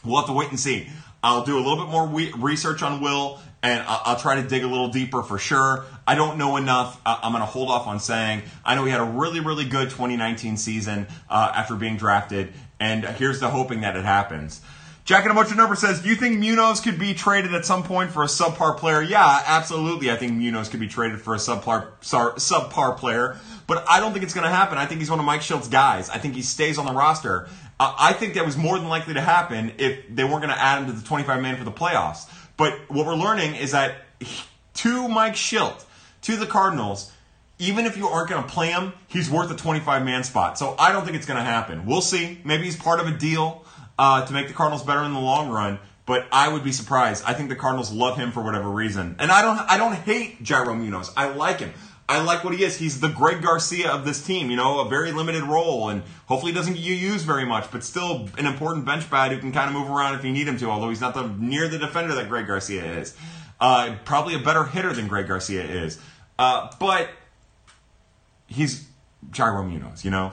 We'll 0.05 0.17
have 0.17 0.27
to 0.27 0.33
wait 0.33 0.49
and 0.49 0.59
see. 0.59 0.89
I'll 1.23 1.45
do 1.45 1.57
a 1.57 1.61
little 1.61 1.77
bit 1.77 1.89
more 1.89 2.09
research 2.39 2.83
on 2.83 3.01
Will, 3.01 3.41
and 3.63 3.85
I'll 3.87 4.19
try 4.19 4.41
to 4.41 4.47
dig 4.47 4.65
a 4.65 4.67
little 4.67 4.89
deeper 4.89 5.23
for 5.23 5.39
sure. 5.39 5.85
I 6.07 6.17
don't 6.17 6.37
know 6.37 6.57
enough. 6.57 7.01
I'm 7.07 7.33
going 7.33 7.43
to 7.43 7.47
hold 7.47 7.71
off 7.71 7.87
on 7.87 8.01
saying. 8.01 8.43
I 8.65 8.75
know 8.75 8.85
he 8.85 8.91
had 8.91 9.01
a 9.01 9.05
really, 9.05 9.41
really 9.41 9.65
good 9.65 9.91
2019 9.91 10.57
season 10.57 11.07
uh, 11.31 11.53
after 11.55 11.77
being 11.77 11.97
drafted, 11.97 12.53
and 12.81 13.05
here's 13.05 13.39
the 13.39 13.49
hoping 13.49 13.83
that 13.83 13.95
it 13.95 14.05
happens. 14.05 14.61
Jack 15.05 15.25
and 15.25 15.33
a 15.33 15.35
bunch 15.35 15.51
of 15.51 15.57
numbers 15.57 15.81
says, 15.81 16.01
Do 16.01 16.09
you 16.09 16.15
think 16.15 16.39
Munoz 16.39 16.81
could 16.81 16.99
be 16.99 17.13
traded 17.13 17.55
at 17.55 17.65
some 17.65 17.83
point 17.83 18.13
for 18.13 18.23
a 18.23 18.27
subpar 18.27 18.77
player? 18.77 19.03
Yeah, 19.03 19.43
absolutely. 19.47 20.13
I 20.13 20.17
think 20.17 20.33
Munoz 20.33 20.69
could 20.69 20.79
be 20.79 20.87
traded 20.87 21.21
for 21.21 21.35
a 21.35 21.39
subpar, 21.39 21.91
subpar 22.01 22.97
player, 22.97 23.37
but 23.67 23.85
I 23.89 23.99
don't 23.99 24.13
think 24.13 24.25
it's 24.25 24.35
going 24.35 24.47
to 24.47 24.55
happen. 24.55 24.79
I 24.79 24.87
think 24.87 25.01
he's 25.01 25.11
one 25.11 25.19
of 25.19 25.25
Mike 25.25 25.41
Shildt's 25.41 25.67
guys. 25.67 26.09
I 26.09 26.19
think 26.19 26.35
he 26.35 26.43
stays 26.43 26.79
on 26.79 26.87
the 26.87 26.93
roster. 26.93 27.49
I 27.81 28.13
think 28.13 28.35
that 28.35 28.47
was 28.47 28.57
more 28.57 28.79
than 28.79 28.89
likely 28.89 29.15
to 29.15 29.21
happen 29.21 29.73
if 29.79 30.05
they 30.09 30.23
weren't 30.23 30.43
going 30.43 30.55
to 30.55 30.61
add 30.61 30.83
him 30.83 30.87
to 30.87 30.93
the 30.93 31.05
25 31.05 31.43
man 31.43 31.57
for 31.57 31.65
the 31.65 31.73
playoffs. 31.73 32.31
But 32.63 32.79
what 32.87 33.07
we're 33.07 33.17
learning 33.17 33.57
is 33.57 33.73
that 33.73 33.97
to 34.75 35.09
Mike 35.09 35.33
Shildt, 35.33 35.85
to 36.21 36.37
the 36.37 36.47
Cardinals, 36.47 37.11
even 37.59 37.87
if 37.87 37.97
you 37.97 38.07
aren't 38.07 38.31
going 38.31 38.41
to 38.41 38.49
play 38.49 38.71
him, 38.71 38.93
he's 39.09 39.29
worth 39.29 39.51
a 39.51 39.57
25 39.57 40.05
man 40.05 40.23
spot. 40.23 40.61
So 40.61 40.77
I 40.79 40.93
don't 40.93 41.03
think 41.03 41.17
it's 41.17 41.27
going 41.27 41.39
to 41.39 41.45
happen. 41.45 41.87
We'll 41.87 42.01
see. 42.01 42.39
Maybe 42.45 42.63
he's 42.63 42.77
part 42.77 43.01
of 43.01 43.09
a 43.09 43.11
deal 43.11 43.65
uh, 43.99 44.25
to 44.25 44.33
make 44.33 44.47
the 44.47 44.55
Cardinals 44.55 44.85
better 44.85 45.03
in 45.03 45.13
the 45.13 45.19
long 45.19 45.51
run. 45.51 45.81
But 46.07 46.29
I 46.31 46.53
would 46.53 46.63
be 46.63 46.71
surprised. 46.71 47.25
I 47.27 47.35
think 47.35 47.49
the 47.49 47.57
Cardinals 47.57 47.91
love 47.91 48.17
him 48.17 48.31
for 48.31 48.45
whatever 48.45 48.69
reason, 48.69 49.17
and 49.19 49.33
I 49.33 49.43
don't. 49.43 49.59
I 49.59 49.77
don't 49.77 49.95
hate 49.95 50.45
Yairo 50.45 50.79
Munoz. 50.79 51.13
I 51.17 51.31
like 51.31 51.59
him. 51.59 51.73
I 52.09 52.21
like 52.23 52.45
what 52.45 52.55
he 52.55 52.65
is. 52.65 52.77
He's 52.77 53.01
the 53.01 53.09
Greg 53.09 53.43
Garcia 53.43 53.91
of 53.91 54.05
this 54.05 54.25
team, 54.25 54.51
you 54.51 54.57
know, 54.57 54.81
a 54.81 54.89
very 54.89 55.13
limited 55.13 55.45
role, 55.45 55.89
and 55.89 56.03
hopefully 56.27 56.53
doesn't 56.53 56.75
get 56.75 56.83
you 56.83 56.95
used 56.95 57.25
very 57.25 57.47
much, 57.47 57.71
but 57.71 57.85
still 57.85 58.29
an 58.37 58.47
important 58.47 58.85
bench 58.85 59.09
bat 59.11 59.33
who 59.33 59.39
can 59.39 59.53
kind 59.53 59.69
of 59.69 59.81
move 59.81 59.91
around 59.91 60.15
if 60.17 60.25
you 60.25 60.33
need 60.33 60.47
him 60.47 60.59
to, 60.59 60.69
although 60.69 60.91
he's 60.91 61.01
not 61.01 61.15
the 61.15 61.27
near 61.39 61.69
the 61.69 61.79
defender 61.79 62.15
that 62.15 62.29
Greg 62.29 62.47
Garcia 62.47 62.85
is. 62.85 63.17
Uh, 63.61 63.97
probably 64.05 64.35
a 64.35 64.39
better 64.39 64.65
hitter 64.65 64.93
than 64.93 65.07
Greg 65.09 65.29
Garcia 65.29 65.63
is. 65.63 65.99
Uh, 66.39 66.71
but 66.81 67.09
he's 68.47 68.89
Yairo 69.31 69.67
Munoz, 69.67 70.05
you 70.05 70.11
know? 70.11 70.33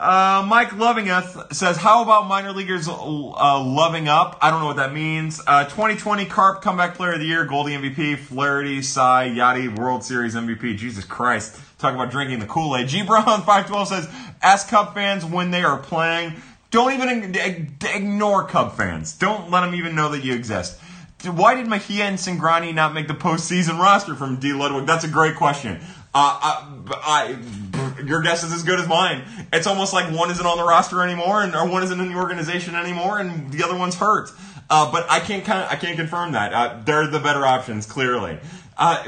Uh, 0.00 0.46
Mike 0.46 0.70
Lovingeth 0.70 1.52
says, 1.52 1.76
"How 1.76 2.04
about 2.04 2.28
minor 2.28 2.52
leaguers 2.52 2.86
uh, 2.88 3.60
loving 3.60 4.06
up? 4.06 4.38
I 4.40 4.50
don't 4.50 4.60
know 4.60 4.66
what 4.66 4.76
that 4.76 4.94
means. 4.94 5.40
Uh, 5.44 5.64
2020 5.64 6.24
Carp 6.26 6.62
Comeback 6.62 6.94
Player 6.94 7.14
of 7.14 7.18
the 7.18 7.26
Year, 7.26 7.44
Goldie 7.44 7.72
MVP, 7.72 8.16
Flaherty, 8.16 8.80
Cy, 8.80 9.28
Yachty, 9.28 9.76
World 9.76 10.04
Series 10.04 10.36
MVP. 10.36 10.76
Jesus 10.76 11.04
Christ! 11.04 11.60
Talk 11.78 11.94
about 11.94 12.12
drinking 12.12 12.38
the 12.38 12.46
Kool 12.46 12.76
Aid. 12.76 12.86
G 12.86 13.02
Brown 13.02 13.24
512 13.24 13.88
says, 13.88 14.08
"Ask 14.40 14.68
Cub 14.68 14.94
fans 14.94 15.24
when 15.24 15.50
they 15.50 15.64
are 15.64 15.78
playing. 15.78 16.34
Don't 16.70 16.92
even 16.92 17.34
ignore 17.34 18.44
Cub 18.44 18.76
fans. 18.76 19.14
Don't 19.14 19.50
let 19.50 19.62
them 19.62 19.74
even 19.74 19.96
know 19.96 20.10
that 20.10 20.22
you 20.22 20.32
exist." 20.32 20.78
Why 21.24 21.56
did 21.56 21.66
Mejia 21.66 22.04
and 22.04 22.16
Cingrani 22.16 22.72
not 22.72 22.94
make 22.94 23.08
the 23.08 23.14
postseason 23.14 23.80
roster 23.80 24.14
from 24.14 24.36
D. 24.36 24.52
Ludwig? 24.52 24.86
That's 24.86 25.02
a 25.02 25.08
great 25.08 25.34
question. 25.34 25.80
Uh, 26.14 26.38
I, 26.40 26.82
I 27.02 27.77
your 28.04 28.22
guess 28.22 28.44
is 28.44 28.52
as 28.52 28.62
good 28.62 28.80
as 28.80 28.88
mine. 28.88 29.24
It's 29.52 29.66
almost 29.66 29.92
like 29.92 30.12
one 30.14 30.30
isn't 30.30 30.44
on 30.44 30.56
the 30.56 30.64
roster 30.64 31.02
anymore, 31.02 31.42
and 31.42 31.54
or 31.54 31.68
one 31.68 31.82
isn't 31.82 31.98
in 31.98 32.08
the 32.12 32.18
organization 32.18 32.74
anymore, 32.74 33.18
and 33.18 33.52
the 33.52 33.64
other 33.64 33.76
one's 33.76 33.94
hurt. 33.94 34.30
Uh, 34.70 34.90
but 34.92 35.10
I 35.10 35.20
can't 35.20 35.44
kind 35.44 35.62
of, 35.62 35.70
I 35.70 35.76
can't 35.76 35.96
confirm 35.96 36.32
that. 36.32 36.52
Uh, 36.52 36.80
they're 36.84 37.06
the 37.06 37.20
better 37.20 37.44
options, 37.46 37.86
clearly. 37.86 38.38
Uh, 38.76 39.02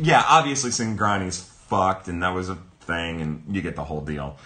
yeah, 0.00 0.22
obviously 0.26 0.70
Cingrani's 0.70 1.40
fucked, 1.40 2.08
and 2.08 2.22
that 2.22 2.34
was 2.34 2.48
a 2.48 2.58
thing, 2.80 3.20
and 3.20 3.44
you 3.50 3.62
get 3.62 3.76
the 3.76 3.84
whole 3.84 4.02
deal. 4.02 4.36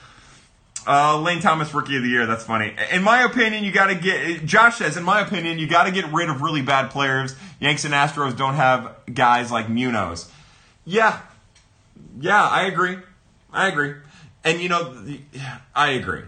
Uh, 0.86 1.20
Lane 1.20 1.40
Thomas, 1.40 1.74
rookie 1.74 1.96
of 1.96 2.02
the 2.02 2.08
year. 2.08 2.26
That's 2.26 2.44
funny. 2.44 2.74
In 2.90 3.02
my 3.02 3.22
opinion, 3.22 3.64
you 3.64 3.72
got 3.72 3.88
to 3.88 3.94
get. 3.94 4.46
Josh 4.46 4.76
says, 4.76 4.96
in 4.96 5.02
my 5.02 5.20
opinion, 5.20 5.58
you 5.58 5.66
got 5.66 5.84
to 5.84 5.92
get 5.92 6.10
rid 6.12 6.30
of 6.30 6.40
really 6.40 6.62
bad 6.62 6.90
players. 6.90 7.36
Yanks 7.58 7.84
and 7.84 7.92
Astros 7.92 8.36
don't 8.36 8.54
have 8.54 8.96
guys 9.12 9.52
like 9.52 9.68
Munoz. 9.68 10.30
Yeah, 10.86 11.20
yeah, 12.18 12.42
I 12.42 12.62
agree. 12.62 12.96
I 13.52 13.68
agree. 13.68 13.94
And 14.44 14.60
you 14.60 14.68
know, 14.68 14.94
I 15.74 15.90
agree. 15.90 16.22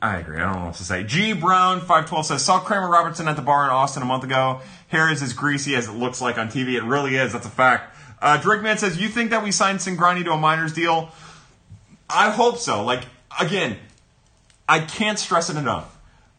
I 0.00 0.18
agree. 0.18 0.36
I 0.36 0.40
don't 0.40 0.52
know 0.52 0.58
what 0.60 0.66
else 0.68 0.78
to 0.78 0.84
say. 0.84 1.02
G 1.02 1.32
Brown 1.32 1.80
five 1.80 2.06
twelve 2.06 2.26
says 2.26 2.44
saw 2.44 2.60
Kramer 2.60 2.88
Robertson 2.88 3.26
at 3.28 3.36
the 3.36 3.42
bar 3.42 3.64
in 3.64 3.70
Austin 3.70 4.02
a 4.02 4.06
month 4.06 4.24
ago. 4.24 4.60
Hair 4.88 5.12
is 5.12 5.22
as 5.22 5.32
greasy 5.32 5.74
as 5.74 5.88
it 5.88 5.92
looks 5.92 6.20
like 6.20 6.38
on 6.38 6.48
TV. 6.48 6.74
It 6.74 6.84
really 6.84 7.16
is. 7.16 7.32
That's 7.32 7.46
a 7.46 7.50
fact. 7.50 7.96
Uh, 8.22 8.36
Drake 8.36 8.62
Man 8.62 8.78
says 8.78 9.00
you 9.00 9.08
think 9.08 9.30
that 9.30 9.42
we 9.42 9.50
signed 9.50 9.78
Cingrani 9.78 10.24
to 10.24 10.32
a 10.32 10.36
minors 10.36 10.72
deal? 10.72 11.10
I 12.08 12.30
hope 12.30 12.58
so. 12.58 12.84
Like 12.84 13.04
again, 13.40 13.76
I 14.68 14.80
can't 14.80 15.18
stress 15.18 15.50
it 15.50 15.56
enough. 15.56 15.98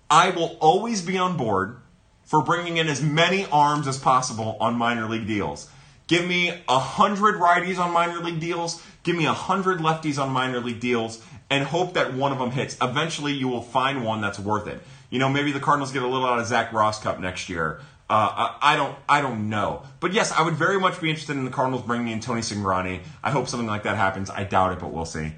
I 0.10 0.30
will 0.30 0.58
always 0.60 1.02
be 1.02 1.18
on 1.18 1.38
board 1.38 1.78
for 2.24 2.42
bringing 2.42 2.78
in 2.78 2.88
as 2.88 3.02
many 3.02 3.46
arms 3.48 3.88
as 3.88 3.98
possible 3.98 4.56
on 4.62 4.76
minor 4.76 5.10
league 5.10 5.28
deals. 5.28 5.70
Give 6.08 6.26
me 6.26 6.50
a 6.68 6.80
hundred 6.80 7.36
righties 7.36 7.78
on 7.78 7.92
minor 7.92 8.20
league 8.20 8.40
deals. 8.40 8.82
Give 9.04 9.16
me 9.16 9.26
a 9.26 9.34
hundred 9.34 9.80
lefties 9.80 10.22
on 10.22 10.30
minor 10.30 10.60
league 10.60 10.80
deals, 10.80 11.24
and 11.50 11.64
hope 11.66 11.94
that 11.96 12.14
one 12.14 12.32
of 12.32 12.40
them 12.40 12.52
hits. 12.52 12.78
Eventually, 12.82 13.34
you 13.34 13.48
will 13.48 13.62
find 13.62 14.06
one 14.06 14.22
that's 14.22 14.40
worth 14.40 14.68
it. 14.68 14.82
You 15.10 15.20
know, 15.20 15.30
maybe 15.30 15.52
the 15.52 15.60
Cardinals 15.60 15.92
get 15.92 16.04
a 16.04 16.08
little 16.08 16.26
out 16.26 16.40
of 16.40 16.46
Zac 16.46 16.72
Rosscup 16.72 17.20
next 17.20 17.50
year. 17.50 17.82
Uh, 18.10 18.58
I, 18.62 18.74
I, 18.74 18.76
don't, 18.76 18.96
I 19.08 19.22
don't 19.22 19.50
know. 19.50 19.84
But 20.02 20.12
yes, 20.12 20.32
I 20.32 20.42
would 20.44 20.56
very 20.56 20.80
much 20.80 21.00
be 21.00 21.10
interested 21.10 21.38
in 21.38 21.46
the 21.46 21.52
Cardinals 21.52 21.82
bringing 21.84 22.10
in 22.10 22.20
Tony 22.20 22.42
Cingrani. 22.42 23.04
I 23.24 23.32
hope 23.32 23.48
something 23.48 23.68
like 23.68 23.84
that 23.84 23.96
happens. 23.96 24.30
I 24.30 24.44
doubt 24.44 24.74
it, 24.74 24.80
but 24.80 24.92
we'll 24.92 25.06
see. 25.06 25.32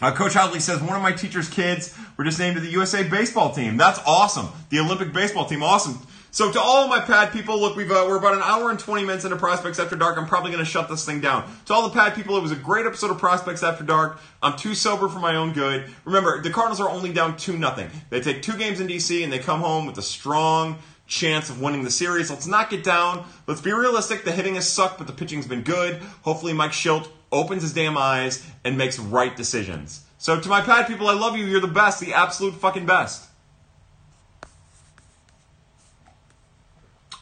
Uh, 0.00 0.12
Coach 0.12 0.34
Hadley 0.34 0.60
says 0.60 0.80
one 0.80 0.94
of 0.94 1.02
my 1.02 1.12
teacher's 1.12 1.48
kids 1.48 1.96
were 2.16 2.24
just 2.24 2.38
named 2.38 2.56
to 2.56 2.60
the 2.60 2.68
USA 2.68 3.02
baseball 3.08 3.52
team. 3.52 3.76
That's 3.76 3.98
awesome. 4.06 4.48
The 4.68 4.78
Olympic 4.78 5.12
baseball 5.12 5.46
team, 5.46 5.62
awesome. 5.62 5.98
So 6.36 6.52
to 6.52 6.60
all 6.60 6.86
my 6.86 7.00
pad 7.00 7.32
people, 7.32 7.58
look, 7.58 7.76
we've 7.76 7.90
uh, 7.90 8.04
we're 8.06 8.18
about 8.18 8.34
an 8.34 8.42
hour 8.42 8.68
and 8.68 8.78
20 8.78 9.06
minutes 9.06 9.24
into 9.24 9.38
Prospects 9.38 9.78
After 9.78 9.96
Dark. 9.96 10.18
I'm 10.18 10.26
probably 10.26 10.52
going 10.52 10.62
to 10.62 10.70
shut 10.70 10.86
this 10.86 11.02
thing 11.02 11.22
down. 11.22 11.50
To 11.64 11.72
all 11.72 11.88
the 11.88 11.94
pad 11.94 12.14
people, 12.14 12.36
it 12.36 12.42
was 12.42 12.52
a 12.52 12.56
great 12.56 12.84
episode 12.84 13.10
of 13.10 13.16
Prospects 13.16 13.62
After 13.62 13.82
Dark. 13.82 14.20
I'm 14.42 14.54
too 14.54 14.74
sober 14.74 15.08
for 15.08 15.18
my 15.18 15.36
own 15.36 15.54
good. 15.54 15.88
Remember, 16.04 16.42
the 16.42 16.50
Cardinals 16.50 16.78
are 16.78 16.90
only 16.90 17.10
down 17.10 17.38
two 17.38 17.56
nothing. 17.56 17.88
They 18.10 18.20
take 18.20 18.42
two 18.42 18.54
games 18.58 18.80
in 18.80 18.86
DC 18.86 19.24
and 19.24 19.32
they 19.32 19.38
come 19.38 19.60
home 19.60 19.86
with 19.86 19.96
a 19.96 20.02
strong 20.02 20.76
chance 21.06 21.48
of 21.48 21.62
winning 21.62 21.84
the 21.84 21.90
series. 21.90 22.28
Let's 22.28 22.46
not 22.46 22.68
get 22.68 22.84
down. 22.84 23.24
Let's 23.46 23.62
be 23.62 23.72
realistic. 23.72 24.24
The 24.24 24.32
hitting 24.32 24.56
has 24.56 24.68
sucked, 24.68 24.98
but 24.98 25.06
the 25.06 25.14
pitching's 25.14 25.46
been 25.46 25.62
good. 25.62 26.02
Hopefully, 26.20 26.52
Mike 26.52 26.72
Shildt 26.72 27.08
opens 27.32 27.62
his 27.62 27.72
damn 27.72 27.96
eyes 27.96 28.46
and 28.62 28.76
makes 28.76 28.98
right 28.98 29.34
decisions. 29.34 30.02
So 30.18 30.38
to 30.38 30.48
my 30.50 30.60
pad 30.60 30.86
people, 30.86 31.08
I 31.08 31.14
love 31.14 31.38
you. 31.38 31.46
You're 31.46 31.60
the 31.60 31.66
best, 31.66 31.98
the 31.98 32.12
absolute 32.12 32.56
fucking 32.56 32.84
best. 32.84 33.25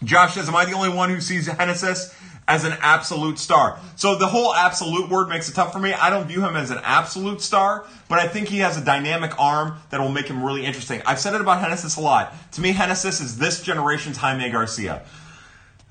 Josh 0.05 0.35
says, 0.35 0.49
Am 0.49 0.57
I 0.57 0.65
the 0.65 0.73
only 0.73 0.89
one 0.89 1.11
who 1.11 1.21
sees 1.21 1.47
Genesis 1.47 2.15
as 2.47 2.65
an 2.65 2.77
absolute 2.81 3.39
star? 3.39 3.79
So 3.97 4.17
the 4.17 4.27
whole 4.27 4.55
absolute 4.55 5.11
word 5.11 5.29
makes 5.29 5.49
it 5.49 5.55
tough 5.55 5.73
for 5.73 5.79
me. 5.79 5.93
I 5.93 6.11
don't 6.11 6.27
view 6.27 6.45
him 6.45 6.57
as 6.57 6.71
an 6.71 6.81
absolute 6.83 7.41
star, 7.41 7.87
but 8.09 8.19
I 8.19 8.29
think 8.29 8.49
he 8.49 8.59
has 8.59 8.77
a 8.77 8.85
dynamic 8.85 9.39
arm 9.39 9.77
that 9.91 10.01
will 10.01 10.11
make 10.11 10.27
him 10.27 10.45
really 10.45 10.65
interesting. 10.65 11.03
I've 11.07 11.21
said 11.21 11.35
it 11.35 11.41
about 11.41 11.63
Genesis 11.63 11.97
a 11.97 12.01
lot. 12.01 12.35
To 12.53 12.61
me, 12.61 12.73
Genesis 12.73 13.21
is 13.21 13.39
this 13.39 13.63
generation's 13.63 14.17
Jaime 14.17 14.51
Garcia. 14.51 15.05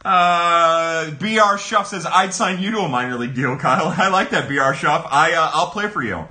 Uh, 0.05 1.11
BR 1.11 1.57
Shuff 1.57 1.87
says, 1.87 2.05
I'd 2.05 2.33
sign 2.33 2.61
you 2.61 2.71
to 2.71 2.79
a 2.79 2.89
minor 2.89 3.17
league 3.17 3.35
deal, 3.35 3.57
Kyle. 3.57 3.87
I 3.97 4.09
like 4.09 4.31
that, 4.31 4.47
BR 4.47 4.73
Shuff. 4.75 5.07
I, 5.09 5.33
uh, 5.33 5.51
I'll 5.53 5.69
play 5.69 5.87
for 5.87 6.03
you. 6.03 6.25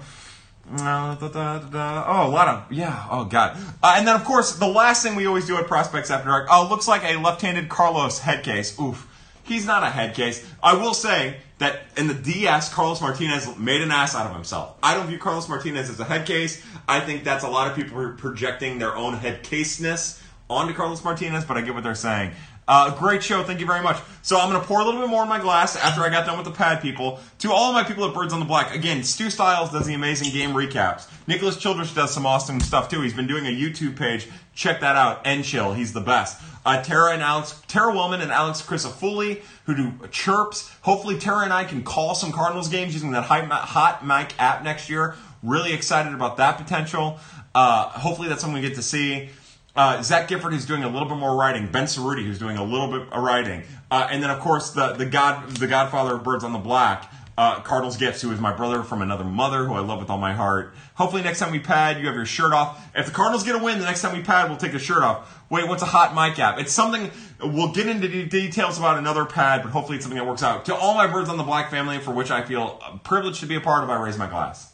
Uh, 0.73 1.15
da, 1.17 1.29
da, 1.29 1.59
da, 1.59 2.05
oh, 2.09 2.29
a 2.29 2.31
lot 2.31 2.49
of 2.49 2.73
yeah. 2.73 3.07
Oh 3.11 3.25
god. 3.27 3.59
Uh, 3.83 3.95
and 3.97 4.09
then 4.09 4.17
of 4.17 4.25
course 4.25 4.57
the 4.57 4.67
last 4.67 5.03
thing 5.03 5.17
we 5.17 5.27
always 5.27 5.47
do 5.47 5.57
at 5.59 5.67
prospects 5.67 6.11
after 6.11 6.29
dark. 6.29 6.49
Oh, 6.51 6.67
looks 6.71 6.89
like 6.89 7.05
a 7.05 7.19
left-handed 7.19 7.69
Carlos 7.69 8.19
head 8.19 8.43
case. 8.43 8.79
Oof. 8.81 9.09
He's 9.45 9.67
not 9.67 9.83
a 9.83 9.91
head 9.91 10.15
case. 10.15 10.47
I 10.63 10.75
will 10.75 10.95
say 10.95 11.37
that 11.59 11.83
in 11.97 12.07
the 12.07 12.15
DS, 12.15 12.73
Carlos 12.73 13.01
Martinez 13.01 13.59
made 13.59 13.83
an 13.83 13.91
ass 13.91 14.15
out 14.15 14.27
of 14.27 14.35
himself. 14.35 14.77
I 14.83 14.95
don't 14.95 15.09
view 15.09 15.19
Carlos 15.19 15.49
Martinez 15.49 15.91
as 15.91 16.01
a 16.01 16.05
head 16.05 16.27
case. 16.27 16.65
I 16.89 17.01
think 17.01 17.25
that's 17.25 17.45
a 17.45 17.49
lot 17.49 17.69
of 17.69 17.77
people 17.77 18.15
projecting 18.17 18.79
their 18.79 18.97
own 18.97 19.15
head 19.15 19.43
caseness 19.43 20.23
onto 20.49 20.75
Carlos 20.75 21.05
Martinez, 21.05 21.45
but 21.45 21.57
I 21.57 21.63
get 21.63 21.75
what 21.75 21.83
they're 21.83 21.95
saying. 21.95 22.33
Uh, 22.69 22.97
great 22.97 23.23
show. 23.23 23.43
Thank 23.43 23.61
you 23.61 23.67
very 23.67 23.83
much. 23.83 23.99
So 24.23 24.39
I'm 24.39 24.49
going 24.49 24.61
to 24.61 24.67
pour 24.67 24.81
a 24.81 24.85
little 24.85 25.01
bit 25.01 25.11
more 25.11 25.25
in 25.25 25.29
my 25.29 25.41
glass 25.41 25.75
after 25.77 26.01
I 26.03 26.11
got 26.11 26.27
done 26.27 26.39
with 26.39 26.47
the 26.47 26.53
pad 26.53 26.81
people. 26.81 27.19
To 27.41 27.53
all 27.53 27.71
of 27.71 27.75
my 27.75 27.83
people 27.83 28.05
at 28.07 28.15
Birds 28.15 28.33
on 28.33 28.39
the 28.39 28.47
Black, 28.47 28.75
again, 28.75 29.03
Stu 29.03 29.31
Styles 29.31 29.73
does 29.73 29.87
the 29.87 29.95
amazing 29.95 30.33
game 30.33 30.51
recaps. 30.51 31.11
Nicholas 31.27 31.57
Childress 31.57 31.93
does 31.93 32.15
some 32.15 32.25
awesome 32.25 32.61
stuff 32.61 32.89
too. 32.89 33.01
He's 33.01 33.15
been 33.15 33.27
doing 33.27 33.47
a 33.47 33.51
YouTube 33.51 33.97
page. 33.97 34.29
Check 34.55 34.81
that 34.81 34.95
out. 34.95 35.23
And 35.25 35.45
chill. 35.45 35.73
He's 35.73 35.93
the 35.93 36.01
best. 36.01 36.41
Uh, 36.65 36.81
Tara 36.81 37.13
and 37.13 37.23
Alex, 37.23 37.61
Tara 37.67 37.93
Wellman 37.93 38.21
and 38.21 38.31
Alex 38.31 38.63
Crisafulli, 38.63 39.43
who 39.67 39.75
do 39.75 39.93
chirps. 40.13 40.73
Hopefully, 40.83 41.19
Tara 41.19 41.41
and 41.41 41.53
I 41.53 41.65
can 41.65 41.83
call 41.83 42.15
some 42.15 42.31
Cardinals 42.31 42.69
games 42.69 42.95
using 42.95 43.11
that 43.11 43.25
hot 43.25 44.07
mic 44.07 44.41
app 44.41 44.63
next 44.63 44.89
year. 44.89 45.17
Really 45.43 45.73
excited 45.73 46.15
about 46.15 46.37
that 46.37 46.59
potential. 46.59 47.19
Uh, 47.55 47.89
hopefully, 47.89 48.29
that's 48.29 48.41
something 48.41 48.63
we 48.63 48.67
get 48.67 48.77
to 48.77 48.83
see. 48.83 49.31
Uh, 49.75 50.03
Zach 50.03 50.29
Gifford, 50.29 50.53
who's 50.53 50.67
doing 50.67 50.85
a 50.85 50.89
little 50.89 51.09
bit 51.09 51.17
more 51.17 51.35
writing. 51.35 51.67
Ben 51.67 51.85
Cerruti, 51.85 52.25
who's 52.27 52.39
doing 52.39 52.59
a 52.59 52.65
little 52.65 52.89
bit 52.89 53.11
of 53.11 53.23
writing. 53.23 53.63
Uh, 53.91 54.07
and 54.11 54.23
then, 54.23 54.31
of 54.31 54.41
course, 54.41 54.71
the, 54.71 54.93
the 54.93 55.07
God 55.07 55.49
the 55.57 55.67
Godfather 55.67 56.17
of 56.17 56.25
Birds 56.25 56.45
on 56.45 56.53
the 56.53 56.59
Black, 56.59 57.11
uh, 57.39 57.61
Cardinals 57.61 57.97
Gifts, 57.97 58.21
who 58.21 58.31
is 58.33 58.39
my 58.39 58.53
brother 58.53 58.83
from 58.83 59.01
another 59.01 59.25
mother, 59.25 59.65
who 59.65 59.73
I 59.73 59.81
love 59.81 59.99
with 59.99 60.11
all 60.11 60.19
my 60.19 60.35
heart. 60.35 60.75
Hopefully, 60.97 61.23
next 61.23 61.39
time 61.39 61.53
we 61.53 61.59
pad, 61.59 61.99
you 61.99 62.07
have 62.07 62.15
your 62.15 62.27
shirt 62.27 62.53
off. 62.53 62.87
If 62.95 63.07
the 63.07 63.13
Cardinals 63.13 63.45
get 63.45 63.55
a 63.55 63.65
win, 63.65 63.79
the 63.79 63.87
next 63.87 64.03
time 64.03 64.15
we 64.15 64.23
pad, 64.23 64.51
we'll 64.51 64.59
take 64.59 64.73
the 64.73 64.79
shirt 64.79 65.03
off. 65.03 65.43
Wait, 65.49 65.67
what's 65.67 65.83
a 65.83 65.87
hot 65.87 66.15
mic 66.15 66.39
app? 66.39 66.59
It's 66.59 66.73
something 66.73 67.11
we'll 67.43 67.73
get 67.73 67.87
into 67.87 68.27
details 68.27 68.79
about 68.79 68.99
another 68.99 69.25
pad, 69.25 69.63
but 69.63 69.73
hopefully, 69.73 69.97
it's 69.97 70.05
something 70.05 70.19
that 70.19 70.27
works 70.27 70.43
out. 70.43 70.67
To 70.67 70.75
all 70.75 70.95
my 70.95 71.07
Birds 71.07 71.31
on 71.31 71.39
the 71.39 71.45
Black 71.45 71.71
family, 71.71 71.99
for 71.99 72.13
which 72.13 72.31
I 72.31 72.43
feel 72.43 72.79
privileged 73.05 73.41
to 73.41 73.47
be 73.47 73.55
a 73.55 73.61
part 73.61 73.85
of, 73.85 73.89
I 73.89 73.99
raise 74.03 74.19
my 74.19 74.27
glass. 74.27 74.72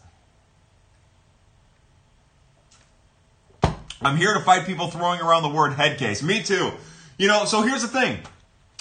I'm 4.00 4.16
here 4.16 4.34
to 4.34 4.40
fight 4.40 4.66
people 4.66 4.88
throwing 4.88 5.20
around 5.20 5.42
the 5.42 5.48
word 5.48 5.72
head 5.72 5.98
case. 5.98 6.22
Me 6.22 6.42
too. 6.42 6.72
You 7.18 7.26
know, 7.26 7.44
so 7.44 7.62
here's 7.62 7.82
the 7.82 7.88
thing. 7.88 8.18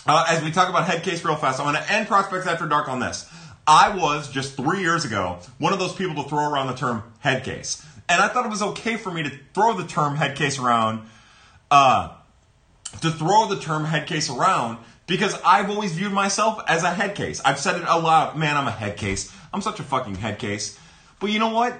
Uh, 0.05 0.25
as 0.29 0.43
we 0.43 0.51
talk 0.51 0.69
about 0.69 0.85
head 0.85 1.03
case 1.03 1.25
real 1.25 1.35
fast, 1.35 1.59
I'm 1.59 1.65
going 1.65 1.83
to 1.83 1.91
end 1.91 2.07
Prospects 2.07 2.47
After 2.47 2.67
Dark 2.67 2.87
on 2.87 2.99
this. 2.99 3.29
I 3.65 3.95
was 3.95 4.31
just 4.31 4.55
three 4.55 4.79
years 4.79 5.03
ago 5.03 5.39
one 5.57 5.73
of 5.73 5.79
those 5.79 5.93
people 5.93 6.23
to 6.23 6.29
throw 6.29 6.49
around 6.49 6.67
the 6.67 6.75
term 6.75 7.03
head 7.19 7.43
case. 7.43 7.85
And 8.07 8.21
I 8.21 8.29
thought 8.29 8.45
it 8.45 8.49
was 8.49 8.61
okay 8.61 8.95
for 8.95 9.11
me 9.11 9.23
to 9.23 9.31
throw 9.53 9.73
the 9.73 9.85
term 9.85 10.15
head 10.15 10.37
case 10.37 10.59
around, 10.59 11.01
uh, 11.69 12.13
to 13.01 13.11
throw 13.11 13.47
the 13.47 13.59
term 13.59 13.83
head 13.83 14.07
case 14.07 14.29
around 14.29 14.77
because 15.07 15.37
I've 15.43 15.69
always 15.69 15.93
viewed 15.93 16.13
myself 16.13 16.61
as 16.67 16.83
a 16.83 16.93
head 16.93 17.15
case. 17.15 17.41
I've 17.43 17.59
said 17.59 17.75
it 17.75 17.87
aloud, 17.87 18.37
man, 18.37 18.55
I'm 18.55 18.67
a 18.67 18.71
head 18.71 18.97
case. 18.97 19.33
I'm 19.53 19.61
such 19.61 19.79
a 19.79 19.83
fucking 19.83 20.15
head 20.15 20.39
case. 20.39 20.79
But 21.19 21.31
you 21.31 21.39
know 21.39 21.49
what? 21.49 21.77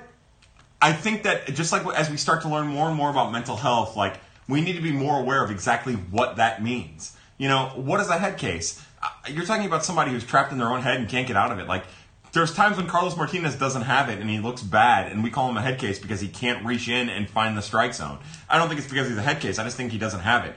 I 0.81 0.93
think 0.93 1.23
that 1.23 1.47
just 1.47 1.71
like 1.71 1.85
as 1.95 2.09
we 2.09 2.17
start 2.17 2.41
to 2.43 2.49
learn 2.49 2.67
more 2.67 2.87
and 2.87 2.95
more 2.95 3.09
about 3.09 3.31
mental 3.31 3.55
health, 3.55 3.95
like 3.95 4.19
we 4.47 4.61
need 4.61 4.73
to 4.73 4.81
be 4.81 4.91
more 4.91 5.19
aware 5.19 5.43
of 5.43 5.51
exactly 5.51 5.93
what 5.93 6.35
that 6.37 6.63
means. 6.63 7.15
You 7.37 7.47
know, 7.47 7.71
what 7.75 7.99
is 7.99 8.09
a 8.09 8.17
head 8.17 8.37
case? 8.37 8.83
Uh, 9.01 9.09
you're 9.29 9.45
talking 9.45 9.65
about 9.65 9.85
somebody 9.85 10.11
who's 10.11 10.23
trapped 10.23 10.51
in 10.51 10.57
their 10.57 10.69
own 10.69 10.81
head 10.81 10.99
and 10.99 11.09
can't 11.09 11.27
get 11.27 11.35
out 11.35 11.51
of 11.51 11.59
it. 11.59 11.67
Like, 11.67 11.83
there's 12.31 12.53
times 12.53 12.77
when 12.77 12.87
Carlos 12.87 13.15
Martinez 13.15 13.55
doesn't 13.55 13.83
have 13.83 14.09
it 14.09 14.19
and 14.19 14.29
he 14.29 14.39
looks 14.39 14.61
bad, 14.61 15.11
and 15.11 15.23
we 15.23 15.29
call 15.29 15.49
him 15.49 15.57
a 15.57 15.61
head 15.61 15.79
case 15.79 15.99
because 15.99 16.19
he 16.19 16.27
can't 16.27 16.65
reach 16.65 16.87
in 16.87 17.09
and 17.09 17.29
find 17.29 17.57
the 17.57 17.61
strike 17.61 17.93
zone. 17.93 18.19
I 18.49 18.57
don't 18.57 18.67
think 18.67 18.79
it's 18.79 18.89
because 18.89 19.07
he's 19.07 19.17
a 19.17 19.21
head 19.21 19.39
case. 19.39 19.59
I 19.59 19.63
just 19.63 19.77
think 19.77 19.91
he 19.91 19.97
doesn't 19.97 20.21
have 20.21 20.45
it. 20.45 20.55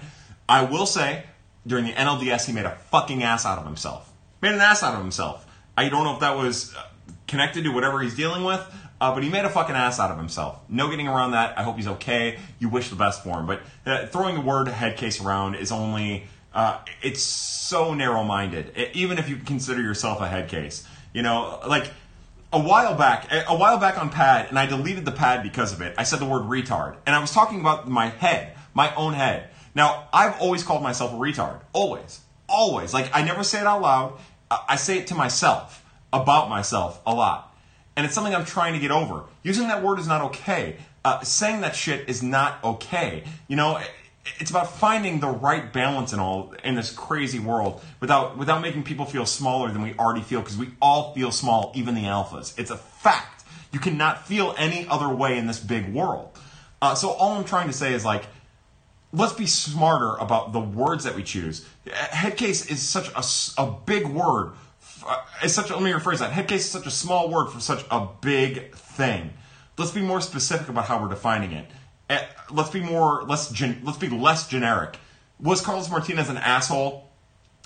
I 0.49 0.65
will 0.65 0.87
say, 0.87 1.25
during 1.67 1.85
the 1.85 1.93
NLDS, 1.93 2.47
he 2.47 2.53
made 2.53 2.65
a 2.65 2.77
fucking 2.91 3.23
ass 3.23 3.45
out 3.47 3.59
of 3.59 3.67
himself. 3.67 4.11
Made 4.41 4.53
an 4.53 4.61
ass 4.61 4.83
out 4.83 4.95
of 4.95 5.01
himself. 5.01 5.47
I 5.77 5.89
don't 5.89 6.05
know 6.05 6.15
if 6.15 6.21
that 6.21 6.37
was 6.37 6.75
uh, 6.75 6.83
connected 7.27 7.65
to 7.65 7.71
whatever 7.71 8.01
he's 8.01 8.17
dealing 8.17 8.45
with. 8.45 8.61
Uh, 9.01 9.15
but 9.15 9.23
he 9.23 9.31
made 9.31 9.45
a 9.45 9.49
fucking 9.49 9.75
ass 9.75 9.99
out 9.99 10.11
of 10.11 10.19
himself. 10.19 10.59
No 10.69 10.91
getting 10.91 11.09
around 11.09 11.31
that. 11.31 11.59
I 11.59 11.63
hope 11.63 11.77
he's 11.77 11.89
okay. 11.89 12.39
You 12.59 12.69
wish 12.69 12.91
the 12.91 12.97
best 12.97 13.25
for 13.25 13.39
him. 13.39 13.47
But 13.47 13.63
uh, 13.87 14.07
throwing 14.07 14.35
the 14.35 14.43
word 14.43 14.69
head 14.69 14.99
case 14.99 15.23
around 15.23 15.55
is 15.55 15.73
only, 15.73 16.27
uh, 16.53 16.81
it's 17.01 17.23
so 17.23 17.95
narrow 17.95 18.23
minded, 18.23 18.77
even 18.93 19.17
if 19.19 19.29
you 19.29 19.37
consider 19.37 19.81
yourself 19.81 20.21
a 20.21 20.29
head 20.29 20.49
case. 20.49 20.87
You 21.15 21.23
know, 21.23 21.61
like 21.67 21.91
a 22.53 22.61
while 22.61 22.95
back, 22.95 23.29
a 23.31 23.57
while 23.57 23.79
back 23.79 23.99
on 23.99 24.11
pad, 24.11 24.49
and 24.51 24.59
I 24.59 24.67
deleted 24.67 25.07
the 25.07 25.13
pad 25.13 25.43
because 25.43 25.73
of 25.73 25.81
it, 25.81 25.95
I 25.97 26.03
said 26.03 26.19
the 26.19 26.27
word 26.27 26.43
retard. 26.43 26.97
And 27.07 27.17
I 27.17 27.21
was 27.21 27.31
talking 27.31 27.61
about 27.61 27.89
my 27.89 28.09
head, 28.09 28.55
my 28.75 28.95
own 28.97 29.15
head. 29.15 29.49
Now, 29.75 30.09
I've 30.13 30.39
always 30.41 30.63
called 30.63 30.83
myself 30.83 31.13
a 31.13 31.17
retard. 31.17 31.61
Always. 31.73 32.21
Always. 32.49 32.93
Like, 32.93 33.11
I 33.15 33.23
never 33.23 33.45
say 33.45 33.61
it 33.61 33.67
out 33.67 33.81
loud. 33.81 34.19
I 34.51 34.77
say 34.77 34.99
it 34.99 35.07
to 35.07 35.15
myself, 35.15 35.85
about 36.13 36.51
myself, 36.51 37.01
a 37.07 37.15
lot 37.15 37.50
and 38.01 38.07
it's 38.07 38.15
something 38.15 38.35
I'm 38.35 38.47
trying 38.47 38.73
to 38.73 38.79
get 38.79 38.91
over. 38.91 39.25
Using 39.43 39.69
that 39.69 39.83
word 39.83 39.99
is 39.99 40.09
not 40.09 40.23
okay. 40.23 40.77
Uh, 41.05 41.21
saying 41.21 41.61
that 41.61 41.77
shit 41.77 42.09
is 42.09 42.23
not 42.23 42.65
okay. 42.65 43.25
You 43.47 43.57
know, 43.57 43.79
it's 44.39 44.49
about 44.49 44.75
finding 44.75 45.21
the 45.21 45.29
right 45.29 45.71
balance 45.71 46.15
in 46.15 46.19
all 46.19 46.55
in 46.65 46.77
this 46.77 46.95
crazy 46.95 47.39
world 47.39 47.83
without 48.01 48.39
without 48.39 48.63
making 48.63 48.85
people 48.85 49.05
feel 49.05 49.27
smaller 49.27 49.71
than 49.71 49.83
we 49.83 49.93
already 49.97 50.23
feel 50.23 50.41
because 50.41 50.57
we 50.57 50.71
all 50.81 51.13
feel 51.13 51.31
small, 51.31 51.73
even 51.75 51.95
the 51.95 52.05
alphas. 52.05 52.59
It's 52.59 52.71
a 52.71 52.79
fact. 52.79 53.45
You 53.71 53.81
cannot 53.81 54.27
feel 54.27 54.55
any 54.57 54.89
other 54.89 55.11
way 55.11 55.37
in 55.37 55.47
this 55.47 55.61
big 55.61 55.93
world. 55.93 56.31
Uh, 56.81 56.95
so 56.95 57.11
all 57.11 57.37
I'm 57.37 57.45
trying 57.45 57.67
to 57.67 57.75
say 57.75 57.93
is 57.93 58.03
like, 58.03 58.25
let's 59.13 59.35
be 59.35 59.45
smarter 59.45 60.17
about 60.17 60.55
the 60.55 60.61
words 60.61 61.05
that 61.05 61.17
we 61.17 61.23
choose. 61.23 61.69
Headcase 61.87 62.71
is 62.71 62.81
such 62.81 63.11
a, 63.11 63.23
a 63.63 63.71
big 63.85 64.07
word 64.07 64.53
it's 65.43 65.55
such 65.55 65.71
a, 65.71 65.75
let 65.75 65.83
me 65.83 65.93
rephrase 65.93 66.19
that. 66.19 66.33
Head 66.33 66.49
case 66.49 66.65
is 66.65 66.71
such 66.71 66.87
a 66.87 66.91
small 66.91 67.31
word 67.31 67.49
for 67.49 67.61
such 67.61 67.85
a 67.91 68.07
big 68.21 68.75
thing. 68.75 69.33
Let's 69.79 69.93
be 69.93 70.03
more 70.03 70.21
specific 70.21 70.69
about 70.69 70.87
how 70.87 71.03
we're 71.03 71.09
defining 71.09 71.53
it. 71.53 71.67
Eh, 72.09 72.25
let's 72.51 72.71
be 72.71 72.81
more 72.81 73.23
less 73.25 73.51
gen, 73.51 73.81
let's 73.85 73.99
be 73.99 74.09
less 74.09 74.49
generic. 74.49 74.99
Was 75.41 75.61
Carlos 75.61 75.91
Martinez 75.91 76.29
an 76.29 76.37
asshole? 76.37 77.09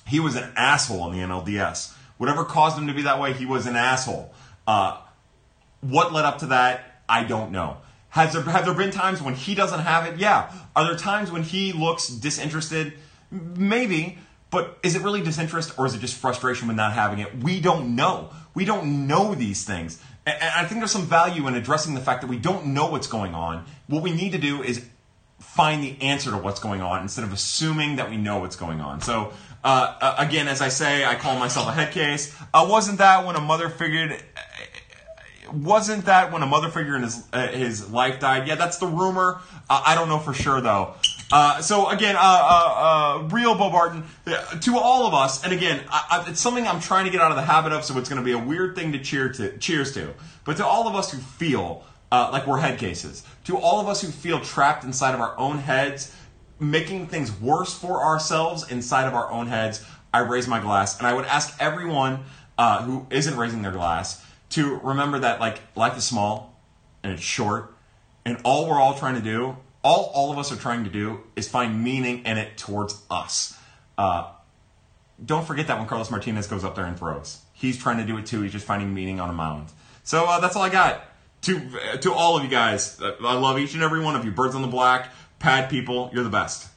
He 0.07 0.21
was 0.21 0.37
an 0.37 0.53
asshole 0.57 1.11
in 1.11 1.19
the 1.19 1.25
NLDS. 1.25 1.95
Whatever 2.19 2.45
caused 2.45 2.79
him 2.79 2.87
to 2.87 2.95
be 2.95 3.03
that 3.03 3.21
way, 3.21 3.33
he 3.33 3.47
was 3.47 3.67
an 3.67 3.75
asshole. 3.75 4.33
Uh, 4.67 5.01
what 5.81 6.13
led 6.13 6.25
up 6.25 6.39
to 6.39 6.47
that? 6.47 7.03
I 7.09 7.25
don't 7.25 7.51
know. 7.51 7.79
Has 8.11 8.33
there 8.33 8.43
have 8.43 8.65
there 8.65 8.75
been 8.75 8.93
times 8.93 9.21
when 9.21 9.35
he 9.35 9.55
doesn't 9.55 9.81
have 9.81 10.07
it? 10.07 10.21
Yeah. 10.21 10.53
Are 10.77 10.85
there 10.85 10.97
times 10.97 11.33
when 11.33 11.43
he 11.43 11.73
looks 11.73 12.07
disinterested? 12.09 12.93
Maybe. 13.31 14.19
But 14.55 14.79
is 14.85 14.95
it 14.95 15.03
really 15.03 15.21
disinterest 15.21 15.77
or 15.77 15.85
is 15.85 15.97
it 15.97 15.99
just 15.99 16.15
frustration 16.15 16.69
with 16.69 16.77
not 16.77 16.93
having 16.93 17.19
it? 17.19 17.43
We 17.43 17.61
don't 17.61 17.97
know. 17.97 18.31
We 18.55 18.65
don't 18.65 19.09
know 19.09 19.35
these 19.35 19.65
things. 19.65 20.01
And 20.25 20.37
I 20.41 20.65
think 20.65 20.81
there's 20.81 20.93
some 20.93 21.07
value 21.07 21.49
in 21.49 21.57
addressing 21.57 21.95
the 21.95 22.01
fact 22.01 22.21
that 22.21 22.29
we 22.29 22.39
don't 22.39 22.67
know 22.67 22.87
what's 22.87 23.09
going 23.09 23.35
on. 23.35 23.65
What 23.89 24.05
we 24.05 24.13
need 24.13 24.31
to 24.31 24.39
do 24.39 24.63
is 24.63 24.87
find 25.41 25.83
the 25.83 26.01
answer 26.01 26.31
to 26.31 26.37
what's 26.37 26.61
going 26.61 26.83
on 26.83 27.03
instead 27.03 27.25
of 27.25 27.33
assuming 27.33 27.97
that 27.97 28.09
we 28.09 28.17
know 28.17 28.39
what's 28.39 28.55
going 28.55 28.81
on. 28.81 29.01
So, 29.01 29.33
uh, 29.65 29.97
uh 30.01 30.15
again, 30.19 30.47
as 30.47 30.61
I 30.61 30.69
say, 30.69 31.05
I 31.05 31.17
call 31.17 31.37
myself 31.37 31.67
a 31.67 31.73
head 31.73 31.93
case. 31.93 32.33
Uh, 32.55 32.65
wasn't 32.71 32.99
that 32.99 33.27
when 33.27 33.35
a 33.35 33.41
mother 33.41 33.69
figured 33.69 34.23
wasn't 35.53 36.05
that 36.05 36.33
when 36.33 36.43
a 36.43 36.47
mother 36.47 36.69
figure 36.69 36.95
in 36.95 37.03
his 37.03 37.27
uh, 37.33 37.49
his 37.49 37.91
life 37.91 38.21
died? 38.21 38.47
Yeah, 38.47 38.55
that's 38.55 38.79
the 38.79 38.87
rumor. 38.87 39.41
I 39.69 39.97
don't 39.97 40.09
know 40.09 40.21
for 40.21 40.33
sure 40.33 40.61
though. 40.61 40.95
Uh, 41.35 41.61
so 41.61 41.89
again, 41.89 42.15
uh, 42.15 42.21
uh, 42.23 43.23
uh, 43.25 43.29
real 43.33 43.57
Bo 43.57 43.69
Barton 43.69 44.05
uh, 44.25 44.37
to 44.61 44.79
all 44.79 45.09
of 45.09 45.15
us, 45.15 45.43
and 45.43 45.53
again, 45.53 45.83
I, 45.91 46.23
I, 46.25 46.31
it's 46.31 46.41
something 46.41 46.65
I'm 46.65 46.79
trying 46.79 47.07
to 47.07 47.11
get 47.11 47.21
out 47.21 47.33
of 47.33 47.37
the 47.37 47.43
habit 47.43 47.73
of. 47.73 47.85
So 47.85 47.99
it's 47.99 48.09
going 48.09 48.21
to 48.21 48.25
be 48.25 48.31
a 48.31 48.39
weird 48.39 48.77
thing 48.77 48.93
to 48.93 49.01
cheer 49.01 49.31
to 49.31 49.59
cheers 49.59 49.93
to. 49.95 50.15
But 50.45 50.59
to 50.59 50.65
all 50.65 50.87
of 50.87 50.95
us 50.95 51.11
who 51.11 51.19
feel 51.19 51.85
like 52.13 52.47
we're 52.47 52.61
head 52.61 52.79
cases, 52.79 53.25
to 53.47 53.59
all 53.59 53.81
of 53.81 53.89
us 53.89 54.01
who 54.01 54.07
feel 54.07 54.39
trapped 54.39 54.85
inside 54.85 55.13
of 55.13 55.21
our 55.21 55.37
own 55.37 55.59
heads, 55.59 56.15
making 56.61 57.09
things 57.09 57.33
worse 57.41 57.77
for 57.77 58.05
ourselves 58.05 58.71
inside 58.71 59.09
of 59.09 59.15
our 59.15 59.29
own 59.33 59.49
heads, 59.49 59.85
I 60.13 60.21
raise 60.21 60.47
my 60.47 60.61
glass, 60.61 60.99
and 60.99 61.07
I 61.09 61.15
would 61.15 61.25
ask 61.25 61.57
everyone 61.59 62.21
who 62.57 63.09
isn't 63.11 63.37
raising 63.37 63.63
their 63.63 63.73
glass 63.73 64.25
to 64.51 64.77
remember 64.85 65.19
that 65.19 65.41
like 65.41 65.59
life 65.75 65.99
is 65.99 66.05
small 66.05 66.63
and 67.03 67.13
it's 67.13 67.23
short, 67.23 67.75
and 68.25 68.39
all 68.45 68.69
we're 68.69 68.79
all 68.81 68.95
trying 68.95 69.17
to 69.17 69.21
do, 69.21 69.57
all 69.85 70.11
all 70.15 70.33
of 70.33 70.39
us 70.39 70.51
are 70.51 70.57
trying 70.57 70.83
to 70.85 70.91
do, 70.91 71.21
is 71.37 71.47
find 71.47 71.85
meaning 71.85 72.25
in 72.25 72.39
it 72.39 72.57
towards 72.57 73.01
us. 73.11 73.57
Uh, 73.97 74.31
don't 75.25 75.47
forget 75.47 75.69
that 75.69 75.79
when 75.79 75.87
Carlos 75.87 76.11
Martinez 76.11 76.49
goes 76.49 76.65
up 76.65 76.75
there 76.75 76.87
and 76.87 76.99
throws, 76.99 77.41
he's 77.53 77.79
trying 77.79 77.99
to 77.99 78.05
do 78.05 78.17
it 78.19 78.27
too. 78.27 78.41
He's 78.43 78.53
just 78.53 78.67
finding 78.67 78.93
meaning 78.93 79.21
on 79.21 79.31
a 79.31 79.33
mound. 79.33 79.69
So 80.03 80.25
uh, 80.25 80.41
that's 80.41 80.57
all 80.57 80.63
I 80.63 80.71
got. 80.71 81.05
To 81.43 81.99
to 82.01 82.13
all 82.13 82.37
of 82.37 82.43
you 82.43 82.49
guys, 82.49 83.01
uh, 83.01 83.15
I 83.21 83.35
love 83.35 83.59
each 83.59 83.75
and 83.75 83.83
every 83.83 84.01
one 84.01 84.17
of 84.17 84.25
you. 84.25 84.33
Birds 84.33 84.55
on 84.55 84.63
the 84.63 84.69
Black, 84.69 85.11
Pad 85.39 85.69
people, 85.69 86.11
you're 86.13 86.25
the 86.25 86.31
best. 86.31 86.69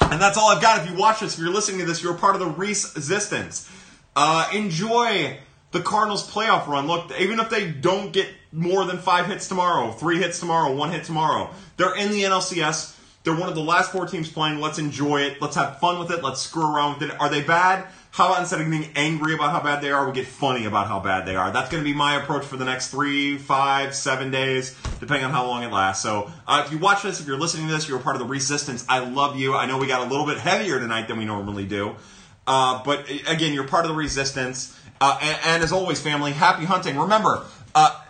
And 0.00 0.20
that's 0.20 0.38
all 0.38 0.48
I've 0.48 0.62
got. 0.62 0.82
If 0.82 0.90
you 0.90 0.96
watch 0.96 1.20
this, 1.20 1.34
if 1.34 1.40
you're 1.40 1.52
listening 1.52 1.80
to 1.80 1.84
this, 1.84 2.02
you're 2.02 2.14
part 2.14 2.34
of 2.34 2.40
the 2.40 2.46
resistance. 2.46 3.70
Uh, 4.16 4.48
enjoy 4.54 5.36
the 5.72 5.80
Cardinals 5.80 6.28
playoff 6.30 6.66
run. 6.66 6.86
Look, 6.86 7.12
even 7.18 7.38
if 7.40 7.50
they 7.50 7.70
don't 7.70 8.12
get 8.12 8.28
more 8.52 8.84
than 8.84 8.98
five 8.98 9.26
hits 9.26 9.48
tomorrow, 9.48 9.92
three 9.92 10.18
hits 10.18 10.40
tomorrow, 10.40 10.74
one 10.74 10.90
hit 10.90 11.04
tomorrow, 11.04 11.50
they're 11.76 11.96
in 11.96 12.10
the 12.10 12.22
NLCS. 12.22 12.96
They're 13.24 13.36
one 13.36 13.48
of 13.48 13.54
the 13.54 13.62
last 13.62 13.92
four 13.92 14.06
teams 14.06 14.30
playing. 14.30 14.60
Let's 14.60 14.78
enjoy 14.78 15.22
it. 15.22 15.42
Let's 15.42 15.56
have 15.56 15.80
fun 15.80 15.98
with 15.98 16.10
it. 16.10 16.22
Let's 16.22 16.40
screw 16.40 16.64
around 16.64 16.98
with 16.98 17.10
it. 17.10 17.20
Are 17.20 17.28
they 17.28 17.42
bad? 17.42 17.86
How 18.10 18.28
about 18.28 18.40
instead 18.40 18.60
of 18.60 18.70
being 18.70 18.90
angry 18.96 19.34
about 19.34 19.50
how 19.50 19.60
bad 19.60 19.82
they 19.82 19.90
are, 19.90 20.06
we 20.06 20.12
get 20.12 20.26
funny 20.26 20.64
about 20.64 20.86
how 20.86 20.98
bad 20.98 21.26
they 21.26 21.36
are? 21.36 21.52
That's 21.52 21.70
going 21.70 21.82
to 21.82 21.88
be 21.88 21.94
my 21.94 22.16
approach 22.16 22.44
for 22.44 22.56
the 22.56 22.64
next 22.64 22.88
three, 22.88 23.36
five, 23.36 23.94
seven 23.94 24.30
days, 24.30 24.74
depending 24.98 25.24
on 25.24 25.30
how 25.30 25.46
long 25.46 25.62
it 25.62 25.70
lasts. 25.70 26.02
So 26.02 26.30
uh, 26.46 26.62
if 26.64 26.72
you 26.72 26.78
watch 26.78 27.02
this, 27.02 27.20
if 27.20 27.26
you're 27.26 27.38
listening 27.38 27.66
to 27.66 27.72
this, 27.72 27.88
you're 27.88 27.98
a 27.98 28.02
part 28.02 28.16
of 28.16 28.20
the 28.20 28.26
resistance. 28.26 28.84
I 28.88 29.00
love 29.00 29.36
you. 29.36 29.54
I 29.54 29.66
know 29.66 29.78
we 29.78 29.86
got 29.86 30.06
a 30.06 30.10
little 30.10 30.26
bit 30.26 30.38
heavier 30.38 30.78
tonight 30.78 31.06
than 31.06 31.18
we 31.18 31.26
normally 31.26 31.66
do. 31.66 31.96
Uh, 32.46 32.82
but 32.82 33.10
again, 33.28 33.52
you're 33.52 33.68
part 33.68 33.84
of 33.84 33.90
the 33.90 33.96
resistance. 33.96 34.74
Uh, 35.00 35.18
and, 35.20 35.38
and, 35.44 35.62
as 35.62 35.70
always, 35.70 36.00
family, 36.00 36.32
happy 36.32 36.64
hunting. 36.64 36.98
Remember, 36.98 37.44
uh, 37.74 38.02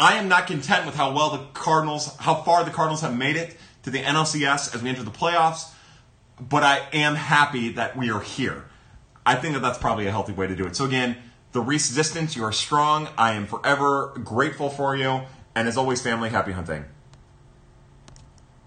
I 0.00 0.14
am 0.14 0.28
not 0.28 0.46
content 0.46 0.86
with 0.86 0.94
how 0.94 1.12
well 1.12 1.28
the 1.28 1.44
Cardinals, 1.52 2.16
how 2.16 2.34
far 2.34 2.64
the 2.64 2.70
Cardinals 2.70 3.02
have 3.02 3.14
made 3.14 3.36
it 3.36 3.58
to 3.82 3.90
the 3.90 3.98
NLCS 3.98 4.74
as 4.74 4.82
we 4.82 4.88
enter 4.88 5.02
the 5.02 5.10
playoffs, 5.10 5.72
but 6.40 6.62
I 6.62 6.88
am 6.94 7.16
happy 7.16 7.68
that 7.72 7.98
we 7.98 8.10
are 8.10 8.20
here. 8.20 8.64
I 9.26 9.34
think 9.34 9.52
that 9.52 9.60
that's 9.60 9.76
probably 9.76 10.06
a 10.06 10.10
healthy 10.10 10.32
way 10.32 10.46
to 10.46 10.56
do 10.56 10.66
it. 10.66 10.74
So 10.74 10.86
again, 10.86 11.18
the 11.52 11.60
resistance, 11.60 12.34
you 12.34 12.44
are 12.44 12.52
strong. 12.52 13.08
I 13.18 13.32
am 13.32 13.46
forever 13.46 14.14
grateful 14.24 14.70
for 14.70 14.96
you. 14.96 15.20
And 15.54 15.68
as 15.68 15.76
always, 15.76 16.00
family, 16.00 16.30
happy 16.30 16.52
hunting. 16.52 16.86